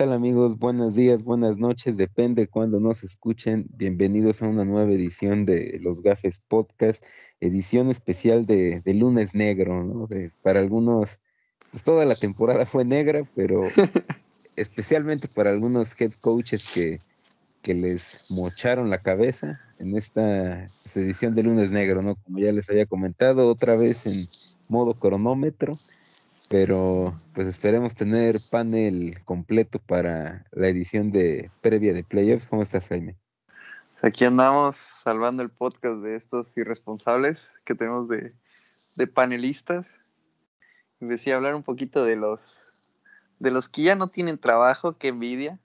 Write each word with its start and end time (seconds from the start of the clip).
¿Qué 0.00 0.06
tal 0.06 0.14
amigos? 0.14 0.58
Buenos 0.58 0.94
días, 0.94 1.22
buenas 1.22 1.58
noches, 1.58 1.98
depende 1.98 2.46
cuando 2.46 2.80
nos 2.80 3.04
escuchen. 3.04 3.66
Bienvenidos 3.76 4.40
a 4.40 4.48
una 4.48 4.64
nueva 4.64 4.90
edición 4.90 5.44
de 5.44 5.78
Los 5.82 6.00
Gafes 6.00 6.40
Podcast, 6.48 7.04
edición 7.38 7.90
especial 7.90 8.46
de, 8.46 8.82
lunes 8.86 9.34
negro, 9.34 9.84
¿no? 9.84 10.06
para 10.40 10.60
algunos, 10.60 11.18
pues 11.70 11.84
toda 11.84 12.06
la 12.06 12.14
temporada 12.14 12.64
fue 12.64 12.86
negra, 12.86 13.28
pero 13.34 13.64
especialmente 14.56 15.28
para 15.28 15.50
algunos 15.50 16.00
head 16.00 16.12
coaches 16.12 16.70
que, 16.72 17.02
que 17.60 17.74
les 17.74 18.22
mocharon 18.30 18.88
la 18.88 19.02
cabeza 19.02 19.60
en 19.78 19.98
esta 19.98 20.66
edición 20.94 21.34
de 21.34 21.42
lunes 21.42 21.72
negro, 21.72 22.00
¿no? 22.00 22.14
Como 22.14 22.38
ya 22.38 22.52
les 22.52 22.70
había 22.70 22.86
comentado, 22.86 23.50
otra 23.50 23.76
vez 23.76 24.06
en 24.06 24.30
modo 24.66 24.94
cronómetro 24.94 25.74
pero 26.50 27.16
pues 27.32 27.46
esperemos 27.46 27.94
tener 27.94 28.38
panel 28.50 29.22
completo 29.24 29.78
para 29.78 30.44
la 30.50 30.66
edición 30.66 31.12
de 31.12 31.48
previa 31.60 31.92
de 31.92 32.02
playoffs. 32.02 32.48
¿Cómo 32.48 32.62
estás, 32.62 32.88
Jaime? 32.88 33.16
Pues, 33.92 34.02
aquí 34.02 34.24
andamos 34.24 34.76
salvando 35.04 35.44
el 35.44 35.50
podcast 35.50 35.98
de 36.02 36.16
estos 36.16 36.58
irresponsables 36.58 37.48
que 37.64 37.76
tenemos 37.76 38.08
de, 38.08 38.34
panelistas. 39.06 39.86
Y 41.00 41.06
decía 41.06 41.36
hablar 41.36 41.54
un 41.54 41.62
poquito 41.62 42.04
de 42.04 42.16
los 42.16 42.56
de 43.38 43.52
los 43.52 43.68
que 43.68 43.82
ya 43.84 43.94
no 43.94 44.08
tienen 44.08 44.36
trabajo, 44.36 44.98
qué 44.98 45.08
envidia. 45.08 45.60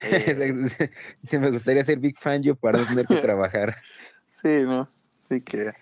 Se 1.24 1.38
me 1.40 1.50
gustaría 1.50 1.84
ser 1.84 1.98
Big 1.98 2.16
Fan 2.16 2.44
yo 2.44 2.54
para 2.54 2.78
no 2.78 2.86
tener 2.86 3.04
que 3.04 3.16
trabajar. 3.20 3.76
Sí, 4.30 4.62
¿no? 4.62 4.88
Sí 5.28 5.42
que 5.42 5.72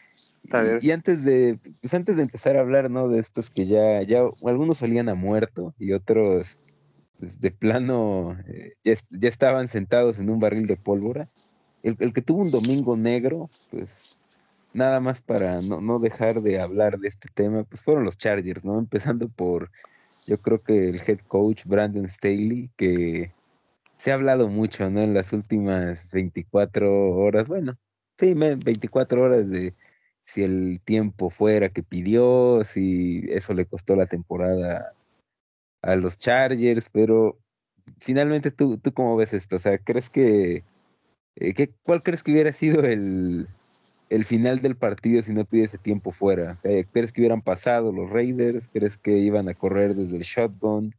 y, 0.81 0.91
antes 0.91 1.25
de, 1.25 1.59
pues 1.81 1.95
antes 1.95 2.17
de 2.17 2.23
empezar 2.23 2.57
a 2.57 2.61
hablar, 2.61 2.91
¿no? 2.91 3.09
De 3.09 3.19
estos 3.19 3.51
que 3.51 3.65
ya, 3.67 4.03
ya, 4.03 4.23
algunos 4.45 4.79
salían 4.79 5.09
a 5.09 5.15
muerto 5.15 5.75
y 5.79 5.93
otros, 5.93 6.59
pues, 7.19 7.41
de 7.41 7.51
plano, 7.51 8.37
eh, 8.49 8.75
ya, 8.85 9.29
estaban 9.29 9.69
sentados 9.69 10.19
en 10.19 10.31
un 10.31 10.41
barril 10.41 10.67
de 10.67 10.77
pólvora. 10.77 11.29
El, 11.83 12.13
que 12.13 12.23
tuvo 12.23 12.43
un 12.43 12.51
domingo 12.51 12.97
negro, 12.97 13.49
pues 13.71 14.19
nada 14.73 15.01
más 15.01 15.21
para 15.21 15.61
no, 15.63 15.81
no 15.81 15.99
dejar 15.99 16.43
de 16.43 16.61
hablar 16.61 16.99
de 16.99 17.09
este 17.09 17.29
tema, 17.33 17.65
pues 17.65 17.83
fueron 17.83 18.05
los 18.05 18.19
Chargers, 18.19 18.65
¿no? 18.65 18.79
Empezando 18.79 19.29
por, 19.29 19.71
yo 20.27 20.39
creo 20.39 20.63
que 20.63 20.89
el 20.89 21.01
head 21.07 21.21
coach 21.29 21.65
Brandon 21.65 22.09
Staley, 22.09 22.71
que 22.77 23.33
se 23.97 24.11
ha 24.11 24.15
hablado 24.15 24.49
mucho, 24.49 24.91
¿no? 24.91 25.01
En 25.03 25.15
las 25.15 25.33
últimas 25.33 26.11
24 26.11 27.11
horas, 27.15 27.47
bueno, 27.49 27.79
sí, 28.19 28.35
24 28.35 29.23
horas 29.23 29.49
de 29.49 29.75
si 30.27 30.43
el 30.43 30.81
tiempo 30.85 31.31
fuera 31.31 31.69
que 31.71 31.83
pidió, 31.83 32.63
si 32.65 33.25
eso 33.29 33.55
le 33.55 33.65
costó 33.65 33.97
la 33.97 34.07
temporada 34.07 34.93
a 35.83 35.97
los 35.97 36.19
Chargers, 36.19 36.91
pero 36.91 37.39
finalmente 37.99 38.51
tú, 38.51 38.77
tú 38.79 38.93
cómo 38.93 39.17
ves 39.17 39.33
esto, 39.33 39.57
o 39.57 39.59
sea, 39.61 39.79
¿crees 39.79 40.11
que, 40.11 40.65
eh, 41.37 41.69
cuál 41.85 42.03
crees 42.03 42.23
que 42.25 42.33
hubiera 42.33 42.53
sido 42.53 42.83
el, 42.83 43.47
el, 44.11 44.25
final 44.25 44.61
del 44.61 44.77
partido 44.77 45.23
si 45.23 45.33
no 45.33 45.45
pide 45.45 45.65
ese 45.65 45.79
tiempo 45.79 46.11
fuera? 46.11 46.59
Eh, 46.65 46.87
¿Crees 46.93 47.13
que 47.13 47.21
hubieran 47.21 47.43
pasado 47.43 47.93
los 47.93 48.11
Raiders? 48.11 48.69
¿Crees 48.73 48.97
que 48.99 49.13
iban 49.19 49.49
a 49.49 49.55
correr 49.55 49.95
desde 49.95 50.17
el 50.17 50.23
shotgun? 50.23 50.93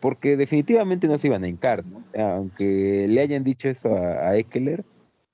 Porque 0.00 0.36
definitivamente 0.36 1.08
no 1.08 1.16
se 1.16 1.28
iban 1.28 1.44
a 1.44 1.48
hincar, 1.48 1.86
¿no? 1.86 1.98
O 1.98 2.08
sea, 2.12 2.34
aunque 2.36 3.06
le 3.08 3.20
hayan 3.22 3.44
dicho 3.44 3.70
eso 3.70 3.96
a, 3.96 4.28
a 4.28 4.36
Eckler, 4.36 4.84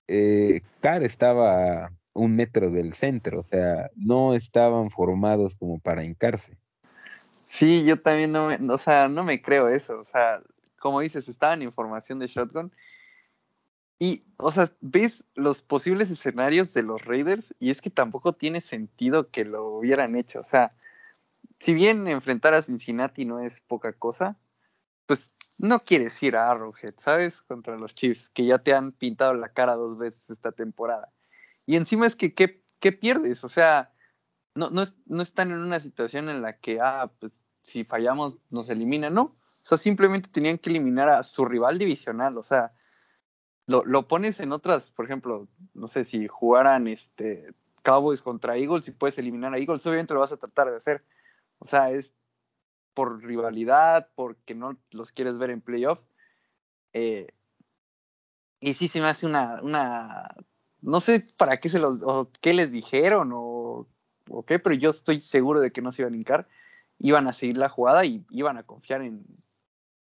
eh, 0.06 0.60
Carr 0.80 1.02
estaba 1.02 1.92
un 2.12 2.36
metro 2.36 2.70
del 2.70 2.92
centro, 2.92 3.40
o 3.40 3.44
sea, 3.44 3.90
no 3.94 4.34
estaban 4.34 4.90
formados 4.90 5.54
como 5.56 5.78
para 5.78 6.04
hincarse. 6.04 6.56
Sí, 7.46 7.84
yo 7.84 8.00
también 8.00 8.32
no 8.32 8.48
me, 8.48 8.72
o 8.72 8.78
sea, 8.78 9.08
no 9.08 9.24
me 9.24 9.42
creo 9.42 9.68
eso, 9.68 10.00
o 10.00 10.04
sea, 10.04 10.40
como 10.78 11.00
dices, 11.00 11.28
estaban 11.28 11.62
en 11.62 11.72
formación 11.72 12.18
de 12.18 12.26
shotgun 12.26 12.72
y, 13.98 14.22
o 14.38 14.50
sea, 14.50 14.72
ves 14.80 15.24
los 15.34 15.62
posibles 15.62 16.10
escenarios 16.10 16.72
de 16.72 16.82
los 16.82 17.04
Raiders 17.04 17.54
y 17.58 17.70
es 17.70 17.82
que 17.82 17.90
tampoco 17.90 18.32
tiene 18.32 18.60
sentido 18.60 19.30
que 19.30 19.44
lo 19.44 19.66
hubieran 19.66 20.16
hecho, 20.16 20.40
o 20.40 20.44
sea, 20.44 20.72
si 21.58 21.74
bien 21.74 22.08
enfrentar 22.08 22.54
a 22.54 22.62
Cincinnati 22.62 23.24
no 23.24 23.40
es 23.40 23.60
poca 23.60 23.92
cosa, 23.92 24.36
pues 25.06 25.32
no 25.58 25.80
quieres 25.80 26.20
ir 26.22 26.36
a 26.36 26.50
Arrowhead, 26.50 26.94
¿sabes? 26.98 27.42
Contra 27.42 27.76
los 27.76 27.94
Chiefs, 27.94 28.30
que 28.30 28.46
ya 28.46 28.58
te 28.58 28.72
han 28.72 28.92
pintado 28.92 29.34
la 29.34 29.50
cara 29.50 29.74
dos 29.74 29.98
veces 29.98 30.30
esta 30.30 30.52
temporada. 30.52 31.12
Y 31.66 31.76
encima 31.76 32.06
es 32.06 32.16
que, 32.16 32.34
¿qué, 32.34 32.92
pierdes? 32.92 33.44
O 33.44 33.48
sea, 33.48 33.92
no, 34.54 34.70
no, 34.70 34.84
no, 35.06 35.22
están 35.22 35.52
en 35.52 35.58
una 35.58 35.80
situación 35.80 36.28
en 36.28 36.42
la 36.42 36.58
que, 36.58 36.78
ah, 36.80 37.10
pues 37.20 37.42
si 37.62 37.84
fallamos 37.84 38.38
nos 38.50 38.68
eliminan, 38.68 39.14
no. 39.14 39.22
O 39.22 39.64
sea, 39.64 39.78
simplemente 39.78 40.28
tenían 40.30 40.58
que 40.58 40.70
eliminar 40.70 41.08
a 41.08 41.22
su 41.22 41.44
rival 41.44 41.78
divisional. 41.78 42.38
O 42.38 42.42
sea, 42.42 42.72
lo, 43.66 43.84
lo 43.84 44.08
pones 44.08 44.40
en 44.40 44.52
otras, 44.52 44.90
por 44.90 45.04
ejemplo, 45.04 45.48
no 45.74 45.86
sé, 45.86 46.04
si 46.04 46.26
jugaran 46.26 46.88
este, 46.88 47.46
Cowboys 47.82 48.22
contra 48.22 48.56
Eagles 48.56 48.88
y 48.88 48.92
puedes 48.92 49.18
eliminar 49.18 49.54
a 49.54 49.58
Eagles, 49.58 49.86
obviamente 49.86 50.14
lo 50.14 50.20
vas 50.20 50.32
a 50.32 50.36
tratar 50.36 50.70
de 50.70 50.76
hacer. 50.76 51.04
O 51.58 51.66
sea, 51.66 51.90
es 51.90 52.12
por 52.94 53.22
rivalidad, 53.22 54.10
porque 54.14 54.54
no 54.54 54.76
los 54.90 55.12
quieres 55.12 55.38
ver 55.38 55.50
en 55.50 55.60
playoffs. 55.60 56.08
Eh, 56.92 57.28
y 58.60 58.74
sí 58.74 58.88
se 58.88 59.00
me 59.00 59.06
hace 59.06 59.26
una, 59.26 59.60
una 59.62 60.28
no 60.82 61.00
sé 61.00 61.26
para 61.36 61.58
qué 61.58 61.68
se 61.68 61.78
los, 61.78 61.98
o 62.02 62.30
qué 62.40 62.54
les 62.54 62.70
dijeron 62.70 63.30
o, 63.34 63.86
o, 64.28 64.42
qué, 64.44 64.58
pero 64.58 64.74
yo 64.74 64.90
estoy 64.90 65.20
seguro 65.20 65.60
de 65.60 65.70
que 65.70 65.82
no 65.82 65.92
se 65.92 66.02
iban 66.02 66.14
a 66.14 66.16
hincar, 66.16 66.48
iban 66.98 67.28
a 67.28 67.32
seguir 67.32 67.58
la 67.58 67.68
jugada 67.68 68.04
y 68.04 68.24
iban 68.30 68.56
a 68.56 68.62
confiar 68.62 69.02
en, 69.02 69.24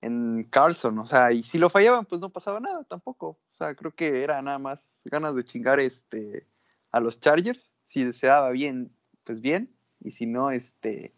en 0.00 0.44
Carlson, 0.44 0.98
o 0.98 1.06
sea, 1.06 1.32
y 1.32 1.42
si 1.42 1.58
lo 1.58 1.70
fallaban, 1.70 2.06
pues 2.06 2.20
no 2.20 2.30
pasaba 2.30 2.60
nada 2.60 2.84
tampoco, 2.84 3.28
o 3.28 3.52
sea, 3.54 3.74
creo 3.74 3.94
que 3.94 4.22
era 4.22 4.40
nada 4.42 4.58
más 4.58 5.00
ganas 5.04 5.34
de 5.34 5.44
chingar 5.44 5.80
este, 5.80 6.46
a 6.90 7.00
los 7.00 7.20
Chargers, 7.20 7.70
si 7.84 8.04
deseaba 8.04 8.50
bien, 8.50 8.92
pues 9.24 9.40
bien, 9.40 9.70
y 10.02 10.12
si 10.12 10.26
no, 10.26 10.50
este, 10.50 11.12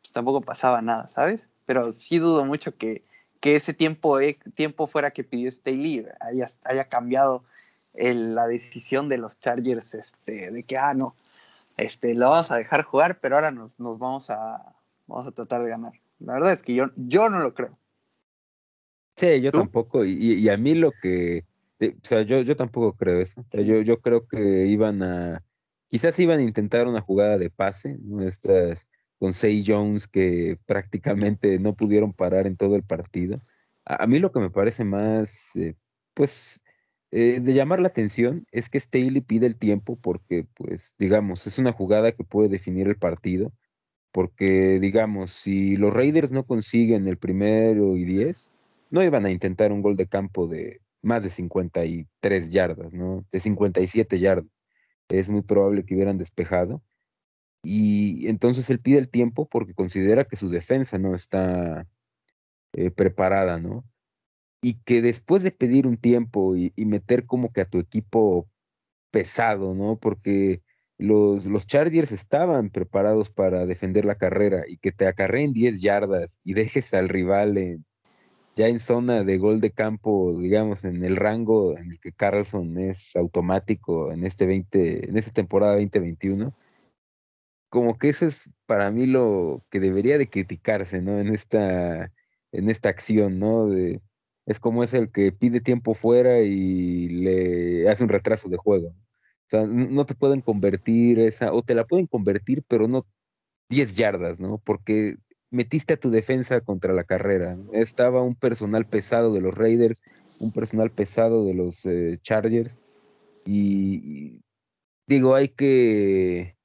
pues 0.00 0.12
tampoco 0.12 0.40
pasaba 0.40 0.80
nada, 0.82 1.08
¿sabes? 1.08 1.48
Pero 1.66 1.92
sí 1.92 2.18
dudo 2.18 2.44
mucho 2.44 2.76
que, 2.76 3.04
que 3.40 3.56
ese 3.56 3.74
tiempo, 3.74 4.20
eh, 4.20 4.38
tiempo 4.54 4.86
fuera 4.86 5.10
que 5.10 5.24
pidió 5.24 5.50
Staley 5.50 6.06
haya, 6.20 6.46
haya 6.64 6.88
cambiado 6.88 7.44
la 7.96 8.46
decisión 8.46 9.08
de 9.08 9.18
los 9.18 9.40
Chargers 9.40 9.94
este, 9.94 10.50
de 10.50 10.62
que, 10.62 10.76
ah, 10.76 10.94
no, 10.94 11.14
este, 11.76 12.14
lo 12.14 12.30
vamos 12.30 12.50
a 12.50 12.56
dejar 12.56 12.82
jugar, 12.82 13.18
pero 13.20 13.36
ahora 13.36 13.50
nos, 13.50 13.78
nos 13.78 13.98
vamos, 13.98 14.30
a, 14.30 14.74
vamos 15.06 15.26
a 15.26 15.32
tratar 15.32 15.62
de 15.62 15.70
ganar. 15.70 15.92
La 16.18 16.34
verdad 16.34 16.52
es 16.52 16.62
que 16.62 16.74
yo, 16.74 16.86
yo 16.96 17.28
no 17.28 17.40
lo 17.40 17.54
creo. 17.54 17.78
Sí, 19.16 19.40
yo 19.40 19.50
tampoco, 19.50 20.04
y, 20.04 20.48
a 20.48 20.56
mí 20.58 20.74
lo 20.74 20.92
que, 20.92 21.44
o 21.80 21.86
sea, 22.02 22.22
yo, 22.22 22.40
yo 22.42 22.54
tampoco 22.54 22.94
creo 22.94 23.20
eso. 23.20 23.40
O 23.40 23.48
sea, 23.48 23.62
yo, 23.62 23.80
yo 23.80 24.00
creo 24.00 24.26
que 24.26 24.66
iban 24.66 25.02
a, 25.02 25.42
quizás 25.88 26.18
iban 26.18 26.40
a 26.40 26.42
intentar 26.42 26.86
una 26.86 27.00
jugada 27.00 27.38
de 27.38 27.50
pase, 27.50 27.96
¿no? 28.02 28.22
Estas 28.22 28.86
con 29.18 29.32
Say 29.32 29.64
Jones 29.66 30.06
que 30.06 30.58
prácticamente 30.66 31.58
no 31.58 31.74
pudieron 31.74 32.12
parar 32.12 32.46
en 32.46 32.56
todo 32.56 32.76
el 32.76 32.82
partido. 32.82 33.40
A, 33.84 34.06
mí 34.06 34.18
lo 34.18 34.32
que 34.32 34.40
me 34.40 34.50
parece 34.50 34.84
más, 34.84 35.54
eh, 35.56 35.74
pues, 36.14 36.62
eh, 37.18 37.40
de 37.40 37.54
llamar 37.54 37.80
la 37.80 37.88
atención 37.88 38.46
es 38.52 38.68
que 38.68 38.78
Staley 38.78 39.22
pide 39.22 39.46
el 39.46 39.56
tiempo 39.56 39.96
porque, 39.96 40.46
pues, 40.54 40.94
digamos, 40.98 41.46
es 41.46 41.58
una 41.58 41.72
jugada 41.72 42.12
que 42.12 42.24
puede 42.24 42.50
definir 42.50 42.88
el 42.88 42.98
partido. 42.98 43.54
Porque, 44.12 44.78
digamos, 44.80 45.30
si 45.30 45.76
los 45.76 45.94
Raiders 45.94 46.30
no 46.32 46.44
consiguen 46.44 47.08
el 47.08 47.16
primero 47.16 47.96
y 47.96 48.04
diez, 48.04 48.50
no 48.90 49.02
iban 49.02 49.24
a 49.24 49.30
intentar 49.30 49.72
un 49.72 49.80
gol 49.80 49.96
de 49.96 50.08
campo 50.08 50.46
de 50.46 50.82
más 51.00 51.22
de 51.22 51.30
53 51.30 52.50
yardas, 52.50 52.92
¿no? 52.92 53.24
De 53.32 53.40
57 53.40 54.18
yardas. 54.18 54.50
Es 55.08 55.30
muy 55.30 55.42
probable 55.42 55.86
que 55.86 55.94
hubieran 55.94 56.18
despejado. 56.18 56.82
Y 57.62 58.28
entonces 58.28 58.68
él 58.68 58.80
pide 58.80 58.98
el 58.98 59.08
tiempo 59.08 59.48
porque 59.48 59.74
considera 59.74 60.24
que 60.24 60.36
su 60.36 60.50
defensa 60.50 60.98
no 60.98 61.14
está 61.14 61.86
eh, 62.74 62.90
preparada, 62.90 63.58
¿no? 63.58 63.84
Y 64.62 64.74
que 64.84 65.02
después 65.02 65.42
de 65.42 65.52
pedir 65.52 65.86
un 65.86 65.96
tiempo 65.96 66.56
y, 66.56 66.72
meter 66.76 67.26
como 67.26 67.52
que 67.52 67.62
a 67.62 67.66
tu 67.66 67.78
equipo 67.78 68.48
pesado, 69.10 69.74
¿no? 69.74 69.98
Porque 69.98 70.62
los, 70.98 71.46
los, 71.46 71.66
Chargers 71.66 72.12
estaban 72.12 72.70
preparados 72.70 73.30
para 73.30 73.66
defender 73.66 74.04
la 74.04 74.16
carrera 74.16 74.64
y 74.68 74.78
que 74.78 74.92
te 74.92 75.06
acarreen 75.06 75.52
10 75.52 75.80
yardas 75.80 76.40
y 76.44 76.54
dejes 76.54 76.94
al 76.94 77.08
rival 77.08 77.84
ya 78.56 78.68
en 78.68 78.80
zona 78.80 79.22
de 79.22 79.38
gol 79.38 79.60
de 79.60 79.70
campo, 79.70 80.36
digamos, 80.38 80.84
en 80.84 81.04
el 81.04 81.16
rango 81.16 81.76
en 81.76 81.92
el 81.92 82.00
que 82.00 82.12
Carlson 82.12 82.78
es 82.78 83.14
automático 83.14 84.10
en 84.12 84.24
este 84.24 84.46
20, 84.46 85.10
en 85.10 85.18
esta 85.18 85.32
temporada 85.32 85.74
2021. 85.74 86.54
Como 87.68 87.98
que 87.98 88.08
eso 88.08 88.26
es 88.26 88.50
para 88.66 88.90
mí 88.90 89.06
lo 89.06 89.64
que 89.70 89.80
debería 89.80 90.18
de 90.18 90.28
criticarse, 90.28 91.02
¿no? 91.02 91.18
En 91.18 91.28
esta, 91.34 92.12
en 92.52 92.70
esta 92.70 92.88
acción, 92.88 93.38
¿no? 93.38 93.66
De, 93.68 94.00
es 94.46 94.60
como 94.60 94.84
es 94.84 94.94
el 94.94 95.10
que 95.10 95.32
pide 95.32 95.60
tiempo 95.60 95.92
fuera 95.94 96.40
y 96.40 97.08
le 97.08 97.88
hace 97.90 98.04
un 98.04 98.08
retraso 98.08 98.48
de 98.48 98.56
juego. 98.56 98.88
O 98.88 99.48
sea, 99.50 99.66
no 99.66 100.06
te 100.06 100.14
pueden 100.14 100.40
convertir 100.40 101.18
esa, 101.20 101.52
o 101.52 101.62
te 101.62 101.74
la 101.74 101.86
pueden 101.86 102.06
convertir, 102.06 102.64
pero 102.66 102.88
no 102.88 103.06
10 103.70 103.94
yardas, 103.94 104.40
¿no? 104.40 104.58
Porque 104.58 105.16
metiste 105.50 105.94
a 105.94 105.96
tu 106.00 106.10
defensa 106.10 106.60
contra 106.60 106.92
la 106.92 107.04
carrera. 107.04 107.58
Estaba 107.72 108.22
un 108.22 108.36
personal 108.36 108.86
pesado 108.86 109.32
de 109.32 109.40
los 109.40 109.54
Raiders, 109.54 110.02
un 110.38 110.52
personal 110.52 110.90
pesado 110.90 111.44
de 111.44 111.54
los 111.54 111.84
eh, 111.86 112.18
Chargers. 112.22 112.80
Y, 113.44 114.42
digo, 115.06 115.34
hay 115.34 115.48
que. 115.48 116.56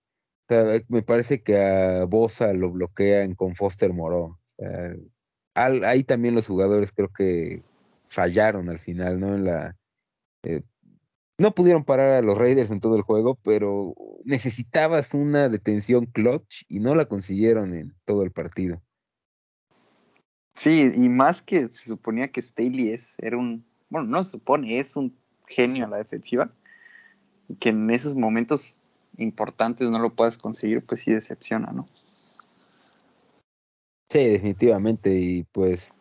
me 0.90 1.02
parece 1.04 1.42
que 1.44 1.58
a 1.58 2.06
Bosa 2.06 2.54
lo 2.54 2.72
bloquean 2.72 3.36
con 3.36 3.56
Foster 3.56 3.94
Moreau. 3.94 4.38
ahí 5.56 6.04
también 6.04 6.36
los 6.36 6.48
jugadores 6.48 6.92
creo 6.92 7.10
que 7.10 7.62
fallaron 8.12 8.70
al 8.70 8.80
final, 8.80 9.20
¿no? 9.20 9.34
En 9.36 9.46
la. 9.46 9.78
Eh, 10.44 10.64
no 11.38 11.56
pudieron 11.56 11.86
parar 11.86 12.12
a 12.12 12.22
los 12.22 12.38
Raiders 12.38 12.70
en 12.70 12.82
todo 12.82 12.98
el 12.98 13.02
juego, 13.02 13.40
pero 13.42 13.96
necesitabas 14.26 15.14
una 15.14 15.50
detención 15.50 16.06
clutch 16.06 16.64
y 16.68 16.82
no 16.82 16.94
la 16.94 17.06
consiguieron 17.06 17.74
en 17.74 17.96
todo 18.06 18.24
el 18.24 18.32
partido. 18.32 18.82
Sí, 20.56 20.92
y 20.94 21.10
más 21.10 21.42
que 21.42 21.68
se 21.68 21.86
suponía 21.86 22.28
que 22.28 22.42
Staley 22.42 22.90
es, 22.90 23.16
era 23.20 23.38
un, 23.38 23.64
bueno, 23.90 24.08
no 24.10 24.24
se 24.24 24.32
supone, 24.32 24.78
es 24.78 24.96
un 24.96 25.16
genio 25.48 25.86
a 25.86 25.90
la 25.90 25.98
defensiva, 25.98 26.52
que 27.60 27.70
en 27.70 27.90
esos 27.90 28.14
momentos 28.14 28.78
importantes 29.18 29.90
no 29.90 30.00
lo 30.00 30.14
puedas 30.14 30.38
conseguir, 30.38 30.86
pues 30.86 31.00
sí 31.00 31.12
decepciona, 31.12 31.72
¿no? 31.72 31.88
Sí, 34.10 34.20
definitivamente, 34.28 35.16
y 35.16 35.44
pues 35.44 35.94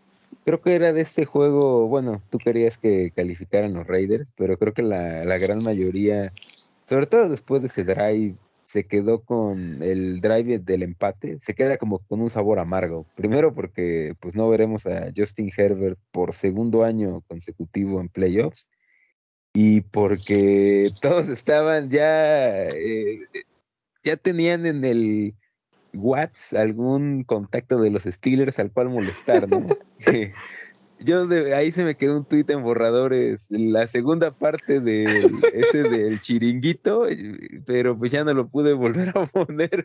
creo 0.44 0.60
que 0.60 0.74
era 0.74 0.92
de 0.92 1.00
este 1.00 1.24
juego, 1.24 1.86
bueno, 1.88 2.22
tú 2.30 2.38
querías 2.38 2.78
que 2.78 3.10
calificaran 3.14 3.74
los 3.74 3.86
Raiders, 3.86 4.32
pero 4.36 4.58
creo 4.58 4.74
que 4.74 4.82
la, 4.82 5.24
la 5.24 5.38
gran 5.38 5.62
mayoría, 5.62 6.32
sobre 6.86 7.06
todo 7.06 7.28
después 7.28 7.62
de 7.62 7.68
ese 7.68 7.84
drive, 7.84 8.36
se 8.70 8.84
quedó 8.84 9.24
con 9.24 9.82
el 9.82 10.20
drive 10.20 10.60
del 10.60 10.84
empate, 10.84 11.40
se 11.40 11.54
queda 11.54 11.76
como 11.76 11.98
con 11.98 12.20
un 12.20 12.30
sabor 12.30 12.60
amargo. 12.60 13.04
Primero 13.16 13.52
porque 13.52 14.14
pues 14.20 14.36
no 14.36 14.48
veremos 14.48 14.86
a 14.86 15.10
Justin 15.16 15.50
Herbert 15.56 15.98
por 16.12 16.32
segundo 16.32 16.84
año 16.84 17.20
consecutivo 17.22 18.00
en 18.00 18.08
playoffs 18.08 18.70
y 19.52 19.80
porque 19.80 20.90
todos 21.00 21.28
estaban 21.28 21.90
ya, 21.90 22.68
eh, 22.68 23.26
ya 24.04 24.16
tenían 24.16 24.66
en 24.66 24.84
el 24.84 25.34
Watts 25.92 26.52
algún 26.52 27.24
contacto 27.24 27.80
de 27.80 27.90
los 27.90 28.04
Steelers 28.04 28.58
al 28.58 28.72
cual 28.72 28.90
molestar, 28.90 29.48
¿no? 29.48 29.66
yo 31.00 31.26
de, 31.26 31.54
ahí 31.54 31.72
se 31.72 31.82
me 31.82 31.96
quedó 31.96 32.16
un 32.18 32.24
tuit 32.24 32.48
en 32.50 32.62
borradores, 32.62 33.46
la 33.48 33.86
segunda 33.86 34.30
parte 34.30 34.80
de 34.80 35.06
ese 35.54 35.82
del 35.82 36.20
chiringuito, 36.20 37.06
pero 37.66 37.98
pues 37.98 38.12
ya 38.12 38.22
no 38.22 38.34
lo 38.34 38.48
pude 38.48 38.74
volver 38.74 39.10
a 39.10 39.24
poner. 39.26 39.84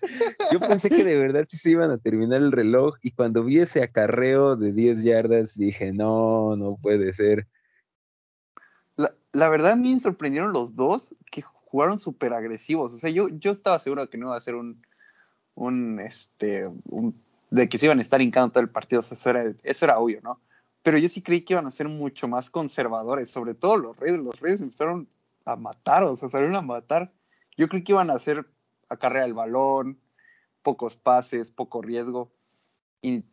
Yo 0.51 0.59
pensé 0.59 0.89
que 0.89 1.03
de 1.03 1.17
verdad 1.17 1.45
sí 1.47 1.57
se 1.57 1.71
iban 1.71 1.91
a 1.91 1.97
terminar 1.97 2.41
el 2.41 2.51
reloj 2.51 2.95
y 3.01 3.11
cuando 3.11 3.43
vi 3.43 3.59
ese 3.59 3.81
acarreo 3.81 4.55
de 4.55 4.73
10 4.73 5.03
yardas 5.03 5.57
dije, 5.57 5.93
no, 5.93 6.55
no 6.57 6.77
puede 6.81 7.13
ser. 7.13 7.47
La, 8.97 9.13
la 9.31 9.49
verdad 9.49 9.71
a 9.71 9.75
mí 9.75 9.93
me 9.93 9.99
sorprendieron 9.99 10.53
los 10.53 10.75
dos 10.75 11.15
que 11.31 11.41
jugaron 11.41 11.97
súper 11.97 12.33
agresivos. 12.33 12.93
O 12.93 12.97
sea, 12.97 13.09
yo, 13.09 13.29
yo 13.29 13.51
estaba 13.51 13.79
seguro 13.79 14.09
que 14.09 14.17
no 14.17 14.27
iba 14.27 14.37
a 14.37 14.41
ser 14.41 14.55
un, 14.55 14.81
un, 15.55 15.99
este, 15.99 16.67
un, 16.89 17.19
de 17.49 17.67
que 17.67 17.77
se 17.77 17.87
iban 17.87 17.99
a 17.99 18.01
estar 18.01 18.21
hincando 18.21 18.51
todo 18.51 18.63
el 18.63 18.69
partido. 18.69 18.99
O 18.99 19.03
sea, 19.03 19.15
eso 19.15 19.29
era, 19.29 19.53
eso 19.63 19.85
era 19.85 19.99
obvio, 19.99 20.21
¿no? 20.21 20.39
pero 20.85 20.99
yo 20.99 21.09
sí 21.09 21.23
creí 21.23 21.41
que 21.41 21.55
iban 21.55 21.65
a 21.65 21.71
ser 21.71 21.89
mucho 21.89 22.27
más 22.27 22.51
conservadores, 22.51 23.31
sobre 23.31 23.55
todo 23.55 23.75
los 23.75 23.97
Reyes. 23.97 24.19
Los 24.19 24.39
Reyes 24.39 24.61
empezaron 24.61 25.09
a 25.43 25.55
matar, 25.55 26.03
o 26.03 26.15
sea, 26.15 26.29
salieron 26.29 26.55
a 26.55 26.61
matar. 26.61 27.11
Yo 27.57 27.67
creí 27.67 27.83
que 27.83 27.93
iban 27.93 28.11
a 28.11 28.13
hacer 28.13 28.45
acarrea 28.87 29.25
el 29.25 29.33
balón, 29.33 29.99
pocos 30.61 30.95
pases, 30.95 31.49
poco 31.49 31.81
riesgo. 31.81 32.31
Y, 33.01 33.23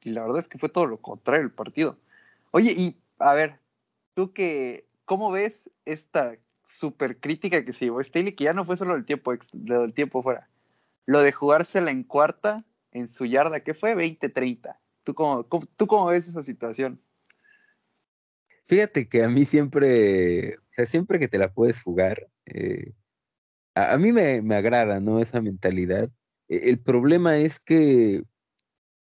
la 0.00 0.22
verdad 0.22 0.38
es 0.38 0.48
que 0.48 0.56
fue 0.56 0.70
todo 0.70 0.86
lo 0.86 0.96
contrario 0.96 1.44
el 1.44 1.52
partido. 1.52 1.98
Oye, 2.52 2.72
y 2.72 2.96
a 3.18 3.34
ver, 3.34 3.60
tú 4.14 4.32
que, 4.32 4.86
¿cómo 5.04 5.30
ves 5.30 5.68
esta 5.84 6.38
super 6.62 7.20
crítica 7.20 7.66
que 7.66 7.74
se 7.74 7.84
llevó 7.84 8.02
Staley, 8.02 8.34
que 8.34 8.44
ya 8.44 8.54
no 8.54 8.64
fue 8.64 8.78
solo 8.78 8.94
el 8.94 9.04
tiempo, 9.04 9.34
del 9.52 9.92
tiempo 9.92 10.22
fuera? 10.22 10.48
Lo 11.06 11.22
de 11.22 11.32
jugársela 11.32 11.90
en 11.90 12.04
cuarta 12.04 12.64
en 12.92 13.08
su 13.08 13.24
yarda, 13.26 13.60
¿qué 13.60 13.74
fue? 13.74 13.94
20-30. 13.94 14.78
¿Tú 15.02 15.14
cómo, 15.14 15.44
¿Tú 15.44 15.86
cómo 15.86 16.06
ves 16.06 16.28
esa 16.28 16.42
situación? 16.42 17.02
Fíjate 18.66 19.08
que 19.08 19.24
a 19.24 19.28
mí 19.28 19.44
siempre, 19.44 20.56
o 20.56 20.60
sea, 20.70 20.86
siempre 20.86 21.18
que 21.18 21.28
te 21.28 21.38
la 21.38 21.52
puedes 21.52 21.82
jugar, 21.82 22.28
eh, 22.46 22.92
a, 23.74 23.96
mí 23.98 24.12
me, 24.12 24.54
agrada, 24.54 25.00
¿no? 25.00 25.20
Esa 25.20 25.40
mentalidad. 25.40 26.10
E, 26.48 26.70
el 26.70 26.78
problema 26.78 27.38
es 27.38 27.58
que, 27.58 28.22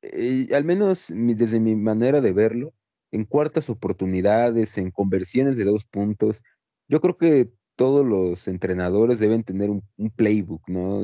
eh, 0.01 0.47
al 0.55 0.63
menos 0.63 1.11
desde 1.13 1.59
mi 1.59 1.75
manera 1.75 2.21
de 2.21 2.31
verlo, 2.31 2.73
en 3.11 3.25
cuartas 3.25 3.69
oportunidades, 3.69 4.77
en 4.77 4.91
conversiones 4.91 5.57
de 5.57 5.65
dos 5.65 5.85
puntos, 5.85 6.43
yo 6.87 7.01
creo 7.01 7.17
que 7.17 7.51
todos 7.75 8.05
los 8.05 8.47
entrenadores 8.47 9.19
deben 9.19 9.43
tener 9.43 9.69
un, 9.69 9.83
playbook, 10.15 10.67
¿no? 10.67 11.01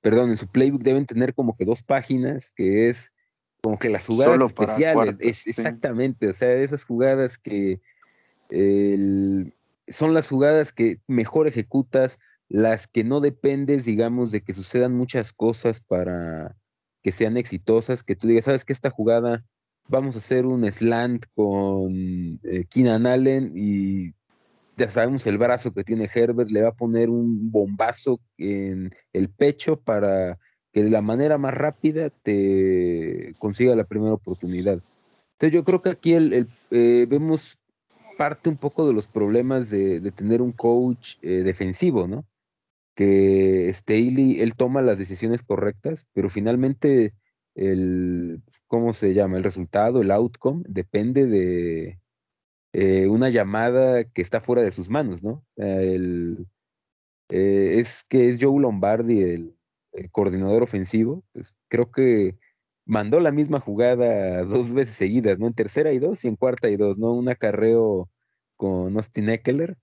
Perdón, 0.00 0.30
en 0.30 0.36
su 0.36 0.46
playbook 0.46 0.82
deben 0.82 1.06
tener 1.06 1.34
como 1.34 1.56
que 1.56 1.64
dos 1.64 1.82
páginas, 1.82 2.52
que 2.56 2.88
es 2.88 3.12
como 3.62 3.78
que 3.78 3.90
las 3.90 4.06
jugadas 4.06 4.40
especiales, 4.40 5.16
es, 5.20 5.46
exactamente, 5.46 6.28
o 6.28 6.32
sea, 6.34 6.52
esas 6.52 6.84
jugadas 6.84 7.36
que 7.36 7.80
son 9.88 10.14
las 10.14 10.28
jugadas 10.28 10.72
que 10.72 10.98
mejor 11.06 11.46
ejecutas, 11.46 12.18
las 12.48 12.86
que 12.86 13.04
no 13.04 13.20
dependes, 13.20 13.84
digamos, 13.84 14.30
de 14.30 14.42
que 14.42 14.54
sucedan 14.54 14.94
muchas 14.94 15.32
cosas 15.32 15.80
para 15.80 16.56
que 17.02 17.12
sean 17.12 17.36
exitosas, 17.36 18.02
que 18.02 18.16
tú 18.16 18.28
digas, 18.28 18.46
sabes 18.46 18.64
que 18.64 18.72
esta 18.72 18.90
jugada 18.90 19.44
vamos 19.88 20.14
a 20.14 20.18
hacer 20.18 20.46
un 20.46 20.70
slant 20.70 21.26
con 21.34 22.40
eh, 22.44 22.64
Keenan 22.68 23.06
Allen 23.06 23.52
y 23.54 24.14
ya 24.80 24.90
sabemos 24.90 25.26
el 25.26 25.36
brazo 25.36 25.72
que 25.72 25.84
tiene 25.84 26.08
Herbert, 26.12 26.50
le 26.50 26.62
va 26.62 26.70
a 26.70 26.74
poner 26.74 27.10
un 27.10 27.50
bombazo 27.52 28.18
en 28.38 28.90
el 29.12 29.28
pecho 29.28 29.76
para 29.76 30.38
que 30.72 30.82
de 30.82 30.90
la 30.90 31.02
manera 31.02 31.36
más 31.36 31.52
rápida 31.52 32.08
te 32.08 33.34
consiga 33.38 33.76
la 33.76 33.84
primera 33.84 34.14
oportunidad. 34.14 34.80
Entonces 35.32 35.52
yo 35.52 35.64
creo 35.64 35.82
que 35.82 35.90
aquí 35.90 36.14
el, 36.14 36.48
eh, 36.70 37.06
vemos 37.08 37.58
parte 38.16 38.48
un 38.48 38.56
poco 38.56 38.86
de 38.86 38.94
los 38.94 39.06
problemas 39.06 39.68
de, 39.68 40.00
tener 40.12 40.40
un 40.40 40.52
coach 40.52 41.16
eh, 41.20 41.42
defensivo, 41.42 42.08
¿no? 42.08 42.24
Que 42.94 43.70
Staley, 43.72 44.40
él 44.40 44.54
toma 44.54 44.80
las 44.80 44.98
decisiones 44.98 45.42
correctas, 45.42 46.06
pero 46.14 46.30
finalmente 46.30 47.12
el, 47.54 48.42
¿cómo 48.66 48.94
se 48.94 49.12
llama? 49.12 49.36
El 49.36 49.44
resultado, 49.44 50.00
el 50.00 50.10
outcome, 50.10 50.62
depende 50.66 51.26
de 51.26 52.00
eh, 52.72 53.08
una 53.08 53.30
llamada 53.30 54.04
que 54.04 54.22
está 54.22 54.40
fuera 54.40 54.62
de 54.62 54.70
sus 54.70 54.90
manos, 54.90 55.22
¿no? 55.22 55.44
el, 55.56 56.46
es 57.28 58.04
que 58.08 58.28
es 58.28 58.38
Joe 58.40 58.60
Lombardi 58.60 59.22
el, 59.22 59.54
el 59.92 60.10
coordinador 60.10 60.62
ofensivo, 60.62 61.24
pues 61.32 61.54
creo 61.68 61.90
que 61.90 62.38
mandó 62.84 63.20
la 63.20 63.30
misma 63.30 63.60
jugada 63.60 64.44
dos 64.44 64.72
veces 64.72 64.96
seguidas, 64.96 65.38
¿no? 65.38 65.46
En 65.46 65.54
tercera 65.54 65.92
y 65.92 65.98
dos 65.98 66.24
y 66.24 66.28
en 66.28 66.36
cuarta 66.36 66.68
y 66.68 66.76
dos, 66.76 66.98
¿no? 66.98 67.12
Un 67.12 67.28
acarreo 67.28 68.10
con 68.56 68.96
Austin 68.96 69.28
Eckler. 69.28 69.76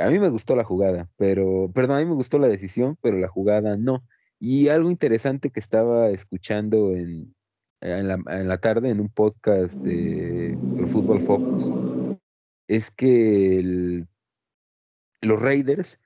A 0.00 0.10
mí 0.10 0.18
me 0.18 0.28
gustó 0.28 0.56
la 0.56 0.64
jugada, 0.64 1.08
pero, 1.16 1.70
perdón, 1.74 1.96
a 1.96 2.00
mí 2.00 2.06
me 2.06 2.14
gustó 2.14 2.38
la 2.38 2.48
decisión, 2.48 2.96
pero 3.00 3.18
la 3.18 3.28
jugada 3.28 3.76
no. 3.76 4.04
Y 4.38 4.68
algo 4.68 4.90
interesante 4.90 5.50
que 5.50 5.60
estaba 5.60 6.10
escuchando 6.10 6.94
en, 6.94 7.34
la, 7.80 8.58
tarde 8.58 8.90
en 8.90 9.00
un 9.00 9.08
podcast 9.08 9.76
de 9.78 10.56
Football 10.86 11.20
Focus 11.20 11.72
es 12.68 12.90
que 12.90 14.06
los 15.20 15.42
Raiders 15.42 15.98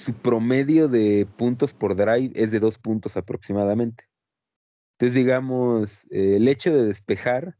su 0.00 0.14
promedio 0.14 0.88
de 0.88 1.28
puntos 1.36 1.74
por 1.74 1.94
drive 1.94 2.32
es 2.34 2.50
de 2.50 2.58
dos 2.58 2.78
puntos 2.78 3.18
aproximadamente. 3.18 4.04
Entonces, 4.94 5.14
digamos, 5.14 6.06
eh, 6.10 6.36
el 6.36 6.48
hecho 6.48 6.74
de 6.74 6.86
despejar 6.86 7.56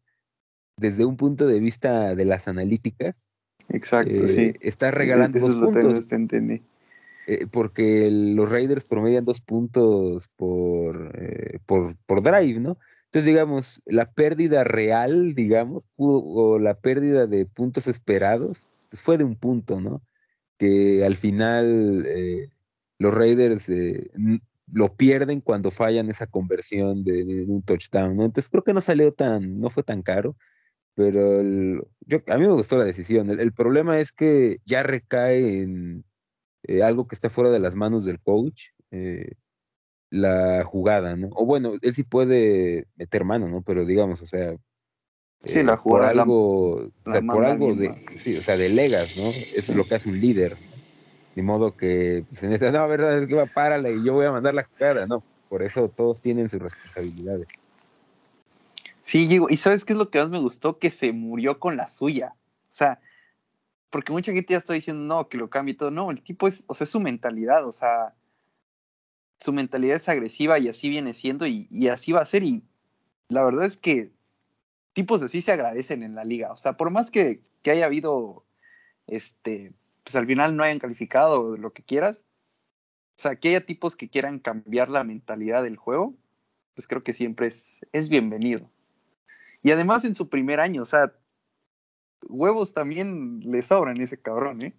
desde 0.79 1.05
un 1.05 1.17
punto 1.17 1.47
de 1.47 1.61
vista 1.61 2.15
de 2.15 2.25
las 2.25 2.49
analíticas, 2.49 3.29
Exacto, 3.69 4.11
eh, 4.13 4.55
está 4.61 4.91
regalando 4.91 5.39
dos 5.39 5.55
puntos. 5.55 6.07
Eh, 7.27 7.47
porque 7.51 8.09
los 8.11 8.51
Raiders 8.51 8.85
promedian 8.85 9.25
dos 9.25 9.41
puntos 9.43 10.29
por, 10.37 11.13
por, 11.67 11.95
por, 12.07 12.23
drive, 12.23 12.59
¿no? 12.59 12.79
Entonces, 13.11 13.27
digamos, 13.27 13.83
la 13.87 14.11
pérdida 14.13 14.65
real, 14.65 15.35
digamos, 15.35 15.89
o 15.97 16.59
la 16.59 16.75
pérdida 16.75 17.27
de 17.27 17.47
puntos 17.47 17.89
esperados, 17.89 18.69
pues 18.89 19.03
fue 19.03 19.19
de 19.19 19.25
un 19.25 19.37
punto, 19.37 19.81
¿no? 19.81 20.03
que 20.61 21.07
al 21.07 21.17
final 21.17 22.05
eh, 22.07 22.51
los 22.99 23.15
Raiders 23.15 23.71
eh, 23.71 24.11
lo 24.71 24.95
pierden 24.95 25.41
cuando 25.41 25.71
fallan 25.71 26.11
esa 26.11 26.27
conversión 26.27 27.03
de, 27.03 27.47
un 27.49 27.63
touchdown, 27.63 28.15
¿no? 28.15 28.27
Entonces 28.27 28.51
creo 28.51 28.63
que 28.63 28.75
no 28.75 28.83
salió 28.83 29.11
tan, 29.15 29.59
no 29.59 29.71
fue 29.71 29.83
tan 29.85 30.03
caro, 30.03 30.37
pero 30.95 31.43
yo, 32.01 32.19
a 32.27 32.37
mí 32.37 32.47
me 32.47 32.53
gustó 32.53 32.77
la 32.77 32.85
decisión. 32.85 33.31
El, 33.31 33.53
problema 33.55 34.01
es 34.01 34.13
que 34.13 34.59
ya 34.67 34.83
recae 34.83 35.63
en 35.63 36.05
eh, 36.65 36.83
algo 36.83 37.09
que 37.09 37.15
está 37.15 37.31
fuera 37.31 37.49
de 37.49 37.61
las 37.61 37.75
manos 37.75 38.05
del 38.05 38.21
coach. 38.21 38.65
La 40.11 40.65
jugada, 40.65 41.17
¿no? 41.17 41.29
O 41.33 41.47
bueno, 41.47 41.73
él 41.81 41.95
sí 41.95 42.03
puede 42.03 42.87
meter 42.97 43.25
mano, 43.25 43.49
¿no? 43.49 43.63
Pero 43.63 43.85
digamos, 43.85 44.21
o 44.23 44.27
sea, 44.27 44.57
Sí, 45.43 45.63
la 45.63 45.77
jugada. 45.77 46.11
Por 46.11 46.21
algo, 46.21 46.73
o 46.75 47.11
sea, 47.11 47.23
por 47.23 47.45
algo 47.45 47.75
de, 47.75 47.95
sí, 48.17 48.37
o 48.37 48.43
sea, 48.43 48.59
delegas, 48.59 49.17
¿no? 49.17 49.31
Eso 49.31 49.73
es 49.73 49.75
lo 49.75 49.87
que 49.87 49.95
hace 49.95 50.09
un 50.09 50.21
líder. 50.21 50.59
De 51.35 51.43
modo 51.43 51.77
que, 51.77 52.25
pues 52.29 52.43
en 52.43 52.53
esa, 52.53 52.71
no, 52.71 52.87
verdad, 52.89 53.23
es 53.23 53.29
que 53.29 53.35
va, 53.35 53.47
párale 53.47 53.95
y 53.95 54.05
yo 54.05 54.13
voy 54.13 54.27
a 54.27 54.33
mandar 54.33 54.53
la 54.53 54.65
jugada, 54.65 55.07
no. 55.07 55.23
Por 55.49 55.63
eso 55.63 55.89
todos 55.89 56.21
tienen 56.21 56.49
sus 56.49 56.61
responsabilidades. 56.61 57.49
Sí, 59.03 59.29
y 59.49 59.57
¿sabes 59.57 59.85
qué 59.85 59.95
es 59.95 59.99
lo 59.99 60.11
que 60.11 60.19
más 60.19 60.29
me 60.29 60.39
gustó? 60.39 60.79
Que 60.79 60.91
se 60.91 61.13
murió 61.13 61.59
con 61.59 61.77
la 61.77 61.89
suya. 61.89 62.35
O 62.69 62.73
sea, 62.73 63.01
porque 63.89 64.13
mucha 64.13 64.33
gente 64.33 64.53
ya 64.53 64.59
está 64.59 64.75
diciendo, 64.75 65.03
no, 65.03 65.29
que 65.29 65.39
lo 65.39 65.49
cambie 65.49 65.75
todo. 65.75 65.91
No, 65.91 66.11
el 66.11 66.21
tipo 66.21 66.49
es, 66.49 66.65
o 66.67 66.75
sea, 66.75 66.85
es 66.85 66.91
su 66.91 67.01
mentalidad, 67.01 67.67
o 67.67 67.73
sea, 67.73 68.15
su 69.41 69.53
mentalidad 69.53 69.97
es 69.97 70.09
agresiva 70.09 70.59
y 70.59 70.69
así 70.69 70.89
viene 70.89 71.15
siendo 71.15 71.47
y, 71.47 71.67
y 71.71 71.89
así 71.89 72.13
va 72.13 72.21
a 72.21 72.27
ser. 72.27 72.43
Y 72.43 72.63
la 73.29 73.43
verdad 73.43 73.65
es 73.65 73.77
que 73.77 74.13
tipos 74.93 75.23
así 75.23 75.41
se 75.41 75.53
agradecen 75.53 76.03
en 76.03 76.15
la 76.15 76.25
liga. 76.25 76.53
O 76.53 76.57
sea, 76.57 76.75
por 76.77 76.91
más 76.91 77.11
que, 77.11 77.41
que 77.63 77.71
haya 77.71 77.87
habido, 77.87 78.45
este, 79.07 79.73
pues 80.05 80.15
al 80.15 80.27
final 80.27 80.57
no 80.57 80.63
hayan 80.63 80.79
calificado 80.79 81.57
lo 81.57 81.73
que 81.73 81.83
quieras, 81.83 82.25
o 83.17 83.23
sea, 83.23 83.37
que 83.37 83.49
haya 83.49 83.65
tipos 83.65 83.97
que 83.97 84.09
quieran 84.09 84.39
cambiar 84.39 84.89
la 84.89 85.05
mentalidad 85.05 85.63
del 85.63 85.77
juego, 85.77 86.15
pues 86.75 86.87
creo 86.87 87.03
que 87.03 87.13
siempre 87.13 87.47
es, 87.47 87.81
es 87.93 88.09
bienvenido. 88.09 88.71
Y 89.63 89.73
además 89.73 90.05
en 90.05 90.15
su 90.15 90.29
primer 90.29 90.61
año, 90.61 90.83
o 90.83 90.87
sea, 90.87 91.13
huevos 92.29 92.73
también 92.75 93.41
le 93.41 93.63
sobran 93.63 94.01
ese 94.01 94.21
cabrón, 94.21 94.63
¿eh? 94.63 94.75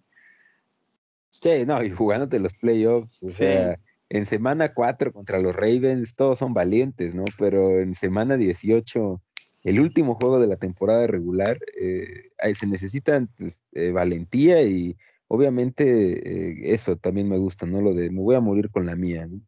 Sí, 1.30 1.64
no, 1.66 1.82
y 1.82 1.90
jugándote 1.90 2.38
los 2.38 2.54
playoffs, 2.54 3.22
o 3.22 3.30
sea, 3.30 3.78
en 4.12 4.26
semana 4.26 4.74
4 4.74 5.10
contra 5.10 5.38
los 5.38 5.56
Ravens 5.56 6.14
todos 6.16 6.38
son 6.38 6.52
valientes, 6.52 7.14
¿no? 7.14 7.24
Pero 7.38 7.80
en 7.80 7.94
semana 7.94 8.36
18 8.36 9.22
el 9.62 9.80
último 9.80 10.16
juego 10.16 10.38
de 10.38 10.48
la 10.48 10.58
temporada 10.58 11.06
regular, 11.06 11.58
eh, 11.80 12.30
se 12.54 12.66
necesita 12.66 13.26
pues, 13.38 13.58
eh, 13.72 13.90
valentía 13.90 14.62
y 14.64 14.98
obviamente 15.28 15.84
eh, 16.28 16.74
eso 16.74 16.96
también 16.96 17.26
me 17.26 17.38
gusta, 17.38 17.64
¿no? 17.64 17.80
Lo 17.80 17.94
de 17.94 18.10
me 18.10 18.20
voy 18.20 18.34
a 18.34 18.40
morir 18.40 18.68
con 18.70 18.84
la 18.84 18.96
mía, 18.96 19.26
¿no? 19.26 19.40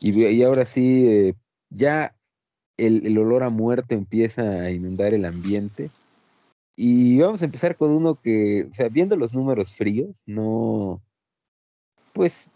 y, 0.00 0.42
ahora 0.44 0.64
sí, 0.64 1.34
ya 1.70 2.14
el, 2.76 3.18
olor 3.18 3.42
a 3.42 3.50
muerte 3.50 3.94
empieza 3.96 4.42
a 4.42 4.70
inundar 4.70 5.12
el 5.12 5.24
ambiente. 5.24 5.90
Y 6.76 7.18
vamos 7.18 7.42
a 7.42 7.46
empezar 7.46 7.76
con 7.76 7.90
uno 7.90 8.20
que, 8.20 8.68
o 8.70 8.74
sea, 8.74 8.88
viendo 8.88 9.16
los 9.16 9.34
números 9.34 9.72
fríos, 9.72 10.22
no, 10.26 11.02
pues, 12.12 12.50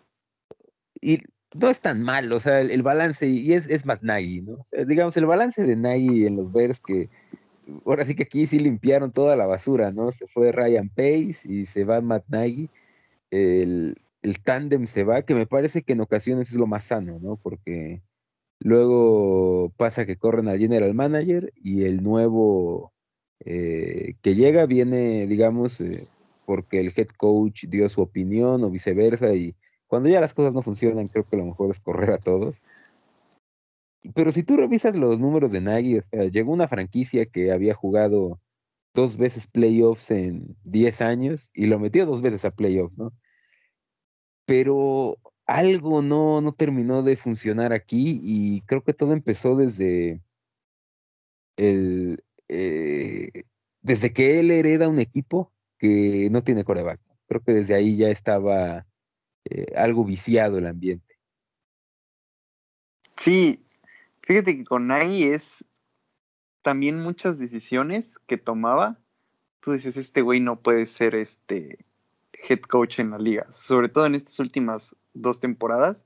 y 1.07 1.23
no 1.55 1.71
es 1.71 1.81
tan 1.81 2.03
mal, 2.03 2.33
o 2.33 2.41
sea, 2.41 2.61
el, 2.61 2.83
balance, 2.83 3.29
y 3.29 3.53
es, 3.53 3.69
es 3.69 3.87
Matt 3.87 4.03
Nagy, 4.03 4.43
¿no? 4.43 4.59
digamos, 4.87 5.17
el 5.17 5.27
balance 5.27 5.65
de 5.65 5.77
Nagy 5.77 6.27
en 6.27 6.35
los 6.37 6.53
Bears 6.53 6.81
que 6.81 7.09
ahora 7.85 8.05
sí 8.05 8.17
que 8.17 8.25
aquí 8.25 8.47
sí 8.49 8.59
limpiaron 8.59 9.13
toda 9.13 9.37
la 9.37 9.47
basura, 9.47 9.93
¿no? 9.93 10.11
Se 10.11 10.27
fue 10.27 10.51
Ryan 10.51 10.89
Pace 10.89 11.43
y 11.45 11.67
se 11.67 11.85
va 11.85 12.01
Matt 12.01 12.25
Nagy, 12.27 12.69
el, 13.31 13.97
el 14.23 14.43
tándem 14.43 14.87
se 14.87 15.05
va, 15.05 15.23
que 15.23 15.37
me 15.37 15.47
parece 15.47 15.83
que 15.83 15.93
en 15.93 16.01
ocasiones 16.01 16.51
es 16.51 16.57
lo 16.57 16.67
más 16.67 16.85
sano, 16.85 17.21
¿no? 17.21 17.37
Porque 17.37 18.03
luego 18.59 19.73
pasa 19.77 20.07
que 20.07 20.17
corren 20.17 20.49
al 20.49 20.59
general 20.59 20.93
manager 20.95 21.53
y 21.55 21.85
el 21.85 22.03
nuevo 22.03 22.93
eh, 23.45 24.15
que 24.23 24.35
llega 24.35 24.67
viene, 24.67 25.29
digamos, 25.29 25.81
eh, 25.81 26.09
porque 26.47 26.81
el 26.81 26.93
head 26.97 27.09
coach 27.17 27.67
dio 27.69 27.89
su 27.89 28.03
opinión 28.03 28.65
o 28.65 28.71
viceversa 28.71 29.33
y 29.35 29.55
cuando 29.87 30.09
ya 30.09 30.21
las 30.21 30.35
cosas 30.35 30.55
no 30.55 30.63
funcionan, 30.63 31.09
creo 31.09 31.29
que 31.29 31.37
lo 31.37 31.45
mejor 31.45 31.71
es 31.71 31.81
correr 31.81 32.11
a 32.11 32.19
todos. 32.19 32.65
Pero 34.15 34.33
si 34.33 34.43
tú 34.43 34.57
revisas 34.57 34.95
los 34.97 35.21
números 35.21 35.53
de 35.53 35.61
Nagy, 35.61 35.99
o 35.99 36.03
sea, 36.03 36.25
llegó 36.25 36.53
una 36.53 36.69
franquicia 36.69 37.27
que 37.27 37.53
había 37.53 37.75
jugado 37.75 38.41
dos 38.95 39.17
veces 39.17 39.47
playoffs 39.47 40.11
en 40.11 40.57
10 40.65 41.01
años 41.03 41.51
y 41.55 41.67
lo 41.67 41.79
metió 41.79 42.07
dos 42.07 42.23
veces 42.23 42.45
a 42.45 42.51
playoffs, 42.51 42.99
¿no? 42.99 43.13
Pero 44.47 45.19
algo 45.47 46.03
no, 46.03 46.41
no 46.41 46.53
terminó 46.53 47.03
de 47.03 47.17
funcionar 47.17 47.73
aquí 47.73 48.21
y 48.23 48.63
creo 48.63 48.83
que 48.83 48.95
todo 48.95 49.13
empezó 49.13 49.57
desde 49.57 50.21
el 51.57 52.25
eh, 52.49 53.45
desde 53.83 54.13
que 54.13 54.41
él 54.41 54.51
hereda 54.51 54.89
un 54.89 54.99
equipo 54.99 55.53
que 55.79 56.29
no 56.31 56.43
tiene 56.43 56.65
coreback. 56.65 57.01
Creo 57.29 57.43
que 57.43 57.53
desde 57.53 57.75
ahí 57.75 57.97
ya 57.97 58.09
estaba 58.09 58.87
eh, 59.49 59.73
algo 59.77 60.05
viciado 60.05 60.59
el 60.59 60.67
ambiente. 60.67 61.19
Sí, 63.17 63.65
fíjate 64.23 64.57
que 64.57 64.65
con 64.65 64.89
Nagy 64.89 65.25
es 65.25 65.65
también 66.63 67.01
muchas 67.01 67.39
decisiones 67.39 68.19
que 68.27 68.39
tomaba. 68.39 68.99
Tú 69.61 69.73
dices, 69.73 69.97
este 69.97 70.21
güey 70.21 70.41
no 70.41 70.61
puede 70.61 70.87
ser 70.87 71.15
este 71.15 71.85
head 72.49 72.61
coach 72.61 72.99
en 72.99 73.13
la 73.13 73.19
liga, 73.19 73.47
sobre 73.53 73.89
todo 73.89 74.07
en 74.07 74.17
estas 74.17 74.39
últimas 74.41 74.97
dos 75.15 75.39
temporadas, 75.39 76.05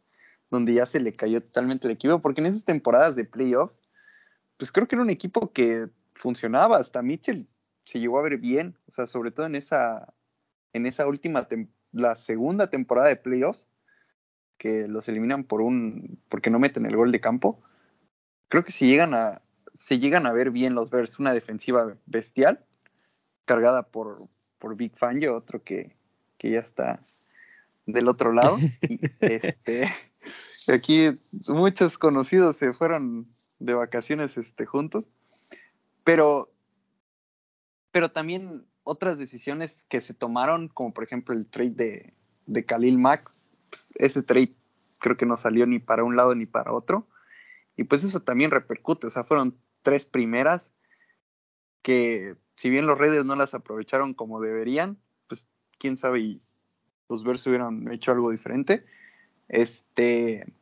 donde 0.51 0.75
ya 0.75 0.85
se 0.85 1.01
le 1.01 1.13
cayó 1.13 1.41
totalmente 1.41 1.87
el 1.87 1.95
equipo, 1.95 2.21
porque 2.21 2.43
en 2.43 2.47
esas 2.47 2.65
temporadas 2.65 3.17
de 3.17 3.25
playoffs, 3.25 3.81
pues 4.59 4.71
creo 4.71 4.87
que 4.87 4.97
era 4.97 5.03
un 5.03 5.11
equipo 5.11 5.53
que 5.53 5.89
funcionaba, 6.15 6.77
hasta 6.77 7.03
Mitchell 7.03 7.49
se 7.85 8.01
llegó 8.01 8.19
a 8.19 8.23
ver 8.23 8.37
bien, 8.37 8.77
o 8.87 8.93
sea, 8.93 9.07
sobre 9.07 9.31
todo 9.31 9.47
en 9.47 9.55
esa, 9.55 10.13
en 10.75 10.87
esa 10.87 11.07
última 11.07 11.49
temporada 11.49 11.80
la 11.93 12.15
segunda 12.17 12.71
temporada 12.71 13.09
de 13.09 13.17
playoffs, 13.17 13.69
que 14.59 14.87
los 14.89 15.09
eliminan 15.09 15.45
por 15.45 15.63
un, 15.63 16.21
porque 16.29 16.51
no 16.51 16.59
meten 16.59 16.87
el 16.87 16.97
gol 16.97 17.13
de 17.13 17.21
campo, 17.21 17.63
creo 18.49 18.65
que 18.65 18.73
si 18.73 18.87
llegan 18.87 19.15
a, 19.15 19.43
se 19.73 19.99
llegan 19.99 20.27
a 20.27 20.33
ver 20.33 20.51
bien 20.51 20.75
los 20.75 20.91
Bears, 20.91 21.19
una 21.19 21.33
defensiva 21.33 21.97
bestial, 22.07 22.65
cargada 23.45 23.85
por, 23.85 24.29
por 24.59 24.77
Big 24.77 24.97
Fangio, 24.97 25.37
otro 25.37 25.63
que, 25.63 25.97
que 26.37 26.51
ya 26.51 26.61
está 26.61 27.05
del 27.87 28.09
otro 28.09 28.33
lado. 28.33 28.59
Y 28.83 29.01
este, 29.21 29.91
aquí 30.69 31.19
muchos 31.49 31.99
conocidos 31.99 32.57
se 32.57 32.73
fueron 32.73 33.29
de 33.59 33.75
vacaciones 33.75 34.37
este, 34.37 34.67
juntos, 34.67 35.09
pero, 36.05 36.51
pero 37.91 38.11
también 38.11 38.67
otras 38.85 39.19
decisiones 39.19 39.85
que 39.89 40.01
se 40.01 40.15
tomaron, 40.15 40.69
como 40.69 40.93
por 40.93 41.05
ejemplo 41.05 41.35
el 41.35 41.49
trade 41.49 41.71
de, 41.71 42.15
de 42.47 42.65
Khalil 42.65 42.99
Mack, 42.99 43.31
pues, 43.71 43.93
ese 43.97 44.23
trade 44.23 44.55
creo 44.99 45.17
que 45.17 45.27
no 45.27 45.37
salió 45.37 45.67
ni 45.67 45.79
para 45.79 46.05
un 46.05 46.17
lado 46.17 46.35
ni 46.35 46.47
para 46.47 46.73
otro. 46.73 47.09
Y 47.77 47.85
pues 47.85 48.05
eso 48.05 48.21
también 48.21 48.51
repercute, 48.51 49.07
o 49.07 49.11
sea, 49.11 49.25
fueron 49.25 49.57
tres 49.83 50.05
primeras 50.05 50.71
que 51.83 52.37
si 52.57 52.69
bien 52.69 52.87
los 52.87 52.99
Raiders 52.99 53.25
no 53.25 53.37
las 53.37 53.55
aprovecharon 53.55 54.13
como 54.13 54.41
deberían, 54.41 54.99
pues 55.29 55.47
quién 55.79 55.97
sabe 55.97 56.21
y 56.21 56.43
los 57.09 57.25
Bears 57.25 57.47
hubieran 57.47 57.91
hecho 57.91 58.13
algo 58.13 58.31
diferente. 58.31 58.85
Este, 59.49 60.53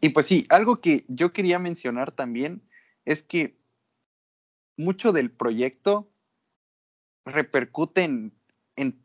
y 0.00 0.08
pues 0.08 0.26
sí, 0.26 0.46
algo 0.48 0.80
que 0.80 1.04
yo 1.08 1.32
quería 1.32 1.58
mencionar 1.58 2.10
también 2.10 2.62
es 3.04 3.22
que 3.22 3.56
mucho 4.76 5.12
del 5.12 5.30
proyecto 5.30 6.08
repercuten 7.24 8.32
en, 8.76 9.02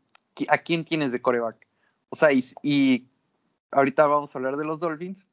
a 0.48 0.58
quién 0.58 0.84
tienes 0.84 1.12
de 1.12 1.22
coreback. 1.22 1.66
O 2.10 2.16
sea, 2.16 2.30
y, 2.32 3.08
ahorita 3.70 4.06
vamos 4.06 4.34
a 4.34 4.38
hablar 4.38 4.56
de 4.56 4.64
los 4.64 4.78
Dolphins, 4.78 5.26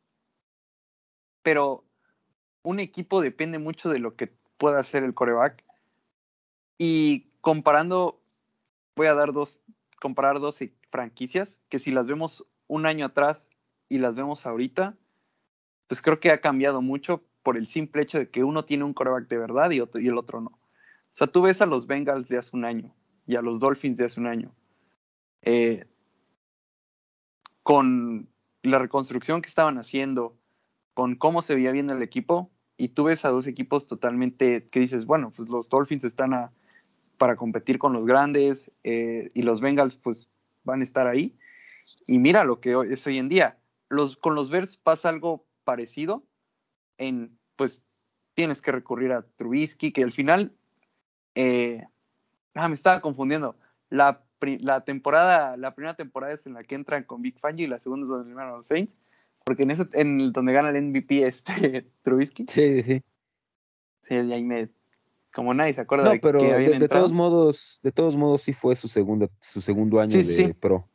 pero 1.42 1.86
un 2.64 2.80
equipo 2.80 3.22
depende 3.22 3.60
mucho 3.60 3.90
de 3.90 4.00
lo 4.00 4.16
que 4.16 4.34
pueda 4.58 4.80
hacer 4.80 5.04
el 5.04 5.14
coreback. 5.14 5.64
Y 6.78 7.30
comparando, 7.42 8.22
voy 8.96 9.08
a 9.08 9.14
dar 9.14 9.32
dos, 9.32 9.62
comparar 10.02 10.40
dos 10.40 10.60
franquicias 10.90 11.58
que 11.70 11.80
si 11.80 11.92
las 11.92 12.08
vemos 12.08 12.46
un 12.68 12.86
año 12.86 13.06
atrás 13.06 13.50
y 13.88 14.00
las 14.00 14.16
vemos 14.16 14.46
ahorita, 14.46 14.98
pues 15.88 16.02
creo 16.02 16.20
que 16.20 16.32
ha 16.32 16.42
cambiado 16.42 16.82
mucho 16.82 17.24
por 17.44 17.58
el 17.58 17.68
simple 17.68 18.02
hecho 18.02 18.18
de 18.18 18.30
que 18.30 18.44
uno 18.44 18.66
tiene 18.66 18.84
un 18.84 18.94
coreback 18.94 19.28
de 19.28 19.38
verdad 19.38 19.70
y, 19.72 19.80
otro, 19.80 20.02
y 20.02 20.08
el 20.08 20.18
otro 20.18 20.42
no. 20.42 20.60
O 21.16 21.18
sea, 21.18 21.28
tú 21.28 21.44
ves 21.44 21.62
a 21.62 21.66
los 21.66 21.88
Bengals 21.88 22.28
de 22.28 22.38
hace 22.38 22.58
un 22.58 22.66
año 22.66 22.94
y 23.26 23.38
a 23.38 23.42
los 23.42 23.62
Dolphins 23.62 23.98
de 23.98 24.04
hace 24.04 24.20
un 24.20 24.28
año. 24.28 24.54
Eh, 25.44 25.86
con 27.64 28.28
la 28.64 28.80
reconstrucción 28.80 29.42
que 29.42 29.48
estaban 29.48 29.78
haciendo, 29.78 30.36
con 30.94 31.16
cómo 31.16 31.42
se 31.42 31.56
veía 31.56 31.72
bien 31.72 31.90
el 31.90 32.02
equipo, 32.02 32.52
y 32.76 32.90
tú 32.90 33.06
ves 33.06 33.24
a 33.24 33.30
dos 33.30 33.48
equipos 33.48 33.88
totalmente 33.88 34.68
que 34.68 34.82
dices, 34.82 35.06
bueno, 35.06 35.32
pues 35.34 35.48
los 35.48 35.70
Dolphins 35.70 36.04
están 36.04 36.52
para 37.18 37.38
competir 37.38 37.80
con 37.80 37.94
los 37.94 38.06
grandes 38.06 38.70
eh, 38.84 39.30
y 39.34 39.44
los 39.44 39.62
Bengals 39.62 39.96
pues 39.96 40.28
van 40.66 40.82
a 40.82 40.84
estar 40.84 41.08
ahí. 41.08 41.34
Y 42.08 42.20
mira 42.20 42.44
lo 42.44 42.60
que 42.60 42.76
es 42.90 43.08
hoy 43.08 43.20
en 43.20 43.30
día. 43.30 43.58
Con 44.20 44.36
los 44.36 44.50
Bears 44.50 44.76
pasa 44.76 45.08
algo 45.08 45.46
parecido 45.64 46.26
en, 46.98 47.40
pues 47.56 47.82
tienes 48.34 48.62
que 48.62 48.74
recurrir 48.74 49.14
a 49.14 49.22
Trubisky, 49.22 49.94
que 49.94 50.04
al 50.04 50.12
final 50.12 50.54
eh, 51.36 51.84
ah, 52.56 52.70
me 52.70 52.76
estaba 52.76 53.02
confundiendo. 53.02 53.56
La, 53.90 54.24
la, 54.42 54.82
temporada, 54.82 55.58
la 55.58 55.76
primera 55.76 55.96
temporada 55.96 56.34
es 56.34 56.46
en 56.46 56.54
la 56.54 56.64
que 56.64 56.76
entran 56.76 57.04
con 57.04 57.22
Big 57.22 57.40
Fangio 57.40 57.66
y 57.66 57.70
la 57.70 57.80
segunda 57.80 58.04
es 58.04 58.10
donde 58.10 58.24
eliminaron 58.24 58.58
los 58.58 58.66
Saints. 58.66 58.96
Porque 59.44 59.64
en 59.64 59.72
ese, 59.72 59.84
en 59.94 60.32
donde 60.32 60.54
gana 60.54 60.70
el 60.70 60.82
MVP 60.82 61.24
este 61.24 61.86
Trubisky. 62.04 62.46
Sí, 62.48 62.82
sí. 62.82 63.04
Sí, 64.02 64.16
ahí 64.16 64.44
me. 64.44 64.70
Como 65.34 65.54
nadie 65.54 65.74
se 65.74 65.82
acuerda 65.82 66.10
de 66.12 66.20
pero 66.20 66.40
que 66.40 66.46
de, 66.46 66.80
de 66.80 66.88
todos 66.88 67.12
modos, 67.12 67.82
de 67.84 67.92
todos 67.92 68.16
modos 68.16 68.42
sí 68.42 68.54
fue 68.54 68.76
su 68.76 68.88
segunda, 68.88 69.28
su 69.40 69.62
segundo 69.62 70.00
año 70.00 70.18
de 70.18 70.54
pro. 70.54 70.88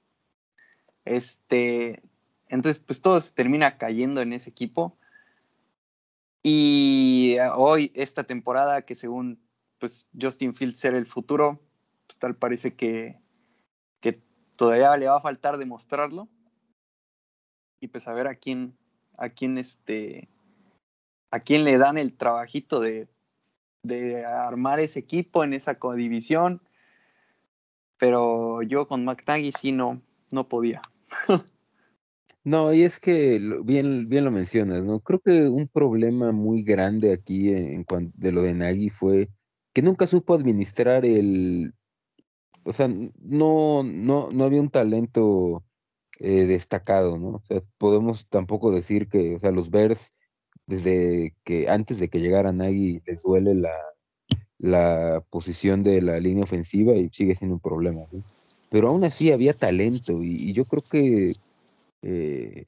Este. 1.05 2.03
Entonces, 2.49 2.83
pues 2.85 3.01
todo 3.01 3.21
se 3.21 3.33
termina 3.33 3.77
cayendo 3.79 4.23
en 4.23 4.33
ese 4.33 4.51
equipo. 4.51 4.97
Y 6.43 7.37
hoy, 7.55 7.93
esta 7.95 8.25
temporada, 8.25 8.83
que 8.83 8.95
según 8.95 9.39
pues 9.81 10.07
Justin 10.21 10.55
Fields 10.55 10.85
era 10.85 10.99
el 10.99 11.07
futuro, 11.07 11.61
pues 12.07 12.19
tal 12.19 12.37
parece 12.37 12.75
que, 12.75 13.19
que 14.01 14.23
todavía 14.55 14.97
le 14.97 15.09
va 15.09 15.17
a 15.17 15.23
faltar 15.23 15.59
demostrarlo. 15.59 16.29
Y 17.81 17.89
pues 17.89 18.07
a 18.07 18.13
ver 18.13 18.29
a 18.29 18.35
quién, 18.37 18.77
a 19.17 19.31
quién 19.31 19.57
este, 19.59 20.29
a 21.31 21.41
quién 21.41 21.65
le 21.65 21.79
dan 21.79 21.97
el 21.97 22.17
trabajito 22.17 22.79
de, 22.79 23.09
de 23.83 24.25
armar 24.25 24.79
ese 24.81 25.01
equipo 25.01 25.43
en 25.43 25.55
esa 25.55 25.79
codivisión. 25.79 26.63
Pero 27.99 28.63
yo 28.63 28.87
con 28.87 29.05
McNaghy 29.05 29.53
sí 29.53 29.73
no, 29.73 30.03
no 30.31 30.49
podía. 30.49 30.83
No, 32.43 32.73
y 32.73 32.85
es 32.85 32.99
que 32.99 33.39
bien, 33.65 34.09
bien 34.09 34.25
lo 34.25 34.31
mencionas, 34.31 34.83
¿no? 34.85 35.01
Creo 35.01 35.21
que 35.21 35.43
un 35.43 35.69
problema 35.69 36.33
muy 36.33 36.63
grande 36.63 37.13
aquí 37.13 37.53
en, 37.53 37.85
cuanto 37.85 38.13
de 38.17 38.33
lo 38.33 38.41
de 38.41 38.55
Nagy 38.55 38.89
fue 38.89 39.29
que 39.73 39.83
nunca 39.83 40.07
supo 40.07 40.35
administrar 40.35 41.05
el, 41.05 41.75
o 42.65 42.73
sea, 42.73 42.89
no, 42.89 43.83
no, 43.83 44.29
no 44.31 44.45
había 44.45 44.61
un 44.61 44.71
talento 44.71 45.65
eh, 46.19 46.47
destacado, 46.47 47.19
¿no? 47.19 47.29
O 47.29 47.43
sea, 47.47 47.63
podemos 47.79 48.29
tampoco 48.29 48.71
decir 48.73 49.09
que, 49.09 49.37
o 49.37 49.39
sea, 49.39 49.51
los 49.51 49.71
Bears, 49.71 50.13
desde 50.67 51.35
que 51.45 51.69
antes 51.69 51.99
de 51.99 52.09
que 52.09 52.21
llegara 52.21 52.53
Nagy, 52.53 53.03
les 53.07 53.23
duele 53.23 53.55
la, 53.55 53.75
la 54.59 55.25
posición 55.31 55.83
de 55.83 56.03
la 56.03 56.21
línea 56.21 56.45
ofensiva 56.45 56.95
y 56.95 57.09
sigue 57.11 57.35
siendo 57.35 57.55
un 57.57 57.61
problema, 57.61 58.03
¿no? 58.13 58.23
Pero 58.71 58.89
aún 58.89 59.05
así 59.05 59.33
había 59.33 59.53
talento 59.53 60.23
y 60.23 60.53
yo 60.53 60.65
creo 60.65 60.83
que 60.83 61.35
eh, 62.03 62.65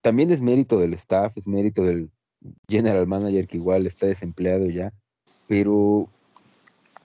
también 0.00 0.30
es 0.30 0.42
mérito 0.42 0.78
del 0.78 0.94
staff, 0.94 1.36
es 1.36 1.48
mérito 1.48 1.82
del 1.84 2.10
general 2.68 3.06
manager 3.06 3.46
que 3.46 3.56
igual 3.56 3.86
está 3.86 4.06
desempleado 4.06 4.66
ya, 4.66 4.92
pero 5.46 6.08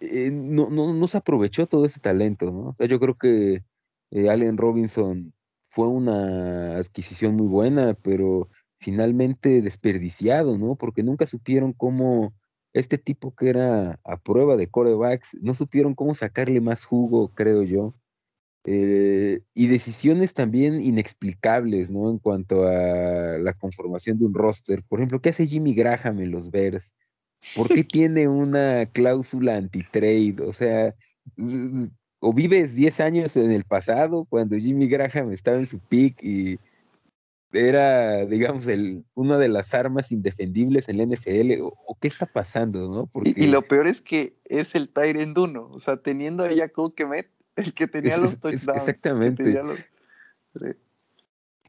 eh, 0.04 0.32
no, 0.32 0.70
no, 0.70 1.08
se 1.08 1.18
aprovechó 1.18 1.68
todo 1.68 1.86
ese 1.86 2.00
talento, 2.00 2.52
¿no? 2.52 2.70
O 2.70 2.74
sea, 2.74 2.88
yo 2.88 3.00
creo 3.00 3.18
que 3.18 3.64
eh, 4.12 4.30
Allen 4.30 4.58
Robinson 4.58 5.34
fue 5.70 5.88
una 5.88 6.78
adquisición 6.78 7.36
muy 7.36 7.48
buena, 7.48 7.96
pero 7.96 8.50
finalmente 8.80 9.62
desperdiciado, 9.62 10.58
¿no? 10.58 10.76
Porque 10.76 11.04
nunca 11.04 11.26
supieron 11.26 11.74
cómo 11.74 12.34
este 12.74 12.98
tipo 12.98 13.36
que 13.36 13.50
era 13.50 14.00
a 14.04 14.18
prueba 14.18 14.58
de 14.58 14.68
corebacks, 14.70 15.38
no 15.42 15.54
supieron 15.54 15.96
cómo 15.96 16.14
sacarle 16.16 16.62
más 16.62 16.86
jugo, 16.86 17.30
creo 17.34 17.64
yo. 17.64 17.96
Eh, 18.66 19.42
y 19.54 19.68
decisiones 19.68 20.34
también 20.34 20.82
inexplicables, 20.82 21.92
¿no? 21.92 22.10
En 22.10 22.20
cuanto 22.20 22.66
a 22.68 23.38
la 23.40 23.54
conformación 23.54 24.18
de 24.18 24.26
un 24.26 24.34
roster. 24.34 24.84
Por 24.84 25.00
ejemplo, 25.00 25.22
¿qué 25.22 25.30
hace 25.30 25.48
Jimmy 25.48 25.74
Graham 25.74 26.22
en 26.22 26.32
los 26.32 26.50
Bears? 26.52 26.94
¿Por 27.56 27.68
qué 27.68 27.84
tiene 27.84 28.28
una 28.28 28.86
cláusula 28.88 29.58
anti-trade? 29.58 30.36
O 30.46 30.54
sea, 30.54 30.96
o 32.20 32.34
vives 32.34 32.76
10 32.76 33.00
años 33.02 33.36
en 33.38 33.52
el 33.52 33.64
pasado, 33.66 34.26
cuando 34.30 34.58
Jimmy 34.58 34.88
Graham 34.88 35.32
estaba 35.32 35.58
en 35.58 35.66
su 35.66 35.80
peak 35.80 36.24
y 36.24 36.58
era, 37.54 38.26
digamos, 38.26 38.66
el, 38.68 39.06
una 39.14 39.38
de 39.38 39.48
las 39.48 39.74
armas 39.74 40.12
indefendibles 40.12 40.90
en 40.90 40.98
la 40.98 41.06
NFL, 41.06 41.62
o, 41.62 41.98
qué 42.00 42.08
está 42.08 42.26
pasando, 42.26 42.90
¿no? 42.90 43.24
Y, 43.24 43.48
lo 43.48 43.62
peor 43.62 43.88
es 43.88 44.02
que 44.02 44.36
es 44.46 44.74
el 44.76 44.90
Tyrant 44.90 45.38
1, 45.38 45.70
o 45.72 45.80
sea, 45.80 45.98
teniendo 45.98 46.44
a 46.44 46.50
Jacob 46.50 46.94
Kemet, 46.96 47.30
el 47.56 47.74
que 47.74 47.88
tenía 47.88 48.18
los 48.18 48.40
touchdowns. 48.40 48.88
Exactamente. 48.88 49.62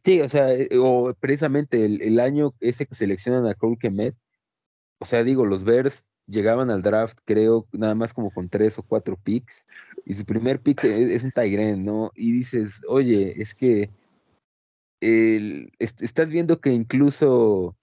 Sí. 0.03 0.21
o 0.21 0.29
sea, 0.29 0.53
eh, 0.53 0.69
o 0.79 1.15
precisamente 1.19 1.85
el, 1.85 2.21
año 2.21 2.55
ese 2.61 2.87
que 2.87 2.95
seleccionan 2.95 3.47
a 3.47 3.55
Cole 3.55 3.77
Kemet, 3.79 4.15
o 4.99 5.05
sea, 5.05 5.25
digo, 5.25 5.45
los 5.47 5.65
Bears 5.65 6.07
llegaban 6.27 6.71
al 6.71 6.83
draft, 6.83 7.19
creo, 7.25 7.67
nada 7.73 7.95
más 7.95 8.15
como 8.15 8.31
con 8.31 8.49
tres 8.49 8.79
o 8.79 8.83
cuatro 8.83 9.17
picks, 9.17 9.67
y 10.05 10.15
su 10.15 10.25
primer 10.25 10.61
pick 10.61 10.85
es, 10.85 11.23
un 11.23 11.33
Tyren, 11.33 11.85
¿no? 11.85 12.13
Y 12.15 12.33
dices, 12.33 12.83
oye, 12.89 13.41
es 13.41 13.55
que 13.55 13.91
estás 15.01 16.31
viendo 16.31 16.61
que 16.61 16.71
incluso 16.71 17.77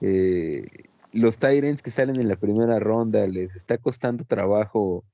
eh, 0.00 0.66
los 1.12 1.38
Tyrants 1.38 1.82
que 1.82 1.90
salen 1.90 2.18
en 2.18 2.28
la 2.28 2.36
primera 2.36 2.78
ronda 2.78 3.26
les 3.26 3.56
está 3.56 3.76
costando 3.76 4.24
trabajo 4.24 5.04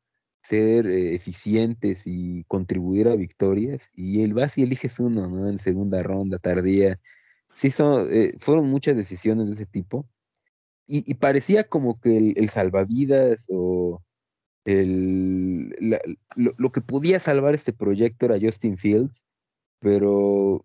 ser 0.43 0.87
eh, 0.87 1.15
eficientes 1.15 2.05
y 2.07 2.45
contribuir 2.45 3.09
a 3.09 3.17
victorias, 3.17 3.91
y 3.95 4.23
él 4.23 4.39
va 4.39 4.47
y 4.55 4.63
eliges 4.63 4.99
uno, 5.01 5.29
¿no? 5.29 5.49
En 5.49 5.59
segunda 5.59 6.03
ronda, 6.03 6.39
tardía. 6.39 7.01
Sí, 7.53 7.71
son, 7.71 8.09
eh, 8.11 8.35
fueron 8.39 8.69
muchas 8.69 8.97
decisiones 8.97 9.49
de 9.49 9.55
ese 9.55 9.67
tipo. 9.67 10.07
Y, 10.91 11.15
parecía 11.15 11.65
como 11.69 12.01
que 12.01 12.33
el, 12.35 12.49
salvavidas 12.49 13.45
o 13.51 14.03
el, 14.65 15.69
lo, 16.35 16.73
que 16.73 16.81
podía 16.81 17.21
salvar 17.21 17.55
este 17.55 17.75
proyecto 17.75 18.25
era 18.25 18.41
Justin 18.41 18.79
Fields, 18.79 19.23
pero 19.81 20.65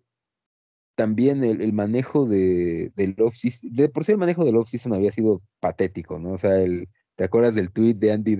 también 0.94 1.44
el, 1.44 1.72
manejo 1.74 2.26
de, 2.26 2.90
del 2.96 3.16
off-season, 3.18 3.70
de 3.72 3.90
por 3.90 4.04
sí 4.04 4.12
el 4.12 4.18
manejo 4.18 4.46
del 4.46 4.56
off-season 4.56 4.94
había 4.94 5.12
sido 5.12 5.42
patético, 5.60 6.18
¿no? 6.18 6.32
O 6.32 6.38
sea, 6.38 6.58
el, 6.58 6.88
¿te 7.16 7.24
acuerdas 7.24 7.54
del 7.54 7.70
tweet 7.70 7.94
de 7.94 8.12
Andy 8.12 8.38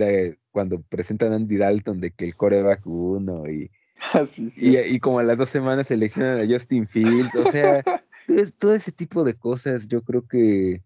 cuando 0.53 0.81
presentan 0.83 1.33
a 1.33 1.37
Andy 1.37 1.59
Dalton 1.59 2.01
de 2.01 2.13
que 2.13 2.25
el 2.25 2.35
coreback 2.35 2.87
uno 2.87 3.47
y, 3.51 3.71
ah, 4.15 4.25
y, 4.57 5.01
como 5.01 5.19
a 5.19 5.25
las 5.25 5.37
dos 5.37 5.51
semanas 5.51 5.89
seleccionan 5.89 6.41
a 6.41 6.47
Justin 6.51 6.89
Fields, 6.89 7.35
o 7.35 7.51
sea, 7.51 7.83
todo 8.59 8.75
ese 8.75 8.93
tipo 8.93 9.25
de 9.25 9.35
cosas, 9.35 9.87
yo 9.87 10.03
creo 10.03 10.27
que 10.27 10.83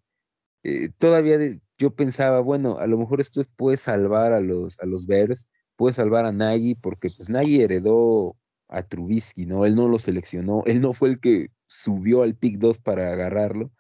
eh, 0.62 0.90
todavía 0.99 1.38
yo 1.79 1.94
pensaba, 1.94 2.40
bueno, 2.40 2.79
a 2.79 2.87
lo 2.87 2.99
mejor 2.99 3.21
esto 3.21 3.42
puede 3.57 3.77
salvar 3.77 4.33
a 4.33 4.40
los, 4.40 4.79
a 4.81 4.87
los 4.87 5.07
Bears, 5.07 5.49
puede 5.77 5.94
salvar 5.94 6.27
a 6.27 6.33
Nagy, 6.33 6.75
porque 6.75 7.09
pues 7.16 7.29
Nagy 7.29 7.62
heredó 7.62 8.37
a 8.68 8.83
Trubisky, 8.83 9.47
¿no? 9.47 9.64
Él 9.64 9.75
no 9.75 9.88
lo 9.88 9.99
seleccionó, 9.99 10.62
él 10.66 10.81
no 10.81 10.92
fue 10.92 11.11
el 11.11 11.21
que 11.21 11.49
subió 11.66 12.23
al 12.23 12.35
pick 12.35 12.59
2 12.59 12.79
para 12.79 13.12
agarrarlo, 13.12 13.71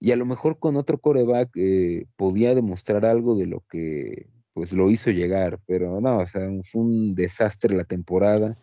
y 0.00 0.12
a 0.12 0.16
lo 0.16 0.26
mejor 0.26 0.58
con 0.58 0.76
otro 0.76 0.98
coreback 0.98 1.50
eh, 1.56 2.06
podía 2.16 2.54
demostrar 2.54 3.06
algo 3.06 3.36
de 3.36 3.46
lo 3.46 3.60
que 3.68 4.28
pues 4.52 4.72
lo 4.74 4.90
hizo 4.90 5.10
llegar, 5.10 5.60
pero 5.66 6.00
no, 6.00 6.18
o 6.18 6.26
sea, 6.26 6.42
fue 6.64 6.82
un 6.82 7.12
desastre 7.12 7.74
la 7.76 7.84
temporada. 7.84 8.56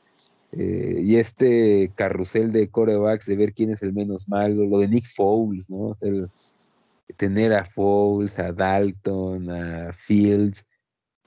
Eh, 0.52 1.02
y 1.04 1.18
este 1.18 1.92
carrusel 1.96 2.52
de 2.52 2.70
corebacks 2.70 3.26
de 3.28 3.36
ver 3.36 3.54
quién 3.54 3.72
es 3.72 3.84
el 3.84 3.94
menos 3.94 4.28
malo, 4.28 4.66
lo 4.66 4.80
de 4.80 4.88
Nick 4.88 5.06
Foles, 5.06 5.70
¿no? 5.70 5.96
Tener 7.18 7.54
a 7.54 7.66
Foles, 7.66 8.40
a 8.40 8.52
Dalton, 8.52 9.50
a 9.50 9.94
Fields. 9.94 10.66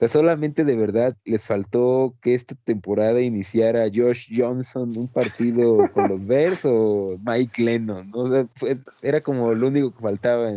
Solamente 0.09 0.65
de 0.65 0.75
verdad 0.75 1.17
les 1.25 1.45
faltó 1.45 2.15
que 2.21 2.35
esta 2.35 2.57
temporada 2.57 3.21
iniciara 3.21 3.91
Josh 3.93 4.29
Johnson 4.37 4.97
un 4.97 5.07
partido 5.07 5.89
con 5.93 6.09
los 6.09 6.27
Bears 6.27 6.65
o 6.65 7.19
Mike 7.25 7.63
Lennon, 7.63 8.11
¿no? 8.11 8.19
O 8.19 8.31
sea, 8.31 8.45
pues, 8.59 8.85
era 9.01 9.21
como 9.21 9.55
lo 9.55 9.69
único 9.69 9.95
que 9.95 10.01
faltaba 10.01 10.51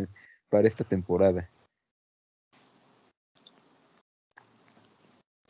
para 0.50 0.68
esta 0.68 0.84
temporada. 0.84 1.48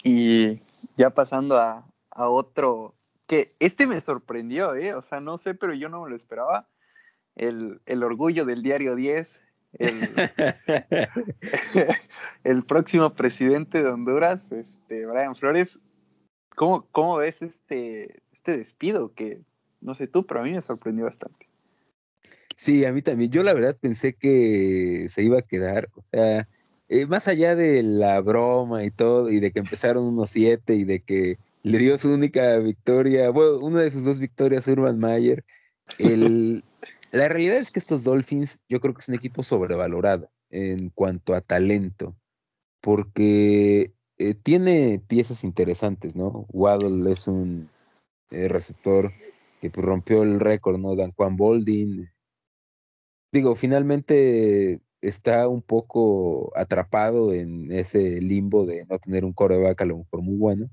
Y 0.07 0.61
ya 0.97 1.09
pasando 1.09 1.57
a, 1.57 1.83
otro, 2.11 2.93
que 3.25 3.55
este 3.59 3.87
me 3.87 3.99
sorprendió, 3.99 4.75
¿eh? 4.75 4.93
O 4.93 5.01
sea, 5.01 5.19
no 5.19 5.39
sé, 5.39 5.55
pero 5.55 5.73
yo 5.73 5.89
no 5.89 6.07
lo 6.07 6.15
esperaba. 6.15 6.69
El, 7.35 7.81
orgullo 8.03 8.45
del 8.45 8.61
diario 8.61 8.95
10, 8.95 9.41
el, 12.43 12.63
próximo 12.63 13.13
presidente 13.13 13.83
de 13.83 13.89
Honduras, 13.89 14.51
este, 14.51 15.05
Brian 15.05 15.35
Flores. 15.35 15.79
¿Cómo, 16.55 16.87
cómo 16.91 17.17
ves 17.17 17.41
este, 17.41 18.15
este 18.31 18.57
despido? 18.57 19.13
Que 19.13 19.41
no 19.81 19.93
sé 19.93 20.07
tú, 20.07 20.25
pero 20.25 20.39
a 20.39 20.43
mí 20.43 20.51
me 20.51 20.61
sorprendió 20.61 21.05
bastante. 21.05 21.47
Sí, 22.55 22.85
a 22.85 22.93
mí 22.93 23.01
también. 23.01 23.31
Yo 23.31 23.43
la 23.43 23.53
verdad 23.53 23.77
pensé 23.79 24.13
que 24.13 25.07
se 25.09 25.23
iba 25.23 25.39
a 25.39 25.43
quedar. 25.43 25.89
O 25.95 26.03
sea, 26.11 26.47
eh, 26.87 27.05
más 27.07 27.27
allá 27.27 27.55
de 27.55 27.83
la 27.83 28.21
broma 28.21 28.85
y 28.85 28.91
todo, 28.91 29.29
y 29.29 29.39
de 29.39 29.51
que 29.51 29.59
empezaron 29.59 30.05
unos 30.05 30.29
siete 30.29 30.75
y 30.75 30.85
de 30.85 31.01
que 31.01 31.37
le 31.63 31.77
dio 31.79 31.97
su 31.97 32.13
única 32.13 32.57
victoria, 32.57 33.29
bueno, 33.31 33.57
una 33.57 33.81
de 33.81 33.91
sus 33.91 34.05
dos 34.05 34.19
victorias 34.19 34.67
a 34.67 34.71
Urban 34.71 34.99
Mayer, 34.99 35.43
el, 35.97 36.63
la 37.15 37.29
realidad 37.29 37.57
es 37.57 37.71
que 37.71 37.79
estos 37.79 38.03
Dolphins 38.03 38.59
yo 38.67 38.79
creo 38.81 38.93
que 38.93 38.99
es 38.99 39.09
un 39.09 39.15
equipo 39.15 39.41
sobrevalorado 39.41 40.29
en 40.49 40.89
cuanto 40.89 41.33
a 41.33 41.41
talento, 41.41 42.15
porque 42.81 43.93
eh, 44.17 44.33
tiene 44.33 45.01
piezas 45.07 45.43
interesantes, 45.43 46.15
¿no? 46.15 46.45
Waddle 46.49 47.11
es 47.11 47.27
un 47.27 47.69
eh, 48.31 48.47
receptor 48.49 49.11
que 49.61 49.69
pues, 49.69 49.85
rompió 49.85 50.23
el 50.23 50.39
récord, 50.39 50.77
¿no? 50.77 50.95
Dan 50.95 51.13
Juan 51.13 51.37
Boldin, 51.37 52.09
digo, 53.31 53.55
finalmente 53.55 54.81
está 55.01 55.47
un 55.47 55.61
poco 55.61 56.51
atrapado 56.57 57.33
en 57.33 57.71
ese 57.71 58.21
limbo 58.21 58.65
de 58.65 58.85
no 58.85 58.99
tener 58.99 59.23
un 59.23 59.33
coreback 59.33 59.81
a 59.81 59.85
lo 59.85 59.99
mejor 59.99 60.21
muy 60.21 60.37
bueno, 60.37 60.69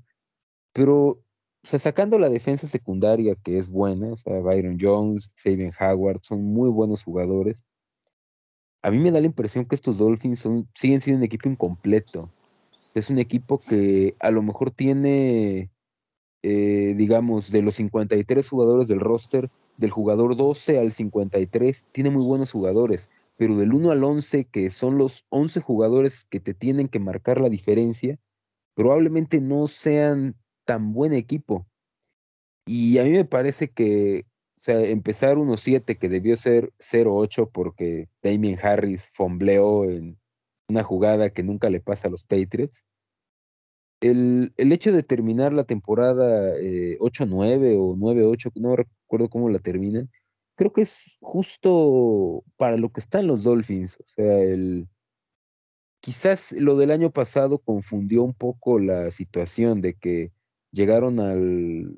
pero, 0.73 1.22
o 1.63 1.67
sea, 1.67 1.79
sacando 1.79 2.19
la 2.19 2.29
defensa 2.29 2.67
secundaria 2.67 3.35
que 3.35 3.57
es 3.57 3.69
buena, 3.69 4.11
o 4.11 4.17
sea, 4.17 4.39
Byron 4.41 4.77
Jones, 4.79 5.31
Xavier 5.41 5.73
Howard, 5.79 6.19
son 6.21 6.43
muy 6.43 6.69
buenos 6.69 7.03
jugadores. 7.03 7.67
A 8.81 8.91
mí 8.91 8.97
me 8.97 9.11
da 9.11 9.21
la 9.21 9.27
impresión 9.27 9.63
que 9.65 9.75
estos 9.75 9.97
Dolphins 9.99 10.45
siguen 10.73 10.99
siendo 10.99 11.19
un 11.19 11.23
equipo 11.23 11.47
incompleto. 11.47 12.29
Es 12.93 13.09
un 13.09 13.17
equipo 13.17 13.59
que 13.59 14.15
a 14.19 14.29
lo 14.29 14.43
mejor 14.43 14.71
tiene, 14.71 15.71
eh, 16.41 16.95
digamos, 16.97 17.49
de 17.49 17.61
los 17.61 17.75
53 17.75 18.49
jugadores 18.49 18.89
del 18.89 18.99
roster, 18.99 19.49
del 19.77 19.89
jugador 19.89 20.35
12 20.35 20.79
al 20.79 20.91
53, 20.91 21.85
tiene 21.93 22.09
muy 22.09 22.25
buenos 22.25 22.51
jugadores, 22.51 23.09
pero 23.37 23.55
del 23.55 23.73
1 23.73 23.91
al 23.91 24.03
11, 24.03 24.43
que 24.45 24.69
son 24.69 24.97
los 24.97 25.25
11 25.29 25.61
jugadores 25.61 26.25
que 26.25 26.41
te 26.41 26.53
tienen 26.53 26.89
que 26.89 26.99
marcar 26.99 27.39
la 27.39 27.47
diferencia, 27.47 28.19
probablemente 28.75 29.39
no 29.39 29.67
sean 29.67 30.35
tan 30.65 30.93
buen 30.93 31.13
equipo. 31.13 31.67
Y 32.65 32.97
a 32.99 33.03
mí 33.03 33.11
me 33.11 33.25
parece 33.25 33.69
que, 33.69 34.25
o 34.57 34.61
sea, 34.61 34.79
empezar 34.81 35.37
1-7 35.37 35.97
que 35.97 36.09
debió 36.09 36.35
ser 36.35 36.71
0-8 36.79 37.51
porque 37.51 38.09
Damien 38.21 38.57
Harris 38.61 39.09
fombleó 39.13 39.85
en 39.85 40.19
una 40.69 40.83
jugada 40.83 41.31
que 41.31 41.43
nunca 41.43 41.69
le 41.69 41.81
pasa 41.81 42.07
a 42.07 42.11
los 42.11 42.23
Patriots. 42.23 42.85
El, 44.01 44.53
el 44.57 44.71
hecho 44.71 44.91
de 44.91 45.03
terminar 45.03 45.53
la 45.53 45.63
temporada 45.65 46.55
8-9 46.55 47.63
eh, 47.63 47.77
o 47.77 47.95
9-8, 47.95 48.51
no 48.55 48.75
recuerdo 48.75 49.29
cómo 49.29 49.49
la 49.49 49.59
terminan, 49.59 50.09
creo 50.55 50.73
que 50.73 50.81
es 50.81 51.17
justo 51.21 52.43
para 52.57 52.77
lo 52.77 52.91
que 52.91 52.99
están 52.99 53.27
los 53.27 53.43
Dolphins. 53.43 53.97
O 53.99 54.05
sea, 54.05 54.39
el, 54.39 54.87
quizás 56.01 56.51
lo 56.53 56.75
del 56.75 56.91
año 56.91 57.11
pasado 57.11 57.59
confundió 57.59 58.23
un 58.23 58.33
poco 58.33 58.79
la 58.79 59.09
situación 59.11 59.81
de 59.81 59.93
que 59.93 60.31
llegaron 60.73 61.21
al, 61.21 61.97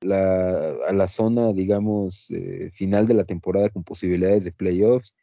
la, 0.00 0.74
a 0.88 0.92
la 0.92 1.08
zona, 1.08 1.52
digamos, 1.52 2.30
eh, 2.30 2.70
final 2.72 3.06
de 3.06 3.14
la 3.14 3.24
temporada 3.24 3.70
con 3.70 3.84
posibilidades 3.84 4.44
de 4.44 4.52
playoffs 4.52 5.14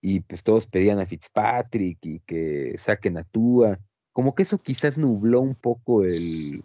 y 0.00 0.20
pues 0.20 0.42
todos 0.42 0.66
pedían 0.66 1.00
a 1.00 1.06
Fitzpatrick 1.06 1.98
y 2.02 2.20
que 2.20 2.76
saquen 2.78 3.18
a 3.18 3.24
Tua. 3.24 3.80
Como 4.12 4.34
que 4.34 4.42
eso 4.42 4.58
quizás 4.58 4.98
nubló 4.98 5.40
un 5.40 5.54
poco 5.54 6.04
el, 6.04 6.62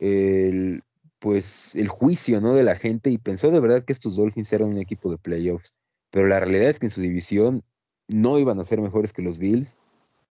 el, 0.00 0.82
pues, 1.18 1.74
el 1.74 1.88
juicio, 1.88 2.40
¿no? 2.40 2.54
De 2.54 2.62
la 2.62 2.76
gente 2.76 3.10
y 3.10 3.18
pensó 3.18 3.50
de 3.50 3.60
verdad 3.60 3.84
que 3.84 3.92
estos 3.92 4.16
Dolphins 4.16 4.52
eran 4.52 4.70
un 4.70 4.78
equipo 4.78 5.10
de 5.10 5.18
playoffs. 5.18 5.74
Pero 6.10 6.28
la 6.28 6.40
realidad 6.40 6.70
es 6.70 6.78
que 6.78 6.86
en 6.86 6.90
su 6.90 7.00
división 7.00 7.62
no 8.08 8.38
iban 8.38 8.60
a 8.60 8.64
ser 8.64 8.80
mejores 8.80 9.12
que 9.12 9.22
los 9.22 9.38
Bills 9.38 9.76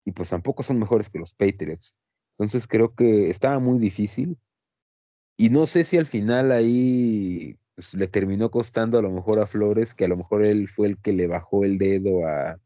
y 0.04 0.12
pues 0.12 0.30
tampoco 0.30 0.62
son 0.62 0.78
mejores 0.78 1.08
que 1.08 1.18
los 1.18 1.34
Patriots. 1.34 1.94
Entonces 2.38 2.66
creo 2.66 2.94
que 2.94 3.30
estaba 3.30 3.58
muy 3.58 3.78
difícil. 3.78 4.38
Y 5.36 5.50
no 5.50 5.66
sé 5.66 5.84
si 5.84 5.98
al 5.98 6.06
final 6.06 6.52
ahí 6.52 7.56
pues, 7.74 7.94
le 7.94 8.06
terminó 8.06 8.50
costando 8.50 8.98
a 8.98 9.02
lo 9.02 9.10
mejor 9.10 9.40
a 9.40 9.46
Flores, 9.46 9.94
que 9.94 10.04
a 10.04 10.08
lo 10.08 10.16
mejor 10.16 10.44
él 10.44 10.68
fue 10.68 10.88
el 10.88 10.98
que 10.98 11.12
le 11.12 11.26
bajó 11.26 11.64
el 11.64 11.78
dedo 11.78 12.26
a 12.26 12.60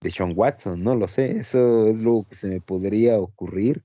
de 0.00 0.10
Sean 0.10 0.32
Watson, 0.36 0.82
no 0.82 0.94
lo 0.94 1.08
sé, 1.08 1.38
eso 1.38 1.88
es 1.88 2.00
lo 2.00 2.24
que 2.28 2.36
se 2.36 2.48
me 2.48 2.60
podría 2.60 3.18
ocurrir. 3.18 3.84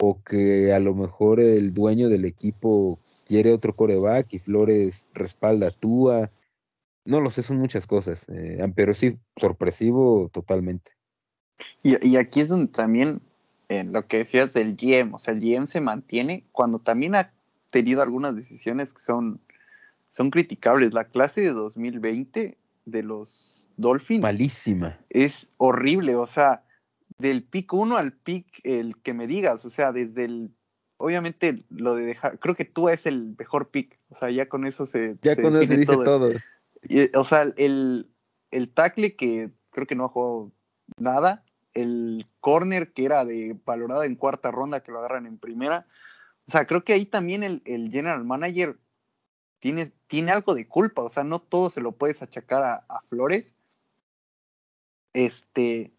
O 0.00 0.22
que 0.22 0.72
a 0.72 0.80
lo 0.80 0.94
mejor 0.94 1.40
el 1.40 1.72
dueño 1.72 2.08
del 2.08 2.24
equipo 2.24 2.98
quiere 3.26 3.52
otro 3.52 3.74
coreback 3.74 4.32
y 4.34 4.38
Flores 4.38 5.08
respalda 5.14 5.68
a 5.68 5.70
Tua. 5.70 6.30
No 7.04 7.20
lo 7.20 7.30
sé, 7.30 7.42
son 7.42 7.58
muchas 7.58 7.86
cosas, 7.86 8.26
eh, 8.28 8.58
pero 8.74 8.92
sí, 8.92 9.18
sorpresivo 9.36 10.28
totalmente. 10.32 10.92
Y, 11.82 12.06
y, 12.06 12.16
aquí 12.16 12.40
es 12.40 12.48
donde 12.48 12.72
también 12.72 13.20
lo 13.82 14.06
que 14.06 14.18
decías 14.18 14.52
del 14.52 14.76
GM, 14.76 15.14
o 15.14 15.18
sea, 15.18 15.34
el 15.34 15.40
GM 15.40 15.66
se 15.66 15.80
mantiene 15.80 16.44
cuando 16.52 16.78
también 16.78 17.14
ha 17.16 17.32
tenido 17.70 18.02
algunas 18.02 18.36
decisiones 18.36 18.94
que 18.94 19.00
son, 19.00 19.40
son 20.08 20.30
criticables. 20.30 20.94
La 20.94 21.04
clase 21.04 21.40
de 21.40 21.52
2020 21.52 22.56
de 22.84 23.02
los 23.02 23.70
Dolphins. 23.76 24.22
Malísima. 24.22 24.98
Es 25.10 25.50
horrible, 25.56 26.14
o 26.14 26.26
sea, 26.26 26.62
del 27.18 27.42
pick 27.42 27.72
1 27.72 27.96
al 27.96 28.12
pick 28.12 28.60
el 28.62 28.96
que 28.98 29.14
me 29.14 29.26
digas, 29.26 29.64
o 29.64 29.70
sea, 29.70 29.92
desde 29.92 30.24
el 30.26 30.50
obviamente 30.96 31.64
lo 31.70 31.96
de 31.96 32.04
dejar, 32.04 32.38
creo 32.38 32.54
que 32.54 32.64
tú 32.64 32.88
es 32.88 33.06
el 33.06 33.34
mejor 33.38 33.70
pick, 33.70 33.98
o 34.08 34.14
sea, 34.14 34.30
ya 34.30 34.48
con 34.48 34.64
eso 34.64 34.86
se 34.86 35.18
Ya 35.22 35.36
con 35.36 35.56
eso 35.56 35.66
se 35.66 35.76
dice 35.76 35.96
todo. 36.04 36.30
o 37.14 37.24
sea, 37.24 37.42
el, 37.56 38.08
el 38.50 38.68
tackle 38.70 39.16
que 39.16 39.50
creo 39.70 39.86
que 39.86 39.96
no 39.96 40.04
ha 40.04 40.08
jugado 40.08 40.52
nada, 40.98 41.44
el 41.74 42.26
corner 42.40 42.92
que 42.92 43.04
era 43.04 43.24
de 43.24 43.58
valorado 43.64 44.04
en 44.04 44.14
cuarta 44.14 44.50
ronda 44.50 44.80
que 44.80 44.92
lo 44.92 45.00
agarran 45.00 45.26
en 45.26 45.38
primera. 45.38 45.86
O 46.46 46.52
sea, 46.52 46.66
creo 46.66 46.84
que 46.84 46.92
ahí 46.92 47.04
también 47.04 47.42
el, 47.42 47.62
general 47.64 48.24
manager 48.24 48.78
tiene, 49.58 49.92
tiene, 50.06 50.32
algo 50.32 50.54
de 50.54 50.68
culpa. 50.68 51.02
O 51.02 51.08
sea, 51.08 51.24
no 51.24 51.40
todo 51.40 51.70
se 51.70 51.80
lo 51.80 51.92
puedes 51.92 52.22
achacar 52.22 52.84
a, 52.88 53.00
Flores. 53.08 53.54
Este, 55.12 55.92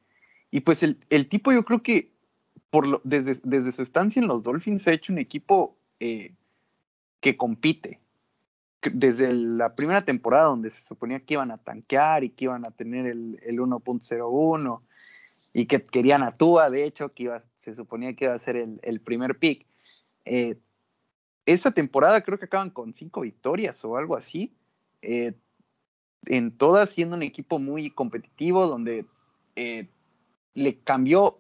y 0.52 0.62
pues 0.62 0.84
el, 0.84 1.30
tipo 1.30 1.52
yo 1.52 1.64
creo 1.64 1.82
que 1.82 2.14
por 2.70 2.88
lo, 2.88 3.02
desde, 3.04 3.40
desde, 3.44 3.72
su 3.72 3.82
estancia 3.82 4.22
en 4.22 4.28
los 4.28 4.44
Dolphins 4.44 4.84
se 4.84 4.92
ha 4.92 4.94
hecho 4.94 5.14
un 5.14 5.20
equipo 5.20 5.78
eh, 6.00 6.34
que 7.20 7.38
compite. 7.38 8.00
Desde 8.82 9.34
la 9.34 9.76
primera 9.76 10.06
temporada 10.06 10.46
donde 10.46 10.70
se 10.70 10.82
suponía 10.82 11.20
que 11.20 11.34
iban 11.34 11.50
a 11.50 11.58
tanquear 11.58 12.24
y 12.24 12.30
que 12.30 12.46
iban 12.46 12.68
a 12.68 12.72
tener 12.72 13.08
el, 13.08 13.40
el 13.44 13.60
1.01 13.60 14.82
y 15.58 15.68
que 15.68 15.86
querían 15.86 16.22
a 16.22 16.36
Tua, 16.36 16.70
de 16.70 16.84
hecho, 16.84 17.14
que 17.14 17.24
iba, 17.24 17.42
se 17.56 17.74
suponía 17.74 18.14
que 18.14 18.26
iba 18.26 18.34
a 18.34 18.40
ser 18.40 18.58
el, 18.58 19.00
primer 19.00 19.40
pick. 19.40 19.66
Eh, 20.26 20.60
esa 21.46 21.72
temporada 21.72 22.20
creo 22.20 22.38
que 22.38 22.44
acaban 22.44 22.72
con 22.72 22.94
cinco 22.94 23.22
victorias 23.22 23.86
o 23.86 23.96
algo 23.96 24.18
así. 24.18 24.54
Eh, 25.02 25.34
en 26.26 26.52
todas 26.52 26.90
siendo 26.90 27.16
un 27.16 27.24
equipo 27.24 27.58
muy 27.58 27.90
competitivo, 27.90 28.68
donde 28.68 29.06
eh, 29.56 29.88
le 30.56 30.78
cambió 30.80 31.40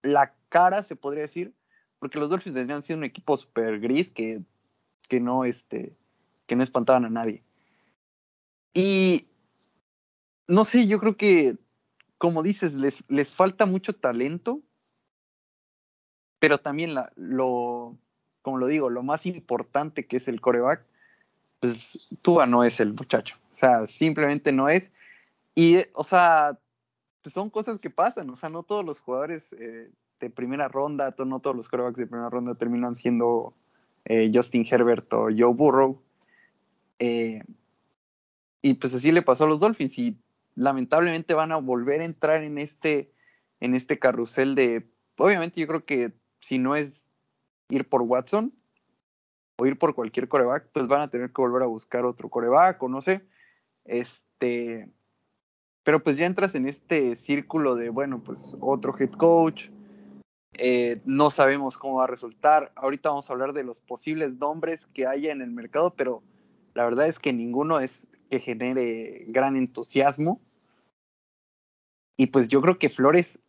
la 0.00 0.34
cara, 0.48 0.82
se 0.82 0.96
podría 0.96 1.24
decir, 1.24 1.52
porque 1.98 2.18
los 2.18 2.30
Dolphins 2.30 2.56
tendrían 2.56 2.82
sido 2.82 2.96
un 2.96 3.04
equipo 3.04 3.36
super 3.36 3.78
gris 3.78 4.10
que, 4.10 4.42
que, 5.06 5.20
no, 5.20 5.44
este, 5.44 5.94
que 6.46 6.56
no 6.56 6.62
espantaban 6.62 7.04
a 7.04 7.10
nadie. 7.10 7.44
Y 8.72 9.28
no 10.48 10.64
sé, 10.64 10.86
yo 10.86 10.98
creo 10.98 11.18
que 11.18 11.58
como 12.20 12.42
dices, 12.42 12.74
les, 12.74 13.02
les 13.08 13.34
falta 13.34 13.64
mucho 13.64 13.94
talento, 13.94 14.60
pero 16.38 16.58
también 16.58 16.92
la, 16.92 17.10
lo, 17.16 17.96
como 18.42 18.58
lo 18.58 18.66
digo, 18.66 18.90
lo 18.90 19.02
más 19.02 19.24
importante 19.24 20.06
que 20.06 20.18
es 20.18 20.28
el 20.28 20.42
coreback, 20.42 20.84
pues 21.60 22.10
Tua 22.20 22.46
no 22.46 22.62
es 22.62 22.78
el 22.78 22.92
muchacho, 22.92 23.38
o 23.50 23.54
sea, 23.54 23.86
simplemente 23.86 24.52
no 24.52 24.68
es. 24.68 24.92
Y, 25.54 25.78
o 25.94 26.04
sea, 26.04 26.58
pues 27.22 27.32
son 27.32 27.48
cosas 27.48 27.80
que 27.80 27.88
pasan, 27.88 28.28
o 28.28 28.36
sea, 28.36 28.50
no 28.50 28.64
todos 28.64 28.84
los 28.84 29.00
jugadores 29.00 29.54
eh, 29.54 29.90
de 30.20 30.28
primera 30.28 30.68
ronda, 30.68 31.14
no 31.24 31.40
todos 31.40 31.56
los 31.56 31.70
corebacks 31.70 31.96
de 31.96 32.06
primera 32.06 32.28
ronda 32.28 32.54
terminan 32.54 32.94
siendo 32.94 33.54
eh, 34.04 34.30
Justin 34.30 34.66
Herbert 34.70 35.10
o 35.14 35.28
Joe 35.34 35.54
Burrow. 35.54 35.98
Eh, 36.98 37.42
y 38.60 38.74
pues 38.74 38.92
así 38.92 39.10
le 39.10 39.22
pasó 39.22 39.44
a 39.44 39.48
los 39.48 39.60
Dolphins 39.60 39.98
y 39.98 40.18
lamentablemente 40.54 41.34
van 41.34 41.52
a 41.52 41.56
volver 41.56 42.00
a 42.00 42.04
entrar 42.04 42.42
en 42.42 42.58
este, 42.58 43.12
en 43.60 43.74
este 43.74 43.98
carrusel 43.98 44.54
de, 44.54 44.90
obviamente 45.16 45.60
yo 45.60 45.66
creo 45.66 45.84
que 45.84 46.12
si 46.40 46.58
no 46.58 46.76
es 46.76 47.06
ir 47.68 47.88
por 47.88 48.02
Watson 48.02 48.52
o 49.58 49.66
ir 49.66 49.78
por 49.78 49.94
cualquier 49.94 50.28
coreback, 50.28 50.68
pues 50.72 50.86
van 50.86 51.02
a 51.02 51.08
tener 51.08 51.32
que 51.32 51.42
volver 51.42 51.62
a 51.62 51.66
buscar 51.66 52.04
otro 52.04 52.28
coreback 52.28 52.82
o 52.82 52.88
no 52.88 53.00
sé. 53.00 53.22
Este, 53.84 54.88
pero 55.84 56.02
pues 56.02 56.16
ya 56.16 56.26
entras 56.26 56.54
en 56.54 56.66
este 56.66 57.16
círculo 57.16 57.74
de, 57.74 57.90
bueno, 57.90 58.22
pues 58.22 58.56
otro 58.60 58.94
head 58.98 59.12
coach, 59.12 59.68
eh, 60.54 61.00
no 61.04 61.30
sabemos 61.30 61.78
cómo 61.78 61.96
va 61.96 62.04
a 62.04 62.08
resultar. 62.08 62.72
Ahorita 62.74 63.10
vamos 63.10 63.28
a 63.28 63.32
hablar 63.32 63.52
de 63.52 63.64
los 63.64 63.80
posibles 63.80 64.34
nombres 64.34 64.86
que 64.86 65.06
haya 65.06 65.32
en 65.32 65.42
el 65.42 65.50
mercado, 65.50 65.94
pero 65.94 66.22
la 66.74 66.84
verdad 66.84 67.08
es 67.08 67.18
que 67.18 67.32
ninguno 67.32 67.80
es 67.80 68.06
que 68.30 68.40
genere 68.40 69.24
gran 69.28 69.56
entusiasmo. 69.56 70.40
Y 72.16 72.26
pues 72.26 72.48
yo 72.48 72.60
creo 72.62 72.78
que 72.78 72.88
Flores, 72.88 73.40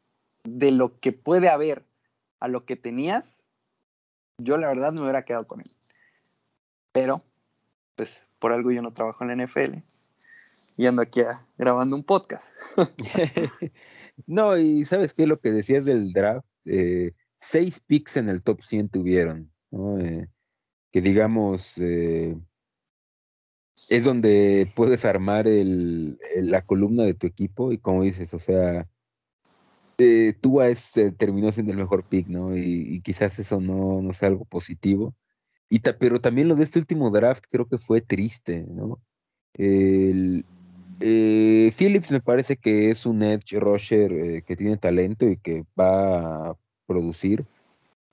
de 0.43 0.71
lo 0.71 0.99
que 0.99 1.11
puede 1.11 1.49
haber 1.49 1.85
a 2.39 2.47
lo 2.47 2.65
que 2.65 2.75
tenías, 2.75 3.39
yo 4.37 4.57
la 4.57 4.67
verdad 4.67 4.91
me 4.91 5.01
hubiera 5.01 5.23
quedado 5.23 5.47
con 5.47 5.61
él. 5.61 5.71
Pero, 6.91 7.23
pues 7.95 8.21
por 8.39 8.51
algo 8.51 8.71
yo 8.71 8.81
no 8.81 8.93
trabajo 8.93 9.23
en 9.23 9.37
la 9.37 9.45
NFL 9.45 9.77
y 10.77 10.85
ando 10.87 11.01
aquí 11.01 11.21
grabando 11.57 11.95
un 11.95 12.03
podcast. 12.03 12.53
no, 14.25 14.57
y 14.57 14.83
sabes 14.85 15.13
qué, 15.13 15.27
lo 15.27 15.39
que 15.39 15.51
decías 15.51 15.85
del 15.85 16.11
draft, 16.11 16.47
eh, 16.65 17.13
seis 17.39 17.79
picks 17.79 18.17
en 18.17 18.29
el 18.29 18.41
top 18.41 18.61
100 18.61 18.89
tuvieron, 18.89 19.51
eh, 19.99 20.27
que 20.91 21.01
digamos, 21.01 21.77
eh, 21.77 22.35
es 23.89 24.05
donde 24.05 24.71
puedes 24.75 25.05
armar 25.05 25.45
la 25.47 26.61
columna 26.65 27.03
de 27.03 27.13
tu 27.13 27.27
equipo 27.27 27.71
y 27.71 27.77
como 27.77 28.03
dices, 28.03 28.33
o 28.33 28.39
sea, 28.39 28.87
eh, 29.97 30.33
Tua 30.41 30.69
es, 30.69 30.91
terminó 31.17 31.51
siendo 31.51 31.71
el 31.73 31.77
mejor 31.77 32.03
pick, 32.03 32.27
¿no? 32.27 32.55
Y, 32.57 33.01
quizás 33.01 33.37
eso 33.39 33.59
no, 33.61 34.01
no 34.01 34.13
sea 34.13 34.29
algo 34.29 34.45
positivo. 34.45 35.15
Y 35.69 35.79
pero 35.79 36.19
también 36.21 36.47
lo 36.47 36.55
de 36.55 36.63
este 36.63 36.79
último 36.79 37.11
draft 37.11 37.45
creo 37.49 37.67
que 37.67 37.77
fue 37.77 38.01
triste, 38.01 38.65
¿no? 38.69 38.99
Eh, 39.53 40.43
Phillips 41.77 42.11
me 42.11 42.21
parece 42.21 42.57
que 42.57 42.89
es 42.89 43.05
un 43.05 43.23
edge 43.23 43.59
rusher 43.59 44.11
eh, 44.13 44.43
que 44.43 44.55
tiene 44.55 44.77
talento 44.77 45.27
y 45.27 45.37
que 45.37 45.65
va 45.79 46.51
a 46.51 46.57
producir, 46.85 47.45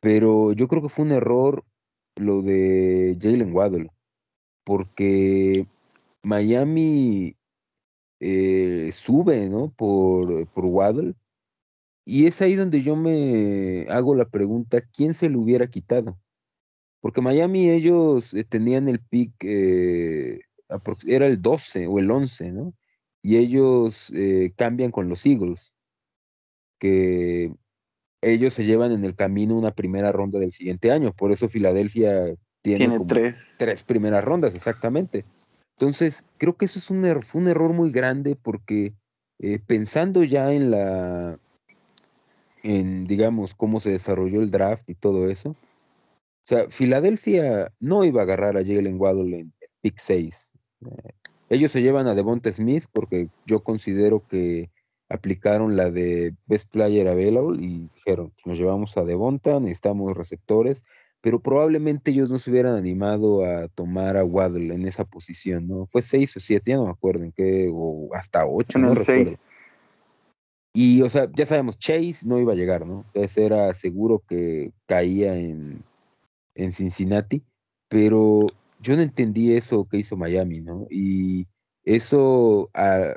pero 0.01 0.53
yo 0.53 0.69
creo 0.69 0.83
que 0.83 0.89
fue 0.89 1.05
un 1.05 1.13
error 1.13 1.65
lo 2.17 2.43
de 2.43 3.17
Jalen 3.21 3.53
Waddle, 3.55 3.91
porque 4.69 5.67
Miami 6.23 7.35
eh, 8.21 8.91
sube, 8.93 9.49
¿no? 9.49 9.71
Por, 9.71 10.47
por 10.49 10.67
Waddle, 10.67 11.15
y 12.05 12.27
es 12.27 12.43
ahí 12.43 12.55
donde 12.55 12.83
yo 12.83 12.95
me 12.95 13.87
hago 13.89 14.15
la 14.15 14.27
pregunta, 14.29 14.83
¿quién 14.83 15.15
se 15.15 15.31
lo 15.31 15.41
hubiera 15.41 15.69
quitado? 15.69 16.19
Porque 17.01 17.23
Miami 17.23 17.71
ellos 17.71 18.37
tenían 18.51 18.91
el 18.91 19.01
pick 19.01 19.43
era 19.43 21.27
el 21.27 21.41
12 21.41 21.87
o 21.87 21.99
el 21.99 22.11
11, 22.11 22.53
¿no? 22.53 22.75
Y 23.23 23.39
ellos 23.39 24.13
eh, 24.15 24.53
cambian 24.55 24.91
con 24.91 25.09
los 25.09 25.25
Eagles, 25.25 25.75
que 26.79 27.55
ellos 28.21 28.53
se 28.53 28.67
llevan 28.67 28.93
en 28.93 29.07
el 29.07 29.15
camino 29.15 29.57
una 29.57 29.75
primera 29.75 30.13
ronda 30.13 30.39
del 30.39 30.53
siguiente 30.53 30.93
año. 30.93 31.15
Por 31.15 31.33
eso 31.33 31.49
Filadelfia 31.49 32.37
tiene, 32.77 33.01
tres. 33.07 33.35
tres 33.57 33.85
primeras 33.85 34.25
rondas, 34.25 34.55
exactamente. 34.55 35.25
Entonces, 35.79 36.25
creo 36.39 36.57
que 36.57 36.65
eso 36.65 36.79
es 36.79 36.91
un, 36.91 37.05
er, 37.05 37.25
fue 37.25 37.41
un 37.41 37.49
error 37.49 37.73
muy 37.73 37.91
grande 37.91 38.37
porque 38.37 38.93
eh, 39.39 39.61
pensando 39.65 40.25
ya 40.25 40.53
en 40.53 40.71
la, 40.71 41.39
en, 42.63 43.07
digamos, 43.07 43.55
cómo 43.55 43.79
se 43.81 43.91
desarrolló 43.91 44.41
el 44.41 44.51
draft 44.51 44.89
y 44.91 44.95
todo 44.95 45.31
eso, 45.31 45.51
o 45.51 45.57
sea, 46.49 46.71
Filadelfia 46.71 47.73
no 47.79 48.05
iba 48.05 48.21
a 48.21 48.25
agarrar 48.25 48.57
a 48.57 48.65
Jalen 48.65 48.99
Waddle 48.99 49.39
en 49.39 49.53
pick 49.83 49.99
6. 49.99 50.53
Eh, 50.87 51.11
ellos 51.51 51.71
se 51.73 51.83
llevan 51.83 52.07
a 52.07 52.15
Devonta 52.15 52.51
Smith 52.51 52.85
porque 52.93 53.29
yo 53.47 53.63
considero 53.63 54.27
que 54.27 54.71
aplicaron 55.09 55.77
la 55.77 55.91
de 55.91 56.35
Best 56.47 56.71
Player 56.71 57.09
Available 57.09 57.63
y 57.63 57.89
dijeron, 57.95 58.33
nos 58.45 58.59
llevamos 58.59 58.97
a 58.97 59.05
Devonta, 59.05 59.61
necesitamos 59.61 60.17
receptores, 60.17 60.85
pero 61.21 61.41
probablemente 61.41 62.11
ellos 62.11 62.31
no 62.31 62.39
se 62.39 62.51
hubieran 62.51 62.77
animado 62.77 63.45
a 63.45 63.69
tomar 63.69 64.17
a 64.17 64.25
Waddle 64.25 64.75
en 64.75 64.87
esa 64.87 65.05
posición, 65.05 65.67
¿no? 65.67 65.87
Fue 65.87 66.03
seis 66.03 66.37
o 66.37 66.41
siete, 66.41 66.71
ya 66.71 66.77
no 66.77 66.85
me 66.85 66.91
acuerdo 66.91 67.25
en 67.25 67.33
qué, 67.33 67.69
o 67.73 68.09
hasta 68.15 68.47
ocho, 68.47 68.79
no 68.79 68.95
recuerdo. 68.95 69.37
Y, 70.73 71.03
o 71.03 71.11
sea, 71.11 71.29
ya 71.35 71.45
sabemos, 71.45 71.79
Chase 71.79 72.27
no 72.27 72.39
iba 72.39 72.53
a 72.53 72.57
llegar, 72.57 72.87
¿no? 72.87 73.01
O 73.01 73.11
sea, 73.11 73.25
ese 73.25 73.45
era 73.45 73.73
seguro 73.75 74.23
que 74.29 74.73
caía 74.87 75.35
en, 75.35 75.83
en 76.55 76.73
Cincinnati, 76.73 77.43
pero 77.89 78.47
yo 78.81 78.95
no 78.95 79.03
entendí 79.03 79.55
eso 79.55 79.89
que 79.89 79.97
hizo 79.97 80.17
Miami, 80.17 80.61
¿no? 80.61 80.87
Y 80.89 81.49
eso 81.85 82.71
ah, 82.75 83.15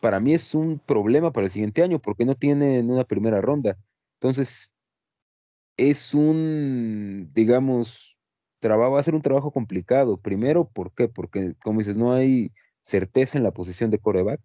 para 0.00 0.20
mí 0.20 0.34
es 0.34 0.54
un 0.54 0.78
problema 0.78 1.32
para 1.32 1.46
el 1.46 1.50
siguiente 1.50 1.82
año 1.82 1.98
porque 1.98 2.26
no 2.26 2.34
tienen 2.34 2.90
una 2.90 3.04
primera 3.04 3.40
ronda. 3.40 3.78
Entonces, 4.20 4.73
es 5.76 6.14
un, 6.14 7.30
digamos, 7.34 8.16
trabajo, 8.58 8.92
va 8.92 9.00
a 9.00 9.02
ser 9.02 9.14
un 9.14 9.22
trabajo 9.22 9.50
complicado. 9.50 10.16
Primero, 10.16 10.66
¿por 10.68 10.92
qué? 10.92 11.08
Porque, 11.08 11.54
como 11.62 11.80
dices, 11.80 11.96
no 11.96 12.12
hay 12.12 12.52
certeza 12.82 13.38
en 13.38 13.44
la 13.44 13.52
posición 13.52 13.90
de 13.90 13.98
coreback. 13.98 14.40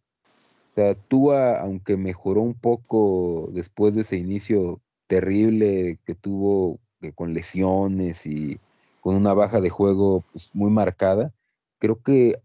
O 0.72 0.76
sea, 0.76 0.96
Tua, 0.96 1.60
aunque 1.60 1.98
mejoró 1.98 2.42
un 2.42 2.54
poco 2.54 3.50
después 3.54 3.96
de 3.96 4.02
ese 4.02 4.18
inicio 4.18 4.82
terrible 5.08 6.00
que 6.06 6.16
tuvo 6.16 6.80
eh, 7.02 7.12
con 7.14 7.34
lesiones 7.34 8.26
y 8.26 8.60
con 9.02 9.16
una 9.16 9.34
baja 9.34 9.62
de 9.62 9.70
juego 9.70 10.24
pues, 10.32 10.52
muy 10.54 10.70
marcada, 10.70 11.34
creo 11.80 12.02
que 12.02 12.42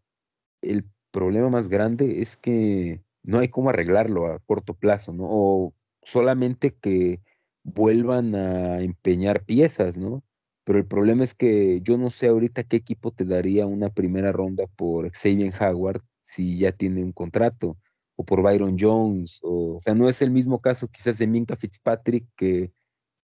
el 0.62 0.84
problema 1.10 1.50
más 1.50 1.68
grande 1.68 2.22
es 2.22 2.36
que 2.36 3.02
no 3.22 3.38
hay 3.38 3.48
cómo 3.48 3.70
arreglarlo 3.70 4.26
a 4.26 4.38
corto 4.40 4.74
plazo, 4.74 5.12
¿no? 5.12 5.26
O 5.28 5.72
solamente 6.02 6.74
que 6.74 7.20
vuelvan 7.64 8.34
a 8.34 8.80
empeñar 8.80 9.44
piezas, 9.44 9.98
¿no? 9.98 10.22
Pero 10.64 10.78
el 10.78 10.86
problema 10.86 11.24
es 11.24 11.34
que 11.34 11.80
yo 11.82 11.98
no 11.98 12.10
sé 12.10 12.28
ahorita 12.28 12.62
qué 12.62 12.76
equipo 12.76 13.10
te 13.10 13.24
daría 13.24 13.66
una 13.66 13.90
primera 13.90 14.32
ronda 14.32 14.64
por 14.76 15.10
Xavier 15.10 15.52
Howard 15.60 16.02
si 16.22 16.56
ya 16.58 16.72
tiene 16.72 17.02
un 17.02 17.12
contrato, 17.12 17.76
o 18.16 18.24
por 18.24 18.42
Byron 18.42 18.76
Jones, 18.78 19.40
o, 19.42 19.76
o 19.76 19.80
sea, 19.80 19.94
no 19.94 20.08
es 20.08 20.22
el 20.22 20.30
mismo 20.30 20.60
caso 20.60 20.88
quizás 20.88 21.18
de 21.18 21.26
Minka 21.26 21.56
Fitzpatrick 21.56 22.26
que... 22.36 22.72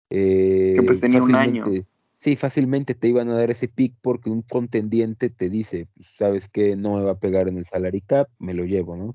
Eh, 0.09 0.73
que 0.75 0.83
pues 0.83 0.99
tenía 0.99 1.23
un 1.23 1.33
año 1.33 1.65
sí, 2.23 2.37
fácilmente 2.37 2.95
te 2.95 3.09
iban 3.09 3.29
a 3.29 3.35
dar 3.35 3.51
ese 3.51 3.67
pick 3.67 3.95
porque 4.01 4.29
un 4.29 4.43
contendiente 4.43 5.29
te 5.29 5.49
dice, 5.49 5.89
pues, 5.93 6.07
sabes 6.07 6.47
que 6.47 6.77
no 6.77 6.95
me 6.95 7.03
va 7.03 7.11
a 7.11 7.19
pegar 7.19 7.49
en 7.49 7.57
el 7.57 7.65
salary 7.65 7.99
cap, 7.99 8.29
me 8.39 8.53
lo 8.53 8.63
llevo, 8.63 8.95
¿no? 8.95 9.13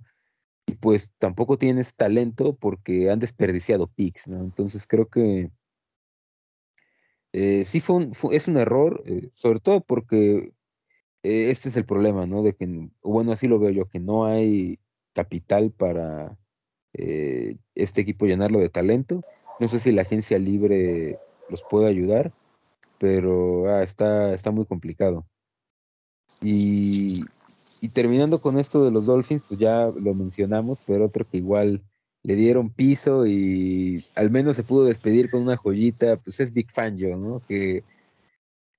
Y 0.69 0.73
pues 0.75 1.13
tampoco 1.19 1.59
tienes 1.59 1.95
talento 1.95 2.55
porque 2.55 3.11
han 3.11 3.19
desperdiciado 3.19 3.87
picks, 3.89 4.29
¿no? 4.29 4.41
Entonces 4.41 4.87
creo 4.87 5.09
que 5.09 5.51
eh, 7.33 7.65
sí 7.65 7.81
fue 7.81 7.97
un, 7.97 8.13
es 8.33 8.49
un 8.49 8.57
error, 8.59 9.03
eh, 9.07 9.31
sobre 9.35 9.61
todo 9.61 9.81
porque 9.81 10.53
eh, 11.23 11.51
este 11.51 11.71
es 11.71 11.77
el 11.77 11.85
problema, 11.87 12.27
¿no? 12.27 12.43
De 12.43 12.55
que, 12.55 12.91
bueno, 13.03 13.33
así 13.33 13.49
lo 13.49 13.59
veo 13.59 13.71
yo, 13.71 13.89
que 13.89 14.01
no 14.01 14.27
hay 14.27 14.79
capital 15.15 15.73
para 15.73 16.39
este 17.75 18.01
equipo 18.01 18.27
llenarlo 18.27 18.59
de 18.59 18.71
talento. 18.71 19.23
No 19.61 19.69
sé 19.69 19.79
si 19.79 19.93
la 19.93 20.03
agencia 20.03 20.39
libre 20.39 21.19
los 21.49 21.63
puede 21.63 21.87
ayudar 21.87 22.33
pero 22.99 23.71
ah, 23.71 23.83
está, 23.83 24.35
está 24.35 24.51
muy 24.51 24.67
complicado. 24.67 25.27
Y, 26.41 27.25
terminando 27.87 28.41
con 28.41 28.59
esto 28.59 28.85
de 28.85 28.91
los 28.91 29.07
Dolphins, 29.07 29.45
pues 29.47 29.61
ya 29.61 29.87
lo 29.87 30.15
mencionamos, 30.15 30.83
pero 30.85 31.05
otro 31.07 31.25
que 31.25 31.37
igual 31.37 31.83
le 32.25 32.35
dieron 32.35 32.71
piso 32.71 33.25
y 33.27 34.05
al 34.17 34.31
menos 34.31 34.57
se 34.57 34.65
pudo 34.65 34.85
despedir 34.85 35.31
con 35.31 35.43
una 35.43 35.57
joyita, 35.57 36.17
pues 36.17 36.41
es 36.41 36.53
Big 36.53 36.71
Fangio, 36.73 37.17
¿no? 37.17 37.41
Que 37.47 37.85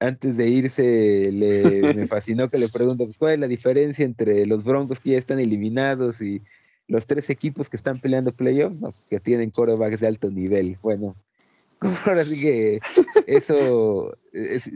antes 0.02 0.36
de 0.36 0.50
irse 0.50 1.32
le, 1.32 1.94
me 1.96 2.08
fascinó 2.08 2.50
que 2.50 2.60
le 2.60 2.68
pregunto, 2.68 3.06
pues 3.06 3.18
cuál 3.18 3.36
es 3.36 3.40
la 3.40 3.48
diferencia 3.48 4.04
entre 4.04 4.46
los 4.46 4.66
Broncos 4.66 5.00
que 5.00 5.12
ya 5.12 5.18
están 5.18 5.40
eliminados 5.40 6.22
y 6.22 6.42
los 6.88 7.06
tres 7.06 7.30
equipos 7.30 7.70
que 7.70 7.78
están 7.78 8.02
peleando 8.02 8.34
playoffs, 8.34 8.80
pues 8.80 9.06
que 9.10 9.20
tienen 9.22 9.52
corebacks 9.52 10.02
de 10.02 10.08
alto 10.08 10.30
nivel. 10.30 10.78
Bueno, 10.82 11.16
Ahora 12.06 12.26
sí 12.26 12.40
que 12.40 12.80
eso 13.28 14.18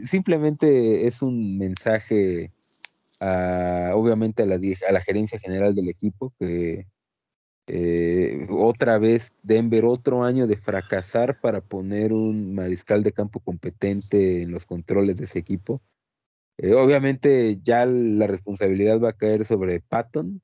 simplemente 0.06 1.06
es 1.06 1.20
un 1.22 1.58
mensaje 1.58 2.50
obviamente 3.94 4.42
a 4.42 4.46
la, 4.46 5.00
gerencia 5.00 5.38
general 5.38 5.74
del 5.74 5.88
equipo 5.88 6.32
que 6.38 6.86
eh, 7.66 8.46
otra 8.50 8.98
vez 8.98 9.32
Denver 9.42 9.84
otro 9.86 10.24
año 10.24 10.46
de 10.46 10.56
fracasar 10.56 11.40
para 11.40 11.62
poner 11.62 12.12
un 12.12 12.54
mariscal 12.54 13.02
de 13.02 13.12
campo 13.12 13.40
competente 13.40 14.42
en 14.42 14.50
los 14.50 14.66
controles 14.66 15.16
de 15.16 15.24
ese 15.24 15.38
equipo. 15.38 15.80
Eh, 16.58 16.74
obviamente 16.74 17.58
ya 17.62 17.86
la 17.86 18.26
responsabilidad 18.26 19.00
va 19.00 19.10
a 19.10 19.16
caer 19.16 19.44
sobre 19.44 19.80
Patton, 19.80 20.42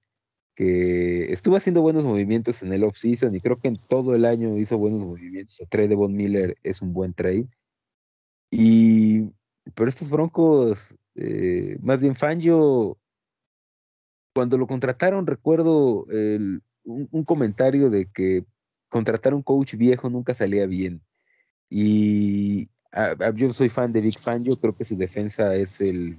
que 0.54 1.32
estuvo 1.32 1.56
haciendo 1.56 1.82
buenos 1.82 2.04
movimientos 2.04 2.62
en 2.62 2.72
el 2.72 2.84
off-season 2.84 3.34
y 3.34 3.40
creo 3.40 3.58
que 3.60 3.68
en 3.68 3.78
todo 3.88 4.14
el 4.14 4.24
año 4.24 4.56
hizo 4.58 4.78
buenos 4.78 5.04
movimientos. 5.04 5.60
El 5.60 5.68
trade 5.68 5.88
de 5.88 5.94
Von 5.96 6.14
Miller 6.14 6.56
es 6.62 6.82
un 6.82 6.92
buen 6.92 7.14
trade. 7.14 7.48
Y, 8.50 9.30
pero 9.74 9.88
estos 9.88 10.10
Broncos, 10.10 10.96
eh, 11.14 11.76
más 11.80 12.00
bien 12.00 12.14
Fangio, 12.16 12.98
cuando 14.34 14.58
lo 14.58 14.66
contrataron, 14.66 15.26
recuerdo 15.26 16.06
un, 16.84 17.24
comentario 17.24 17.90
de 17.90 18.06
que 18.06 18.44
contratar 18.88 19.34
un 19.34 19.42
coach 19.42 19.74
viejo 19.74 20.08
nunca 20.08 20.34
salía 20.34 20.66
bien. 20.66 21.02
Y 21.68 22.68
yo 23.34 23.52
soy 23.52 23.68
fan 23.68 23.92
de 23.92 24.00
Big 24.00 24.18
Fangio, 24.18 24.56
creo 24.56 24.76
que 24.76 24.84
su 24.84 24.96
defensa 24.96 25.54
es 25.54 25.80
el, 25.80 26.18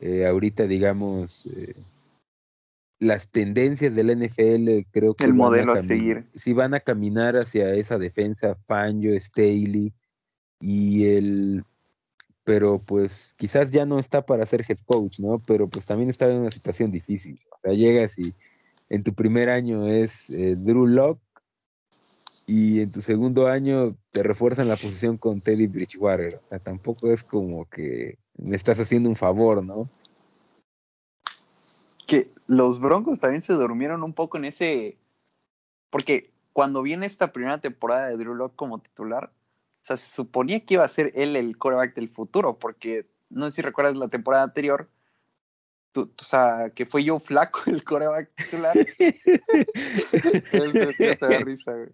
eh, 0.00 0.26
ahorita, 0.26 0.66
digamos, 0.66 1.46
eh, 1.46 1.74
las 2.98 3.30
tendencias 3.30 3.94
del 3.94 4.10
NFL 4.10 4.86
creo 4.90 5.14
que 5.14 5.26
el 5.26 5.34
modelo 5.34 5.72
a, 5.72 5.82
seguir. 5.82 6.26
Si 6.34 6.52
van 6.52 6.74
a 6.74 6.80
caminar 6.80 7.36
hacia 7.36 7.72
esa 7.74 7.98
defensa, 7.98 8.56
Fangio, 8.66 9.18
Staley 9.18 9.92
y 10.60 11.06
el 11.06 11.64
pero 12.44 12.78
pues 12.78 13.34
quizás 13.36 13.70
ya 13.70 13.86
no 13.86 13.98
está 13.98 14.24
para 14.24 14.46
ser 14.46 14.64
head 14.68 14.78
coach, 14.84 15.18
¿no? 15.18 15.40
Pero 15.46 15.68
pues 15.68 15.86
también 15.86 16.10
está 16.10 16.28
en 16.28 16.36
una 16.36 16.50
situación 16.50 16.90
difícil. 16.90 17.40
O 17.50 17.60
sea, 17.60 17.72
llegas 17.72 18.18
y 18.18 18.34
en 18.90 19.02
tu 19.02 19.14
primer 19.14 19.48
año 19.48 19.88
es 19.88 20.30
eh, 20.30 20.54
Drew 20.56 20.86
Locke 20.86 21.20
y 22.46 22.80
en 22.80 22.92
tu 22.92 23.00
segundo 23.00 23.46
año 23.46 23.96
te 24.12 24.22
refuerzan 24.22 24.68
la 24.68 24.76
posición 24.76 25.16
con 25.16 25.40
Teddy 25.40 25.66
Bridgewater. 25.66 26.36
O 26.36 26.48
sea, 26.50 26.58
tampoco 26.58 27.10
es 27.10 27.24
como 27.24 27.68
que 27.68 28.18
me 28.36 28.56
estás 28.56 28.78
haciendo 28.78 29.08
un 29.08 29.16
favor, 29.16 29.64
¿no? 29.64 29.88
los 32.46 32.78
Broncos 32.80 33.20
también 33.20 33.42
se 33.42 33.54
durmieron 33.54 34.02
un 34.02 34.12
poco 34.12 34.36
en 34.36 34.44
ese. 34.44 34.98
Porque 35.90 36.30
cuando 36.52 36.82
viene 36.82 37.06
esta 37.06 37.32
primera 37.32 37.60
temporada 37.60 38.08
de 38.08 38.16
Drew 38.16 38.34
Locke 38.34 38.56
como 38.56 38.80
titular, 38.80 39.32
o 39.84 39.86
sea, 39.86 39.96
se 39.98 40.10
suponía 40.10 40.64
que 40.64 40.74
iba 40.74 40.84
a 40.84 40.88
ser 40.88 41.12
él 41.14 41.36
el 41.36 41.58
quarterback 41.58 41.94
del 41.94 42.08
futuro, 42.08 42.58
porque 42.58 43.06
no 43.28 43.46
sé 43.46 43.56
si 43.56 43.62
recuerdas 43.62 43.94
la 43.96 44.08
temporada 44.08 44.42
anterior, 44.42 44.88
o 45.94 46.24
sea, 46.24 46.72
que 46.74 46.86
fue 46.86 47.04
yo 47.04 47.20
flaco 47.20 47.60
el 47.66 47.84
coreback 47.84 48.34
titular. 48.34 48.74
es, 48.98 49.20
que 50.96 51.16
te 51.16 51.28
da 51.28 51.38
risa, 51.40 51.74
güey. 51.74 51.90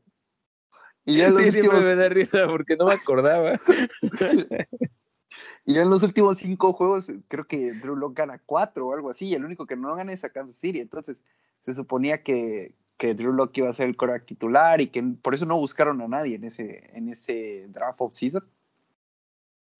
Y 1.05 1.17
ya 1.17 1.27
en 1.27 1.35
los 1.35 1.43
sí, 1.43 1.49
últimos... 1.49 1.83
me 1.83 1.97
da 1.97 2.09
risa 2.09 2.47
porque 2.47 2.77
no 2.77 2.87
me 2.87 2.95
acordaba. 2.95 3.55
y 5.67 5.75
ya 5.75 5.83
en 5.83 5.91
los 5.91 6.05
últimos 6.05 6.39
cinco 6.39 6.73
juegos, 6.73 7.11
creo 7.27 7.49
que 7.49 7.73
Drew 7.73 7.97
Locke 7.97 8.19
gana 8.19 8.41
cuatro 8.47 8.87
o 8.87 8.95
algo 8.95 9.11
así, 9.11 9.27
y 9.27 9.35
el 9.35 9.45
único 9.45 9.67
que 9.67 9.77
no 9.77 9.97
gana 9.97 10.13
es 10.13 10.23
a 10.23 10.31
Kansas 10.31 10.59
City. 10.59 10.79
Entonces, 10.79 11.25
se 11.59 11.75
suponía 11.75 12.23
que, 12.23 12.77
que 13.01 13.15
Drew 13.15 13.33
Locke 13.33 13.61
iba 13.61 13.71
a 13.71 13.73
ser 13.73 13.89
el 13.89 13.97
coreback 13.97 14.27
titular 14.27 14.79
y 14.83 14.89
que 14.89 15.03
por 15.03 15.35
eso 15.35 15.47
no 15.47 15.57
buscaron 15.57 16.03
a 16.03 16.07
nadie 16.07 16.35
en 16.37 16.45
ese, 16.45 16.91
en 16.93 17.09
ese 17.09 17.67
draft 17.69 17.99
of 18.03 18.15
season. 18.15 18.47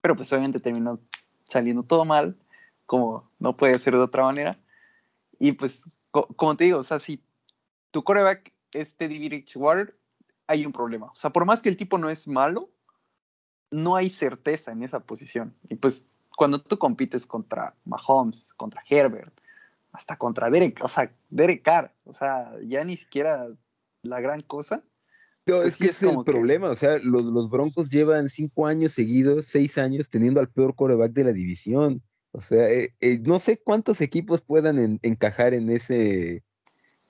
Pero 0.01 0.17
pues 0.17 0.33
obviamente 0.33 0.59
terminó 0.59 0.99
saliendo 1.45 1.83
todo 1.83 2.07
mal 2.07 2.35
como 2.87 3.31
no 3.39 3.59
puede 3.59 3.79
ser 3.79 3.93
de 3.93 4.01
otra 4.01 4.23
manera. 4.23 4.59
Y 5.39 5.53
pues, 5.53 5.83
como 6.11 6.57
te 6.57 6.65
digo, 6.65 6.79
o 6.79 6.85
sea, 6.85 6.99
si 6.99 7.23
tu 7.91 8.03
coreback 8.03 8.55
es 8.73 8.97
Teddy 8.97 9.29
Bridgewater, 9.29 9.95
hay 10.47 10.65
un 10.65 10.73
problema. 10.73 11.09
O 11.13 11.17
sea, 11.17 11.29
por 11.29 11.45
más 11.45 11.61
que 11.61 11.69
el 11.69 11.77
tipo 11.77 11.99
no 11.99 12.09
es 12.09 12.27
malo, 12.27 12.71
no 13.71 13.97
hay 13.97 14.09
certeza 14.09 14.73
en 14.73 14.83
esa 14.83 15.01
posición. 15.01 15.55
Y 15.69 15.75
pues, 15.75 16.07
cuando 16.35 16.63
tú 16.63 16.79
compites 16.79 17.27
contra 17.27 17.75
Mahomes, 17.85 18.55
contra 18.55 18.83
Herbert, 18.89 19.39
hasta 19.93 20.17
contra 20.17 20.51
Derek, 20.51 20.83
o 20.83 20.89
sea, 20.89 21.13
Derek 21.31 21.63
Carr, 21.63 21.95
o 22.05 22.13
sea, 22.13 22.53
ya 22.65 22.85
ni 22.85 22.97
siquiera 22.97 23.49
la 24.03 24.21
gran 24.21 24.43
cosa. 24.43 24.85
No, 25.47 25.57
pues 25.57 25.75
es 25.75 25.77
que 25.79 25.87
es 25.89 26.03
el 26.03 26.23
problema, 26.25 26.71
o 26.71 26.75
sea, 26.75 26.99
los, 27.03 27.27
los 27.27 27.51
Broncos 27.51 27.91
llevan 27.91 28.29
cinco 28.29 28.67
años 28.67 28.93
seguidos, 28.93 29.47
seis 29.47 29.79
años, 29.79 30.09
teniendo 30.09 30.39
al 30.39 30.49
peor 30.49 30.77
coreback 30.77 31.13
de 31.13 31.25
la 31.25 31.33
división. 31.33 32.03
O 32.33 32.41
sea, 32.41 32.71
eh, 32.71 32.95
eh, 33.01 33.19
no 33.25 33.39
sé 33.41 33.59
cuántos 33.59 34.01
equipos 34.01 34.43
puedan 34.43 35.01
encajar 35.03 35.53
en 35.55 35.71
ese, 35.71 36.45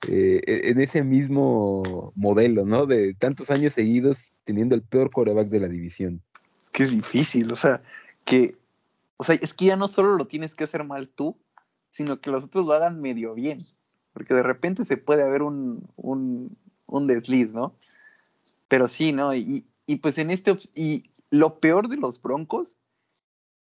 eh, 0.07 0.41
en 0.45 0.81
ese 0.81 1.03
mismo 1.03 2.11
modelo, 2.15 2.65
¿no? 2.65 2.87
De 2.87 3.13
tantos 3.13 3.51
años 3.51 3.73
seguidos 3.73 4.33
teniendo 4.43 4.73
el 4.73 4.81
peor 4.81 5.11
coreback 5.11 5.49
de 5.49 5.59
la 5.59 5.67
división. 5.67 6.23
Es 6.63 6.69
que 6.71 6.83
es 6.83 6.91
difícil, 6.91 7.51
o 7.51 7.55
sea, 7.55 7.83
que, 8.25 8.55
o 9.17 9.23
sea, 9.23 9.35
es 9.35 9.53
que 9.53 9.65
ya 9.65 9.75
no 9.75 9.87
solo 9.87 10.15
lo 10.15 10.25
tienes 10.25 10.55
que 10.55 10.63
hacer 10.63 10.83
mal 10.83 11.09
tú, 11.09 11.37
sino 11.91 12.19
que 12.19 12.31
los 12.31 12.45
otros 12.45 12.65
lo 12.65 12.73
hagan 12.73 13.01
medio 13.01 13.33
bien, 13.35 13.65
porque 14.13 14.33
de 14.33 14.43
repente 14.43 14.83
se 14.85 14.97
puede 14.97 15.23
haber 15.23 15.43
un, 15.43 15.87
un, 15.95 16.57
un 16.87 17.07
desliz, 17.07 17.53
¿no? 17.53 17.75
Pero 18.67 18.87
sí, 18.87 19.11
¿no? 19.11 19.35
Y, 19.35 19.65
y 19.85 19.97
pues 19.97 20.17
en 20.17 20.31
este, 20.31 20.57
y 20.73 21.11
lo 21.29 21.59
peor 21.59 21.87
de 21.89 21.97
los 21.97 22.21
Broncos 22.21 22.75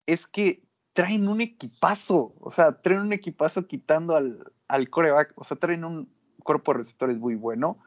es 0.05 0.27
que 0.27 0.63
traen 0.93 1.27
un 1.27 1.41
equipazo, 1.41 2.33
o 2.39 2.49
sea, 2.49 2.81
traen 2.81 3.01
un 3.01 3.13
equipazo 3.13 3.67
quitando 3.67 4.15
al, 4.15 4.51
al 4.67 4.89
coreback, 4.89 5.33
o 5.35 5.43
sea, 5.43 5.57
traen 5.57 5.85
un 5.85 6.09
cuerpo 6.43 6.71
de 6.73 6.79
receptores 6.79 7.17
muy 7.17 7.35
bueno, 7.35 7.77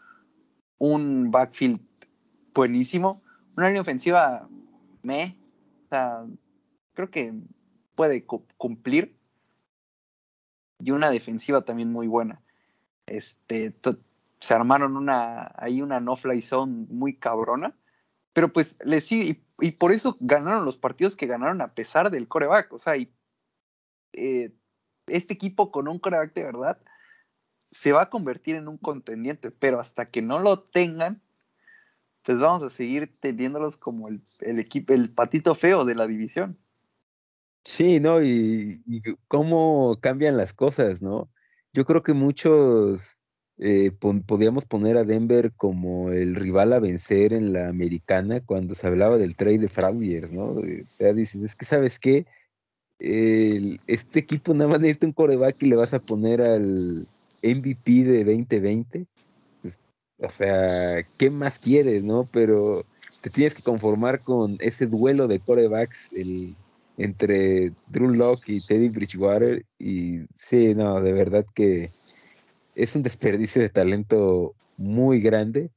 un 0.78 1.30
backfield 1.30 1.80
buenísimo, 2.54 3.22
una 3.56 3.66
línea 3.68 3.82
ofensiva, 3.82 4.48
me, 5.02 5.36
o 5.84 5.88
sea, 5.88 6.24
creo 6.94 7.10
que 7.10 7.34
puede 7.94 8.24
cumplir, 8.56 9.16
y 10.82 10.90
una 10.90 11.10
defensiva 11.10 11.62
también 11.62 11.92
muy 11.92 12.06
buena. 12.06 12.40
Este, 13.06 13.74
se 14.40 14.54
armaron 14.54 14.96
una, 14.96 15.52
ahí 15.56 15.82
una 15.82 16.00
no-fly 16.00 16.42
zone 16.42 16.86
muy 16.88 17.14
cabrona, 17.14 17.74
pero 18.32 18.52
pues 18.52 18.76
le 18.84 19.00
sigue, 19.00 19.42
y 19.60 19.72
por 19.72 19.92
eso 19.92 20.16
ganaron 20.20 20.64
los 20.64 20.76
partidos 20.76 21.16
que 21.16 21.26
ganaron 21.26 21.60
a 21.60 21.74
pesar 21.74 22.10
del 22.10 22.28
coreback. 22.28 22.72
O 22.72 22.78
sea, 22.78 22.96
y, 22.96 23.12
eh, 24.12 24.52
este 25.06 25.34
equipo 25.34 25.70
con 25.70 25.88
un 25.88 25.98
coreback 25.98 26.34
de 26.34 26.44
verdad 26.44 26.78
se 27.70 27.92
va 27.92 28.02
a 28.02 28.10
convertir 28.10 28.56
en 28.56 28.68
un 28.68 28.76
contendiente, 28.76 29.50
pero 29.50 29.80
hasta 29.80 30.10
que 30.10 30.20
no 30.20 30.40
lo 30.40 30.60
tengan, 30.60 31.22
pues 32.22 32.38
vamos 32.38 32.62
a 32.62 32.70
seguir 32.70 33.18
teniéndolos 33.20 33.76
como 33.76 34.08
el, 34.08 34.22
equipo, 34.40 34.92
el 34.92 35.10
patito 35.10 35.54
feo 35.54 35.84
de 35.84 35.94
la 35.94 36.06
división. 36.06 36.58
Sí, 37.64 38.00
¿no? 38.00 38.22
Y, 38.22 38.82
cómo 39.28 39.98
cambian 40.00 40.36
las 40.36 40.52
cosas, 40.52 41.00
¿no? 41.02 41.30
Yo 41.72 41.84
creo 41.84 42.02
que 42.02 42.12
muchos 42.12 43.16
eh, 43.58 43.92
podíamos 44.26 44.64
poner 44.64 44.96
a 44.96 45.04
Denver 45.04 45.52
como 45.52 46.10
el 46.10 46.34
rival 46.34 46.72
a 46.72 46.80
vencer 46.80 47.32
en 47.32 47.52
la 47.52 47.68
americana 47.68 48.40
cuando 48.40 48.74
se 48.74 48.86
hablaba 48.86 49.18
del 49.18 49.36
trade 49.36 49.58
de 49.58 49.68
Fraudiers, 49.68 50.32
¿no? 50.32 50.60
Ya 50.98 51.12
dices, 51.12 51.42
es 51.42 51.54
que 51.56 51.64
sabes 51.64 51.98
qué, 51.98 52.26
este 52.98 54.20
equipo 54.20 54.54
nada 54.54 54.70
más 54.70 54.80
necesita 54.80 55.06
un 55.06 55.12
coreback 55.12 55.62
y 55.62 55.66
le 55.66 55.76
vas 55.76 55.94
a 55.94 55.98
poner 56.00 56.40
al 56.40 57.06
MVP 57.42 58.04
de 58.04 58.24
2020. 58.24 59.06
Pues, 59.60 59.78
o 60.18 60.28
sea, 60.28 61.02
¿qué 61.16 61.30
más 61.30 61.58
quieres, 61.58 62.04
no? 62.04 62.28
Pero 62.32 62.84
te 63.20 63.30
tienes 63.30 63.54
que 63.54 63.62
conformar 63.62 64.20
con 64.20 64.56
ese 64.60 64.86
duelo 64.86 65.28
de 65.28 65.40
corebacks 65.40 66.10
el, 66.12 66.54
entre 66.96 67.72
Drew 67.88 68.08
Locke 68.08 68.48
y 68.48 68.60
Teddy 68.60 68.88
Bridgewater. 68.88 69.64
Y 69.78 70.20
sí, 70.36 70.74
no, 70.74 71.00
de 71.00 71.12
verdad 71.12 71.44
que 71.54 71.90
es 72.74 72.96
un 72.96 73.02
desperdicio 73.02 73.62
de 73.62 73.68
talento 73.68 74.54
muy 74.76 75.20
grande. 75.20 75.70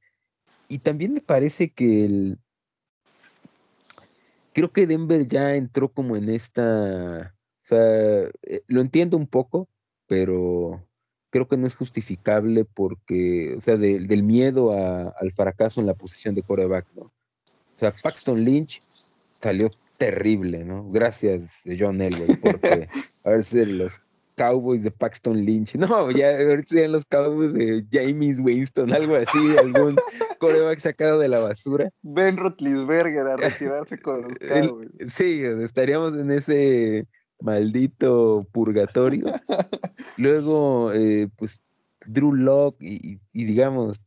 Y 0.67 0.79
también 0.79 1.13
me 1.13 1.21
parece 1.21 1.69
que 1.69 2.05
el... 2.05 2.39
Creo 4.53 4.71
que 4.71 4.87
Denver 4.87 5.27
ya 5.27 5.55
entró 5.55 5.89
como 5.91 6.15
en 6.15 6.29
esta... 6.29 7.35
O 7.63 7.67
sea, 7.67 8.29
eh, 8.43 8.61
lo 8.67 8.81
entiendo 8.81 9.17
un 9.17 9.27
poco, 9.27 9.67
pero 10.07 10.85
creo 11.31 11.47
que 11.47 11.57
no 11.57 11.67
es 11.67 11.75
justificable 11.75 12.63
porque, 12.63 13.55
o 13.57 13.61
sea, 13.61 13.75
del 13.75 14.23
miedo 14.23 14.71
al 14.71 15.31
fracaso 15.33 15.81
en 15.81 15.87
la 15.87 15.93
posición 15.93 16.33
de 16.35 16.43
coreback, 16.43 16.87
¿no? 16.95 17.01
O 17.01 17.77
sea, 17.77 17.91
Paxton 17.91 18.45
Lynch 18.45 18.81
salió 19.41 19.69
terrible, 19.97 20.63
¿no? 20.63 20.89
Gracias, 20.89 21.61
John 21.77 22.01
Elway, 22.01 22.35
porque 22.41 22.87
a 23.23 23.29
ver 23.29 23.43
si 23.43 23.65
los 23.65 24.01
Cowboys 24.35 24.83
de 24.83 24.91
Paxton 24.91 25.41
Lynch. 25.41 25.75
No, 25.75 26.11
ya 26.11 26.37
ahorita 26.37 26.69
serían 26.69 26.91
los 26.91 27.05
Cowboys 27.05 27.53
de 27.53 27.85
James 27.91 28.39
Winston, 28.39 28.91
algo 28.93 29.15
así, 29.15 29.57
algún 29.57 29.95
coreback 30.39 30.79
sacado 30.79 31.19
de 31.19 31.29
la 31.29 31.39
basura. 31.39 31.89
Ben 32.01 32.37
Rotlisberger 32.37 33.27
a 33.27 33.37
retirarse 33.37 33.97
con 33.97 34.23
los 34.23 34.37
Cowboys. 34.37 34.89
Sí, 35.07 35.41
estaríamos 35.43 36.15
en 36.17 36.31
ese 36.31 37.07
maldito 37.39 38.45
purgatorio. 38.51 39.25
Luego, 40.17 40.91
eh, 40.93 41.29
pues, 41.37 41.61
Drew 42.05 42.33
Locke 42.33 42.81
y, 42.81 43.19
y, 43.33 43.45
digamos, 43.45 43.99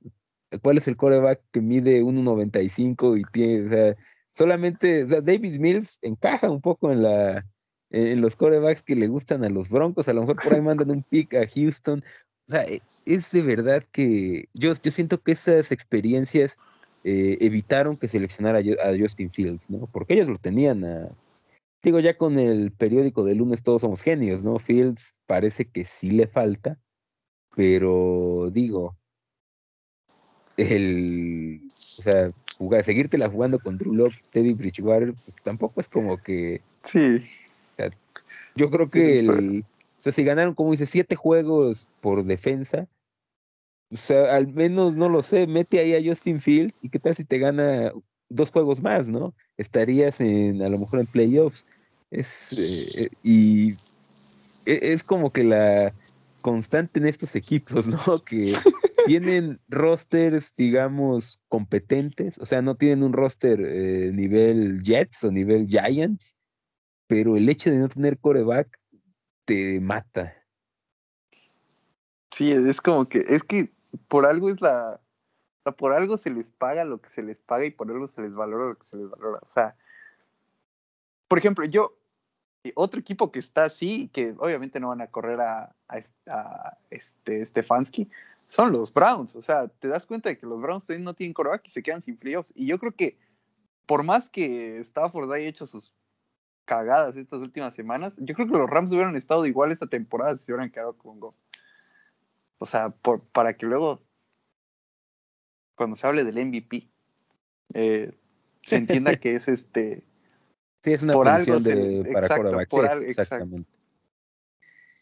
¿cuál 0.62 0.79
es 0.79 0.88
el 0.88 0.96
coreback 0.96 1.40
que 1.53 1.61
mide 1.61 2.03
1.95 2.03 3.19
y 3.19 3.25
tiene, 3.33 3.67
o 3.67 3.69
sea, 3.69 3.96
solamente, 4.38 5.02
o 5.02 5.08
sea, 5.08 5.20
Davis 5.20 5.58
Mills 5.58 5.98
encaja 6.00 6.48
un 6.48 6.60
poco 6.60 6.92
en 6.92 8.20
los 8.20 8.36
corebacks 8.36 8.82
que 8.82 8.94
le 8.94 9.08
gustan 9.08 9.44
a 9.44 9.48
los 9.48 9.68
Broncos, 9.68 10.06
a 10.06 10.12
lo 10.12 10.20
mejor 10.20 10.40
por 10.40 10.54
ahí 10.54 10.60
mandan 10.60 10.92
un 10.92 11.02
pick 11.02 11.34
a 11.34 11.44
Houston. 11.46 12.04
O 12.46 12.50
sea, 12.50 12.64
e, 12.64 12.80
es 13.04 13.32
de 13.32 13.42
verdad 13.42 13.82
que 13.90 14.48
yo, 14.54 14.72
siento 14.74 15.20
que 15.20 15.32
esas 15.32 15.72
experiencias 15.72 16.56
eh, 17.02 17.36
evitaron 17.40 17.96
que 17.96 18.06
seleccionara 18.06 18.60
a 18.60 18.96
Justin 18.96 19.30
Fields, 19.30 19.70
¿no? 19.70 19.88
Porque 19.88 20.14
ellos 20.14 20.28
lo 20.28 20.38
tenían. 20.38 20.84
Digo, 21.82 21.98
ya 21.98 22.16
con 22.16 22.38
el 22.38 22.70
periódico 22.70 23.24
de 23.24 23.34
lunes 23.34 23.64
todos 23.64 23.80
somos 23.80 24.02
genios, 24.02 24.44
¿no? 24.44 24.60
Fields 24.60 25.14
parece 25.26 25.64
que 25.64 25.84
sí 25.84 26.12
le 26.12 26.28
falta, 26.28 26.78
pero 27.56 28.50
digo, 28.52 28.96
el... 30.56 31.72
O 31.98 32.02
sea, 32.02 32.32
jugar, 32.59 32.85
seguírtela 32.85 33.29
jugando 33.29 33.59
con 33.59 33.79
Drew 33.79 33.94
Locke, 33.94 34.23
Teddy 34.31 34.52
Bridgewater, 34.52 35.15
pues 35.25 35.37
tampoco 35.42 35.81
es 35.81 35.88
como 35.88 36.23
que... 36.23 36.61
Sí 36.83 37.25
yo 38.59 38.71
creo 38.71 38.90
que 38.90 39.21
el, 39.21 39.61
o 39.61 40.02
sea, 40.02 40.13
si 40.13 40.25
ganaron, 40.25 40.54
como 40.54 40.73
dice, 40.73 40.85
siete 40.85 41.17
juegos 41.17 41.87
por 42.00 42.25
defensa, 42.25 42.88
o 43.90 43.96
sea, 43.96 44.35
al 44.35 44.48
menos, 44.48 44.96
no 44.96 45.09
lo 45.09 45.23
sé, 45.23 45.46
mete 45.46 45.79
ahí 45.79 45.94
a 45.94 46.06
Justin 46.06 46.40
Fields 46.40 46.79
y 46.83 46.90
qué 46.90 46.98
tal 46.98 47.17
si 47.17 47.25
te 47.25 47.38
gana 47.38 47.92
dos 48.29 48.50
juegos 48.50 48.83
más, 48.83 49.09
¿no? 49.09 49.33
Estarías 49.56 50.21
en, 50.21 50.61
a 50.61 50.69
lo 50.69 50.79
mejor 50.79 51.00
en 51.00 51.06
playoffs. 51.06 51.67
Es, 52.11 52.52
eh, 52.52 53.09
y 53.23 53.73
e, 54.67 54.92
es 54.92 55.04
como 55.04 55.33
que 55.33 55.44
la 55.44 55.94
constante 56.42 56.98
en 56.98 57.06
estos 57.06 57.35
equipos, 57.37 57.87
¿no? 58.06 58.19
Que 58.25 58.52
tienen 59.09 59.59
rosters, 59.69 60.54
digamos, 60.54 61.40
competentes, 61.48 62.37
o 62.38 62.44
sea, 62.44 62.61
no 62.61 62.77
tienen 62.77 63.02
un 63.02 63.15
roster 63.15 63.59
eh, 63.59 64.13
nivel 64.13 64.83
Jets 64.83 65.25
o 65.25 65.33
nivel 65.33 65.67
Giants, 65.67 66.37
pero 67.06 67.37
el 67.37 67.48
hecho 67.48 67.71
de 67.71 67.79
no 67.79 67.88
tener 67.88 68.19
coreback 68.19 68.79
te 69.46 69.81
mata. 69.81 70.35
Sí, 72.31 72.52
es 72.52 72.83
como 72.83 73.09
que, 73.09 73.25
es 73.27 73.42
que 73.42 73.73
por 74.09 74.27
algo 74.27 74.50
es 74.50 74.61
la, 74.61 75.00
por 75.79 75.94
algo 75.94 76.19
se 76.19 76.29
les 76.29 76.50
paga 76.50 76.85
lo 76.85 77.00
que 77.00 77.09
se 77.09 77.23
les 77.23 77.40
paga 77.40 77.65
y 77.65 77.71
por 77.71 77.90
algo 77.90 78.06
se 78.06 78.21
les 78.21 78.35
valora 78.35 78.69
lo 78.69 78.77
que 78.77 78.87
se 78.87 78.98
les 78.98 79.09
valora. 79.09 79.40
O 79.42 79.48
sea, 79.48 79.75
por 81.29 81.38
ejemplo, 81.38 81.65
yo, 81.65 81.96
otro 82.75 83.00
equipo 83.00 83.33
que 83.33 83.38
está 83.38 83.65
así, 83.65 84.11
que 84.13 84.35
obviamente 84.37 84.81
no 84.81 84.88
van 84.88 85.00
a 85.00 85.06
correr 85.06 85.40
a, 85.40 85.75
a, 85.88 86.77
este 86.90 87.42
Stefanski, 87.42 88.11
son 88.49 88.73
los 88.73 88.92
Browns. 88.92 89.37
O 89.37 89.42
sea, 89.42 89.69
te 89.69 89.88
das 89.88 90.07
cuenta 90.07 90.31
de 90.31 90.38
que 90.38 90.46
los 90.46 90.61
Browns 90.61 90.88
no 90.99 91.15
tienen 91.15 91.35
coreback 91.35 91.67
y 91.67 91.71
se 91.71 91.83
quedan 91.83 92.03
sin 92.03 92.17
playoffs. 92.17 92.51
Y 92.55 92.67
yo 92.67 92.79
creo 92.79 92.92
que 92.92 93.19
por 93.87 94.03
más 94.03 94.29
que 94.29 94.79
Stafford 94.81 95.33
haya 95.33 95.49
hecho 95.49 95.67
sus 95.67 95.94
cagadas 96.65 97.17
estas 97.17 97.40
últimas 97.40 97.75
semanas, 97.75 98.19
yo 98.21 98.35
creo 98.35 98.46
que 98.46 98.59
los 98.59 98.69
Rams 98.69 98.92
hubieran 98.92 99.17
estado 99.17 99.46
igual 99.46 99.73
esta 99.73 99.87
temporada 99.87 100.37
si 100.37 100.44
se 100.44 100.53
hubieran 100.53 100.71
quedado 100.71 100.92
con 100.96 101.19
Goff. 101.21 101.35
O 102.59 102.67
sea, 102.67 102.90
por, 102.90 103.23
para 103.23 103.57
que 103.57 103.65
luego, 103.65 104.03
cuando 105.75 105.96
se 105.96 106.07
hable 106.07 106.25
del 106.25 106.44
MVP, 106.44 106.90
eh, 107.75 108.13
se 108.63 108.77
entienda 108.77 109.17
que 109.17 109.35
es 109.35 109.49
este. 109.49 110.05
Sí, 110.85 110.92
es 110.92 111.03
una 111.03 111.15
posición 111.15 111.63
de, 111.63 112.11
para 112.13 112.27
exacto, 112.27 113.01
exactamente. 113.01 113.77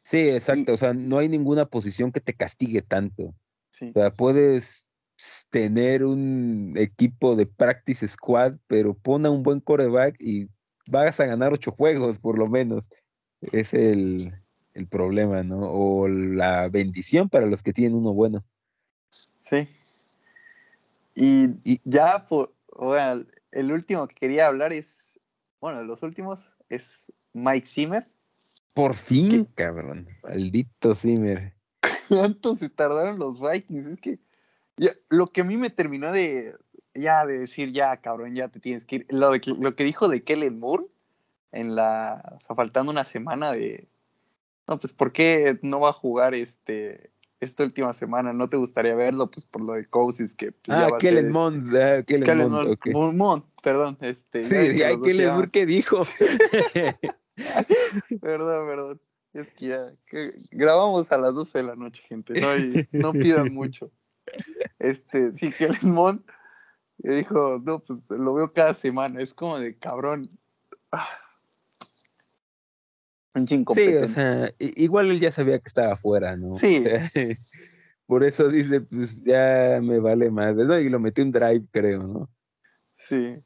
Sí, 0.07 0.29
exacto. 0.29 0.73
o 0.73 0.77
sea, 0.77 0.95
no 0.95 1.19
hay 1.19 1.29
ninguna 1.29 1.67
posición 1.67 2.13
que 2.13 2.21
te 2.21 2.33
castigue 2.33 2.81
tanto. 2.81 3.25
O 3.25 3.93
sea, 3.93 4.13
puedes 4.13 4.87
tener 5.51 6.05
un 6.05 6.75
equipo 6.77 7.35
de 7.35 7.47
practice 7.47 8.07
squad, 8.07 8.55
pero 8.69 8.95
pone 8.95 9.29
un 9.29 9.43
buen 9.43 9.59
coreback 9.59 10.15
y 10.21 10.47
vas 10.89 11.19
a 11.19 11.27
ganar 11.27 11.53
ocho 11.53 11.73
juegos, 11.73 12.21
por 12.21 12.39
lo 12.39 12.47
menos. 12.47 12.85
Es 13.51 13.75
el, 13.75 14.33
problema, 14.91 15.43
¿no? 15.43 15.73
O 15.73 16.07
la 16.07 16.69
bendición 16.69 17.29
para 17.29 17.47
los 17.47 17.65
que 17.65 17.73
tienen 17.73 17.97
uno 17.97 18.15
bueno. 18.15 18.45
Sí. 19.41 19.67
Y, 21.17 21.49
y 21.65 21.81
ya, 21.83 22.25
por, 22.29 22.55
bueno, 22.77 23.25
el 23.51 23.73
último 23.73 24.07
que 24.07 24.15
quería 24.15 24.47
hablar 24.47 24.73
es, 24.73 25.03
bueno, 25.61 25.81
de 25.81 25.85
los 25.85 26.05
últimos 26.05 26.53
es 26.69 27.07
Mike 27.33 27.67
Zimmer 27.67 28.07
por 28.77 28.93
fin, 28.93 29.49
cabrón. 29.55 30.07
Maldito 30.22 30.95
Zimmer. 30.95 31.55
¿Cuánto 32.09 32.55
se 32.55 32.68
tardaron 32.68 33.18
los 33.18 33.41
Vikings? 33.41 33.87
Es 33.87 33.99
que 33.99 34.20
lo 35.09 35.29
que 35.29 35.41
a 35.41 35.45
mí 35.45 35.57
me 35.57 35.70
terminó 35.70 36.12
de 36.12 36.55
ya 36.93 37.24
de 37.24 37.39
decir, 37.39 37.72
ya, 37.72 37.97
cabrón, 37.97 38.35
ya 38.35 38.49
te 38.49 38.61
tienes 38.61 38.85
que 38.85 38.97
ir. 38.97 39.07
Lo, 39.09 39.33
lo 39.33 39.77
que 39.77 39.85
dijo 39.85 40.09
de 40.09 40.22
Kellen 40.22 40.61
Moore 40.61 40.85
en 41.53 41.74
la. 41.74 42.37
O 42.37 42.41
sea, 42.43 42.55
faltando 42.55 42.93
una 42.93 43.05
semana 43.05 43.51
de. 43.53 43.89
No, 44.68 44.79
pues, 44.79 44.93
¿por 44.93 45.11
qué 45.11 45.59
no 45.62 45.81
va 45.81 45.89
a 45.89 45.95
jugar 45.95 46.35
este 46.35 47.11
esta 47.41 47.64
última 47.64 47.95
semana? 47.95 48.35
¿No 48.35 48.51
te 48.51 48.59
gustaría 48.59 48.95
verlo? 48.95 49.31
Pues 49.31 49.47
por 49.47 49.62
lo 49.62 49.72
de 49.72 49.87
Cousins 49.87 50.35
que. 50.35 50.53
Pues, 50.53 50.77
ah, 50.77 50.89
Kellen 51.01 51.33
Mond. 51.33 51.74
Ah, 51.74 52.03
Kellen, 52.03 52.51
Mond, 52.93 53.43
perdón. 53.62 53.97
Este, 54.03 54.45
sí, 54.45 54.79
Kellen 55.03 55.33
Moore, 55.33 55.49
¿qué 55.51 55.64
dijo? 55.64 56.03
perdón, 58.20 58.66
perdón. 58.66 59.01
Es 59.32 59.49
que 59.53 59.66
ya 59.66 59.93
grabamos 60.51 61.12
a 61.12 61.18
las 61.18 61.34
12 61.34 61.59
de 61.59 61.64
la 61.64 61.76
noche, 61.76 62.03
gente. 62.09 62.41
No, 62.41 62.49
no 62.93 63.12
pidan 63.12 63.53
mucho. 63.53 63.93
Este, 64.78 65.37
sí, 65.37 65.53
que 65.53 65.68
dijo, 66.99 67.62
no, 67.64 67.80
pues 67.80 68.11
lo 68.11 68.34
veo 68.34 68.53
cada 68.53 68.72
semana. 68.72 69.20
Es 69.20 69.34
como 69.34 69.59
de 69.59 69.76
cabrón. 69.76 70.30
Un 73.34 73.47
Sí, 73.47 73.95
o 73.95 74.09
sea, 74.09 74.51
igual 74.59 75.11
él 75.11 75.20
ya 75.20 75.30
sabía 75.30 75.59
que 75.59 75.68
estaba 75.68 75.93
afuera, 75.93 76.37
¿no? 76.37 76.57
Sí. 76.57 76.82
por 78.07 78.24
eso 78.24 78.49
dice, 78.49 78.80
pues 78.80 79.22
ya 79.22 79.78
me 79.82 79.99
vale 79.99 80.30
más. 80.30 80.57
Y 80.57 80.89
lo 80.89 80.99
metió 80.99 81.22
un 81.22 81.32
drive, 81.32 81.66
creo, 81.70 82.03
¿no? 82.03 82.30
Sí. 82.97 83.37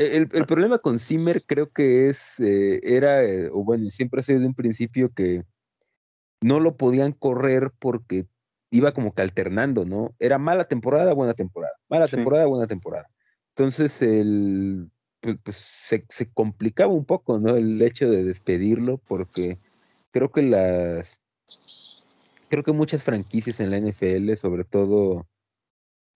E, 0.00 0.16
el, 0.16 0.28
el, 0.32 0.46
problema 0.46 0.78
con 0.78 0.98
Zimmer 0.98 1.44
creo 1.44 1.70
que 1.70 2.08
es, 2.08 2.40
eh, 2.40 2.80
era, 2.82 3.22
eh, 3.22 3.50
o 3.52 3.62
bueno, 3.64 3.90
siempre 3.90 4.20
ha 4.20 4.22
sido 4.22 4.40
de 4.40 4.46
un 4.46 4.54
principio 4.54 5.12
que 5.12 5.44
no 6.40 6.58
lo 6.58 6.78
podían 6.78 7.12
correr 7.12 7.70
porque 7.78 8.26
iba 8.70 8.92
como 8.92 9.12
que 9.12 9.20
alternando, 9.20 9.84
¿no? 9.84 10.14
Era 10.18 10.38
mala 10.38 10.64
temporada, 10.64 11.12
buena 11.12 11.34
temporada, 11.34 11.74
mala 11.90 12.08
temporada, 12.08 12.46
buena 12.46 12.66
temporada. 12.66 13.10
Entonces, 13.50 14.00
el, 14.00 14.90
pues, 15.20 15.36
pues 15.42 15.56
se, 15.56 16.06
se, 16.08 16.32
complicaba 16.32 16.94
un 16.94 17.04
poco, 17.04 17.38
¿no? 17.38 17.56
El 17.56 17.82
hecho 17.82 18.08
de 18.10 18.24
despedirlo 18.24 18.96
porque 18.98 19.58
creo 20.12 20.32
que 20.32 20.42
las, 20.42 21.20
creo 22.48 22.64
que 22.64 22.72
muchas 22.72 23.04
franquicias 23.04 23.60
en 23.60 23.70
la 23.70 23.78
NFL, 23.78 24.34
sobre 24.36 24.64
todo 24.64 25.28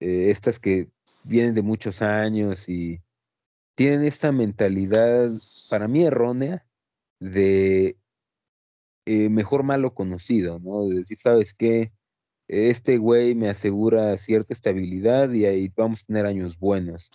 eh, 0.00 0.30
estas 0.30 0.58
que 0.58 0.88
vienen 1.24 1.54
de 1.54 1.62
muchos 1.62 2.00
años 2.00 2.66
y 2.68 3.02
tienen 3.74 4.04
esta 4.04 4.32
mentalidad, 4.32 5.30
para 5.68 5.88
mí 5.88 6.04
errónea, 6.04 6.64
de 7.20 7.96
eh, 9.06 9.28
mejor 9.28 9.62
malo 9.62 9.94
conocido, 9.94 10.58
¿no? 10.58 10.86
De 10.86 10.96
decir, 10.96 11.18
¿sabes 11.18 11.54
qué? 11.54 11.92
Este 12.48 12.98
güey 12.98 13.34
me 13.34 13.48
asegura 13.48 14.16
cierta 14.16 14.52
estabilidad 14.52 15.30
y 15.32 15.46
ahí 15.46 15.72
vamos 15.74 16.02
a 16.02 16.06
tener 16.06 16.26
años 16.26 16.58
buenos. 16.58 17.10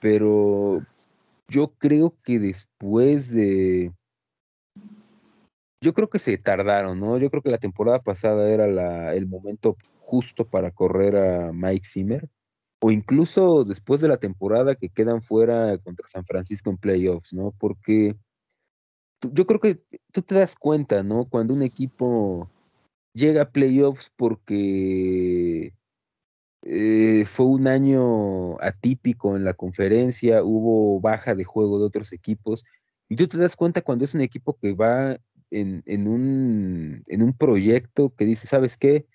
Pero 0.00 0.84
yo 1.48 1.72
creo 1.78 2.14
que 2.22 2.38
después 2.38 3.34
de... 3.34 3.92
Yo 5.80 5.94
creo 5.94 6.10
que 6.10 6.18
se 6.18 6.36
tardaron, 6.38 6.98
¿no? 7.00 7.18
Yo 7.18 7.30
creo 7.30 7.42
que 7.42 7.50
la 7.50 7.58
temporada 7.58 8.02
pasada 8.02 8.50
era 8.50 8.66
la, 8.66 9.14
el 9.14 9.26
momento 9.26 9.76
justo 10.00 10.46
para 10.46 10.72
correr 10.72 11.16
a 11.16 11.52
Mike 11.52 11.86
Zimmer 11.86 12.28
o 12.80 12.90
incluso 12.90 13.64
después 13.64 14.00
de 14.00 14.08
la 14.08 14.18
temporada 14.18 14.74
que 14.74 14.88
quedan 14.88 15.22
fuera 15.22 15.78
contra 15.78 16.06
San 16.08 16.24
Francisco 16.24 16.70
en 16.70 16.78
playoffs, 16.78 17.32
¿no? 17.32 17.52
Porque 17.58 18.16
yo 19.32 19.46
creo 19.46 19.60
que 19.60 19.82
tú 20.12 20.22
te 20.22 20.36
das 20.36 20.54
cuenta, 20.54 21.02
¿no? 21.02 21.24
Cuando 21.24 21.54
un 21.54 21.62
equipo 21.62 22.48
llega 23.14 23.42
a 23.42 23.50
playoffs 23.50 24.12
porque 24.16 25.72
eh, 26.62 27.24
fue 27.26 27.46
un 27.46 27.66
año 27.66 28.60
atípico 28.60 29.36
en 29.36 29.44
la 29.44 29.54
conferencia, 29.54 30.42
hubo 30.44 31.00
baja 31.00 31.34
de 31.34 31.44
juego 31.44 31.78
de 31.78 31.86
otros 31.86 32.12
equipos, 32.12 32.64
y 33.08 33.16
tú 33.16 33.26
te 33.26 33.38
das 33.38 33.56
cuenta 33.56 33.82
cuando 33.82 34.04
es 34.04 34.14
un 34.14 34.20
equipo 34.20 34.56
que 34.60 34.74
va 34.74 35.18
en, 35.50 35.82
un, 36.06 37.02
en 37.06 37.22
un 37.22 37.32
proyecto 37.32 38.14
que 38.14 38.24
dice, 38.24 38.46
¿sabes 38.46 38.76
qué? 38.76 39.06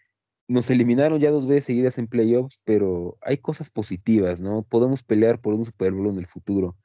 Nos 0.47 0.69
eliminaron 0.69 1.19
ya 1.19 1.31
dos 1.31 1.47
veces 1.47 1.65
seguidas 1.65 1.97
en 1.97 2.07
playoffs, 2.07 2.59
pero 2.63 3.17
hay 3.21 3.37
cosas 3.37 3.69
positivas, 3.69 4.41
¿no? 4.41 4.63
Podemos 4.63 5.03
pelear 5.03 5.39
por 5.39 5.53
un 5.53 5.65
Super 5.65 5.93
Bowl 5.93 6.09
en 6.09 6.17
el 6.17 6.25
futuro. 6.25 6.75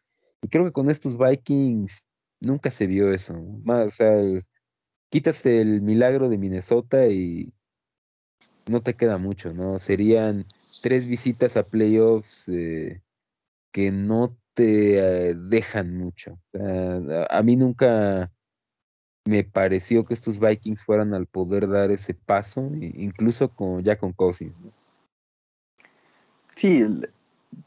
Y 0.42 0.48
creo 0.48 0.64
que 0.64 0.72
con 0.72 0.90
estos 0.90 1.18
Vikings 1.18 2.04
nunca 2.40 2.70
se 2.70 2.86
vio 2.86 3.12
eso. 3.12 3.34
Más, 3.64 3.86
o 3.86 3.90
sea, 3.90 4.16
quitas 5.10 5.44
el 5.46 5.82
milagro 5.82 6.28
de 6.28 6.38
Minnesota 6.38 7.08
y 7.08 7.52
no 8.66 8.82
te 8.82 8.94
queda 8.94 9.18
mucho, 9.18 9.52
¿no? 9.52 9.78
Serían 9.78 10.46
tres 10.82 11.06
visitas 11.08 11.56
a 11.56 11.66
playoffs 11.66 12.48
eh, 12.48 13.02
que 13.72 13.90
no 13.90 14.36
te 14.54 15.30
eh, 15.30 15.34
dejan 15.34 15.96
mucho. 15.96 16.38
a 17.30 17.42
mí 17.42 17.56
nunca 17.56 18.30
me 19.28 19.44
pareció 19.44 20.06
que 20.06 20.14
estos 20.14 20.40
Vikings 20.40 20.82
fueran 20.82 21.12
al 21.12 21.26
poder 21.26 21.68
dar 21.68 21.90
ese 21.90 22.14
paso, 22.14 22.70
incluso 22.80 23.50
con, 23.50 23.84
ya 23.84 23.98
con 23.98 24.14
Cousins. 24.14 24.58
Sí, 26.54 26.82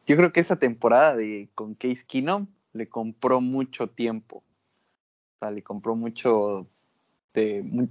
yo 0.07 0.17
creo 0.17 0.33
que 0.33 0.39
esa 0.39 0.55
temporada 0.55 1.15
de 1.15 1.49
con 1.53 1.75
Case 1.75 2.03
Keenum 2.07 2.47
le 2.73 2.89
compró 2.89 3.41
mucho 3.41 3.87
tiempo. 3.87 4.37
O 4.37 5.39
sea, 5.39 5.51
le 5.51 5.61
compró 5.61 5.95
mucho, 5.95 6.67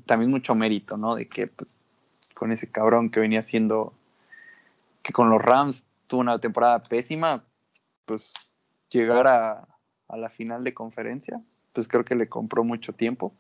también 0.04 0.32
mucho 0.32 0.56
mérito, 0.56 0.96
¿no? 0.96 1.14
De 1.14 1.28
que 1.28 1.46
pues, 1.46 1.78
con 2.34 2.50
ese 2.50 2.68
cabrón 2.72 3.08
que 3.08 3.20
venía 3.20 3.38
haciendo, 3.38 3.94
que 5.04 5.12
con 5.12 5.30
los 5.30 5.40
Rams 5.40 5.86
tuvo 6.08 6.22
una 6.22 6.40
temporada 6.40 6.82
pésima, 6.82 7.44
pues 8.04 8.32
llegar 8.90 9.28
a, 9.28 9.68
a 10.08 10.16
la 10.16 10.28
final 10.28 10.64
de 10.64 10.74
conferencia, 10.74 11.40
pues 11.72 11.86
creo 11.86 12.04
que 12.04 12.16
le 12.16 12.28
compró 12.28 12.64
mucho 12.64 12.92
tiempo. 12.92 13.32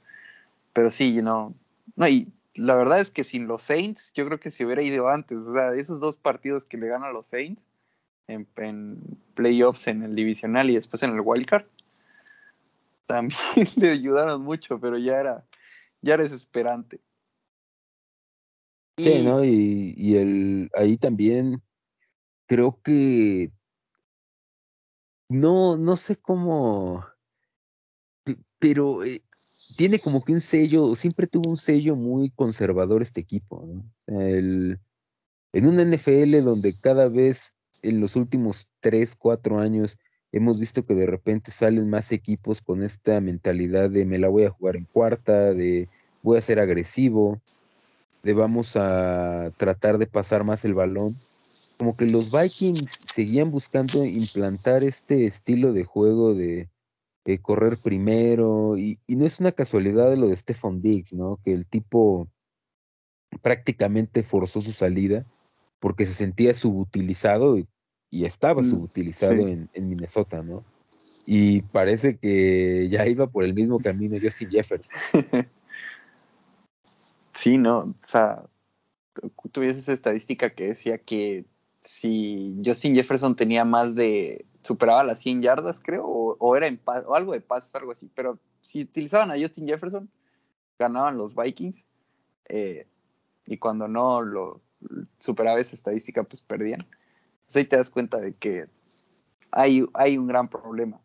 Pero 0.72 0.90
sí, 0.90 1.20
no. 1.22 1.54
No, 1.96 2.08
y 2.08 2.32
la 2.54 2.76
verdad 2.76 3.00
es 3.00 3.10
que 3.10 3.24
sin 3.24 3.46
los 3.46 3.62
Saints, 3.62 4.12
yo 4.14 4.26
creo 4.26 4.40
que 4.40 4.50
si 4.50 4.64
hubiera 4.64 4.82
ido 4.82 5.08
antes, 5.08 5.38
o 5.38 5.52
sea, 5.52 5.74
esos 5.74 6.00
dos 6.00 6.16
partidos 6.16 6.64
que 6.64 6.76
le 6.76 6.88
ganan 6.88 7.10
a 7.10 7.12
los 7.12 7.26
Saints 7.26 7.68
en, 8.26 8.46
playoffs 9.34 9.88
en 9.88 10.02
el 10.02 10.14
divisional 10.14 10.70
y 10.70 10.74
después 10.74 11.02
en 11.02 11.10
el 11.10 11.20
wildcard, 11.20 11.64
también 13.06 13.38
le 13.76 13.90
ayudaron 13.90 14.42
mucho, 14.42 14.78
pero 14.78 14.98
ya 14.98 15.20
era, 15.20 15.44
ya 16.00 16.14
era 16.14 16.22
desesperante. 16.22 17.00
Sí, 18.98 19.22
¿no? 19.24 19.42
Y, 19.44 19.94
y 19.96 20.16
el, 20.16 20.70
ahí 20.74 20.96
también 20.98 21.62
creo 22.46 22.78
que 22.82 23.50
no, 25.28 25.76
no 25.76 25.96
sé 25.96 26.16
cómo, 26.16 27.06
pero 28.58 29.04
eh, 29.04 29.22
tiene 29.80 29.98
como 29.98 30.22
que 30.22 30.32
un 30.32 30.42
sello, 30.42 30.94
siempre 30.94 31.26
tuvo 31.26 31.48
un 31.48 31.56
sello 31.56 31.96
muy 31.96 32.28
conservador 32.28 33.00
este 33.00 33.22
equipo, 33.22 33.64
¿no? 33.66 34.20
El, 34.20 34.78
en 35.54 35.66
un 35.66 35.80
NFL 35.80 36.44
donde 36.44 36.78
cada 36.78 37.08
vez 37.08 37.54
en 37.80 37.98
los 37.98 38.14
últimos 38.14 38.68
tres, 38.80 39.16
cuatro 39.16 39.58
años 39.58 39.96
hemos 40.32 40.60
visto 40.60 40.84
que 40.84 40.94
de 40.94 41.06
repente 41.06 41.50
salen 41.50 41.88
más 41.88 42.12
equipos 42.12 42.60
con 42.60 42.82
esta 42.82 43.22
mentalidad 43.22 43.88
de 43.88 44.04
me 44.04 44.18
la 44.18 44.28
voy 44.28 44.44
a 44.44 44.50
jugar 44.50 44.76
en 44.76 44.84
cuarta, 44.84 45.54
de 45.54 45.88
voy 46.22 46.36
a 46.36 46.42
ser 46.42 46.60
agresivo, 46.60 47.40
de 48.22 48.34
vamos 48.34 48.76
a 48.76 49.50
tratar 49.56 49.96
de 49.96 50.06
pasar 50.06 50.44
más 50.44 50.66
el 50.66 50.74
balón. 50.74 51.16
Como 51.78 51.96
que 51.96 52.04
los 52.04 52.30
Vikings 52.30 53.00
seguían 53.10 53.50
buscando 53.50 54.04
implantar 54.04 54.84
este 54.84 55.24
estilo 55.24 55.72
de 55.72 55.84
juego 55.84 56.34
de, 56.34 56.68
correr 57.42 57.78
primero, 57.78 58.76
y, 58.76 58.98
no 59.08 59.26
es 59.26 59.40
una 59.40 59.52
casualidad 59.52 60.14
lo 60.16 60.28
de 60.28 60.36
Stephon 60.36 60.82
Diggs, 60.82 61.12
¿no? 61.12 61.38
Que 61.44 61.52
el 61.52 61.66
tipo 61.66 62.28
prácticamente 63.42 64.22
forzó 64.22 64.60
su 64.60 64.72
salida 64.72 65.24
porque 65.78 66.04
se 66.04 66.14
sentía 66.14 66.52
subutilizado 66.54 67.58
y, 67.58 67.66
y 68.10 68.24
estaba 68.24 68.62
mm, 68.62 68.64
subutilizado 68.64 69.48
en, 69.48 69.68
en, 69.72 69.88
Minnesota, 69.88 70.42
¿no? 70.42 70.64
Y 71.26 71.62
parece 71.62 72.16
que 72.16 72.88
ya 72.90 73.06
iba 73.06 73.26
por 73.28 73.44
el 73.44 73.54
mismo 73.54 73.78
camino 73.78 74.18
Justin 74.20 74.50
Jefferson. 74.50 74.96
sí, 77.34 77.56
no, 77.56 77.78
o 77.78 77.94
sea, 78.02 78.44
tuvieses 79.52 79.84
esa 79.84 79.92
estadística 79.92 80.50
que 80.50 80.68
decía 80.68 80.98
que 80.98 81.44
si 81.80 82.60
Justin 82.64 82.94
Jefferson 82.94 83.36
tenía 83.36 83.64
más 83.64 83.94
de, 83.94 84.44
superaba 84.62 85.04
las 85.04 85.20
100 85.20 85.42
yardas, 85.42 85.80
creo, 85.80 86.04
o, 86.06 86.56
era 86.56 86.66
en 86.66 86.80
o 86.84 87.14
algo 87.14 87.32
de 87.32 87.40
pasos, 87.40 87.74
algo 87.74 87.92
así, 87.92 88.10
pero 88.14 88.38
si 88.62 88.82
utilizaban 88.82 89.30
a 89.30 89.38
Justin 89.38 89.66
Jefferson, 89.66 90.10
ganaban 90.78 91.16
los 91.16 91.34
Vikings, 91.34 91.86
eh, 92.48 92.86
y 93.46 93.56
cuando 93.58 93.88
no 93.88 94.22
lo 94.22 94.60
superaba 95.18 95.60
esa 95.60 95.74
estadística, 95.74 96.22
pues 96.24 96.42
perdían. 96.42 96.86
Pues 97.44 97.56
ahí 97.56 97.64
te 97.64 97.76
das 97.76 97.90
cuenta 97.90 98.18
de 98.18 98.34
que 98.34 98.66
hay, 99.50 99.84
hay 99.94 100.18
un 100.18 100.26
gran 100.26 100.48
problema. 100.48 101.00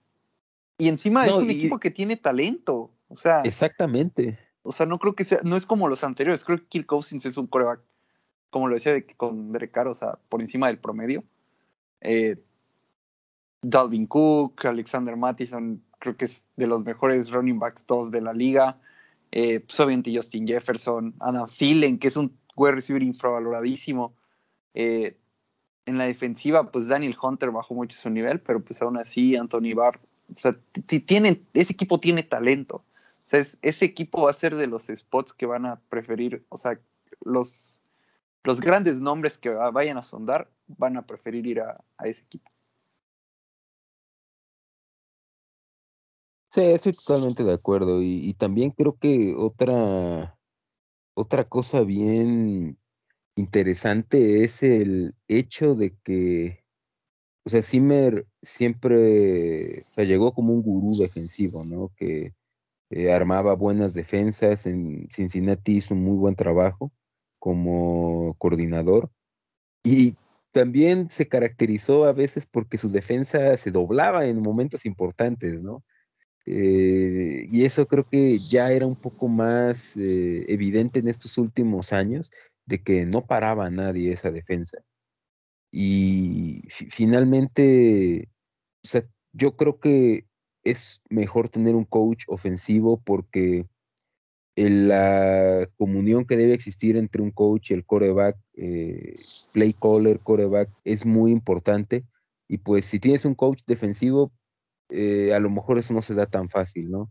Y 0.77 0.89
encima 0.89 1.25
es 1.25 1.33
un 1.33 1.49
equipo 1.49 1.79
que 1.79 1.91
tiene 1.91 2.17
talento, 2.17 2.91
o 3.07 3.17
sea. 3.17 3.41
Exactamente. 3.41 4.37
O 4.61 4.71
sea, 4.71 4.85
no 4.85 4.99
creo 4.99 5.15
que 5.15 5.25
sea, 5.25 5.39
no 5.43 5.55
es 5.55 5.65
como 5.65 5.87
los 5.87 6.03
anteriores, 6.03 6.43
creo 6.43 6.57
que 6.57 6.65
Kirk 6.65 6.87
Cousins 6.87 7.25
es 7.25 7.37
un 7.37 7.47
coreback, 7.47 7.81
como 8.49 8.67
lo 8.67 8.73
decía 8.73 8.93
de, 8.93 9.05
con 9.05 9.51
Derek 9.51 9.71
Carr, 9.71 9.87
o 9.87 9.93
sea, 9.93 10.19
por 10.27 10.41
encima 10.41 10.67
del 10.67 10.79
promedio. 10.79 11.23
Eh, 12.01 12.37
Dalvin 13.61 14.07
Cook, 14.07 14.65
Alexander 14.65 15.15
Mattison, 15.15 15.81
creo 15.99 16.15
que 16.17 16.25
es 16.25 16.45
de 16.55 16.67
los 16.67 16.83
mejores 16.83 17.31
running 17.31 17.59
backs 17.59 17.85
dos 17.87 18.11
de 18.11 18.21
la 18.21 18.33
liga. 18.33 18.77
Eh, 19.31 19.59
pues 19.59 19.79
obviamente 19.79 20.15
Justin 20.15 20.47
Jefferson, 20.47 21.13
Adam 21.19 21.47
Thielen, 21.47 21.99
que 21.99 22.07
es 22.07 22.17
un 22.17 22.37
wide 22.55 22.75
receiver 22.75 23.03
infravaloradísimo. 23.03 24.13
Eh, 24.73 25.17
en 25.85 25.97
la 25.97 26.05
defensiva, 26.05 26.71
pues 26.71 26.87
Daniel 26.87 27.15
Hunter 27.21 27.51
bajó 27.51 27.75
mucho 27.75 27.97
su 27.97 28.09
nivel, 28.09 28.39
pero 28.39 28.63
pues 28.63 28.81
aún 28.81 28.97
así 28.97 29.35
Anthony 29.35 29.73
Barr, 29.75 29.99
o 30.35 30.39
sea, 30.39 30.57
ese 31.53 31.73
equipo 31.73 31.99
tiene 31.99 32.23
talento. 32.23 32.77
O 32.77 33.27
sea, 33.27 33.43
ese 33.61 33.85
equipo 33.85 34.23
va 34.23 34.31
a 34.31 34.33
ser 34.33 34.55
de 34.55 34.67
los 34.67 34.87
spots 34.87 35.33
que 35.33 35.45
van 35.45 35.65
a 35.65 35.79
preferir, 35.89 36.45
o 36.49 36.57
sea, 36.57 36.79
los, 37.23 37.81
los 38.43 38.61
grandes 38.61 38.99
nombres 38.99 39.37
que 39.37 39.49
vayan 39.49 39.97
a 39.97 40.03
sondar 40.03 40.49
van 40.67 40.97
a 40.97 41.05
preferir 41.05 41.45
ir 41.47 41.61
a, 41.61 41.83
ese 42.03 42.23
equipo. 42.23 42.51
Sí, 46.55 46.61
estoy 46.61 46.93
totalmente 46.93 47.43
de 47.43 47.51
acuerdo. 47.53 48.01
Y, 48.01 48.33
también 48.35 48.71
creo 48.71 48.97
que 48.97 49.35
otra, 49.37 50.37
otra 51.15 51.45
cosa 51.49 51.81
bien 51.83 52.79
interesante 53.35 54.43
es 54.45 54.63
el 54.63 55.15
hecho 55.27 55.75
de 55.75 55.97
que, 56.03 56.63
o 57.45 57.49
sea, 57.49 57.61
Zimmer 57.63 58.27
siempre, 58.41 59.81
o 59.81 59.91
sea, 59.91 60.05
llegó 60.05 60.33
como 60.33 60.53
un 60.53 60.63
gurú 60.63 60.97
defensivo, 60.97 61.65
¿no? 61.65 61.91
Que 61.97 62.33
eh, 62.91 63.13
armaba 63.13 63.55
buenas 63.55 63.93
defensas, 63.93 64.65
en 64.67 65.09
Cincinnati 65.11 65.77
hizo 65.77 65.95
un 65.95 66.03
muy 66.05 66.17
buen 66.17 66.35
trabajo 66.35 66.93
como 67.39 68.35
coordinador 68.39 69.11
y 69.83 70.15
también 70.51 71.09
se 71.09 71.27
caracterizó 71.27 72.05
a 72.05 72.13
veces 72.13 72.47
porque 72.47 72.77
sus 72.77 72.93
defensas 72.93 73.61
se 73.61 73.71
doblaba 73.71 74.27
en 74.27 74.41
momentos 74.41 74.85
importantes, 74.85 75.61
¿no? 75.61 75.83
Eh, 76.45 77.47
y 77.51 77.65
eso 77.65 77.87
creo 77.87 78.07
que 78.07 78.39
ya 78.39 78.71
era 78.71 78.85
un 78.85 78.95
poco 78.95 79.27
más 79.27 79.97
eh, 79.97 80.45
evidente 80.47 80.99
en 80.99 81.07
estos 81.07 81.37
últimos 81.37 81.93
años, 81.93 82.31
de 82.65 82.81
que 82.83 83.05
no 83.05 83.25
paraba 83.25 83.69
nadie 83.69 84.11
esa 84.11 84.31
defensa. 84.31 84.79
Y 85.71 86.63
finalmente, 86.69 88.29
o 88.83 88.87
sea, 88.87 89.03
yo 89.33 89.55
creo 89.57 89.79
que 89.79 90.25
es 90.63 91.01
mejor 91.09 91.49
tener 91.49 91.75
un 91.75 91.85
coach 91.85 92.25
ofensivo 92.27 92.97
porque 93.03 93.65
la 94.55 95.69
comunión 95.77 96.25
que 96.25 96.37
debe 96.37 96.53
existir 96.53 96.95
entre 96.97 97.21
un 97.21 97.31
coach 97.31 97.71
y 97.71 97.73
el 97.73 97.85
coreback, 97.85 98.37
eh, 98.55 99.17
play 99.51 99.73
caller, 99.73 100.19
coreback, 100.21 100.69
es 100.85 101.05
muy 101.05 101.31
importante. 101.31 102.05
Y 102.47 102.59
pues 102.59 102.85
si 102.85 102.99
tienes 102.99 103.25
un 103.25 103.35
coach 103.35 103.61
defensivo, 103.67 104.31
eh, 104.89 105.33
a 105.33 105.39
lo 105.39 105.49
mejor 105.49 105.77
eso 105.77 105.93
no 105.93 106.01
se 106.01 106.15
da 106.15 106.25
tan 106.25 106.49
fácil, 106.49 106.89
¿no? 106.89 107.09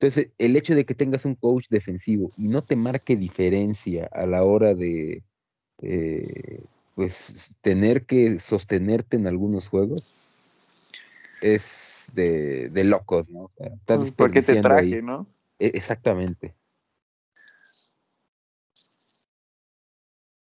Entonces, 0.00 0.32
el 0.38 0.56
hecho 0.56 0.74
de 0.74 0.84
que 0.84 0.94
tengas 0.94 1.24
un 1.24 1.36
coach 1.36 1.66
defensivo 1.68 2.32
y 2.36 2.48
no 2.48 2.62
te 2.62 2.74
marque 2.74 3.14
diferencia 3.16 4.08
a 4.12 4.26
la 4.26 4.42
hora 4.42 4.74
de, 4.74 5.22
eh, 5.80 6.64
pues, 6.94 7.54
tener 7.60 8.04
que 8.04 8.38
sostenerte 8.40 9.16
en 9.16 9.28
algunos 9.28 9.68
juegos, 9.68 10.12
es 11.40 12.10
de, 12.14 12.70
locos, 12.84 13.30
¿no? 13.30 13.44
O 13.44 13.50
sea, 13.56 13.68
estás 13.68 13.98
pues, 13.98 14.12
Porque 14.12 14.42
te 14.42 14.60
traje, 14.60 15.02
¿no? 15.02 15.26
E, 15.58 15.70
exactamente. 15.74 16.54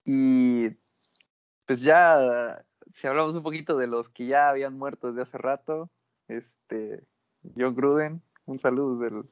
Y 0.04 0.70
pues 1.66 1.82
ya, 1.82 2.64
si 2.94 3.06
hablamos 3.06 3.34
un 3.34 3.42
poquito 3.42 3.76
de 3.76 3.86
los 3.86 4.08
que 4.08 4.26
ya 4.26 4.48
habían 4.48 4.78
muerto 4.78 5.08
desde 5.08 5.22
hace 5.22 5.36
rato, 5.36 5.90
este, 6.28 7.04
John 7.56 7.74
Gruden, 7.74 8.22
un 8.46 8.58
saludo 8.58 8.98
desde, 8.98 9.22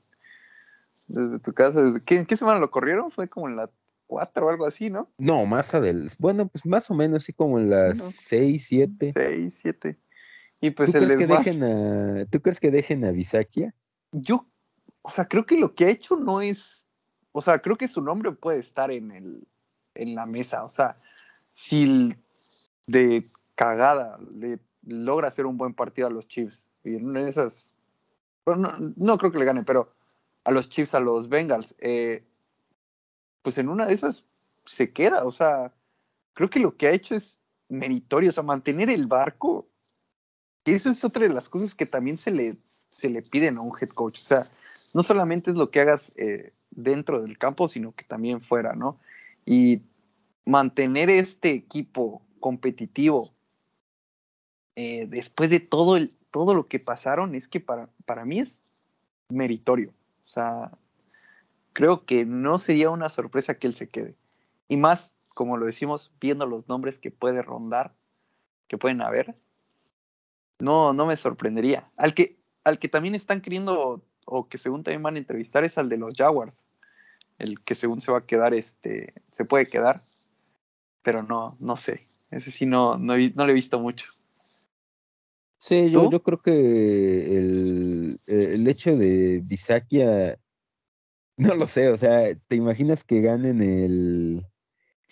desde 1.06 1.38
tu 1.38 1.52
casa. 1.52 1.82
Desde, 1.82 2.02
¿qué, 2.02 2.26
¿Qué 2.26 2.36
semana 2.36 2.58
lo 2.58 2.70
corrieron? 2.70 3.10
Fue 3.10 3.28
como 3.28 3.48
en 3.48 3.56
la 3.56 3.70
4 4.06 4.46
o 4.46 4.50
algo 4.50 4.66
así, 4.66 4.90
¿no? 4.90 5.10
No, 5.18 5.46
más 5.46 5.74
adelante. 5.74 6.14
Bueno, 6.18 6.48
pues 6.48 6.64
más 6.64 6.90
o 6.90 6.94
menos, 6.94 7.22
así 7.22 7.32
como 7.32 7.58
en 7.58 7.70
las 7.70 7.98
6, 7.98 8.66
7. 8.66 9.12
6, 9.14 9.54
7. 9.62 9.98
Y 10.60 10.70
pues 10.70 10.92
¿Tú, 10.92 10.98
crees 10.98 11.16
que 11.16 11.26
dejen 11.26 11.62
a, 11.62 12.26
¿Tú 12.26 12.40
crees 12.40 12.60
que 12.60 12.70
dejen 12.70 13.04
a 13.04 13.10
Bisakia? 13.10 13.74
Yo, 14.12 14.46
o 15.02 15.10
sea, 15.10 15.26
creo 15.26 15.44
que 15.44 15.58
lo 15.58 15.74
que 15.74 15.84
ha 15.84 15.90
hecho 15.90 16.16
no 16.16 16.40
es, 16.40 16.86
o 17.32 17.40
sea, 17.40 17.58
creo 17.58 17.76
que 17.76 17.88
su 17.88 18.00
nombre 18.00 18.32
puede 18.32 18.58
estar 18.58 18.90
en, 18.90 19.10
el, 19.10 19.46
en 19.94 20.14
la 20.14 20.24
mesa, 20.24 20.64
o 20.64 20.68
sea, 20.68 20.98
si 21.50 22.14
de 22.86 23.30
cagada 23.54 24.18
le 24.34 24.60
logra 24.82 25.28
hacer 25.28 25.46
un 25.46 25.58
buen 25.58 25.74
partido 25.74 26.06
a 26.06 26.10
los 26.10 26.26
Chiefs, 26.28 26.66
y 26.86 26.96
en 26.96 27.16
esas, 27.16 27.72
no, 28.46 28.68
no, 28.96 29.18
creo 29.18 29.32
que 29.32 29.38
le 29.38 29.44
gane, 29.44 29.64
pero 29.64 29.92
a 30.44 30.50
los 30.50 30.68
Chiefs, 30.68 30.94
a 30.94 31.00
los 31.00 31.28
Bengals, 31.28 31.74
eh, 31.78 32.24
pues 33.42 33.58
en 33.58 33.68
una 33.68 33.86
de 33.86 33.94
esas 33.94 34.24
se 34.64 34.92
queda, 34.92 35.24
o 35.24 35.30
sea, 35.30 35.72
creo 36.34 36.50
que 36.50 36.60
lo 36.60 36.76
que 36.76 36.86
ha 36.86 36.92
hecho 36.92 37.14
es 37.14 37.36
meritorio, 37.68 38.30
o 38.30 38.32
sea, 38.32 38.42
mantener 38.42 38.90
el 38.90 39.06
barco 39.06 39.68
esa 40.74 40.90
es 40.90 41.04
otra 41.04 41.26
de 41.26 41.32
las 41.32 41.48
cosas 41.48 41.74
que 41.74 41.86
también 41.86 42.16
se 42.16 42.30
le, 42.30 42.56
se 42.90 43.08
le 43.10 43.22
piden 43.22 43.58
a 43.58 43.62
un 43.62 43.72
head 43.80 43.90
coach. 43.90 44.18
O 44.18 44.22
sea, 44.22 44.46
no 44.92 45.02
solamente 45.02 45.50
es 45.50 45.56
lo 45.56 45.70
que 45.70 45.80
hagas 45.80 46.12
eh, 46.16 46.52
dentro 46.70 47.22
del 47.22 47.38
campo, 47.38 47.68
sino 47.68 47.94
que 47.94 48.04
también 48.04 48.40
fuera, 48.40 48.74
¿no? 48.74 48.98
Y 49.44 49.82
mantener 50.44 51.10
este 51.10 51.50
equipo 51.50 52.22
competitivo 52.40 53.30
eh, 54.74 55.06
después 55.08 55.50
de 55.50 55.60
todo, 55.60 55.96
el, 55.96 56.12
todo 56.30 56.54
lo 56.54 56.68
que 56.68 56.80
pasaron 56.80 57.34
es 57.34 57.48
que 57.48 57.60
para, 57.60 57.88
para 58.04 58.24
mí 58.24 58.40
es 58.40 58.60
meritorio. 59.28 59.90
O 60.24 60.28
sea, 60.28 60.72
creo 61.72 62.04
que 62.04 62.24
no 62.24 62.58
sería 62.58 62.90
una 62.90 63.08
sorpresa 63.08 63.58
que 63.58 63.66
él 63.66 63.74
se 63.74 63.88
quede. 63.88 64.14
Y 64.68 64.76
más, 64.76 65.12
como 65.28 65.56
lo 65.56 65.66
decimos, 65.66 66.12
viendo 66.20 66.46
los 66.46 66.68
nombres 66.68 66.98
que 66.98 67.10
puede 67.10 67.42
rondar, 67.42 67.94
que 68.68 68.78
pueden 68.78 69.02
haber, 69.02 69.36
no, 70.58 70.92
no 70.92 71.06
me 71.06 71.16
sorprendería. 71.16 71.88
Al 71.96 72.14
que, 72.14 72.38
al 72.64 72.78
que 72.78 72.88
también 72.88 73.14
están 73.14 73.40
queriendo, 73.40 74.02
o 74.24 74.48
que 74.48 74.58
según 74.58 74.82
también 74.82 75.02
van 75.02 75.16
a 75.16 75.18
entrevistar, 75.18 75.64
es 75.64 75.78
al 75.78 75.88
de 75.88 75.98
los 75.98 76.14
Jaguars. 76.14 76.66
El 77.38 77.60
que 77.60 77.74
según 77.74 78.00
se 78.00 78.10
va 78.10 78.18
a 78.18 78.26
quedar, 78.26 78.54
este, 78.54 79.12
se 79.30 79.44
puede 79.44 79.68
quedar. 79.68 80.02
Pero 81.02 81.22
no, 81.22 81.56
no 81.60 81.76
sé. 81.76 82.06
Ese 82.30 82.50
sí 82.50 82.66
no, 82.66 82.96
no, 82.96 83.14
no 83.34 83.48
he 83.48 83.52
visto 83.52 83.78
mucho. 83.78 84.15
Sí, 85.58 85.90
yo, 85.90 86.10
yo 86.10 86.22
creo 86.22 86.40
que 86.42 87.36
el, 87.38 88.20
el 88.26 88.68
hecho 88.68 88.96
de 88.96 89.40
Bisakia 89.44 90.38
No 91.38 91.54
lo 91.54 91.66
sé, 91.66 91.88
o 91.88 91.96
sea, 91.98 92.34
¿te 92.48 92.56
imaginas 92.56 93.04
que 93.04 93.20
ganen 93.20 93.60
el, 93.60 94.42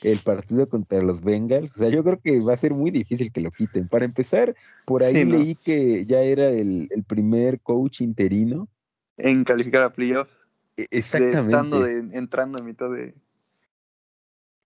el 0.02 0.18
partido 0.20 0.68
contra 0.68 1.02
los 1.02 1.22
Bengals? 1.22 1.76
O 1.76 1.80
sea, 1.80 1.90
yo 1.90 2.02
creo 2.02 2.18
que 2.18 2.40
va 2.40 2.54
a 2.54 2.58
ser 2.58 2.72
muy 2.72 2.90
difícil 2.90 3.30
que 3.30 3.42
lo 3.42 3.50
quiten. 3.50 3.88
Para 3.88 4.06
empezar, 4.06 4.54
por 4.86 5.02
ahí 5.02 5.24
leí 5.24 5.54
que 5.54 6.06
ya 6.06 6.20
era 6.20 6.48
el, 6.48 6.88
primer 7.06 7.60
coach 7.60 8.00
interino. 8.00 8.68
En 9.18 9.44
calificar 9.44 9.82
a 9.82 9.92
playoffs. 9.92 10.32
E, 10.78 10.86
exactamente. 10.90 12.16
entrando 12.16 12.58
a 12.58 12.62
mitad 12.62 12.90
de... 12.90 13.14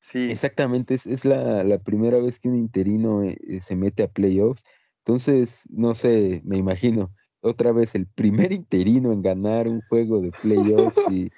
Sí. 0.00 0.30
Exactamente, 0.30 0.94
es, 0.94 1.24
la, 1.24 1.78
primera 1.80 2.18
vez 2.18 2.38
que 2.38 2.48
un 2.48 2.54
interino 2.54 3.24
eh, 3.24 3.36
se 3.60 3.74
mete 3.74 4.04
a 4.04 4.08
playoffs. 4.08 4.62
Entonces, 5.08 5.66
no 5.70 5.94
sé, 5.94 6.42
me 6.44 6.58
imagino, 6.58 7.10
otra 7.40 7.72
vez 7.72 7.94
el 7.94 8.06
primer 8.06 8.52
interino 8.52 9.10
en 9.10 9.22
ganar 9.22 9.66
un 9.66 9.80
juego 9.88 10.20
de 10.20 10.32
playoffs 10.32 11.00
y 11.10 11.28
o 11.28 11.30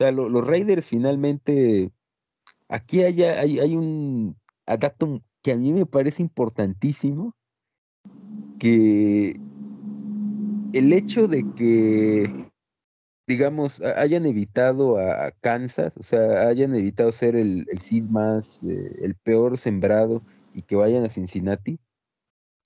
sea, 0.00 0.10
los 0.10 0.44
Raiders 0.44 0.88
finalmente, 0.88 1.92
aquí 2.68 3.04
hay, 3.04 3.22
hay 3.22 3.76
un 3.76 4.36
dato 4.66 5.22
que 5.42 5.52
a 5.52 5.56
mí 5.56 5.72
me 5.72 5.86
parece 5.86 6.22
importantísimo, 6.22 7.36
que 8.58 9.36
el 10.72 10.92
hecho 10.92 11.28
de 11.28 11.44
que, 11.54 12.50
digamos, 13.28 13.80
hayan 13.80 14.26
evitado 14.26 14.98
a, 14.98 15.30
Kansas, 15.40 15.96
o 15.96 16.02
sea, 16.02 16.48
hayan 16.48 16.74
evitado 16.74 17.12
ser 17.12 17.36
el, 17.36 17.64
el 17.70 17.78
seed 17.78 18.08
más, 18.08 18.64
eh, 18.64 18.96
el 19.02 19.14
peor 19.14 19.56
sembrado 19.56 20.20
y 20.52 20.62
que 20.62 20.74
vayan 20.74 21.04
a 21.04 21.08
Cincinnati. 21.08 21.78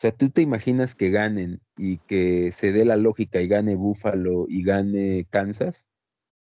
O 0.03 0.05
sea, 0.05 0.11
tú 0.11 0.31
te 0.31 0.43
imaginas 0.43 0.97
que 0.97 1.11
ganen 1.11 1.61
y 1.77 1.99
que 1.99 2.51
se 2.51 2.73
dé 2.73 2.85
la 2.85 2.97
lógica 2.97 3.41
y 3.41 3.47
gane 3.47 3.77
Buffalo 3.77 4.47
y 4.49 4.65
gane 4.65 5.29
Kansas. 5.31 5.87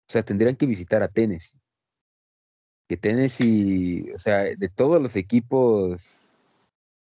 O 0.08 0.14
sea, 0.14 0.24
tendrían 0.24 0.56
que 0.56 0.66
visitar 0.66 1.04
a 1.04 1.10
Tennessee. 1.10 1.60
Que 2.88 2.96
Tennessee, 2.96 4.10
o 4.16 4.20
sea, 4.20 4.44
de 4.56 4.70
todos 4.70 5.02
los 5.02 5.18
equipos 5.18 6.32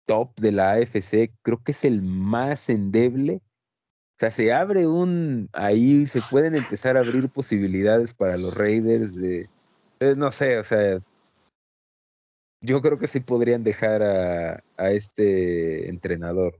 top 0.07 0.35
de 0.41 0.53
la 0.53 0.73
AFC, 0.73 1.31
creo 1.43 1.63
que 1.63 1.73
es 1.73 1.85
el 1.85 2.01
más 2.01 2.71
endeble. 2.71 3.43
O 4.17 4.19
sea, 4.21 4.31
se 4.31 4.51
abre 4.55 4.87
un, 4.87 5.51
ahí 5.53 6.07
se 6.07 6.23
pueden 6.31 6.55
empezar 6.55 6.97
a 6.97 7.01
abrir 7.01 7.29
posibilidades 7.29 8.15
para 8.15 8.39
los 8.39 8.55
Raiders 8.55 9.15
de, 9.15 9.51
eh, 10.01 10.15
no 10.17 10.33
sé, 10.33 10.59
o 10.59 10.65
sea, 10.65 11.03
yo 12.61 12.83
creo 12.83 12.99
que 12.99 13.07
sí 13.07 13.21
podrían 13.21 13.65
dejar 13.65 14.03
a, 14.03 14.65
a 14.77 14.91
este 14.91 15.89
entrenador. 15.89 16.59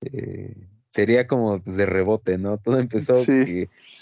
Eh, 0.00 0.68
sería 0.92 1.26
como 1.26 1.60
pues, 1.60 1.76
de 1.76 1.86
rebote, 1.86 2.38
¿no? 2.38 2.58
Todo 2.58 2.78
empezó 2.78 3.14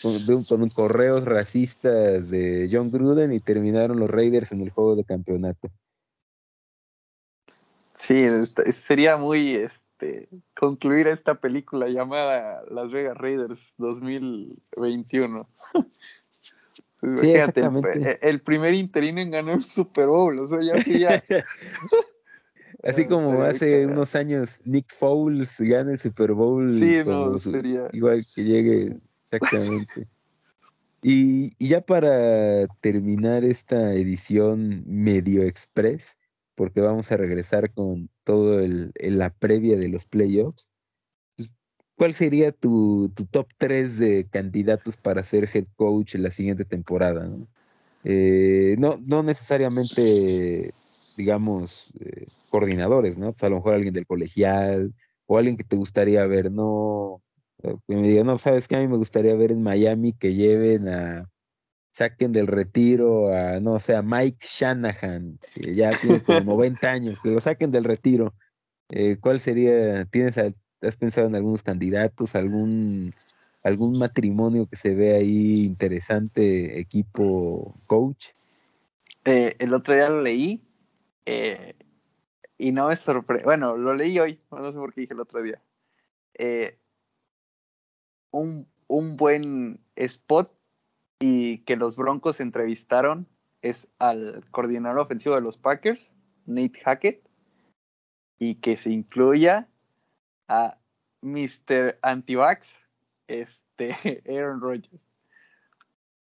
con, 0.02 0.70
correos 0.70 1.24
racistas 1.24 2.30
de 2.30 2.68
John 2.70 2.90
Gruden 2.90 3.32
y 3.32 3.40
terminaron 3.40 3.98
los 4.00 4.10
Raiders 4.10 4.52
en 4.52 4.62
el 4.62 4.70
juego 4.70 4.96
de 4.96 5.04
campeonato. 5.04 5.70
Sí, 7.94 8.24
sería 8.72 9.16
muy 9.18 9.54
este 9.56 10.28
concluir 10.54 11.06
esta 11.06 11.34
película 11.34 11.88
llamada 11.88 12.62
Las 12.70 12.90
Vegas 12.90 13.16
Raiders 13.16 13.74
2021. 13.76 15.48
Sí, 17.16 17.30
exactamente. 17.30 18.18
El, 18.28 18.40
primer 18.42 18.74
interino 18.74 19.20
en 19.20 19.30
ganar 19.30 19.56
un 19.56 19.62
Super 19.62 20.06
Bowl, 20.06 20.38
o 20.38 20.48
sea, 20.48 20.60
ya, 20.60 20.76
ya 20.84 21.22
Así 22.82 23.06
como 23.06 23.42
hace 23.42 23.86
unos 23.86 24.14
años 24.14 24.60
Nick 24.64 24.92
Foles 24.92 25.56
gana 25.58 25.92
el 25.92 25.98
Super 25.98 26.32
Bowl. 26.32 26.70
Sí, 26.70 26.98
no, 27.04 27.38
sería. 27.38 27.88
Igual 27.92 28.24
que 28.34 28.44
llegue, 28.44 28.96
exactamente. 29.24 30.08
y, 31.02 31.52
ya 31.58 31.82
para 31.82 32.66
terminar 32.80 33.44
esta 33.44 33.92
edición 33.94 34.82
medio 34.86 35.42
express, 35.42 36.16
porque 36.54 36.80
vamos 36.80 37.12
a 37.12 37.18
regresar 37.18 37.70
con 37.72 38.08
todo 38.24 38.60
el, 38.60 38.92
la 38.98 39.30
previa 39.30 39.76
de 39.76 39.88
los 39.88 40.06
playoffs, 40.06 40.66
pues, 40.66 40.69
¿cuál 42.00 42.14
sería 42.14 42.50
tu, 42.50 43.12
top 43.30 43.46
3 43.58 43.98
de 43.98 44.26
candidatos 44.30 44.96
para 44.96 45.22
ser 45.22 45.46
head 45.52 45.66
coach 45.76 46.14
en 46.14 46.22
la 46.22 46.30
siguiente 46.30 46.64
temporada? 46.64 47.26
no, 47.26 47.46
eh, 48.04 48.74
no 48.78 49.22
necesariamente 49.22 50.72
digamos, 51.20 51.92
eh, 52.00 52.26
coordinadores, 52.48 53.18
¿no? 53.18 53.32
Pues 53.32 53.44
a 53.44 53.50
lo 53.50 53.56
mejor 53.56 53.74
alguien 53.74 53.92
del 53.92 54.06
colegial 54.06 54.94
o 55.26 55.36
alguien 55.36 55.58
que 55.58 55.64
te 55.64 55.76
gustaría 55.76 56.24
ver, 56.24 56.50
no, 56.50 57.22
eh, 57.62 57.76
que 57.86 57.94
me 57.94 58.08
diga, 58.08 58.24
no, 58.24 58.38
sabes 58.38 58.66
que 58.66 58.76
a 58.76 58.80
mí 58.80 58.88
me 58.88 58.96
gustaría 58.96 59.34
ver 59.34 59.52
en 59.52 59.62
Miami 59.62 60.14
que 60.14 60.32
lleven 60.34 60.88
a, 60.88 61.28
saquen 61.92 62.32
del 62.32 62.46
retiro 62.46 63.34
a, 63.34 63.60
no 63.60 63.78
sé, 63.78 63.94
a 63.94 64.02
Mike 64.02 64.46
Shanahan, 64.48 65.38
que 65.54 65.74
ya 65.74 65.90
tiene 66.00 66.22
como 66.22 66.40
90 66.56 66.90
años, 66.90 67.20
que 67.20 67.30
lo 67.30 67.40
saquen 67.40 67.70
del 67.70 67.84
retiro. 67.84 68.32
Eh, 68.88 69.18
¿Cuál 69.20 69.40
sería, 69.40 70.06
tienes, 70.06 70.38
has 70.82 70.96
pensado 70.96 71.26
en 71.26 71.34
algunos 71.34 71.62
candidatos, 71.62 72.34
algún, 72.34 73.12
algún 73.62 73.98
matrimonio 73.98 74.66
que 74.66 74.76
se 74.76 74.94
ve 74.94 75.14
ahí 75.14 75.64
interesante, 75.64 76.78
equipo 76.78 77.74
coach? 77.86 78.28
el 79.24 79.74
otro 79.74 79.94
día 79.94 80.08
lo 80.08 80.22
leí 80.22 80.62
eh, 81.26 81.76
y 82.58 82.72
no 82.72 82.88
me 82.88 82.96
sorprende. 82.96 83.44
Bueno, 83.44 83.76
lo 83.76 83.94
leí 83.94 84.18
hoy, 84.18 84.40
no 84.50 84.72
sé 84.72 84.78
por 84.78 84.92
qué 84.92 85.02
dije 85.02 85.14
el 85.14 85.20
otro 85.20 85.42
día. 85.42 85.62
Eh, 86.34 86.78
un, 88.30 88.66
un 88.88 89.16
buen 89.16 89.80
spot 89.96 90.52
y 91.20 91.58
que 91.58 91.76
los 91.76 91.96
Broncos 91.96 92.40
entrevistaron 92.40 93.28
es 93.62 93.88
al 93.98 94.44
coordinador 94.50 95.00
ofensivo 95.00 95.34
de 95.34 95.42
los 95.42 95.58
Packers, 95.58 96.14
Nate 96.46 96.80
Hackett, 96.82 97.22
y 98.38 98.56
que 98.56 98.76
se 98.76 98.90
incluya 98.90 99.68
a 100.50 100.76
Mr. 101.22 101.98
Antivax, 102.02 102.80
este, 103.28 103.94
Aaron 104.28 104.60
Rodgers. 104.60 105.00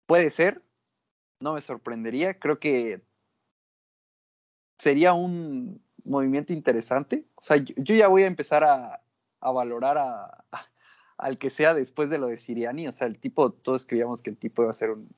Puede 0.06 0.30
ser, 0.30 0.62
no 1.40 1.54
me 1.54 1.62
sorprendería, 1.62 2.40
creo 2.40 2.60
que 2.60 3.02
sería 4.78 5.14
un 5.14 5.82
movimiento 6.04 6.54
interesante. 6.54 7.26
O 7.36 7.42
sea, 7.42 7.58
yo, 7.58 7.96
ya 7.96 8.08
voy 8.08 8.24
a 8.24 8.28
empezar 8.28 8.64
a, 8.64 9.02
valorar 9.42 9.98
a, 9.98 10.46
al 11.18 11.40
que 11.40 11.50
sea 11.50 11.74
después 11.74 12.12
de 12.12 12.20
lo 12.20 12.28
de 12.28 12.38
Siriani. 12.38 12.88
O 12.88 12.92
sea, 12.92 13.08
el 13.08 13.18
tipo, 13.18 13.52
todos 13.52 13.88
creíamos 13.88 14.22
que 14.22 14.30
el 14.30 14.38
tipo 14.38 14.62
iba 14.62 14.72
a 14.72 14.74
ser 14.74 14.92
un. 14.92 15.10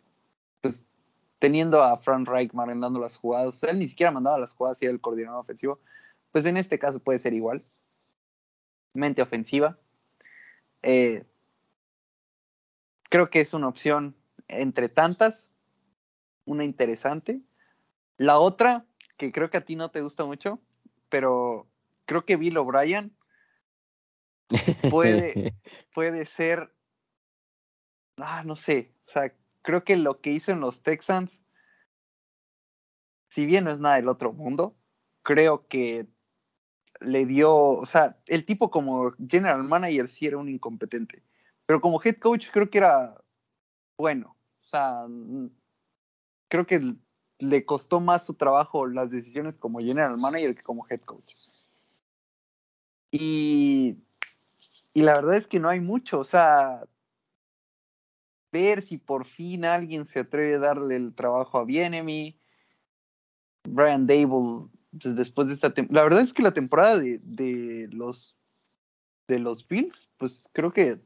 Pues 0.62 0.86
teniendo 1.40 1.84
a 1.84 1.98
Frank 1.98 2.28
Reich 2.28 2.54
mandando 2.54 3.00
las 3.00 3.18
jugadas, 3.18 3.48
o 3.48 3.52
sea, 3.52 3.72
él 3.72 3.80
ni 3.80 3.90
siquiera 3.90 4.12
mandaba 4.12 4.40
las 4.40 4.54
jugadas 4.54 4.82
y 4.82 4.86
era 4.86 4.94
el 4.94 5.02
coordinador 5.02 5.42
ofensivo. 5.42 5.80
Pues 6.32 6.46
en 6.46 6.56
este 6.56 6.80
caso 6.80 7.00
puede 7.00 7.20
ser 7.20 7.34
igual. 7.34 7.66
Mente 8.94 9.22
ofensiva. 9.22 9.78
Eh, 10.84 11.26
creo 13.10 13.30
que 13.30 13.42
es 13.42 13.54
una 13.54 13.68
opción 13.68 14.16
entre 14.48 14.90
tantas, 14.90 15.50
una 16.46 16.64
interesante. 16.64 17.42
La 18.18 18.40
otra, 18.40 18.86
que 19.18 19.32
creo 19.32 19.50
que 19.50 19.58
a 19.58 19.66
ti 19.66 19.76
no 19.76 19.92
te 19.92 20.02
gusta 20.02 20.26
mucho, 20.26 20.60
pero 21.10 21.68
creo 22.06 22.26
que 22.26 22.38
Bill 22.38 22.58
O'Brien 22.58 23.16
puede, 24.90 25.54
puede 25.94 26.26
ser, 26.26 26.74
ah, 28.18 28.44
no 28.44 28.56
sé, 28.56 28.94
o 29.08 29.12
sea, 29.12 29.34
creo 29.62 29.84
que 29.84 29.96
lo 29.96 30.22
que 30.22 30.32
hizo 30.32 30.52
en 30.52 30.60
los 30.60 30.82
Texans, 30.84 31.42
si 33.30 33.46
bien 33.46 33.66
no 33.66 33.72
es 33.72 33.80
nada 33.80 33.96
del 33.96 34.10
otro 34.10 34.34
mundo, 34.34 34.76
creo 35.24 35.68
que 35.68 36.08
le 37.02 37.26
dio, 37.26 37.54
o 37.54 37.86
sea, 37.86 38.18
el 38.28 38.46
tipo 38.46 38.72
como 38.72 39.14
general 39.28 39.64
manager 39.64 40.08
sí 40.08 40.28
era 40.28 40.38
un 40.38 40.50
incompetente, 40.50 41.24
pero 41.66 41.82
como 41.82 42.02
head 42.04 42.18
coach 42.18 42.50
creo 42.52 42.70
que 42.70 42.78
era 42.78 43.22
bueno, 43.98 44.36
o 44.62 44.68
sea, 44.68 45.06
creo 46.48 46.66
que 46.66 46.96
le 47.40 47.66
costó 47.66 48.00
más 48.00 48.26
su 48.26 48.34
trabajo 48.34 48.88
las 48.88 49.12
decisiones 49.12 49.58
como 49.58 49.80
general 49.80 50.18
manager 50.18 50.56
que 50.56 50.64
como 50.64 50.86
head 50.90 51.02
coach. 51.02 51.34
Y, 53.12 53.98
y 54.94 55.02
la 55.02 55.14
verdad 55.14 55.36
es 55.36 55.48
que 55.48 55.60
no 55.60 55.70
hay 55.70 55.82
mucho, 55.82 56.20
o 56.20 56.24
sea, 56.24 56.84
ver 58.52 58.82
si 58.82 58.98
por 58.98 59.26
fin 59.26 59.66
alguien 59.66 60.06
se 60.06 60.20
atreve 60.20 60.56
a 60.56 60.60
darle 60.60 60.96
el 60.96 61.14
trabajo 61.14 61.58
a 61.58 61.66
Bienemy, 61.66 62.40
Brian 63.64 64.08
Dable, 64.08 64.68
pues 65.00 65.16
después 65.16 65.48
de 65.48 65.54
esta 65.54 65.74
temporada, 65.74 66.04
la 66.04 66.10
verdad 66.10 66.24
es 66.24 66.34
que 66.34 66.44
la 66.44 66.54
temporada 66.54 67.00
de, 67.00 67.20
de, 67.24 67.88
los 67.92 68.36
de 69.28 69.40
los 69.40 69.68
Bills, 69.68 70.10
pues 70.18 70.50
creo 70.54 70.74
que 70.74 71.00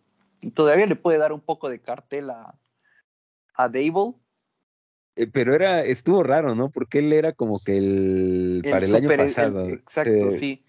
todavía 0.53 0.85
le 0.85 0.95
puede 0.95 1.17
dar 1.17 1.33
un 1.33 1.41
poco 1.41 1.69
de 1.69 1.81
cartel 1.81 2.29
a, 2.29 2.57
a 3.53 3.69
Dable 3.69 4.15
eh, 5.15 5.27
pero 5.27 5.53
era, 5.53 5.81
estuvo 5.81 6.23
raro, 6.23 6.55
¿no? 6.55 6.69
Porque 6.69 6.99
él 6.99 7.13
era 7.13 7.31
como 7.31 7.59
que 7.59 7.77
el, 7.77 8.61
para 8.69 8.85
el 8.85 8.95
año 8.95 9.09
pasado. 9.09 9.69
exacto, 9.69 10.31
sí. 10.31 10.65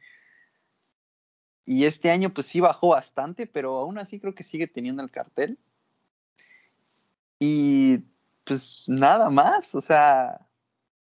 Y 1.65 1.85
este 1.85 2.11
año 2.11 2.33
pues 2.33 2.47
sí 2.47 2.61
bajó 2.61 2.89
bastante, 2.89 3.47
pero 3.49 3.77
aún 3.79 3.99
así 3.99 4.21
creo 4.21 4.35
que 4.35 4.45
sigue 4.45 4.69
teniendo 4.69 5.03
el 5.03 5.11
cartel. 5.11 5.59
Y 7.41 7.99
pues 8.45 8.85
nada 8.87 9.31
más, 9.31 9.75
o 9.75 9.81
sea, 9.81 10.47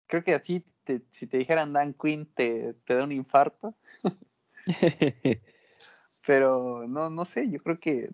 creo 0.08 0.24
que 0.24 0.34
así, 0.34 0.66
si 1.10 1.28
te 1.28 1.38
dijeran 1.38 1.74
Dan 1.74 1.94
Quinn, 1.94 2.26
te, 2.26 2.74
te 2.86 2.96
da 2.96 3.04
un 3.04 3.12
infarto. 3.12 3.76
Pero 6.26 6.88
no, 6.88 7.10
no 7.10 7.26
sé, 7.26 7.50
yo 7.50 7.62
creo 7.62 7.80
que 7.80 8.10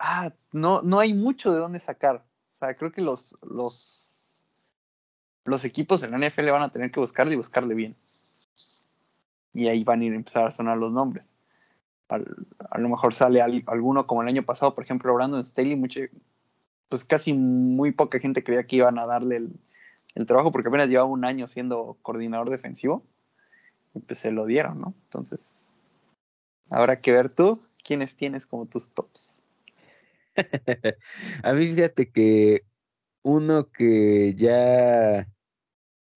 ah, 0.00 0.32
no, 0.52 0.82
no 0.82 0.98
hay 0.98 1.14
mucho 1.14 1.52
de 1.52 1.60
dónde 1.60 1.78
sacar. 1.78 2.24
O 2.50 2.54
sea, 2.54 2.74
creo 2.74 2.90
que 2.90 3.02
los, 3.02 3.36
los, 3.42 4.44
los 5.44 5.64
equipos 5.64 6.00
de 6.00 6.08
la 6.08 6.18
NFL 6.18 6.50
van 6.50 6.62
a 6.62 6.72
tener 6.72 6.90
que 6.90 7.00
buscarle 7.00 7.34
y 7.34 7.36
buscarle 7.36 7.74
bien. 7.74 7.96
Y 9.52 9.68
ahí 9.68 9.84
van 9.84 10.00
a 10.00 10.04
ir 10.04 10.12
a 10.12 10.16
empezar 10.16 10.46
a 10.46 10.52
sonar 10.52 10.78
los 10.78 10.92
nombres. 10.92 11.34
a 12.08 12.78
lo 12.78 12.88
mejor 12.88 13.14
sale 13.14 13.40
alguno 13.40 14.06
como 14.06 14.22
el 14.22 14.28
año 14.28 14.42
pasado, 14.42 14.74
por 14.74 14.84
ejemplo, 14.84 15.14
Brandon 15.14 15.44
Staley, 15.44 15.76
mucho, 15.76 16.00
pues 16.88 17.04
casi 17.04 17.32
muy 17.32 17.92
poca 17.92 18.18
gente 18.18 18.42
creía 18.42 18.66
que 18.66 18.76
iban 18.76 18.98
a 18.98 19.06
darle 19.06 19.36
el, 19.36 19.60
el 20.14 20.26
trabajo 20.26 20.52
porque 20.52 20.68
apenas 20.68 20.88
llevaba 20.88 21.08
un 21.08 21.24
año 21.24 21.48
siendo 21.48 21.98
coordinador 22.02 22.50
defensivo. 22.50 23.04
Y 23.94 24.00
pues 24.00 24.20
se 24.20 24.30
lo 24.30 24.46
dieron, 24.46 24.80
¿no? 24.80 24.94
Entonces, 25.04 25.72
habrá 26.70 27.00
que 27.00 27.12
ver 27.12 27.28
tú 27.28 27.60
quiénes 27.84 28.14
tienes 28.14 28.46
como 28.46 28.66
tus 28.66 28.92
tops. 28.92 29.42
a 31.42 31.52
mí 31.52 31.66
fíjate 31.66 32.10
que 32.10 32.62
uno 33.22 33.70
que 33.70 34.34
ya, 34.36 35.28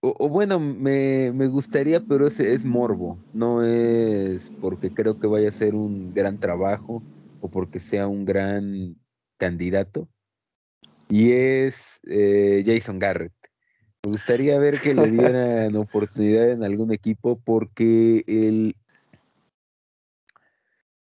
o, 0.02 0.30
bueno, 0.30 0.60
me, 0.60 1.32
me, 1.34 1.48
gustaría, 1.48 2.00
pero 2.00 2.28
ese 2.28 2.54
es 2.54 2.66
morbo, 2.66 3.18
no 3.34 3.64
es 3.64 4.52
porque 4.62 4.94
creo 4.94 5.20
que 5.20 5.28
vaya 5.28 5.50
a 5.50 5.52
ser 5.52 5.74
un 5.76 6.14
gran 6.14 6.39
trabajo 6.39 7.02
o 7.41 7.50
porque 7.50 7.80
sea 7.80 8.08
un 8.08 8.24
gran 8.24 8.96
candidato, 9.38 10.08
y 11.10 11.32
es 11.34 12.00
eh, 12.08 12.64
Jason 12.66 13.00
Garrett. 13.00 13.34
Me 14.06 14.12
gustaría 14.12 14.60
ver 14.60 14.82
que 14.82 14.93
le 14.93 15.10
dieran 15.10 15.76
oportunidad 15.78 16.49
en 16.49 16.64
algún 16.64 16.91
equipo 16.91 17.39
porque 17.39 18.24
el... 18.28 18.76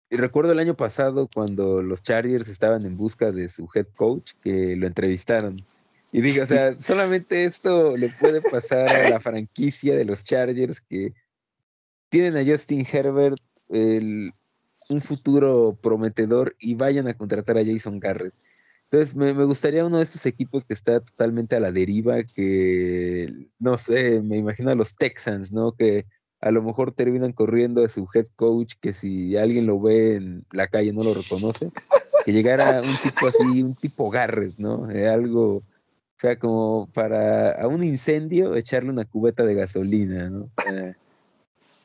Y 0.10 0.18
recuerdo 0.18 0.52
el 0.52 0.60
año 0.60 0.76
pasado 0.76 1.28
cuando 1.34 1.82
los 1.82 2.04
Chargers 2.04 2.47
estaban 2.47 2.86
en 2.86 2.97
busca 2.97 3.32
de 3.32 3.49
su 3.49 3.68
head 3.74 3.88
coach 3.95 4.34
que 4.43 4.76
lo 4.76 4.86
entrevistaron. 4.86 5.66
Y 6.12 6.22
digo, 6.22 6.43
o 6.43 6.45
sea, 6.45 6.74
solamente 6.74 7.45
esto 7.45 7.95
le 7.97 8.10
puede 8.20 8.41
pasar 8.41 8.89
a 8.89 9.10
la 9.10 9.20
franquicia 9.20 9.95
de 9.95 10.06
los 10.06 10.24
Chargers 10.24 10.82
que 10.82 11.14
tienen 12.10 12.36
a 12.36 12.45
Justin 12.45 12.86
Herbert, 12.91 13.39
el, 13.70 14.34
un 14.89 15.02
futuro 15.02 15.78
prometedor, 15.82 16.56
y 16.60 16.76
vayan 16.76 17.08
a 17.08 17.14
contratar 17.14 17.58
a 17.58 17.66
Jason 17.66 17.99
Garrett. 17.99 18.34
Entonces, 18.92 19.16
me, 19.16 19.32
gustaría 19.46 19.86
uno 19.86 19.98
de 19.98 20.04
estos 20.04 20.26
equipos 20.26 20.66
que 20.66 20.74
está 20.74 21.00
totalmente 21.00 21.56
a 21.56 21.62
la 21.62 21.72
deriva, 21.72 22.24
que, 22.24 23.48
no 23.58 23.78
sé, 23.78 24.22
me 24.22 24.36
imagino 24.36 24.70
a 24.70 24.76
los 24.76 24.96
Texans, 24.96 25.54
¿no? 25.54 25.72
Que 25.72 26.06
a 26.42 26.52
lo 26.52 26.62
mejor 26.62 26.92
terminan 26.92 27.32
corriendo 27.32 27.86
a 27.86 27.88
su 27.88 28.06
head 28.14 28.26
coach, 28.36 28.74
que 28.82 28.92
si 28.92 29.38
alguien 29.38 29.66
lo 29.66 29.80
ve 29.80 30.18
en 30.18 30.46
la 30.52 30.68
calle 30.68 30.92
no 30.92 31.04
lo 31.04 31.14
reconoce, 31.14 31.72
que 32.26 32.34
llegara 32.34 32.82
un 32.82 32.98
tipo 33.02 33.28
así, 33.28 33.64
un 33.64 33.76
tipo 33.76 34.10
Garrett, 34.10 34.58
¿no? 34.58 34.92
Eh, 34.92 35.08
algo, 35.08 35.58
o 35.60 35.64
sea, 36.18 36.38
como 36.38 36.89
para 36.94 37.54
a 37.54 37.68
un 37.68 37.86
incendio 37.86 38.56
echarle 38.58 38.89
una 38.89 39.06
cubeta 39.06 39.46
de 39.46 39.56
gasolina, 39.56 40.30
¿no? 40.30 40.50
Eh, 40.70 40.96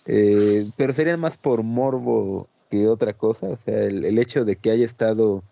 eh, 0.07 0.71
pero 0.77 0.93
sería 0.93 1.17
más 1.17 1.37
por 1.37 1.63
morbo 1.63 2.49
que 2.69 2.89
otra 2.89 3.13
cosa, 3.13 3.47
o 3.47 3.57
sea, 3.57 3.79
el 3.85 4.19
hecho 4.19 4.45
de 4.45 4.57
que 4.57 4.73
haya 4.73 4.85
estado 4.85 5.45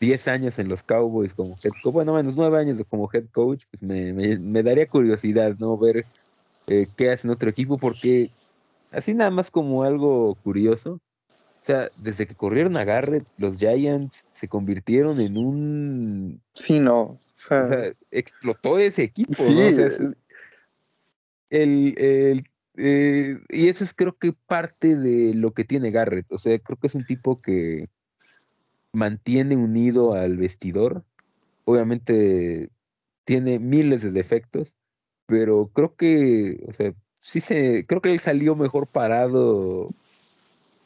10 0.00 0.28
años 0.28 0.58
en 0.58 0.68
los 0.68 0.82
Cowboys 0.82 1.34
como 1.34 1.56
head 1.62 1.72
coach, 1.82 1.94
bueno, 1.94 2.14
menos 2.14 2.36
9 2.36 2.58
años 2.58 2.82
como 2.88 3.08
head 3.12 3.26
coach, 3.26 3.64
pues 3.70 3.82
me, 3.82 4.62
daría 4.62 4.86
curiosidad, 4.86 5.56
¿no? 5.58 5.76
Ver 5.78 6.04
eh, 6.66 6.86
qué 6.96 7.10
hace 7.10 7.26
en 7.26 7.32
otro 7.32 7.48
equipo, 7.48 7.78
porque 7.78 8.30
así 8.92 9.14
nada 9.14 9.30
más 9.30 9.50
como 9.50 9.82
algo 9.84 10.34
curioso, 10.42 11.00
o 11.30 11.66
sea, 11.66 11.90
desde 11.96 12.26
que 12.26 12.34
corrieron 12.34 12.76
a 12.76 12.84
Garrett, 12.84 13.26
los 13.38 13.58
Giants 13.58 14.24
se 14.32 14.46
convirtieron 14.46 15.20
en 15.20 15.36
un... 15.36 16.40
Sí, 16.54 16.78
no. 16.78 17.00
O 17.00 17.18
sea, 17.34 17.92
explotó 18.12 18.78
ese 18.78 19.02
equipo, 19.02 19.42
¿no? 19.42 19.60
el, 21.50 22.44
eh, 22.76 23.38
y 23.48 23.68
eso 23.68 23.84
es 23.84 23.94
creo 23.94 24.16
que 24.16 24.32
parte 24.32 24.96
de 24.96 25.34
lo 25.34 25.52
que 25.54 25.64
tiene 25.64 25.90
Garrett. 25.90 26.30
O 26.30 26.38
sea, 26.38 26.58
creo 26.58 26.78
que 26.78 26.86
es 26.86 26.94
un 26.94 27.04
tipo 27.04 27.40
que 27.40 27.88
mantiene 28.96 29.56
unido 29.56 30.14
al 30.14 30.36
vestidor. 30.38 31.04
Obviamente 31.64 32.70
tiene 33.24 33.58
miles 33.58 34.02
de 34.02 34.10
defectos, 34.10 34.74
pero 35.26 35.70
creo 35.72 35.94
que, 35.94 36.64
o 36.66 36.72
sea, 36.72 36.94
sí 37.20 37.40
se, 37.40 37.84
creo 37.86 38.00
que 38.00 38.12
él 38.12 38.20
salió 38.20 38.56
mejor 38.56 38.86
parado 38.86 39.90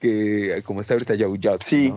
que 0.01 0.61
como 0.65 0.81
está 0.81 0.95
ahorita 0.95 1.15
Joe 1.19 1.39
Judge. 1.41 1.63
Sí. 1.63 1.93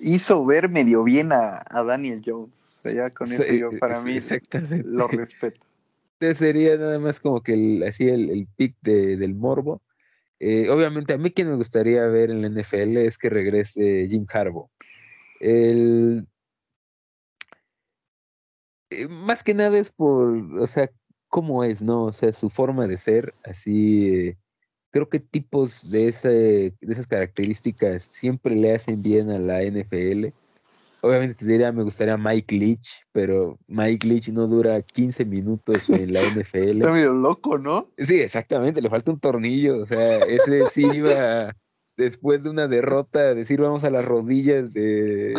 Hizo 0.00 0.46
ver 0.46 0.68
medio 0.68 1.02
bien 1.02 1.32
a, 1.32 1.64
Daniel 1.84 2.22
Jones. 2.24 2.50
ya 2.84 3.10
con 3.10 3.32
eso 3.32 3.52
yo 3.52 3.70
para 3.80 4.00
mí 4.02 4.18
lo 4.84 5.08
respeto. 5.08 5.60
sería 6.34 6.76
nada 6.76 6.98
más 7.00 7.18
como 7.18 7.42
que 7.42 7.54
el, 7.54 7.82
así 7.82 8.08
el, 8.08 8.30
el 8.30 8.46
pick 8.46 8.76
de, 8.82 9.16
del 9.16 9.34
morbo. 9.34 9.80
Eh, 10.40 10.70
obviamente, 10.70 11.12
a 11.12 11.18
mí 11.18 11.30
quien 11.30 11.50
me 11.50 11.56
gustaría 11.56 12.02
ver 12.06 12.30
en 12.30 12.42
la 12.42 12.48
NFL 12.48 12.96
es 12.96 13.18
que 13.18 13.28
regrese 13.28 14.08
Jim 14.08 14.26
Harbaugh. 14.32 14.70
El, 15.40 16.26
eh, 18.90 19.06
más 19.08 19.42
que 19.42 19.54
nada 19.54 19.78
es 19.78 19.90
por, 19.92 20.58
o 20.58 20.66
sea, 20.66 20.90
cómo 21.28 21.64
es, 21.64 21.82
¿no? 21.82 22.04
O 22.04 22.12
sea, 22.12 22.32
su 22.32 22.50
forma 22.50 22.86
de 22.86 22.96
ser, 22.96 23.34
así, 23.44 24.14
eh, 24.28 24.38
creo 24.90 25.08
que 25.08 25.20
tipos 25.20 25.90
de, 25.90 26.08
ese, 26.08 26.28
de 26.80 26.92
esas 26.92 27.06
características 27.06 28.06
siempre 28.10 28.56
le 28.56 28.74
hacen 28.74 29.02
bien 29.02 29.30
a 29.30 29.38
la 29.38 29.62
NFL. 29.62 30.32
Obviamente 31.02 31.34
te 31.34 31.46
diría, 31.46 31.72
me 31.72 31.82
gustaría 31.82 32.16
Mike 32.16 32.54
Leach, 32.54 33.06
pero 33.12 33.58
Mike 33.68 34.06
Leach 34.06 34.28
no 34.28 34.46
dura 34.46 34.82
15 34.82 35.24
minutos 35.24 35.88
en 35.88 36.12
la 36.12 36.20
NFL. 36.22 36.80
Está 36.80 36.92
medio 36.92 37.12
loco, 37.12 37.58
¿no? 37.58 37.90
Sí, 37.98 38.20
exactamente, 38.20 38.82
le 38.82 38.90
falta 38.90 39.10
un 39.10 39.20
tornillo. 39.20 39.78
O 39.78 39.86
sea, 39.86 40.18
ese 40.18 40.66
sí 40.68 40.86
iba 40.92 41.54
después 41.96 42.42
de 42.42 42.50
una 42.50 42.68
derrota 42.68 43.20
a 43.20 43.34
decir 43.34 43.60
vamos 43.60 43.84
a 43.84 43.90
las 43.90 44.04
rodillas 44.04 44.72
de, 44.72 45.34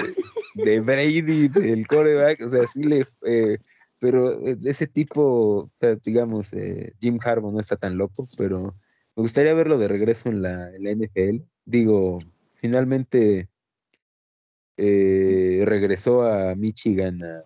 de 0.55 0.79
Brady, 0.79 1.47
del 1.47 1.87
coreback. 1.87 2.41
O 2.41 2.49
sea, 2.49 2.65
sí 2.65 2.83
le. 2.83 3.05
Eh, 3.25 3.57
pero 3.99 4.41
ese 4.47 4.87
tipo, 4.87 5.21
o 5.21 5.71
sea, 5.75 5.95
digamos, 6.03 6.53
eh, 6.53 6.93
Jim 6.99 7.19
Harbaugh 7.23 7.53
no 7.53 7.59
está 7.59 7.75
tan 7.75 7.99
loco, 7.99 8.27
pero 8.35 8.75
me 9.15 9.21
gustaría 9.21 9.53
verlo 9.53 9.77
de 9.77 9.87
regreso 9.87 10.29
en 10.29 10.41
la, 10.41 10.75
en 10.75 10.83
la 10.83 10.91
NFL. 10.91 11.43
Digo, 11.65 12.17
finalmente 12.49 13.50
eh, 14.83 15.61
regresó 15.63 16.23
a 16.23 16.55
Michigan 16.55 17.23
a 17.23 17.43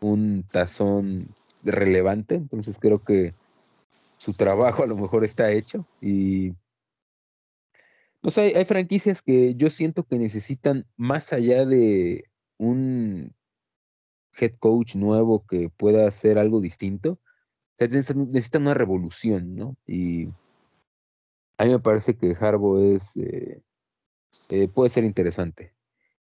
un 0.00 0.44
tazón 0.50 1.28
relevante, 1.64 2.36
entonces 2.36 2.78
creo 2.78 3.02
que 3.02 3.32
su 4.18 4.34
trabajo 4.34 4.84
a 4.84 4.86
lo 4.86 4.96
mejor 4.96 5.24
está 5.24 5.50
hecho 5.50 5.84
y 6.00 6.52
sé, 8.28 8.56
hay, 8.56 8.64
franquicias 8.66 9.20
que 9.20 9.54
yo 9.56 9.68
siento 9.68 10.04
que 10.04 10.18
necesitan 10.18 10.86
más 10.96 11.32
allá 11.32 11.66
de 11.66 12.24
un 12.56 13.34
head 14.38 14.52
coach 14.60 14.94
nuevo 14.94 15.44
que 15.44 15.70
pueda 15.70 16.06
hacer 16.06 16.38
algo 16.38 16.60
distinto, 16.60 17.18
necesitan 17.78 18.62
una 18.62 18.74
revolución, 18.74 19.56
¿no? 19.56 19.76
Y 19.86 20.28
a 21.56 21.64
mí 21.64 21.70
me 21.70 21.78
parece 21.80 22.16
que 22.16 22.36
Harbo 22.38 22.78
es, 22.78 23.16
eh, 23.16 23.60
eh, 24.50 24.68
puede 24.68 24.90
ser 24.90 25.04
interesante. 25.04 25.72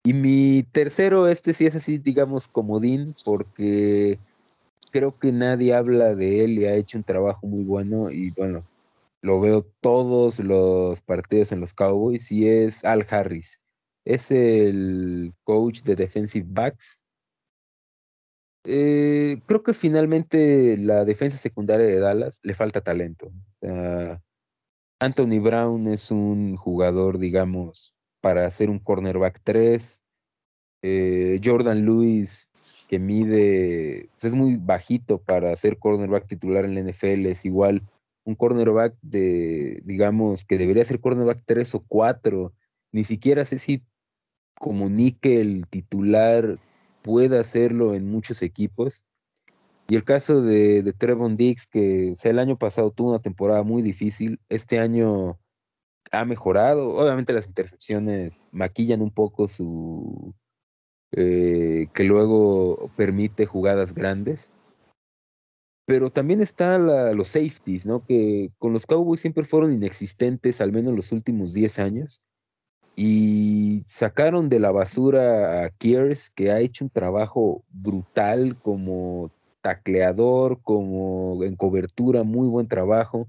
Y 0.05 0.13
mi 0.13 0.63
tercero, 0.63 1.29
este 1.29 1.53
sí 1.53 1.65
es 1.65 1.75
así, 1.75 1.97
digamos, 1.97 2.49
comodín, 2.49 3.15
porque 3.23 4.19
creo 4.91 5.17
que 5.17 5.31
nadie 5.31 5.73
habla 5.73 6.13
de 6.13 6.43
él 6.43 6.59
y 6.59 6.65
ha 6.65 6.75
hecho 6.75 6.97
un 6.97 7.05
trabajo 7.05 7.47
muy 7.47 7.63
bueno 7.63 8.11
y 8.11 8.31
bueno, 8.31 8.65
lo 9.21 9.39
veo 9.39 9.63
todos 9.81 10.39
los 10.39 11.01
partidos 11.01 11.53
en 11.53 11.61
los 11.61 11.73
Cowboys 11.73 12.31
y 12.31 12.49
es 12.49 12.83
Al 12.83 13.07
Harris. 13.09 13.61
Es 14.05 14.31
el 14.31 15.33
coach 15.45 15.81
de 15.83 15.95
defensive 15.95 16.45
backs. 16.49 16.99
Eh, 18.65 19.41
creo 19.45 19.63
que 19.63 19.73
finalmente 19.73 20.77
la 20.77 21.05
defensa 21.05 21.37
secundaria 21.37 21.87
de 21.87 21.99
Dallas 21.99 22.39
le 22.43 22.53
falta 22.53 22.81
talento. 22.81 23.31
Anthony 24.99 25.39
Brown 25.41 25.87
es 25.87 26.11
un 26.11 26.57
jugador, 26.57 27.19
digamos, 27.19 27.92
para 28.23 28.47
hacer 28.47 28.69
un 28.69 28.79
cornerback 28.79 29.41
3. 29.43 30.01
Eh, 30.81 31.41
Jordan 31.43 31.83
Lewis, 31.83 32.49
que 32.87 32.97
mide, 32.97 34.07
pues, 34.11 34.23
es 34.23 34.33
muy 34.33 34.55
bajito 34.55 35.17
para 35.17 35.53
ser 35.57 35.77
cornerback 35.77 36.25
titular 36.25 36.63
en 36.63 36.75
la 36.75 36.79
NFL, 36.79 37.25
es 37.25 37.43
igual 37.43 37.83
un 38.23 38.35
cornerback 38.35 38.95
de, 39.01 39.81
digamos, 39.83 40.45
que 40.45 40.57
debería 40.57 40.85
ser 40.85 41.01
cornerback 41.01 41.43
3 41.45 41.75
o 41.75 41.83
4. 41.85 42.53
Ni 42.93 43.03
siquiera 43.03 43.43
sé 43.43 43.59
si 43.59 43.83
comunique 44.57 45.41
el 45.41 45.67
titular 45.67 46.59
pueda 47.01 47.41
hacerlo 47.41 47.93
en 47.93 48.09
muchos 48.09 48.41
equipos. 48.41 49.03
Y 49.89 49.95
el 49.95 50.05
caso 50.05 50.41
de, 50.41 50.93
Trevon 50.97 51.35
Dix, 51.35 51.67
que 51.67 52.15
el 52.23 52.39
año 52.39 52.57
pasado 52.57 52.91
tuvo 52.91 53.09
una 53.09 53.21
temporada 53.21 53.63
muy 53.63 53.81
difícil, 53.81 54.39
este 54.47 54.79
año 54.79 55.37
ha 56.13 56.25
mejorado. 56.25 56.89
Obviamente 56.95 57.33
las 57.33 57.47
intercepciones 57.47 58.47
maquillan 58.51 59.01
un 59.01 59.11
poco 59.11 59.47
su... 59.47 60.33
Eh, 61.15 61.87
que 61.93 62.03
luego 62.05 62.89
permite 62.95 63.45
jugadas 63.45 63.93
grandes. 63.93 64.51
Pero 65.85 66.09
también 66.11 66.41
está 66.41 66.77
los 66.77 67.27
safeties, 67.27 67.85
¿no? 67.85 68.05
Que 68.05 68.51
con 68.57 68.71
los 68.71 68.85
Cowboys 68.85 69.19
siempre 69.19 69.43
fueron 69.43 69.73
inexistentes, 69.73 70.61
al 70.61 70.71
menos 70.71 70.95
los 70.95 71.11
últimos 71.11 71.53
10 71.53 71.79
años. 71.79 72.21
Y 72.95 73.83
sacaron 73.85 74.49
de 74.49 74.59
la 74.59 74.71
basura 74.71 75.65
a 75.65 75.69
Kiers, 75.69 76.29
que 76.29 76.51
ha 76.51 76.59
hecho 76.59 76.85
un 76.85 76.89
trabajo 76.89 77.63
brutal 77.69 78.55
como 78.61 79.31
tacleador, 79.61 80.61
como 80.61 81.43
en 81.43 81.55
cobertura, 81.55 82.23
muy 82.23 82.47
buen 82.47 82.67
trabajo. 82.67 83.27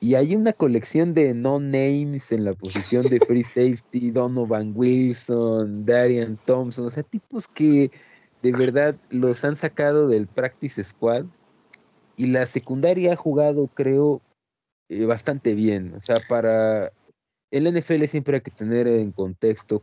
Y 0.00 0.14
hay 0.14 0.36
una 0.36 0.52
colección 0.52 1.12
de 1.12 1.34
no-names 1.34 2.30
en 2.30 2.44
la 2.44 2.52
posición 2.52 3.08
de 3.08 3.18
free 3.20 3.42
safety, 3.42 4.10
Donovan 4.10 4.72
Wilson, 4.76 5.84
Darian 5.84 6.38
Thompson, 6.46 6.86
o 6.86 6.90
sea, 6.90 7.02
tipos 7.02 7.48
que 7.48 7.90
de 8.42 8.52
verdad 8.52 8.96
los 9.10 9.44
han 9.44 9.56
sacado 9.56 10.06
del 10.06 10.28
practice 10.28 10.82
squad 10.84 11.24
y 12.16 12.26
la 12.26 12.46
secundaria 12.46 13.12
ha 13.12 13.16
jugado, 13.16 13.68
creo, 13.68 14.22
eh, 14.88 15.04
bastante 15.04 15.54
bien. 15.54 15.94
O 15.94 16.00
sea, 16.00 16.16
para 16.28 16.92
el 17.50 17.66
NFL 17.66 18.04
siempre 18.06 18.36
hay 18.36 18.40
que 18.42 18.50
tener 18.50 18.86
en 18.86 19.12
contexto 19.12 19.82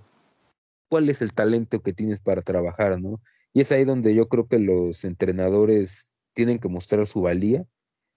cuál 0.89 1.09
es 1.09 1.21
el 1.21 1.33
talento 1.33 1.81
que 1.81 1.93
tienes 1.93 2.21
para 2.21 2.41
trabajar, 2.41 3.01
¿no? 3.01 3.21
Y 3.53 3.61
es 3.61 3.71
ahí 3.71 3.85
donde 3.85 4.13
yo 4.13 4.27
creo 4.27 4.47
que 4.47 4.59
los 4.59 5.03
entrenadores 5.05 6.09
tienen 6.33 6.59
que 6.59 6.67
mostrar 6.67 7.07
su 7.07 7.21
valía. 7.21 7.65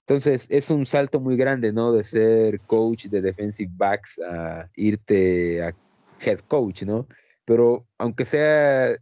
Entonces, 0.08 0.46
es 0.48 0.70
un 0.70 0.86
salto 0.86 1.20
muy 1.20 1.36
grande, 1.36 1.70
¿no? 1.70 1.92
De 1.92 2.02
ser 2.02 2.60
coach 2.60 3.08
de 3.08 3.20
defensive 3.20 3.70
backs 3.76 4.18
a 4.20 4.70
irte 4.74 5.62
a 5.62 5.74
head 6.24 6.38
coach, 6.48 6.84
¿no? 6.84 7.06
Pero 7.44 7.84
aunque 7.98 8.24
sea, 8.24 8.96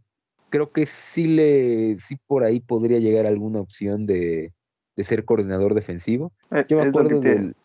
creo 0.49 0.73
que 0.73 0.85
sí 0.85 1.27
le, 1.27 1.97
sí 1.99 2.17
por 2.27 2.43
ahí 2.43 2.59
podría 2.59 2.99
llegar 2.99 3.25
alguna 3.25 3.61
opción 3.61 4.05
de, 4.05 4.51
de 4.97 5.03
ser 5.05 5.23
coordinador 5.23 5.75
defensivo. 5.75 6.33
Eh, 6.51 6.65
Yo 6.67 6.75
me 6.75 6.83
acuerdo 6.83 7.21
del 7.21 7.55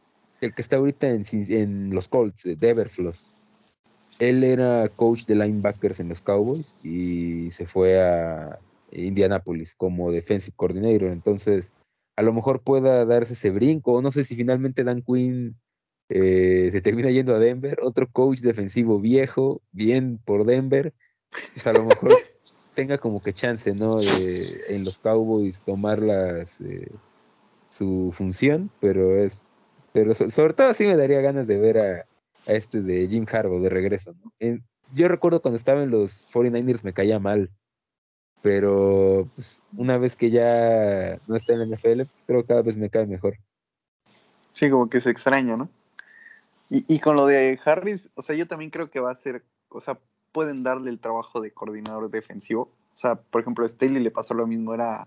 el 0.40 0.55
que 0.55 0.62
está 0.62 0.76
ahorita 0.76 1.09
en, 1.09 1.90
los 1.93 2.07
Colts, 2.07 2.45
de 2.45 2.68
Everfloss. 2.68 3.32
Él 4.20 4.45
era 4.45 4.88
coach 4.88 5.24
de 5.24 5.34
linebackers 5.34 5.99
en 5.99 6.09
los 6.09 6.22
Cowboys 6.22 6.76
y 6.84 7.51
se 7.51 7.66
fue 7.66 8.01
a 8.01 8.61
Indianapolis 8.93 9.74
como 9.74 10.12
defensive 10.12 10.55
coordinator. 10.57 11.11
Entonces, 11.11 11.72
a 12.22 12.24
lo 12.24 12.32
mejor 12.32 12.62
pueda 12.62 13.04
darse 13.04 13.32
ese 13.32 13.50
brinco. 13.50 14.00
No 14.00 14.10
sé 14.10 14.22
si 14.24 14.36
finalmente 14.36 14.84
Dan 14.84 15.02
Quinn 15.02 15.56
eh, 16.08 16.68
se 16.70 16.80
termina 16.80 17.10
yendo 17.10 17.34
a 17.34 17.38
Denver. 17.38 17.80
Otro 17.82 18.08
coach 18.10 18.40
defensivo 18.40 19.00
viejo, 19.00 19.60
bien 19.72 20.18
por 20.24 20.44
Denver. 20.44 20.94
Pues 21.52 21.66
a 21.66 21.72
lo 21.72 21.84
mejor 21.84 22.12
tenga 22.74 22.98
como 22.98 23.20
que 23.20 23.32
chance, 23.32 23.74
¿no? 23.74 23.98
en 24.00 24.84
los 24.84 24.98
Cowboys 24.98 25.62
tomar 25.62 26.00
las, 26.00 26.60
eh, 26.60 26.92
su 27.70 28.12
función, 28.12 28.70
pero 28.80 29.16
es, 29.16 29.42
pero 29.92 30.14
sobre 30.14 30.54
todo 30.54 30.72
sí 30.74 30.84
me 30.84 30.96
daría 30.96 31.20
ganas 31.20 31.46
de 31.46 31.58
ver 31.58 31.78
a, 31.78 32.06
este 32.46 32.82
de 32.82 33.06
Jim 33.08 33.26
Harbaugh 33.30 33.62
de 33.62 33.68
regreso. 33.68 34.14
yo 34.94 35.08
recuerdo 35.08 35.40
cuando 35.40 35.56
estaba 35.56 35.82
en 35.82 35.90
los 35.90 36.26
49ers 36.32 36.82
me 36.82 36.92
caía 36.92 37.18
mal, 37.18 37.50
pero 38.43 39.28
pues, 39.34 39.62
una 39.76 39.99
vez 39.99 40.16
que 40.16 40.30
ya 40.30 41.18
no 41.26 41.36
está 41.36 41.53
en 41.53 41.61
la 41.61 41.76
NFL, 41.76 42.03
pues, 42.03 42.22
creo 42.26 42.43
que 42.43 42.49
cada 42.49 42.62
vez 42.62 42.76
me 42.76 42.90
cae 42.90 43.07
mejor. 43.07 43.38
Sí, 44.53 44.68
como 44.68 44.90
que 44.90 45.01
se 45.01 45.11
extraña, 45.11 45.57
¿no? 45.57 45.68
Y, 46.68 46.84
y 46.93 46.99
con 47.01 47.16
lo 47.16 47.26
de 47.26 47.59
Harris, 47.64 48.09
o 48.14 48.22
sea, 48.22 48.36
yo 48.36 48.47
también 48.47 48.70
creo 48.70 48.90
que 48.90 49.01
va 49.01 49.11
a 49.11 49.14
ser, 49.14 49.43
o 49.68 49.80
sea, 49.80 49.99
pueden 50.32 50.62
darle 50.62 50.90
el 50.90 50.99
trabajo 50.99 51.40
de 51.40 51.53
coordinador 51.53 52.11
defensivo. 52.11 52.70
O 52.95 52.99
sea, 52.99 53.14
por 53.14 53.40
ejemplo, 53.40 53.64
a 53.64 53.68
Staley 53.68 54.03
le 54.03 54.11
pasó 54.11 54.34
lo 54.34 54.47
mismo, 54.47 54.74
era 54.74 55.07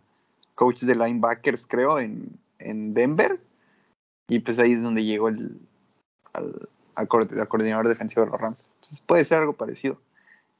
coach 0.55 0.83
de 0.83 0.95
linebackers, 0.95 1.67
creo, 1.67 1.99
en, 1.99 2.39
en 2.59 2.93
Denver. 2.93 3.39
Y 4.27 4.39
pues 4.39 4.57
ahí 4.59 4.73
es 4.73 4.81
donde 4.81 5.03
llegó 5.03 5.27
el 5.29 5.59
al, 6.33 7.07
coordinador 7.07 7.87
defensivo 7.87 8.25
de 8.25 8.31
los 8.31 8.39
Rams. 8.39 8.71
Entonces 8.75 9.01
puede 9.01 9.25
ser 9.25 9.39
algo 9.39 9.53
parecido. 9.53 9.99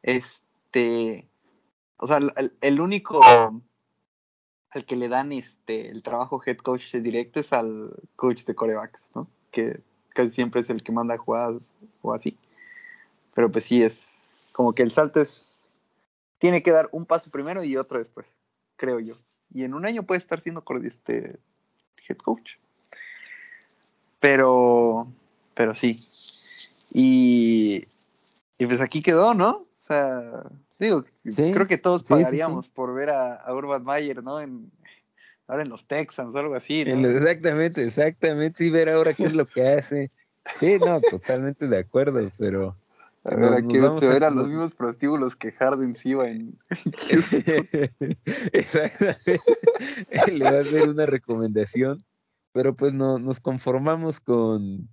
Este, 0.04 1.26
o 1.98 2.08
sea, 2.08 2.20
el, 2.62 2.82
único 2.82 3.22
al 3.24 4.86
que 4.86 4.96
le 4.96 5.08
dan 5.08 5.32
este 5.32 5.89
el 5.89 6.04
trabajo 6.04 6.41
head 6.46 6.58
coach 6.58 6.93
directo 6.96 7.39
es 7.39 7.54
al 7.54 7.93
coach 8.16 8.43
de 8.43 8.56
corebacks, 8.56 9.10
¿no? 9.16 9.28
Que 9.52 9.82
casi 10.10 10.32
siempre 10.32 10.62
es 10.62 10.70
el 10.70 10.84
que 10.84 10.91
manda 10.91 11.18
jugadas 11.18 11.74
o 12.02 12.14
así. 12.14 12.38
Pero 13.34 13.52
pues 13.52 13.66
sí 13.66 13.82
es 13.82 14.38
como 14.52 14.74
que 14.74 14.84
el 14.84 14.91
salto 14.91 15.22
es 15.22 15.60
tiene 16.38 16.62
que 16.62 16.72
dar 16.72 16.89
un 16.91 17.06
paso 17.06 17.32
primero 17.32 17.64
y 17.64 17.78
otro 17.78 17.98
después, 17.98 18.38
creo 18.76 19.00
yo. 19.00 19.16
Y 19.54 19.64
en 19.64 19.74
un 19.74 19.86
año 19.86 20.04
puede 20.04 20.20
estar 20.20 20.39
siendo 20.41 20.64
este 20.84 21.39
head 22.08 22.18
coach. 22.18 22.58
Pero, 24.20 25.08
pero 25.54 25.74
sí. 25.74 26.08
Y, 26.91 27.88
y 28.58 28.66
pues 28.66 28.82
aquí 28.82 29.02
quedó, 29.02 29.34
¿no? 29.34 29.50
O 29.52 29.68
sea, 29.78 30.43
digo, 30.80 31.06
creo 31.24 31.68
que 31.68 31.78
todos 31.78 32.04
pagaríamos 32.04 32.70
por 32.70 32.94
ver 32.94 33.10
a, 33.10 33.44
Urban 33.54 33.84
Mayer, 33.84 34.24
¿no? 34.24 34.40
En, 34.42 34.72
ahora 35.48 35.64
en 35.64 35.70
los 35.70 35.88
Texans 35.88 36.36
o 36.36 36.40
algo 36.40 36.56
así. 36.56 36.82
Exactamente, 36.82 37.84
exactamente. 37.84 38.64
Sí, 38.64 38.70
ver 38.70 38.90
ahora 38.90 39.14
qué 39.14 39.26
es 39.26 39.34
lo 39.34 39.46
que 39.46 39.68
hace. 39.68 40.12
Sí, 40.56 40.78
no, 40.80 41.00
totalmente 41.10 41.68
de 41.68 41.80
acuerdo, 41.80 42.30
pero. 42.38 42.76
A 43.24 43.34
ver, 43.34 43.54
aquí 43.54 43.80
se 44.00 44.08
verán 44.08 44.36
los 44.36 44.48
mismos 44.50 44.74
prostíbulos 44.74 45.36
que 45.36 45.52
Harden 45.52 45.96
sí 45.96 46.10
iba 46.10 46.30
en. 46.30 46.60
Exactamente. 48.54 49.40
Le 50.32 50.44
va 50.44 50.58
a 50.58 50.62
hacer 50.62 50.90
una 50.90 51.08
recomendación 51.08 52.06
pero 52.56 52.74
pues 52.74 52.94
no, 52.94 53.20
nos 53.20 53.42
conformamos 53.42 54.22
con, 54.22 54.88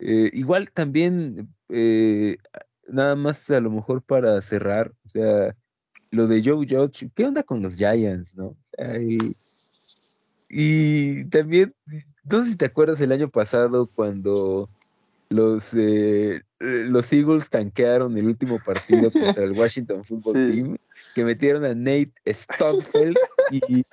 eh, 0.00 0.28
igual 0.32 0.72
también, 0.72 1.54
eh, 1.68 2.36
nada 2.88 3.16
más 3.16 3.48
a 3.50 3.60
lo 3.60 3.70
mejor 3.70 4.02
para 4.02 4.40
cerrar, 4.40 4.92
o 5.04 5.08
sea, 5.08 5.56
lo 6.10 6.26
de 6.26 6.42
Joe 6.42 6.66
Judge, 6.68 7.10
¿qué 7.14 7.24
onda 7.24 7.42
con 7.42 7.62
los 7.62 7.76
Giants, 7.76 8.34
no? 8.34 8.56
y, 10.48 11.24
también, 11.26 11.74
no 12.24 12.44
sé 12.44 12.52
si 12.52 12.56
te 12.56 12.66
acuerdas 12.66 13.00
el 13.00 13.12
año 13.12 13.28
pasado 13.28 13.86
cuando 13.86 14.68
los, 15.28 15.74
eh, 15.74 16.42
los 16.60 17.12
Eagles 17.12 17.50
tanquearon 17.50 18.16
el 18.16 18.26
último 18.26 18.60
partido 18.64 19.10
contra 19.10 19.44
el 19.44 19.52
Washington 19.58 20.04
Football 20.04 20.52
Team, 20.52 20.76
que 21.14 21.24
metieron 21.24 21.64
a 21.64 21.74
Nate 21.74 22.12
Stockfeld 22.26 23.16
y 23.50 23.84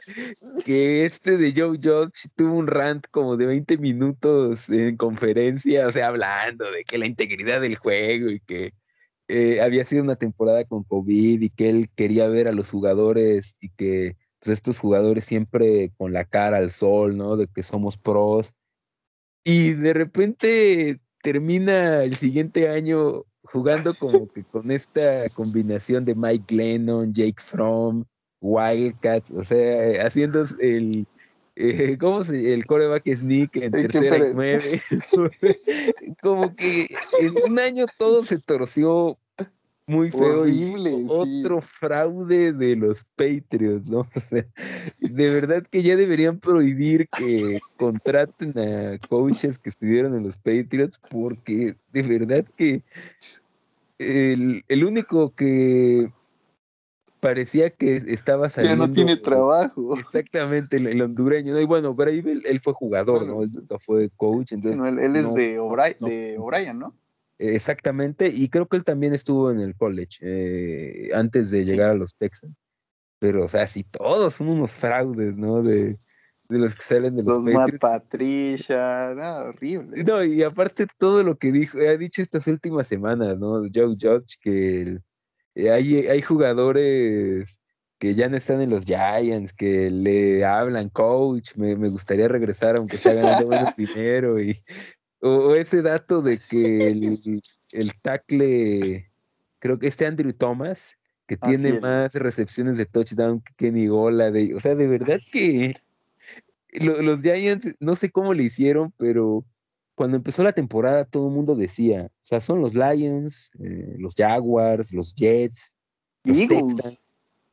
que 0.64 1.06
este 1.06 1.38
de 1.38 1.54
Joe 1.56 1.80
Judge 1.82 2.30
tuvo 2.36 2.56
un 2.56 2.68
rant 2.68 3.08
como 3.10 3.36
de 3.36 3.48
20 3.48 3.78
minutos 3.78 4.70
en 4.70 4.96
conferencia, 4.98 5.88
o 5.88 5.91
sea, 5.91 6.08
hablando 6.08 6.72
de 6.72 6.84
que 6.84 6.98
la 6.98 7.08
integridad 7.08 7.62
del 7.62 7.78
juego 7.78 8.30
y 8.30 8.39
que 8.39 8.74
eh, 9.36 9.62
había 9.62 9.84
sido 9.84 10.04
una 10.04 10.16
temporada 10.16 10.64
con 10.64 10.84
COVID 10.84 11.42
y 11.42 11.50
que 11.50 11.68
él 11.68 11.90
quería 11.96 12.28
ver 12.28 12.48
a 12.48 12.52
los 12.52 12.70
jugadores 12.70 13.56
y 13.60 13.70
que 13.70 14.16
pues 14.38 14.50
estos 14.50 14.78
jugadores 14.78 15.26
siempre 15.26 15.92
con 15.98 16.14
la 16.14 16.24
cara 16.24 16.58
al 16.58 16.70
sol, 16.70 17.18
¿no? 17.18 17.36
De 17.36 17.48
que 17.48 17.64
somos 17.64 17.98
pros. 17.98 18.56
Y 19.44 19.74
de 19.74 19.94
repente 19.94 21.00
termina 21.24 22.04
el 22.04 22.16
siguiente 22.16 22.70
año 22.70 23.24
jugando 23.42 23.96
como 24.00 24.28
que 24.28 24.44
con 24.44 24.70
esta 24.70 25.28
combinación 25.32 26.06
de 26.06 26.14
Mike 26.14 26.54
Lennon, 26.54 27.12
Jake 27.12 27.42
Fromm, 27.42 28.06
Wildcats, 28.40 29.32
o 29.32 29.44
sea, 29.44 30.06
haciendo 30.06 30.46
el, 30.60 31.08
eh, 31.56 31.98
¿cómo 31.98 32.24
se 32.24 32.54
el 32.54 32.68
coreback 32.68 33.16
sneak 33.16 33.56
en 33.56 33.72
tercera 33.72 34.28
y 34.28 34.34
nueve? 34.36 34.80
como 36.22 36.54
que 36.54 36.88
en 37.20 37.52
un 37.52 37.58
año 37.58 37.88
todo 37.98 38.24
se 38.24 38.38
torció 38.38 39.18
muy 39.86 40.12
feo. 40.12 40.42
Horrible, 40.42 41.06
otro 41.08 41.62
fraude 41.62 42.54
de 42.54 42.76
los 42.76 43.06
Patriots, 43.16 43.90
¿no? 43.90 44.08
de 45.02 45.30
verdad 45.30 45.64
que 45.70 45.84
ya 45.84 45.96
deberían 45.96 46.40
prohibir 46.40 47.08
que 47.10 47.60
contraten 47.78 48.58
a 48.58 48.98
coaches 49.08 49.58
que 49.58 49.70
estuvieron 49.70 50.16
en 50.16 50.24
los 50.24 50.38
Patriots, 50.38 51.00
porque 51.10 51.76
de 51.92 52.02
verdad 52.04 52.46
que 52.56 52.84
el, 54.00 54.64
el 54.68 54.86
único 54.86 55.34
que 55.36 56.12
parecía 57.24 57.70
que 57.70 58.04
estaba 58.08 58.50
saliendo. 58.50 58.84
Ya 58.84 58.88
no 58.88 58.94
tiene 58.94 59.16
trabajo. 59.16 59.98
Exactamente, 59.98 60.76
el, 60.76 61.02
hondureño. 61.02 61.58
Y 61.58 61.66
bueno, 61.66 61.94
Brave, 61.94 62.42
él, 62.44 62.60
fue 62.60 62.74
jugador, 62.74 63.26
¿no? 63.26 63.42
Él 63.42 63.50
fue 63.80 64.10
coach. 64.18 64.52
Entonces, 64.52 64.80
él, 65.00 65.16
es 65.16 65.34
de 65.34 65.58
O'Brien, 65.58 66.80
¿no? 66.80 66.94
Exactamente, 67.40 68.28
y 68.28 68.50
creo 68.50 68.68
que 68.68 68.78
él 68.78 68.84
también 68.84 69.14
estuvo 69.14 69.52
en 69.52 69.60
el 69.60 69.76
college 69.76 70.20
eh, 70.22 71.10
antes 71.14 71.50
de 71.50 71.66
llegar 71.66 71.90
a 71.90 71.96
los 71.96 72.16
Texans. 72.16 72.56
pero, 73.20 73.46
o 73.46 73.48
sea, 73.48 73.68
si 73.68 73.84
todos 73.84 74.36
son 74.36 74.50
unos 74.50 74.72
fraudes, 74.72 75.38
¿no? 75.38 75.64
De, 75.64 75.98
de 76.50 76.60
los 76.60 76.76
que 76.76 76.84
salen 76.84 77.16
de 77.16 77.24
los, 77.24 77.38
los 77.38 77.54
Matt 77.54 77.78
Patricia, 77.80 79.14
no, 79.16 79.50
horrible. 79.50 80.04
No, 80.04 80.24
y 80.24 80.44
aparte 80.44 80.88
todo 80.98 81.24
lo 81.24 81.38
que 81.38 81.52
dijo, 81.52 81.80
ha 81.80 81.98
dicho 81.98 82.22
estas 82.22 82.48
últimas 82.48 82.88
semanas, 82.88 83.38
¿no? 83.40 83.64
Joe 83.74 83.96
Judge, 84.00 84.38
que 84.40 85.00
eh, 85.56 85.72
hay, 85.72 86.08
hay 86.08 86.22
jugadores 86.22 87.62
que 87.98 88.14
ya 88.14 88.28
no 88.28 88.38
están 88.38 88.62
en 88.62 88.70
los 88.70 88.86
Giants, 88.86 89.54
que 89.54 89.90
le 89.90 90.44
hablan, 90.46 90.90
coach, 90.90 91.56
me, 91.56 91.76
me 91.78 91.90
gustaría 91.90 92.28
regresar 92.28 92.76
aunque 92.76 92.98
está 92.98 93.14
ganando 93.14 93.48
menos 93.48 93.76
dinero, 93.78 94.42
y, 94.42 94.58
o, 95.24 95.55
ese 95.55 95.82
dato 95.82 96.21
de 96.21 96.39
que 96.49 96.89
el, 96.89 97.41
el 97.71 97.91
tackle, 98.01 99.09
creo 99.59 99.80
que 99.80 99.88
este 99.88 100.05
Andrew 100.05 100.34
Thomas, 100.34 100.97
que 101.28 101.38
tiene 101.38 101.80
más 101.80 102.13
recepciones 102.15 102.78
de 102.78 102.86
touchdown 102.86 103.41
que 103.41 103.53
Kenny 103.55 103.88
Gola, 103.88 104.30
de, 104.30 104.53
o 104.53 104.59
sea, 104.59 104.76
de 104.76 104.88
verdad 104.88 105.19
que 105.32 105.74
los 106.80 107.21
Giants, 107.21 107.76
no 107.80 107.95
sé 107.95 108.11
cómo 108.11 108.34
le 108.34 108.43
hicieron, 108.43 108.93
pero 108.97 109.45
cuando 109.95 110.17
empezó 110.17 110.43
la 110.43 110.53
temporada 110.53 111.05
todo 111.05 111.28
el 111.28 111.34
mundo 111.34 111.55
decía, 111.55 112.07
o 112.11 112.24
sea, 112.24 112.41
son 112.41 112.61
los 112.61 112.74
Lions, 112.74 113.51
eh, 113.59 113.95
los 113.97 114.15
Jaguars, 114.15 114.91
los 114.93 115.13
Jets, 115.13 115.71
los 116.24 116.38
Eagles. 116.39 116.99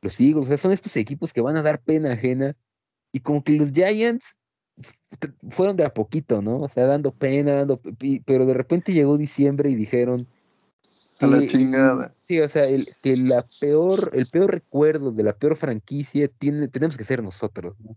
los 0.01 0.19
Eagles, 0.19 0.45
o 0.45 0.49
sea, 0.49 0.57
son 0.57 0.71
estos 0.71 0.95
equipos 0.97 1.31
que 1.31 1.41
van 1.41 1.57
a 1.57 1.61
dar 1.61 1.81
pena 1.81 2.13
ajena. 2.13 2.55
Y 3.11 3.19
como 3.19 3.43
que 3.43 3.53
los 3.53 3.71
Giants 3.71 4.35
fueron 5.49 5.77
de 5.77 5.85
a 5.85 5.93
poquito, 5.93 6.41
¿no? 6.41 6.61
O 6.61 6.67
sea, 6.67 6.85
dando 6.85 7.11
pena, 7.11 7.53
dando, 7.53 7.79
pero 8.25 8.45
de 8.45 8.53
repente 8.53 8.93
llegó 8.93 9.17
diciembre 9.17 9.69
y 9.69 9.75
dijeron... 9.75 10.27
A 11.19 11.27
la 11.27 11.45
chingada. 11.45 12.15
Sí, 12.27 12.39
o 12.39 12.49
sea, 12.49 12.65
el, 12.65 12.87
que 13.03 13.15
la 13.15 13.45
peor, 13.59 14.09
el 14.15 14.25
peor 14.25 14.49
recuerdo 14.49 15.11
de 15.11 15.21
la 15.21 15.33
peor 15.33 15.55
franquicia 15.55 16.27
tiene, 16.27 16.67
tenemos 16.67 16.97
que 16.97 17.03
ser 17.03 17.21
nosotros, 17.21 17.75
¿no? 17.79 17.95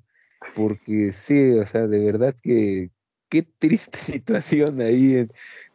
porque 0.54 1.12
sí, 1.12 1.52
o 1.52 1.64
sea, 1.66 1.86
de 1.86 2.04
verdad 2.04 2.34
que 2.42 2.90
qué 3.28 3.42
triste 3.42 3.98
situación 3.98 4.80
ahí. 4.80 5.26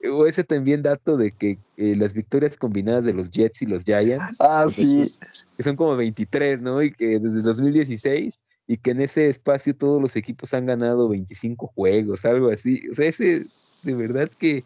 o 0.09 0.25
ese 0.25 0.43
también 0.43 0.81
dato 0.81 1.17
de 1.17 1.31
que 1.31 1.59
eh, 1.77 1.95
las 1.95 2.13
victorias 2.13 2.57
combinadas 2.57 3.05
de 3.05 3.13
los 3.13 3.31
Jets 3.31 3.61
y 3.61 3.65
los 3.65 3.83
Giants. 3.83 4.37
Ah, 4.39 4.67
sí. 4.69 5.13
Que 5.57 5.63
son 5.63 5.75
como 5.75 5.95
23, 5.95 6.61
¿no? 6.61 6.81
Y 6.81 6.91
que 6.91 7.19
desde 7.19 7.41
2016 7.41 8.39
y 8.69 8.77
que 8.77 8.91
en 8.91 9.01
ese 9.01 9.27
espacio 9.27 9.75
todos 9.75 9.99
los 9.99 10.15
equipos 10.15 10.53
han 10.53 10.67
ganado 10.67 11.09
25 11.09 11.71
juegos, 11.73 12.23
algo 12.23 12.51
así. 12.51 12.87
O 12.91 12.93
sea, 12.93 13.07
ese 13.07 13.47
de 13.81 13.95
verdad 13.95 14.29
que 14.29 14.63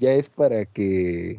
ya 0.00 0.12
es 0.12 0.28
para 0.28 0.64
que 0.64 1.38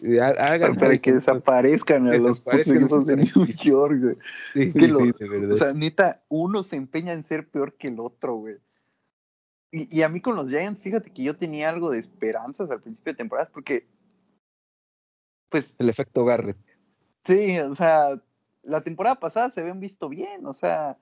para 0.00 0.96
que 0.96 1.12
desaparezcan 1.12 2.08
a 2.08 2.16
los 2.16 2.42
equipos 2.66 3.04
de 3.04 3.16
New 3.16 3.26
York, 3.62 4.00
güey. 4.00 4.16
Sí, 4.54 4.72
sí, 4.72 4.90
o 4.90 5.56
sea, 5.58 5.74
neta, 5.74 6.24
uno 6.30 6.62
se 6.62 6.76
empeña 6.76 7.12
en 7.12 7.22
ser 7.22 7.46
peor 7.50 7.74
que 7.74 7.88
el 7.88 8.00
otro, 8.00 8.36
güey. 8.36 8.56
Y, 9.72 9.94
y, 9.94 10.00
a 10.00 10.08
mí 10.08 10.22
con 10.22 10.36
los 10.36 10.48
Giants, 10.48 10.80
fíjate 10.80 11.10
que 11.10 11.22
yo 11.22 11.36
tenía 11.36 11.68
algo 11.68 11.90
de 11.90 11.98
esperanzas 11.98 12.70
al 12.70 12.80
principio 12.80 13.12
de 13.12 13.18
temporadas, 13.18 13.50
porque. 13.50 13.86
Pues. 15.50 15.76
El 15.78 15.90
efecto 15.90 16.24
Garrett. 16.24 16.56
Sí, 17.24 17.58
o 17.58 17.74
sea, 17.74 18.18
la 18.62 18.80
temporada 18.80 19.20
pasada 19.20 19.50
se 19.50 19.60
habían 19.60 19.80
visto 19.80 20.08
bien, 20.08 20.46
o 20.46 20.54
sea, 20.54 20.98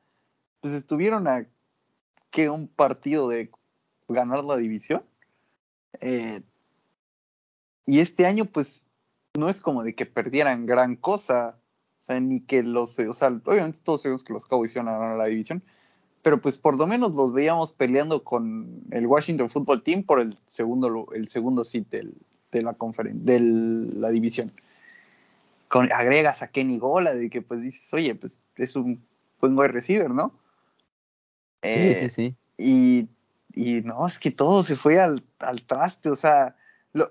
pues 0.61 0.75
estuvieron 0.75 1.29
a. 1.29 1.47
que 2.31 2.51
un 2.51 2.69
partido 2.69 3.29
de 3.29 3.51
ganar 4.09 4.45
la 4.45 4.57
división. 4.57 5.03
Eh, 6.01 6.41
y 7.87 8.01
este 8.01 8.27
año, 8.27 8.45
pues, 8.45 8.85
no 9.35 9.49
es 9.49 9.61
como 9.61 9.83
de 9.83 9.95
que 9.95 10.07
perdieran 10.07 10.67
gran 10.67 10.97
cosa, 10.97 11.59
o 11.99 12.03
sea, 12.03 12.21
ni 12.21 12.41
que 12.41 12.63
los, 12.63 12.99
o 12.99 13.13
sea, 13.13 13.29
obviamente 13.29 13.81
todos 13.83 14.03
sabemos 14.03 14.25
que 14.25 14.33
los 14.33 14.47
Cowboys 14.47 14.75
iban 14.75 14.89
a 14.89 15.15
la 15.15 15.27
división, 15.27 15.63
pero 16.23 16.41
pues 16.41 16.59
por 16.59 16.77
lo 16.77 16.87
menos 16.87 17.15
los 17.15 17.33
veíamos 17.33 17.73
peleando 17.73 18.25
con 18.25 18.83
el 18.91 19.07
Washington 19.07 19.49
Football 19.49 19.83
Team 19.83 20.03
por 20.03 20.21
el 20.21 20.37
segundo, 20.47 21.09
el 21.15 21.29
segundo 21.29 21.65
seat 21.65 21.87
de 21.89 22.63
la 22.63 22.75
conferencia, 22.75 23.23
de 23.25 23.41
la 23.41 24.11
división. 24.11 24.53
Con, 25.69 25.93
agregas 25.93 26.43
a 26.43 26.49
Kenny 26.49 26.79
Gola, 26.79 27.15
de 27.15 27.31
que 27.31 27.43
pues 27.43 27.63
dices, 27.63 27.93
oye, 27.93 28.15
pues 28.15 28.45
es 28.57 28.75
un 28.75 29.03
buen 29.41 29.57
wide 29.57 29.69
receiver, 29.69 30.11
¿no? 30.11 30.33
Sí, 31.63 31.71
sí, 31.71 32.05
eh, 32.05 32.11
sí. 32.11 32.37
Y, 32.57 33.09
y, 33.55 33.83
no, 33.83 34.07
es 34.07 34.19
que 34.19 34.31
todo 34.31 34.63
se 34.63 34.77
fue 34.77 34.99
al, 34.99 35.25
al 35.39 35.63
traste, 35.67 36.11
o 36.11 36.17
sea, 36.17 36.57
lo, 36.93 37.09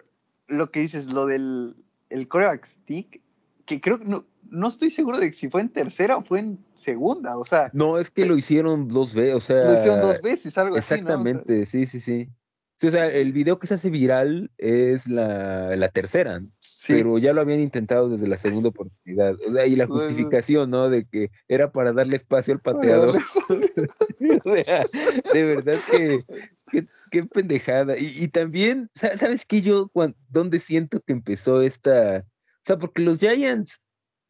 lo 0.47 0.71
que 0.71 0.81
dices, 0.81 1.05
lo 1.11 1.25
del 1.25 1.75
el 2.09 2.27
coreback 2.27 2.65
stick, 2.65 3.21
que 3.65 3.81
creo 3.81 3.99
que 3.99 4.05
no, 4.05 4.25
no 4.49 4.67
estoy 4.67 4.91
seguro 4.91 5.19
de 5.19 5.33
si 5.33 5.49
fue 5.49 5.61
en 5.61 5.69
tercera 5.69 6.17
o 6.17 6.23
fue 6.23 6.39
en 6.39 6.59
segunda, 6.75 7.37
o 7.37 7.43
sea. 7.43 7.69
No, 7.73 7.99
es 7.99 8.09
que 8.09 8.25
lo 8.25 8.37
hicieron 8.37 8.87
dos 8.87 9.13
veces, 9.13 9.35
o 9.35 9.39
sea. 9.39 9.65
Lo 9.65 9.73
hicieron 9.73 10.01
dos 10.01 10.21
veces, 10.21 10.57
algo 10.57 10.77
así. 10.77 10.93
Exactamente, 10.93 11.65
sí, 11.65 11.85
sí, 11.85 11.99
sí. 11.99 12.29
Sí, 12.77 12.87
o 12.87 12.91
sea, 12.91 13.07
el 13.07 13.33
video 13.33 13.59
que 13.59 13.67
se 13.67 13.73
hace 13.73 13.89
viral 13.89 14.51
es 14.57 15.07
la, 15.07 15.75
la 15.75 15.89
tercera, 15.89 16.41
pero 16.87 17.17
ya 17.17 17.33
lo 17.33 17.41
habían 17.41 17.59
intentado 17.59 18.07
desde 18.07 18.27
la 18.27 18.37
segunda 18.37 18.69
oportunidad. 18.69 19.35
O 19.47 19.51
sea, 19.51 19.65
y 19.65 19.75
la 19.75 19.87
pues, 19.87 20.03
justificación, 20.03 20.69
¿no? 20.69 20.89
De 20.89 21.05
que 21.05 21.31
era 21.47 21.71
para 21.71 21.91
darle 21.91 22.17
espacio 22.17 22.53
al 22.53 22.61
pateador. 22.61 23.15
de 24.19 25.43
verdad 25.43 25.77
que 25.91 26.23
Qué, 27.11 27.23
pendejada. 27.23 27.97
Y, 27.97 28.07
y, 28.23 28.27
también, 28.27 28.89
¿sabes 28.93 29.45
qué? 29.45 29.61
Yo, 29.61 29.89
¿dónde 30.29 30.59
siento 30.59 30.99
que 31.01 31.13
empezó 31.13 31.61
esta? 31.61 32.19
O 32.19 32.65
sea, 32.65 32.77
porque 32.77 33.01
los 33.01 33.19
Giants, 33.19 33.81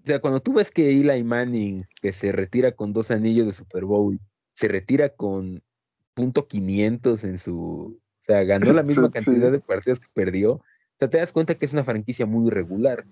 o 0.04 0.08
sea, 0.08 0.22
cuando 0.22 0.40
tú 0.40 0.54
ves 0.54 0.72
que 0.72 0.90
Eli 0.90 1.24
Manning, 1.24 1.86
que 2.02 2.14
se 2.14 2.32
retira 2.32 2.72
con 2.74 2.94
dos 2.94 3.10
anillos 3.12 3.48
de 3.48 3.54
Super 3.54 3.86
Bowl, 3.86 4.20
se 4.54 4.68
retira 4.68 5.10
con 5.10 5.64
punto 6.14 6.48
500 6.48 7.24
en 7.24 7.38
su. 7.40 8.00
Sea, 8.28 8.44
ganó 8.44 8.74
la 8.74 8.84
misma 8.84 9.10
cantidad 9.10 9.52
de 9.52 9.60
partidos 9.60 10.00
que 10.00 10.08
perdió. 10.14 10.54
O 10.54 10.64
sea, 11.00 11.10
te 11.10 11.18
das 11.18 11.32
cuenta 11.32 11.56
que 11.56 11.66
es 11.66 11.74
una 11.74 11.84
franquicia 11.84 12.26
muy 12.26 12.48
irregular. 12.48 13.06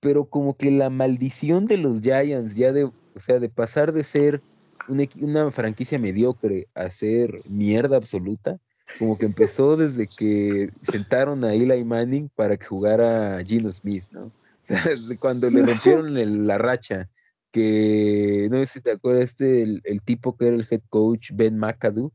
Pero 0.00 0.24
como 0.24 0.56
que 0.56 0.70
la 0.70 0.90
maldición 0.90 1.66
de 1.66 1.78
los 1.78 2.00
Giants, 2.00 2.56
ya 2.56 2.72
de, 2.72 2.84
o 2.84 2.92
sea, 3.18 3.38
de 3.38 3.48
pasar 3.48 3.92
de 3.92 4.04
ser 4.04 4.42
una, 4.88 5.04
una 5.20 5.50
franquicia 5.50 5.98
mediocre 5.98 6.66
a 6.74 6.90
ser 6.90 7.42
mierda 7.48 7.96
absoluta, 7.96 8.58
como 8.98 9.18
que 9.18 9.26
empezó 9.26 9.76
desde 9.76 10.06
que 10.06 10.70
sentaron 10.82 11.44
a 11.44 11.54
Eli 11.54 11.84
Manning 11.84 12.30
para 12.34 12.56
que 12.56 12.66
jugara 12.66 13.42
Gino 13.44 13.70
Smith, 13.70 14.04
¿no? 14.10 14.32
Cuando 15.20 15.50
le 15.50 15.64
rompieron 15.64 16.46
la 16.46 16.58
racha, 16.58 17.08
que 17.52 18.48
no 18.50 18.58
sé 18.58 18.66
si 18.66 18.80
te 18.80 18.92
acuerdas, 18.92 19.24
este, 19.24 19.62
el, 19.62 20.02
tipo 20.04 20.36
que 20.36 20.48
era 20.48 20.56
el 20.56 20.66
head 20.68 20.82
coach, 20.88 21.30
Ben 21.32 21.58
McAdoo, 21.58 22.12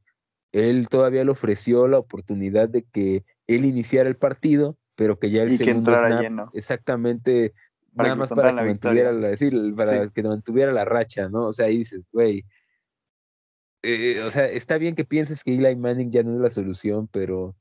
él 0.51 0.87
todavía 0.89 1.23
le 1.23 1.31
ofreció 1.31 1.87
la 1.87 1.97
oportunidad 1.97 2.69
de 2.69 2.83
que 2.83 3.23
él 3.47 3.65
iniciara 3.65 4.09
el 4.09 4.17
partido, 4.17 4.77
pero 4.95 5.19
que 5.19 5.29
ya 5.29 5.43
el 5.43 5.57
segundo 5.57 5.95
snap, 5.95 6.49
exactamente, 6.53 7.53
nada 7.93 8.15
más 8.15 8.29
para 8.29 8.49
que 8.49 8.63
mantuviera 8.63 9.11
la, 9.11 9.35
para 9.75 10.09
que 10.09 10.23
mantuviera 10.23 10.71
la 10.71 10.85
racha, 10.85 11.29
¿no? 11.29 11.47
O 11.47 11.53
sea, 11.53 11.67
ahí 11.67 11.79
dices, 11.79 12.05
güey, 12.11 12.45
eh, 13.83 14.21
o 14.25 14.29
sea, 14.29 14.45
está 14.45 14.77
bien 14.77 14.95
que 14.95 15.05
pienses 15.05 15.43
que 15.43 15.55
Eli 15.55 15.75
Manning 15.75 16.11
ya 16.11 16.23
no 16.23 16.35
es 16.35 16.41
la 16.41 16.49
solución, 16.49 17.07
pero 17.07 17.55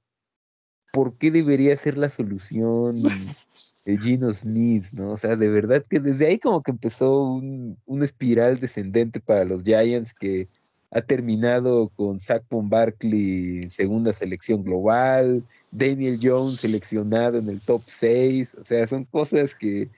¿por 0.93 1.17
qué 1.17 1.31
debería 1.31 1.77
ser 1.77 1.97
la 1.97 2.09
solución 2.09 2.95
Gino 3.85 4.33
Smith, 4.35 4.87
no? 4.93 5.13
O 5.13 5.17
sea, 5.17 5.37
de 5.37 5.49
verdad 5.49 5.85
que 5.89 6.01
desde 6.01 6.27
ahí 6.27 6.39
como 6.39 6.63
que 6.63 6.73
empezó 6.73 7.23
un, 7.23 7.79
una 7.87 8.05
espiral 8.05 8.61
descendente 8.61 9.21
para 9.21 9.45
los 9.45 9.63
Giants 9.63 10.15
que 10.15 10.49
ha 10.93 11.01
terminado 11.01 11.89
con 11.97 12.19
Saquon 12.19 12.69
Barkley 12.69 13.61
en 13.63 13.71
segunda 13.71 14.13
selección 14.13 14.65
global, 14.65 15.45
Daniel 15.71 16.19
Jones 16.21 16.61
seleccionado 16.61 17.39
en 17.39 17.49
el 17.49 17.61
top 17.61 17.83
6, 17.87 18.57
o 18.61 18.65
sea, 18.65 18.87
son 18.87 19.05
cosas 19.05 19.55
que 19.55 19.89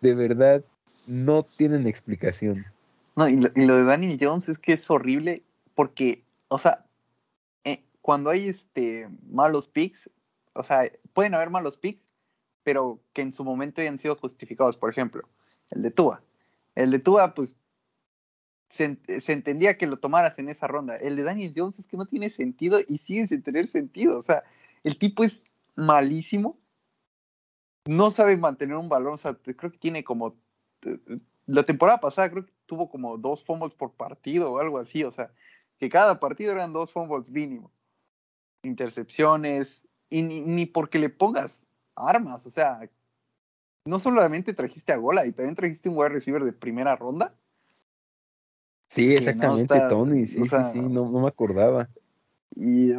de 0.00 0.14
verdad 0.14 0.62
no 1.06 1.42
tienen 1.42 1.86
explicación. 1.86 2.66
No, 3.16 3.28
y 3.28 3.36
lo, 3.36 3.76
de 3.76 3.84
Daniel 3.84 4.18
Jones 4.20 4.48
es 4.48 4.58
que 4.58 4.74
es 4.74 4.90
horrible 4.90 5.42
porque, 5.74 6.22
o 6.48 6.58
sea, 6.58 6.84
eh, 7.64 7.82
cuando 8.02 8.30
hay 8.30 8.48
este, 8.48 9.08
malos 9.30 9.68
picks, 9.68 10.10
o 10.52 10.62
sea, 10.62 10.90
pueden 11.12 11.34
haber 11.34 11.50
malos 11.50 11.76
picks, 11.76 12.06
pero 12.64 12.98
que 13.12 13.22
en 13.22 13.32
su 13.32 13.44
momento 13.44 13.80
hayan 13.80 13.98
sido 13.98 14.16
justificados. 14.16 14.76
Por 14.76 14.90
ejemplo, 14.90 15.28
el 15.70 15.82
de 15.82 15.90
Tua. 15.90 16.22
El 16.74 16.90
de 16.90 16.98
Tua, 16.98 17.34
pues, 17.34 17.54
se, 18.74 19.32
entendía 19.32 19.78
que 19.78 19.86
lo 19.86 19.98
tomaras 19.98 20.38
en 20.38 20.48
esa 20.48 20.66
ronda. 20.66 20.96
El 20.96 21.16
de 21.16 21.22
Daniel 21.22 21.52
Jones 21.56 21.78
es 21.78 21.86
que 21.86 21.96
no 21.96 22.06
tiene 22.06 22.30
sentido 22.30 22.80
y 22.86 22.98
sigue 22.98 23.26
sin 23.28 23.42
tener 23.42 23.66
sentido. 23.66 24.18
O 24.18 24.22
sea, 24.22 24.42
el 24.82 24.98
tipo 24.98 25.24
es 25.24 25.42
malísimo. 25.76 26.58
No 27.86 28.10
sabe 28.10 28.36
mantener 28.36 28.76
un 28.76 28.88
balón. 28.88 29.14
O 29.14 29.18
sea, 29.18 29.34
creo 29.34 29.70
que 29.70 29.78
tiene 29.78 30.04
como. 30.04 30.36
La 31.46 31.62
temporada 31.62 32.00
pasada 32.00 32.30
creo 32.30 32.46
que 32.46 32.52
tuvo 32.66 32.88
como 32.88 33.18
dos 33.18 33.44
fumbles 33.44 33.74
por 33.74 33.92
partido 33.92 34.52
o 34.52 34.58
algo 34.58 34.78
así. 34.78 35.04
O 35.04 35.10
sea, 35.10 35.30
que 35.78 35.88
cada 35.88 36.18
partido 36.18 36.52
eran 36.52 36.72
dos 36.72 36.92
fumbles 36.92 37.30
mínimo. 37.30 37.70
Intercepciones, 38.62 39.84
y 40.10 40.22
ni, 40.22 40.66
porque 40.66 40.98
le 40.98 41.10
pongas 41.10 41.68
armas, 41.96 42.46
o 42.46 42.50
sea, 42.50 42.88
no 43.84 43.98
solamente 43.98 44.54
trajiste 44.54 44.92
a 44.92 44.96
Gola, 44.96 45.26
y 45.26 45.32
también 45.32 45.54
trajiste 45.54 45.88
un 45.88 45.98
wide 45.98 46.10
receiver 46.10 46.44
de 46.44 46.52
primera 46.52 46.96
ronda. 46.96 47.34
Sí, 48.94 49.12
exactamente, 49.12 49.80
Tony, 49.88 50.24
sí, 50.24 50.44
sí, 50.44 50.56
sí, 50.72 50.78
no, 50.78 51.10
no 51.10 51.20
me 51.20 51.28
acordaba. 51.28 51.88
Y, 52.56 52.92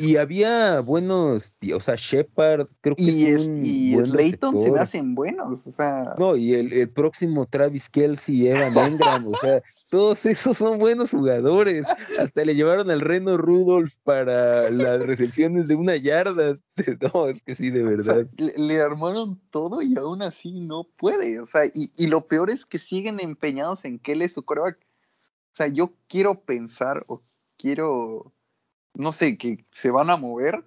y, 0.00 0.16
había 0.16 0.80
buenos, 0.80 1.52
o 1.74 1.80
sea, 1.80 1.94
Shepard, 1.94 2.68
creo 2.80 2.96
que 2.96 3.02
y 3.02 3.26
es, 3.26 3.46
un 3.46 3.62
y 3.62 3.94
Slayton 4.02 4.58
se 4.58 4.72
me 4.72 4.78
hacen 4.78 5.14
buenos, 5.14 5.66
o 5.66 5.72
sea. 5.72 6.14
No, 6.18 6.36
y 6.36 6.54
el, 6.54 6.72
el 6.72 6.88
próximo 6.88 7.44
Travis 7.44 7.90
Kelsey, 7.90 8.48
Evan 8.48 8.74
Engram, 8.78 9.26
o 9.28 9.36
sea, 9.36 9.62
todos 9.90 10.24
esos 10.24 10.56
son 10.56 10.78
buenos 10.78 11.10
jugadores. 11.10 11.86
Hasta 12.18 12.44
le 12.46 12.54
llevaron 12.54 12.90
al 12.90 13.02
Reno 13.02 13.36
Rudolph 13.36 13.92
para 14.04 14.70
las 14.70 15.04
recepciones 15.04 15.68
de 15.68 15.74
una 15.74 15.96
yarda. 15.96 16.58
No, 17.14 17.28
es 17.28 17.42
que 17.42 17.54
sí, 17.54 17.70
de 17.70 17.82
verdad. 17.82 18.26
le, 18.36 18.80
armaron 18.80 19.40
todo 19.50 19.82
y 19.82 19.96
aún 19.96 20.22
así 20.22 20.60
no 20.60 20.88
puede. 20.96 21.40
O 21.40 21.46
sea, 21.46 21.66
y, 21.66 21.92
y, 21.96 22.06
lo 22.06 22.26
peor 22.26 22.50
es 22.50 22.64
que 22.64 22.78
siguen 22.78 23.20
empeñados 23.20 23.84
en 23.84 23.98
que 23.98 24.12
él 24.12 24.22
es 24.22 24.32
su 24.32 24.44
coreback. 24.44 24.78
O 25.54 25.56
sea, 25.56 25.68
yo 25.68 25.94
quiero 26.08 26.40
pensar 26.40 27.04
o 27.06 27.22
quiero 27.56 28.34
no 28.94 29.12
sé, 29.12 29.36
que 29.36 29.64
se 29.70 29.90
van 29.90 30.10
a 30.10 30.16
mover, 30.16 30.64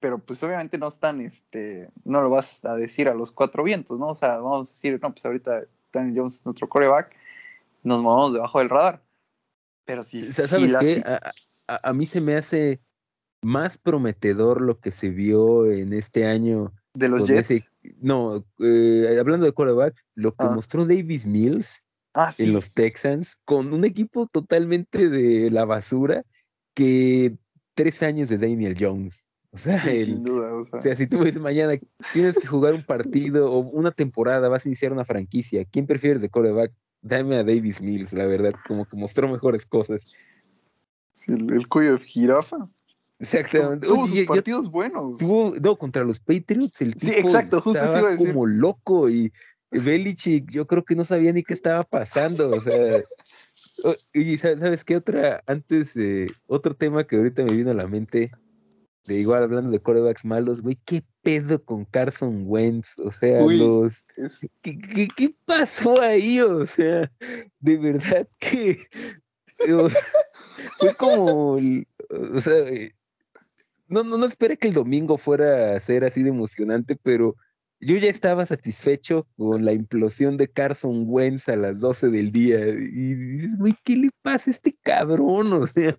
pero 0.00 0.18
pues 0.18 0.42
obviamente 0.42 0.78
no 0.78 0.88
están, 0.88 1.20
este, 1.20 1.88
no 2.04 2.20
lo 2.22 2.30
vas 2.30 2.64
a 2.64 2.74
decir 2.74 3.08
a 3.08 3.14
los 3.14 3.32
cuatro 3.32 3.62
vientos, 3.62 3.98
¿no? 3.98 4.08
O 4.08 4.14
sea, 4.14 4.38
vamos 4.38 4.68
a 4.68 4.70
decir, 4.70 4.98
no, 5.00 5.12
pues 5.12 5.24
ahorita 5.24 5.62
Daniel 5.92 6.18
Jones 6.18 6.36
es 6.36 6.46
nuestro 6.46 6.68
coreback, 6.68 7.14
nos 7.82 8.02
movemos 8.02 8.32
debajo 8.32 8.58
del 8.58 8.68
radar. 8.68 9.02
Pero 9.84 10.02
si... 10.02 10.22
¿Sabes 10.32 10.76
qué? 10.80 11.02
A, 11.66 11.92
mí 11.92 12.06
se 12.06 12.20
me 12.20 12.36
hace 12.36 12.80
más 13.42 13.78
prometedor 13.78 14.60
lo 14.60 14.80
que 14.80 14.90
se 14.90 15.10
vio 15.10 15.70
en 15.70 15.92
este 15.92 16.26
año. 16.26 16.72
De 16.94 17.08
los 17.08 17.28
Jets. 17.28 17.64
no, 18.00 18.44
eh, 18.58 19.16
hablando 19.20 19.46
de 19.46 19.52
corebacks, 19.52 20.04
lo 20.16 20.32
que 20.32 20.44
ah. 20.44 20.52
mostró 20.52 20.84
Davis 20.84 21.26
Mills 21.26 21.84
ah, 22.14 22.32
en 22.38 22.52
los 22.52 22.72
Texans, 22.72 23.36
con 23.44 23.72
un 23.72 23.84
equipo 23.84 24.26
totalmente 24.26 25.08
de 25.08 25.50
la 25.50 25.64
basura, 25.64 26.24
que 26.74 27.36
tres 27.74 28.02
años 28.02 28.28
de 28.28 28.38
Daniel 28.38 28.76
Jones. 28.78 29.24
O 29.52 29.58
sea, 29.58 29.82
o, 30.72 30.80
sea. 30.80 30.94
si 30.94 31.08
tú 31.08 31.18
ves 31.18 31.36
mañana 31.40 31.72
tienes 32.12 32.38
que 32.38 32.46
jugar 32.46 32.72
un 32.72 32.84
partido 32.84 33.50
o 33.50 33.58
una 33.58 33.90
temporada, 33.90 34.48
vas 34.48 34.64
a 34.64 34.68
iniciar 34.68 34.92
una 34.92 35.04
franquicia, 35.04 35.64
¿quién 35.64 35.86
prefieres 35.86 36.22
de 36.22 36.28
coreback? 36.28 36.72
Dame 37.02 37.36
a 37.36 37.42
Davis 37.42 37.80
Mills, 37.80 38.12
la 38.12 38.26
verdad, 38.26 38.52
como 38.68 38.84
que 38.84 38.96
mostró 38.96 39.28
mejores 39.28 39.66
cosas. 39.66 40.04
Sí, 41.12 41.32
el, 41.32 41.66
cuello 41.66 41.98
de 41.98 42.04
jirafa. 42.04 42.68
Exactamente. 43.18 43.88
Tuvo 43.88 44.06
sus 44.06 44.24
partidos 44.26 44.70
buenos. 44.70 45.18
Tuvo, 45.18 45.54
no, 45.60 45.76
contra 45.76 46.04
los 46.04 46.20
Patriots, 46.20 46.80
el 46.82 46.94
tipo 46.94 47.12
sí, 47.12 47.18
exacto, 47.18 47.60
justo 47.60 47.82
estaba 47.82 48.16
como 48.16 48.46
loco 48.46 49.10
y 49.10 49.32
Belichick, 49.70 50.50
yo 50.50 50.66
creo 50.66 50.84
que 50.84 50.96
no 50.96 51.04
sabía 51.04 51.32
ni 51.32 51.42
qué 51.42 51.54
estaba 51.54 51.84
pasando, 51.84 52.50
o 52.50 52.60
sea, 52.60 53.02
y 54.12 54.38
¿sabes 54.38 54.84
qué 54.84 54.96
otra? 54.96 55.42
Antes, 55.46 55.94
de 55.94 56.26
otro 56.46 56.74
tema 56.74 57.06
que 57.06 57.16
ahorita 57.16 57.44
me 57.44 57.56
vino 57.56 57.70
a 57.70 57.74
la 57.74 57.86
mente, 57.86 58.32
de 59.06 59.14
igual 59.14 59.42
hablando 59.42 59.70
de 59.70 59.80
corebacks 59.80 60.24
malos, 60.24 60.62
güey, 60.62 60.78
¿qué 60.84 61.04
pedo 61.22 61.62
con 61.64 61.84
Carson 61.84 62.44
Wentz? 62.46 62.98
O 62.98 63.10
sea, 63.10 63.42
los... 63.42 64.04
¿qué, 64.62 65.08
qué, 65.16 65.34
pasó 65.44 66.00
ahí? 66.00 66.40
O 66.40 66.66
sea, 66.66 67.10
de 67.60 67.76
verdad 67.76 68.28
que... 68.38 68.78
fue 70.78 70.94
como... 70.96 71.54
O 71.54 72.40
sea, 72.40 72.58
eh, 72.68 72.94
no, 73.86 74.04
no, 74.04 74.18
no 74.18 74.26
esperé 74.26 74.56
que 74.56 74.68
el 74.68 74.74
domingo 74.74 75.16
fuera 75.16 75.74
a 75.74 75.80
ser 75.80 76.04
así 76.04 76.22
de 76.22 76.30
emocionante, 76.30 76.96
pero 76.96 77.36
yo 77.80 77.96
ya 77.96 78.10
estaba 78.10 78.44
satisfecho 78.44 79.26
con 79.36 79.64
la 79.64 79.72
implosión 79.72 80.36
de 80.36 80.48
Carson 80.48 81.04
Wentz 81.06 81.48
a 81.48 81.56
las 81.56 81.80
12 81.80 82.08
del 82.08 82.30
día. 82.30 82.58
Y 82.68 83.14
dices, 83.14 83.58
güey, 83.58 83.74
¿qué 83.84 83.96
le 83.96 84.10
pasa 84.22 84.50
a 84.50 84.54
este 84.54 84.76
cabrón? 84.82 85.52
O 85.62 85.66
sea, 85.66 85.94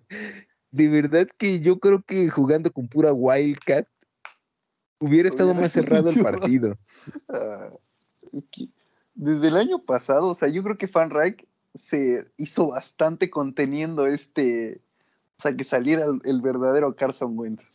de 0.70 0.88
verdad 0.88 1.26
que 1.36 1.60
yo 1.60 1.78
creo 1.78 2.02
que 2.02 2.28
jugando 2.30 2.72
con 2.72 2.88
pura 2.88 3.12
Wildcat 3.12 3.86
hubiera 5.00 5.28
estado 5.28 5.54
más 5.54 5.72
cerrado 5.72 6.08
el 6.08 6.22
partido. 6.22 6.78
Ah, 7.28 7.70
desde 9.14 9.48
el 9.48 9.56
año 9.56 9.84
pasado, 9.84 10.28
o 10.28 10.34
sea, 10.34 10.48
yo 10.48 10.62
creo 10.62 10.78
que 10.78 10.88
Fanreich 10.88 11.46
se 11.74 12.24
hizo 12.36 12.68
bastante 12.68 13.28
conteniendo 13.28 14.06
este, 14.06 14.80
o 15.38 15.42
sea, 15.42 15.56
que 15.56 15.64
saliera 15.64 16.06
el 16.24 16.40
verdadero 16.40 16.94
Carson 16.94 17.36
Wentz. 17.36 17.70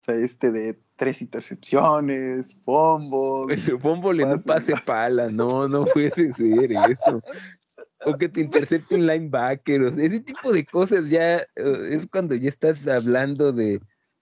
O 0.00 0.04
sea, 0.04 0.14
este 0.14 0.50
de 0.50 0.78
tres 1.00 1.22
intercepciones, 1.22 2.54
fumble. 2.66 3.56
Fumble 3.80 4.22
un 4.22 4.42
pase 4.42 4.74
pala, 4.84 5.30
no, 5.30 5.66
no 5.66 5.86
puede 5.86 6.32
ser 6.34 6.72
eso. 6.72 7.22
O 8.04 8.16
que 8.18 8.28
te 8.28 8.42
intercepte 8.42 8.96
un 8.96 9.06
linebacker, 9.06 9.80
o 9.80 9.90
sea, 9.90 10.04
ese 10.04 10.20
tipo 10.20 10.52
de 10.52 10.64
cosas 10.66 11.08
ya 11.08 11.38
eh, 11.38 11.88
es 11.90 12.06
cuando 12.06 12.34
ya 12.34 12.50
estás 12.50 12.86
hablando 12.86 13.50
de, 13.50 13.80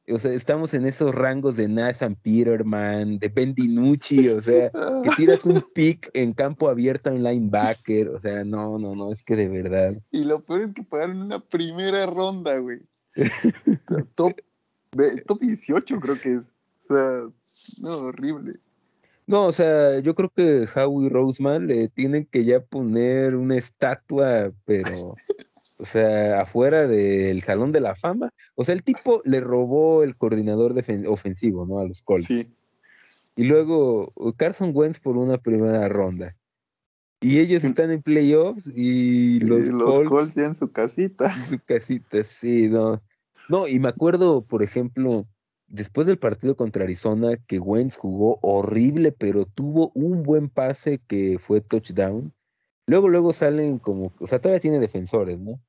o 0.08 0.20
sea, 0.20 0.32
estamos 0.32 0.72
en 0.72 0.86
esos 0.86 1.12
rangos 1.16 1.56
de 1.56 1.66
Nathan 1.66 2.14
Peterman, 2.14 3.18
de 3.18 3.28
Ben 3.28 3.54
DiNucci, 3.54 4.28
o 4.28 4.40
sea, 4.40 4.70
que 5.02 5.10
tiras 5.16 5.46
un 5.46 5.60
pick 5.74 6.08
en 6.14 6.32
campo 6.32 6.68
abierto 6.68 7.10
a 7.10 7.12
un 7.12 7.24
linebacker, 7.24 8.08
o 8.08 8.20
sea, 8.20 8.44
no, 8.44 8.78
no, 8.78 8.94
no, 8.94 9.12
es 9.12 9.24
que 9.24 9.34
de 9.34 9.48
verdad. 9.48 10.00
Y 10.12 10.24
lo 10.24 10.44
peor 10.44 10.60
es 10.60 10.74
que 10.74 10.84
pagaron 10.84 11.22
una 11.22 11.40
primera 11.40 12.06
ronda, 12.06 12.56
güey. 12.58 12.78
top, 14.14 14.34
top 15.26 15.40
18 15.40 15.98
creo 15.98 16.20
que 16.20 16.34
es. 16.34 16.52
Sea, 16.88 17.28
no, 17.80 17.98
horrible. 17.98 18.54
No, 19.26 19.46
o 19.46 19.52
sea, 19.52 19.98
yo 20.00 20.14
creo 20.14 20.30
que 20.34 20.66
Howie 20.74 21.10
Roseman 21.10 21.66
le 21.66 21.88
tienen 21.88 22.24
que 22.24 22.44
ya 22.44 22.60
poner 22.60 23.36
una 23.36 23.56
estatua, 23.56 24.52
pero, 24.64 25.16
o 25.76 25.84
sea, 25.84 26.40
afuera 26.40 26.86
del 26.86 27.42
Salón 27.42 27.70
de 27.70 27.80
la 27.80 27.94
Fama. 27.94 28.32
O 28.54 28.64
sea, 28.64 28.74
el 28.74 28.82
tipo 28.82 29.20
le 29.24 29.40
robó 29.40 30.02
el 30.02 30.16
coordinador 30.16 30.74
ofensivo, 31.06 31.66
¿no? 31.66 31.78
A 31.78 31.84
los 31.84 32.00
Colts. 32.00 32.26
Sí. 32.26 32.50
Y 33.36 33.44
luego 33.44 34.12
Carson 34.36 34.72
Wentz 34.74 34.98
por 34.98 35.18
una 35.18 35.36
primera 35.36 35.88
ronda. 35.88 36.34
Y 37.20 37.38
ellos 37.40 37.64
están 37.64 37.90
en 37.90 38.00
playoffs 38.00 38.70
y 38.74 39.40
los, 39.40 39.68
Colts, 40.08 40.36
ya 40.36 40.46
en 40.46 40.54
su 40.54 40.72
casita. 40.72 41.30
En 41.50 41.58
su 41.58 41.64
casita, 41.64 42.24
sí, 42.24 42.68
no. 42.68 43.02
No, 43.48 43.68
y 43.68 43.78
me 43.78 43.88
acuerdo, 43.88 44.42
por 44.42 44.62
ejemplo, 44.62 45.26
después 45.68 46.06
del 46.06 46.18
partido 46.18 46.56
contra 46.56 46.84
Arizona, 46.84 47.36
que 47.46 47.58
Wentz 47.58 47.96
jugó 47.96 48.38
horrible, 48.42 49.12
pero 49.12 49.44
tuvo 49.44 49.92
un 49.94 50.22
buen 50.22 50.48
pase 50.48 51.00
que 51.06 51.38
fue 51.38 51.60
touchdown. 51.60 52.32
Luego, 52.86 53.08
luego 53.08 53.32
salen 53.32 53.78
como, 53.78 54.12
o 54.18 54.26
sea, 54.26 54.40
todavía 54.40 54.60
tiene 54.60 54.78
defensores, 54.78 55.38
¿no? 55.38 55.60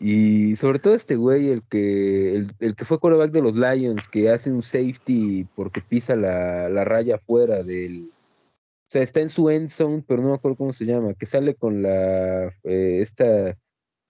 Y 0.00 0.54
sobre 0.56 0.78
todo 0.78 0.94
este 0.94 1.16
güey, 1.16 1.48
el 1.48 1.62
que, 1.64 2.36
el, 2.36 2.76
que 2.76 2.84
fue 2.84 3.00
quarterback 3.00 3.32
de 3.32 3.42
los 3.42 3.56
Lions, 3.56 4.06
que 4.06 4.30
hace 4.30 4.52
un 4.52 4.62
safety 4.62 5.46
porque 5.56 5.80
pisa 5.80 6.14
la, 6.14 6.84
raya 6.84 7.16
afuera 7.16 7.62
del. 7.62 8.10
O 8.10 8.90
sea, 8.90 9.02
está 9.02 9.20
en 9.20 9.28
su 9.28 9.50
end 9.50 9.70
zone, 9.70 10.04
pero 10.06 10.22
no 10.22 10.28
me 10.28 10.34
acuerdo 10.34 10.56
cómo 10.56 10.72
se 10.72 10.86
llama, 10.86 11.14
que 11.14 11.26
sale 11.26 11.54
con 11.54 11.82
la. 11.82 12.46
Eh, 12.62 13.00
esta. 13.00 13.56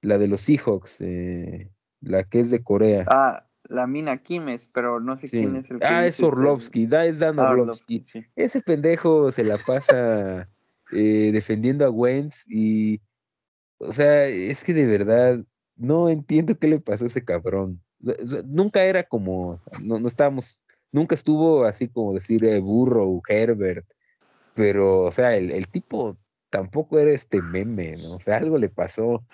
La 0.01 0.17
de 0.17 0.29
los 0.29 0.43
Seahawks, 0.43 1.01
eh, 1.01 1.73
la 2.01 2.23
que 2.23 2.39
es 2.39 2.53
de 2.53 2.63
Corea. 2.63 3.05
Ah, 3.09 3.48
la 3.69 3.87
mina 3.87 4.17
Kimes, 4.19 4.69
pero 4.73 5.01
no 5.01 5.17
sé 5.17 5.29
quién 5.29 5.57
es 5.57 5.71
el 5.71 5.79
que 5.79 5.87
Ah, 5.87 6.07
es 6.07 6.21
Orlovsky, 6.23 6.87
da, 6.87 7.07
es 7.07 7.19
Dan 7.19 7.39
ah, 7.39 7.51
Orlovsky. 7.51 8.05
Ese 8.37 8.61
pendejo 8.61 9.31
se 9.31 9.45
la 9.45 9.59
pasa 9.59 10.49
eh, 10.93 11.31
defendiendo 11.33 11.85
a 11.87 11.91
Wentz 11.91 12.45
y, 12.47 13.01
o 13.79 13.93
sea, 13.93 14.27
es 14.27 14.65
que 14.65 14.75
de 14.75 14.87
verdad 14.87 15.45
no 15.77 16.09
entiendo 16.09 16.59
qué 16.59 16.69
le 16.69 16.81
pasó 16.81 17.05
a 17.05 17.09
ese 17.09 17.25
cabrón. 17.25 17.81
nunca 18.47 18.85
era 18.85 19.05
como, 19.05 19.59
no, 19.85 20.01
no 20.01 20.09
estábamos, 20.09 20.61
nunca 20.91 21.15
estuvo 21.15 21.65
así 21.65 21.89
como 21.89 22.15
decir 22.15 22.45
eh, 22.45 22.59
burro 22.61 23.21
Herbert, 23.29 23.87
pero, 24.55 25.03
o 25.03 25.13
sea, 25.13 25.37
el, 25.37 25.53
el 25.53 25.69
tipo 25.69 26.19
tampoco 26.51 26.99
era 26.99 27.13
este 27.13 27.43
meme, 27.43 27.97
¿no? 27.97 28.17
O 28.17 28.21
sea, 28.21 28.39
algo 28.39 28.59
le 28.59 28.69
pasó. 28.69 29.25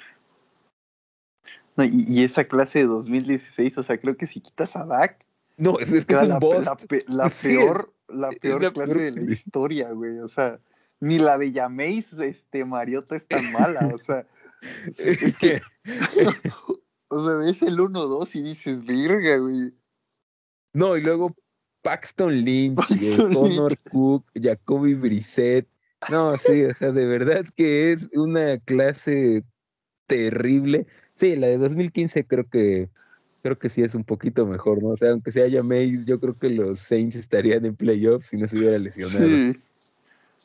No, 1.76 1.84
y, 1.84 2.22
esa 2.22 2.44
clase 2.44 2.80
de 2.80 2.86
2016, 2.86 3.78
o 3.78 3.82
sea, 3.82 3.98
creo 3.98 4.16
que 4.16 4.26
si 4.26 4.40
quitas 4.40 4.76
a 4.76 4.86
Dak. 4.86 5.24
No, 5.56 5.78
es, 5.78 5.92
es 5.92 6.06
que 6.06 6.14
es 6.14 6.22
un 6.22 6.28
la, 6.28 6.38
boss. 6.38 6.66
La, 7.06 7.28
peor, 7.42 7.92
la 8.08 8.30
peor 8.30 8.72
clase 8.72 9.10
de 9.10 9.10
la 9.12 9.32
historia, 9.32 9.90
güey. 9.92 10.18
O 10.20 10.28
sea, 10.28 10.60
ni 11.00 11.18
la 11.18 11.36
de 11.38 11.52
Yameis, 11.52 12.12
este, 12.14 12.64
Mariota 12.64 13.16
es 13.16 13.26
tan 13.26 13.52
mala, 13.52 13.90
o 13.92 13.98
sea. 13.98 14.26
Es 14.96 15.36
que. 15.36 15.60
o 17.08 17.24
sea, 17.24 17.36
ves 17.36 17.60
el 17.60 17.78
1-2 17.78 18.34
y 18.34 18.42
dices, 18.42 18.82
virga, 18.84 19.36
güey. 19.36 19.74
No, 20.72 20.96
y 20.96 21.02
luego 21.02 21.34
Paxton 21.82 22.34
Lynch, 22.34 23.16
Connor 23.16 23.78
Cook, 23.90 24.24
Jacoby 24.34 24.94
Brissett. 24.94 25.68
No, 26.10 26.36
sí, 26.36 26.64
o 26.64 26.74
sea, 26.74 26.92
de 26.92 27.04
verdad 27.04 27.44
que 27.54 27.92
es 27.92 28.08
una 28.14 28.58
clase 28.58 29.44
terrible. 30.06 30.86
Sí, 31.24 31.36
la 31.36 31.46
de 31.46 31.56
2015 31.56 32.26
creo 32.26 32.46
que 32.46 32.90
creo 33.42 33.58
que 33.58 33.70
sí 33.70 33.80
es 33.80 33.94
un 33.94 34.04
poquito 34.04 34.44
mejor, 34.44 34.82
¿no? 34.82 34.90
O 34.90 34.96
sea, 34.98 35.12
aunque 35.12 35.32
sea 35.32 35.46
haya 35.46 35.62
Mays, 35.62 36.04
yo 36.04 36.20
creo 36.20 36.36
que 36.36 36.50
los 36.50 36.80
Saints 36.80 37.16
estarían 37.16 37.64
en 37.64 37.74
playoffs 37.74 38.26
si 38.26 38.36
no 38.36 38.46
se 38.46 38.58
hubiera 38.58 38.78
lesionado. 38.78 39.54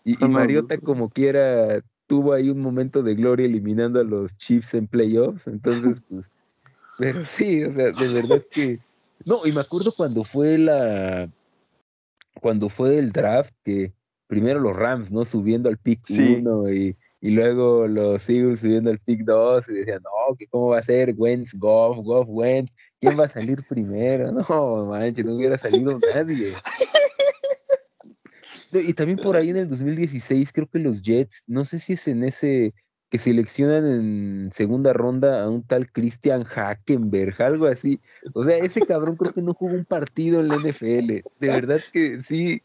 Y, 0.05 0.15
Mariota 0.25 0.77
como 0.77 1.09
quiera 1.09 1.83
tuvo 2.07 2.31
ahí 2.31 2.49
un 2.49 2.61
momento 2.61 3.03
de 3.03 3.15
gloria 3.15 3.45
eliminando 3.45 3.99
a 3.99 4.05
los 4.05 4.37
Chiefs 4.37 4.73
en 4.73 4.87
playoffs, 4.87 5.47
entonces, 5.47 6.01
pues, 6.09 6.31
pero 6.97 7.25
sí, 7.25 7.61
o 7.65 7.73
sea, 7.73 7.91
de 7.91 8.07
verdad 8.13 8.41
que, 8.49 8.79
no, 9.25 9.45
y 9.45 9.51
me 9.51 9.59
acuerdo 9.59 9.91
cuando 9.91 10.23
fue 10.23 10.57
la, 10.57 11.29
cuando 12.39 12.69
fue 12.69 12.99
el 12.99 13.11
draft, 13.11 13.53
que 13.65 13.91
primero 14.27 14.61
los 14.61 14.77
Rams, 14.77 15.11
¿no? 15.11 15.25
Subiendo 15.25 15.67
al 15.67 15.77
pick 15.77 16.09
1 16.09 16.73
y, 16.73 16.95
y, 17.21 17.31
luego 17.31 17.87
los 17.87 18.29
Eagles 18.29 18.61
subiendo 18.61 18.91
al 18.91 18.99
pick 18.99 19.23
2 19.23 19.69
y 19.69 19.73
decían, 19.73 20.01
no, 20.03 20.35
que 20.35 20.47
cómo 20.47 20.69
va 20.69 20.79
a 20.79 20.83
ser 20.83 21.13
Wentz, 21.17 21.53
Goff, 21.55 21.97
Goff, 22.03 22.27
Wentz, 22.29 22.71
¿quién 22.99 23.19
va 23.19 23.25
a 23.25 23.29
salir 23.29 23.59
primero? 23.67 24.31
No, 24.49 24.85
manches, 24.85 25.25
no 25.25 25.35
hubiera 25.35 25.57
salido 25.57 25.99
nadie. 26.13 26.53
Y 28.71 28.93
también 28.93 29.17
por 29.17 29.35
ahí 29.35 29.49
en 29.49 29.57
el 29.57 29.67
2016 29.67 30.51
creo 30.53 30.67
que 30.67 30.79
los 30.79 31.01
Jets, 31.01 31.43
no 31.47 31.65
sé 31.65 31.79
si 31.79 31.93
es 31.93 32.07
en 32.07 32.23
ese 32.23 32.73
que 33.09 33.17
seleccionan 33.17 33.85
en 33.85 34.51
segunda 34.53 34.93
ronda 34.93 35.43
a 35.43 35.49
un 35.49 35.63
tal 35.63 35.91
Christian 35.91 36.43
Hackenberg, 36.43 37.41
algo 37.41 37.65
así. 37.65 37.99
O 38.33 38.43
sea, 38.43 38.57
ese 38.57 38.81
cabrón 38.81 39.15
creo 39.15 39.33
que 39.33 39.41
no 39.41 39.53
jugó 39.53 39.73
un 39.73 39.85
partido 39.85 40.41
en 40.41 40.49
la 40.49 40.57
NFL. 40.57 41.23
De 41.39 41.47
verdad 41.47 41.79
que 41.91 42.19
sí, 42.19 42.61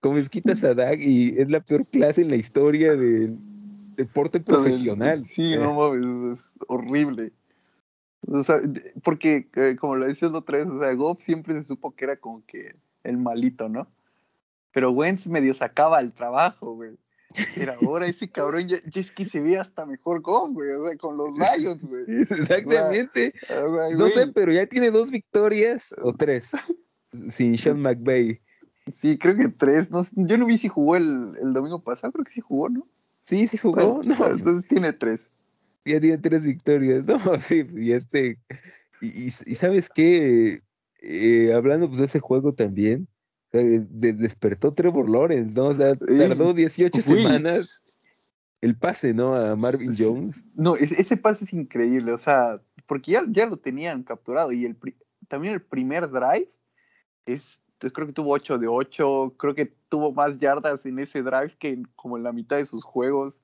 como 0.00 0.16
es 0.16 0.30
quita 0.30 0.56
Sadak 0.56 0.98
y 1.00 1.38
es 1.38 1.50
la 1.50 1.60
peor 1.60 1.86
clase 1.86 2.22
en 2.22 2.30
la 2.30 2.36
historia 2.36 2.94
del 2.96 3.36
deporte 3.96 4.40
profesional. 4.40 5.22
Sí, 5.22 5.56
no 5.56 5.74
mames, 5.74 6.38
es 6.38 6.58
horrible. 6.68 7.32
O 8.26 8.42
sea, 8.42 8.60
porque 9.02 9.48
eh, 9.54 9.76
como 9.78 9.96
lo 9.96 10.06
decías 10.06 10.32
la 10.32 10.38
otra 10.38 10.58
vez, 10.58 10.68
o 10.68 10.80
sea, 10.80 10.92
Goff 10.94 11.22
siempre 11.22 11.54
se 11.54 11.64
supo 11.64 11.94
que 11.94 12.04
era 12.04 12.16
como 12.16 12.44
que 12.46 12.74
el 13.02 13.18
malito, 13.18 13.68
¿no? 13.68 13.86
Pero 14.72 14.92
Wentz 14.92 15.26
medio 15.26 15.54
sacaba 15.54 16.00
el 16.00 16.12
trabajo, 16.12 16.74
güey. 16.74 16.96
Era 17.56 17.74
ahora 17.82 18.06
ese 18.06 18.30
cabrón 18.30 18.68
ya, 18.68 18.76
es 18.94 19.10
que 19.10 19.26
se 19.26 19.40
ve 19.40 19.58
hasta 19.58 19.84
mejor 19.86 20.22
con, 20.22 20.54
güey, 20.54 20.70
o 20.70 20.86
sea, 20.86 20.96
con 20.96 21.16
los 21.16 21.30
Lions, 21.58 21.84
güey. 21.84 22.04
Exactamente. 22.22 23.34
no 23.96 24.08
sé, 24.08 24.28
pero 24.28 24.52
ya 24.52 24.66
tiene 24.66 24.90
dos 24.90 25.10
victorias 25.10 25.94
o 26.00 26.12
tres 26.12 26.52
sin 27.30 27.58
Sean 27.58 27.80
McVay. 27.80 28.40
Sí, 28.86 29.18
creo 29.18 29.36
que 29.36 29.48
tres. 29.48 29.90
No, 29.90 30.02
yo 30.14 30.38
no 30.38 30.46
vi 30.46 30.58
si 30.58 30.68
jugó 30.68 30.96
el, 30.96 31.36
el, 31.42 31.54
domingo 31.54 31.82
pasado, 31.82 32.12
creo 32.12 32.24
que 32.24 32.32
sí 32.32 32.40
jugó, 32.40 32.68
¿no? 32.68 32.86
Sí, 33.26 33.48
sí 33.48 33.56
jugó. 33.56 34.00
no. 34.04 34.14
Entonces 34.30 34.66
tiene 34.68 34.92
tres. 34.92 35.28
Ya 35.84 36.00
tiene 36.00 36.18
tres 36.18 36.44
victorias. 36.44 37.04
No, 37.06 37.36
sí, 37.36 37.64
y 37.74 37.92
este. 37.92 38.38
Y, 39.00 39.26
y 39.26 39.54
sabes 39.54 39.90
qué, 39.90 40.62
eh, 41.00 41.52
hablando 41.52 41.88
pues 41.88 41.98
de 41.98 42.06
ese 42.06 42.20
juego 42.20 42.54
también, 42.54 43.06
despertó 43.52 44.72
Trevor 44.72 45.10
Lawrence, 45.10 45.54
¿no? 45.54 45.66
O 45.66 45.74
sea, 45.74 45.94
tardó 45.94 46.54
18 46.54 47.02
semanas 47.02 47.82
el 48.62 48.76
pase, 48.76 49.12
¿no? 49.12 49.34
A 49.34 49.54
Marvin 49.54 49.94
Jones. 49.96 50.42
No, 50.54 50.74
ese 50.76 51.16
pase 51.18 51.44
es 51.44 51.52
increíble, 51.52 52.12
o 52.12 52.18
sea, 52.18 52.60
porque 52.86 53.12
ya, 53.12 53.24
ya 53.28 53.46
lo 53.46 53.58
tenían 53.58 54.02
capturado 54.02 54.52
y 54.52 54.64
el, 54.64 54.78
también 55.28 55.52
el 55.52 55.60
primer 55.60 56.10
drive 56.10 56.48
es, 57.26 57.60
creo 57.78 58.06
que 58.06 58.14
tuvo 58.14 58.32
8 58.32 58.56
de 58.56 58.66
8, 58.66 59.34
creo 59.36 59.54
que 59.54 59.74
tuvo 59.94 60.12
más 60.12 60.38
yardas 60.40 60.84
en 60.86 60.98
ese 60.98 61.22
drive 61.22 61.52
que 61.56 61.80
como 61.94 62.16
en 62.16 62.24
la 62.24 62.32
mitad 62.32 62.56
de 62.56 62.66
sus 62.66 62.82
juegos. 62.82 63.40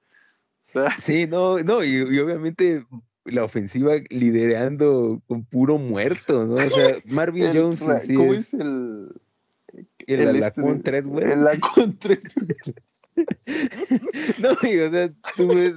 Sí, 1.01 1.27
no, 1.27 1.59
no, 1.60 1.82
y, 1.82 2.01
obviamente 2.01 2.85
la 3.24 3.43
ofensiva 3.44 3.94
liderando 4.09 5.20
con 5.27 5.44
puro 5.44 5.78
muerto, 5.78 6.47
¿no? 6.47 6.55
O 6.55 6.70
sea, 6.70 6.97
Marvin 7.06 7.47
Jones. 7.52 7.85
¿Cómo 8.14 8.35
es 8.35 8.55
el, 8.55 9.09
el, 10.06 10.20
el 10.20 10.40
la 10.40 10.51
güey. 10.51 10.81
El 11.24 11.40
no, 14.39 14.51
y, 14.68 14.78
o 14.78 14.90
sea, 14.90 15.12
tú 15.36 15.48
ves 15.48 15.74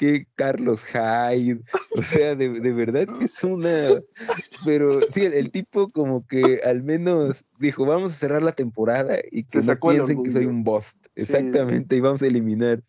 que 0.00 0.26
Carlos 0.34 0.82
Hyde, 0.86 1.60
o 1.94 2.02
sea, 2.02 2.34
de, 2.34 2.48
de, 2.48 2.72
verdad 2.72 3.06
que 3.18 3.26
es 3.26 3.44
una, 3.44 4.00
pero 4.64 4.88
sí, 5.10 5.26
el, 5.26 5.50
tipo 5.50 5.90
como 5.90 6.26
que 6.26 6.62
al 6.64 6.82
menos 6.82 7.44
dijo, 7.58 7.84
vamos 7.84 8.12
a 8.12 8.14
cerrar 8.14 8.42
la 8.42 8.52
temporada 8.52 9.18
y 9.30 9.44
que 9.44 9.58
no 9.60 9.76
piensen 9.78 10.24
que 10.24 10.30
soy 10.30 10.46
un 10.46 10.64
bust, 10.64 10.96
exactamente, 11.16 11.96
y 11.96 12.00
vamos 12.00 12.22
a 12.22 12.28
eliminar 12.28 12.82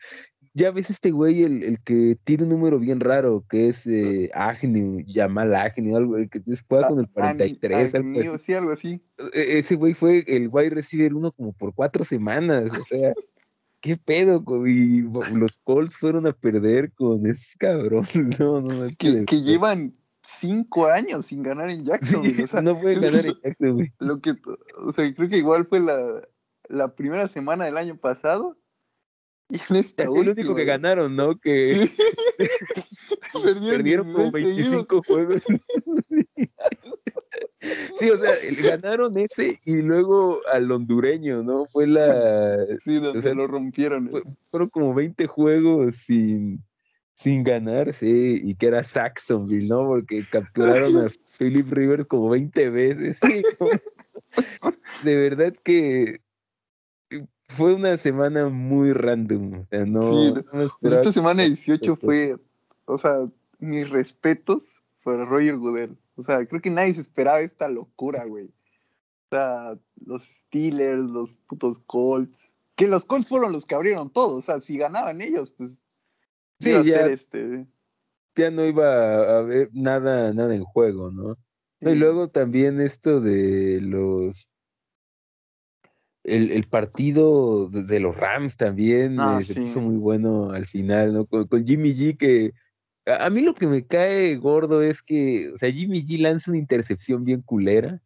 ya 0.53 0.71
ves 0.71 0.89
este 0.89 1.11
güey, 1.11 1.43
el, 1.43 1.63
el, 1.63 1.81
que 1.81 2.17
tiene 2.23 2.43
un 2.43 2.49
número 2.49 2.79
bien 2.79 2.99
raro, 3.01 3.45
que 3.49 3.67
es 3.69 3.87
eh, 3.87 4.29
Agnew, 4.33 5.01
Yamal 5.05 5.53
Agnew, 5.53 5.95
algo 5.95 6.15
que 6.29 6.41
juega 6.67 6.89
con 6.89 6.99
el 6.99 7.09
43. 7.09 7.95
algo 7.95 8.37
sí, 8.37 8.53
algo 8.53 8.71
así. 8.71 9.01
E, 9.33 9.59
ese 9.59 9.75
güey 9.75 9.93
fue 9.93 10.23
el 10.27 10.49
wide 10.49 10.71
receiver 10.71 11.13
uno 11.13 11.31
como 11.31 11.53
por 11.53 11.73
cuatro 11.73 12.03
semanas, 12.03 12.71
o 12.71 12.85
sea, 12.85 13.13
qué 13.81 13.97
pedo, 13.97 14.43
y 14.65 15.01
los 15.33 15.57
Colts 15.63 15.97
fueron 15.97 16.27
a 16.27 16.31
perder 16.31 16.93
con 16.93 17.25
ese 17.25 17.57
cabrón, 17.57 18.05
no, 18.39 18.61
no, 18.61 18.85
es 18.85 18.97
que, 18.97 19.25
que, 19.25 19.41
llevan 19.41 19.95
cinco 20.23 20.87
años 20.87 21.25
sin 21.25 21.43
ganar 21.43 21.69
en 21.69 21.85
Jacksonville, 21.85 22.43
o 22.43 22.47
sea, 22.47 22.61
no 22.61 22.79
pueden 22.79 23.01
ganar 23.01 23.25
en 23.25 23.35
Jacksonville. 23.43 23.93
Lo 23.99 24.21
que, 24.21 24.35
o 24.77 24.91
sea, 24.91 25.13
creo 25.13 25.29
que 25.29 25.37
igual 25.37 25.65
fue 25.65 25.79
la, 25.79 26.21
la 26.69 26.95
primera 26.95 27.27
semana 27.27 27.65
del 27.65 27.77
año 27.77 27.97
pasado 27.97 28.57
y 29.49 29.59
en 29.69 29.75
esta 29.75 30.03
el 30.03 30.09
único 30.09 30.55
que 30.55 30.63
ganaron, 30.63 31.13
¿no? 31.17 31.37
Que 31.37 31.91
perdieron, 33.43 34.13
como 34.13 34.31
25 34.31 35.01
juegos. 35.05 35.43
sí, 37.99 38.09
o 38.09 38.17
sea, 38.17 38.31
ganaron 38.63 39.17
ese 39.17 39.59
y 39.65 39.77
luego 39.77 40.39
al 40.51 40.71
hondureño, 40.71 41.43
¿no? 41.43 41.65
Fue 41.65 41.87
la. 41.87 42.57
Sí, 42.79 42.99
donde 42.99 43.35
lo 43.35 43.47
rompieron. 43.47 44.09
fueron 44.49 44.69
como 44.69 44.93
20 44.93 45.27
juegos 45.27 45.97
sin, 45.97 46.63
sin 47.13 47.43
ganarse 47.43 48.07
y 48.07 48.55
que 48.55 48.67
era 48.67 48.83
Saxonville, 48.83 49.67
¿no? 49.67 49.85
Porque 49.85 50.23
capturaron 50.29 51.05
a 51.05 51.07
Philip 51.37 51.71
Rivers 51.71 52.07
como 52.07 52.29
20 52.29 52.69
veces. 52.69 53.19
de 55.03 55.15
verdad 55.15 55.53
que 55.63 56.21
fue 57.51 57.75
una 57.75 57.97
semana 57.97 58.49
muy 58.49 58.93
random. 58.93 59.65
no, 59.87 60.35
esta 60.81 61.11
semana 61.11 61.43
18 61.43 61.95
fue, 61.97 62.37
o 62.85 62.97
sea, 62.97 63.27
mis 63.59 63.89
respetos 63.89 64.81
para 65.03 65.25
Roger 65.25 65.57
Goodell. 65.57 65.97
O 66.21 66.23
sea, 66.23 66.45
creo 66.45 66.61
que 66.61 66.69
nadie 66.69 66.93
se 66.93 67.01
esperaba 67.01 67.41
esta 67.41 67.67
locura, 67.67 68.25
güey. 68.25 68.45
O 68.45 69.35
sea, 69.35 69.77
los 70.05 70.21
Steelers, 70.23 71.03
los 71.03 71.35
putos 71.47 71.79
Colts. 71.79 72.53
Que 72.75 72.87
los 72.87 73.05
Colts 73.05 73.27
fueron 73.27 73.51
los 73.51 73.65
que 73.65 73.73
abrieron 73.73 74.11
todo. 74.11 74.37
O 74.37 74.41
sea, 74.41 74.61
si 74.61 74.77
ganaban 74.77 75.19
ellos, 75.21 75.51
pues. 75.51 75.81
Sí, 76.59 76.71
ya, 76.83 77.07
este... 77.07 77.65
ya 78.35 78.51
no 78.51 78.63
iba 78.63 78.85
a 78.85 79.39
haber 79.39 79.71
nada, 79.73 80.31
nada 80.31 80.55
en 80.55 80.63
juego, 80.63 81.09
¿no? 81.11 81.37
Y 81.79 81.95
luego 81.95 82.27
también 82.27 82.79
esto 82.79 83.19
de 83.19 83.81
los 83.81 84.47
el, 86.23 86.51
el, 86.51 86.67
partido 86.67 87.67
de, 87.67 87.99
los 87.99 88.15
Rams 88.15 88.57
también 88.57 89.19
ah, 89.19 89.39
eh, 89.41 89.43
se 89.43 89.59
puso 89.59 89.81
muy 89.81 89.97
bueno 89.97 90.51
al 90.51 90.67
final, 90.67 91.13
¿no? 91.13 91.25
Con, 91.25 91.65
Jimmy 91.65 91.93
G 91.93 92.15
que 92.15 92.53
a, 93.05 93.29
mí 93.29 93.41
lo 93.41 93.53
que 93.55 93.67
me 93.67 93.85
cae 93.85 94.35
gordo 94.37 94.81
es 94.81 95.01
que, 95.01 95.51
o 95.53 95.57
sea, 95.57 95.71
Jimmy 95.71 96.03
G 96.03 96.19
lanza 96.19 96.51
una 96.51 96.59
intercepción 96.59 97.23
bien 97.23 97.41
culera, 97.41 98.01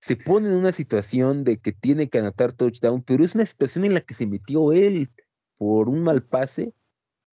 se 0.00 0.16
pone 0.16 0.48
en 0.48 0.54
una 0.54 0.72
situación 0.72 1.44
de 1.44 1.58
que 1.58 1.72
tiene 1.72 2.08
que 2.08 2.18
anotar 2.18 2.52
touchdown, 2.52 3.02
pero 3.02 3.24
es 3.24 3.34
una 3.34 3.46
situación 3.46 3.84
en 3.84 3.94
la 3.94 4.00
que 4.00 4.14
se 4.14 4.26
metió 4.26 4.72
él 4.72 5.10
por 5.58 5.88
un 5.88 6.02
mal 6.02 6.24
pase 6.24 6.74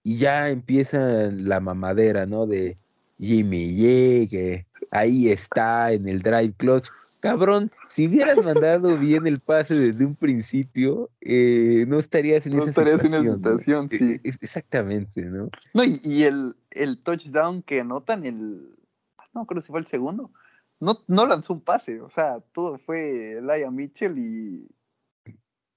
y 0.04 0.18
ya 0.18 0.50
empieza 0.50 1.32
la 1.32 1.60
mamadera, 1.60 2.26
¿no? 2.26 2.46
De 2.46 2.78
Jimmy 3.18 3.76
G, 3.76 4.30
que 4.30 4.68
ahí 4.92 5.30
está 5.30 5.92
en 5.92 6.08
el 6.08 6.22
drive 6.22 6.54
clutch. 6.58 6.90
Cabrón, 7.20 7.72
si 7.90 8.08
hubieras 8.08 8.38
mandado 8.44 8.98
bien 8.98 9.28
el 9.28 9.40
pase 9.40 9.76
desde 9.76 10.06
un 10.06 10.16
principio, 10.16 11.10
eh, 11.22 11.86
no 11.88 12.00
estarías 12.00 12.46
en 12.46 12.58
esa 12.58 12.70
estarías 12.70 13.02
situación. 13.02 13.26
en 13.26 13.30
esa 13.30 13.58
situación, 13.58 13.90
sí. 13.90 14.20
exactamente, 14.24 15.24
¿no? 15.24 15.50
No, 15.74 15.84
y, 15.84 16.24
el, 16.24 16.56
el, 16.72 17.02
touchdown 17.02 17.62
que 17.62 17.82
anotan, 17.82 18.26
el. 18.26 18.72
No 19.34 19.46
creo 19.46 19.62
si 19.62 19.72
fue 19.72 19.80
el 19.80 19.88
segundo. 19.88 20.32
No, 20.80 21.04
no 21.08 21.28
lanzó 21.28 21.54
un 21.54 21.62
pase, 21.62 22.00
o 22.00 22.10
sea, 22.10 22.40
todo 22.54 22.78
fue 22.78 23.40
Laia 23.42 23.70
Mitchell 23.70 24.18
y. 24.18 24.70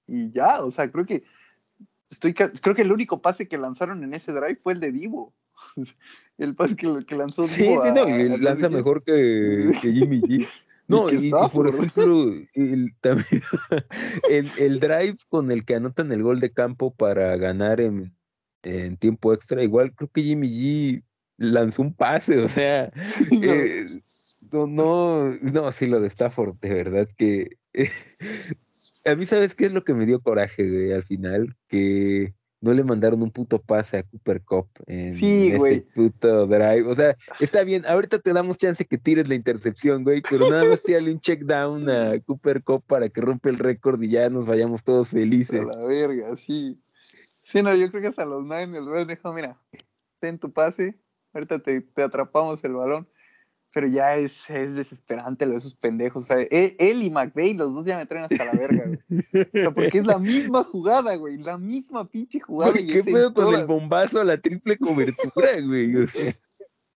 Y 0.07 0.31
ya, 0.31 0.63
o 0.63 0.71
sea, 0.71 0.89
creo 0.91 1.05
que. 1.05 1.23
Estoy, 2.09 2.33
creo 2.33 2.75
que 2.75 2.83
el 2.83 2.91
único 2.91 3.21
pase 3.21 3.47
que 3.47 3.57
lanzaron 3.57 4.03
en 4.03 4.13
ese 4.13 4.31
drive 4.31 4.59
fue 4.61 4.73
el 4.73 4.79
de 4.79 4.91
Divo. 4.91 5.33
el 6.37 6.55
pase 6.55 6.75
que, 6.75 7.05
que 7.05 7.15
lanzó 7.15 7.47
sí, 7.47 7.65
Sí, 7.65 7.75
no, 7.93 8.07
y 8.07 8.37
lanza 8.37 8.69
mejor 8.69 9.03
que, 9.03 9.71
que 9.81 9.91
Jimmy 9.91 10.21
G. 10.21 10.47
No, 10.87 11.09
y, 11.09 11.31
por 11.51 11.67
ejemplo, 11.67 12.33
el, 12.53 12.93
también, 12.99 13.41
el, 14.59 14.79
drive 14.79 15.15
con 15.29 15.49
el 15.49 15.63
que 15.63 15.75
anotan 15.75 16.11
el 16.11 16.23
gol 16.23 16.39
de 16.39 16.51
campo 16.51 16.93
para 16.93 17.37
ganar 17.37 17.79
en, 17.79 18.13
tiempo 18.97 19.33
extra, 19.33 19.63
igual 19.63 19.93
creo 19.93 20.09
que 20.09 20.23
Jimmy 20.23 20.49
G 20.49 21.03
lanzó 21.37 21.81
un 21.81 21.93
pase, 21.93 22.39
o 22.39 22.49
sea, 22.49 22.91
eh, 23.31 24.01
no. 24.51 24.67
no, 24.67 25.31
no, 25.41 25.71
sí, 25.71 25.87
lo 25.87 25.99
de 25.99 26.07
Stafford, 26.07 26.57
de 26.59 26.73
verdad 26.73 27.09
que... 27.17 27.57
a 29.05 29.15
mí, 29.15 29.25
¿sabes 29.25 29.55
qué 29.55 29.65
es 29.65 29.71
lo 29.71 29.83
que 29.83 29.93
me 29.93 30.05
dio 30.05 30.21
coraje, 30.21 30.69
güey, 30.69 30.91
al 30.93 31.03
final? 31.03 31.49
Que 31.67 32.33
no 32.63 32.73
le 32.73 32.83
mandaron 32.83 33.21
un 33.21 33.29
puto 33.29 33.61
pase 33.61 33.97
a 33.97 34.03
Cooper 34.03 34.41
Cup 34.41 34.69
en, 34.87 35.09
ese 35.09 35.85
puto 35.93 36.47
drive. 36.47 36.87
O 36.87 36.95
sea, 36.95 37.17
está 37.41 37.63
bien, 37.65 37.85
ahorita 37.85 38.19
te 38.19 38.31
damos 38.31 38.57
chance 38.57 38.85
que 38.85 38.97
tires 38.97 39.27
la 39.27 39.35
intercepción, 39.35 40.05
güey, 40.05 40.21
pero 40.21 40.49
nada 40.49 40.63
más 40.63 40.81
tírale 40.81 41.11
un 41.11 41.19
check 41.19 41.41
down 41.41 41.89
a 41.89 42.17
Cooper 42.25 42.63
Cup 42.63 42.81
para 42.87 43.09
que 43.09 43.19
rompe 43.19 43.49
el 43.49 43.59
récord 43.59 44.01
y 44.01 44.07
ya 44.07 44.29
nos 44.29 44.45
vayamos 44.45 44.85
todos 44.85 45.09
felices. 45.09 45.59
A 45.59 45.65
la 45.65 45.83
verga, 45.83 46.37
sí. 46.37 46.81
Sí, 47.41 47.61
no, 47.61 47.75
yo 47.75 47.91
creo 47.91 48.01
que 48.01 48.07
hasta 48.07 48.25
los 48.25 48.43
Niners, 48.43 48.85
güey, 48.85 49.03
dijo, 49.03 49.33
mira, 49.33 49.59
ten 50.19 50.39
tu 50.39 50.53
pase, 50.53 50.97
ahorita 51.33 51.59
te, 51.59 51.81
te 51.81 52.01
atrapamos 52.01 52.63
el 52.63 52.75
balón 52.75 53.09
pero 53.73 53.87
ya 53.87 54.15
es, 54.15 54.47
es 54.49 54.75
desesperante 54.75 55.47
lo 55.47 55.53
de 55.53 55.57
esos 55.57 55.73
pendejos. 55.73 56.23
O 56.23 56.25
sea, 56.27 56.39
e, 56.39 56.75
él, 56.77 57.01
y 57.01 57.09
McVeigh, 57.09 57.55
los 57.55 57.73
dos 57.73 57.85
ya 57.85 57.97
me 57.97 58.05
traen 58.05 58.25
hasta 58.25 58.45
la 58.45 58.51
verga, 58.51 58.85
güey. 58.85 58.99
O 59.33 59.49
sea, 59.51 59.71
porque 59.71 59.97
es 59.97 60.05
la 60.05 60.19
misma 60.19 60.63
jugada, 60.63 61.15
güey. 61.15 61.37
La 61.37 61.57
misma 61.57 62.07
pinche 62.07 62.39
jugada. 62.39 62.73
¿Qué 62.73 63.03
pedo 63.03 63.33
con 63.33 63.55
el 63.55 63.65
bombazo 63.65 64.21
a 64.21 64.23
la 64.23 64.37
triple 64.37 64.77
cobertura, 64.77 65.59
güey? 65.65 65.95
O 65.95 66.07
sea. 66.07 66.37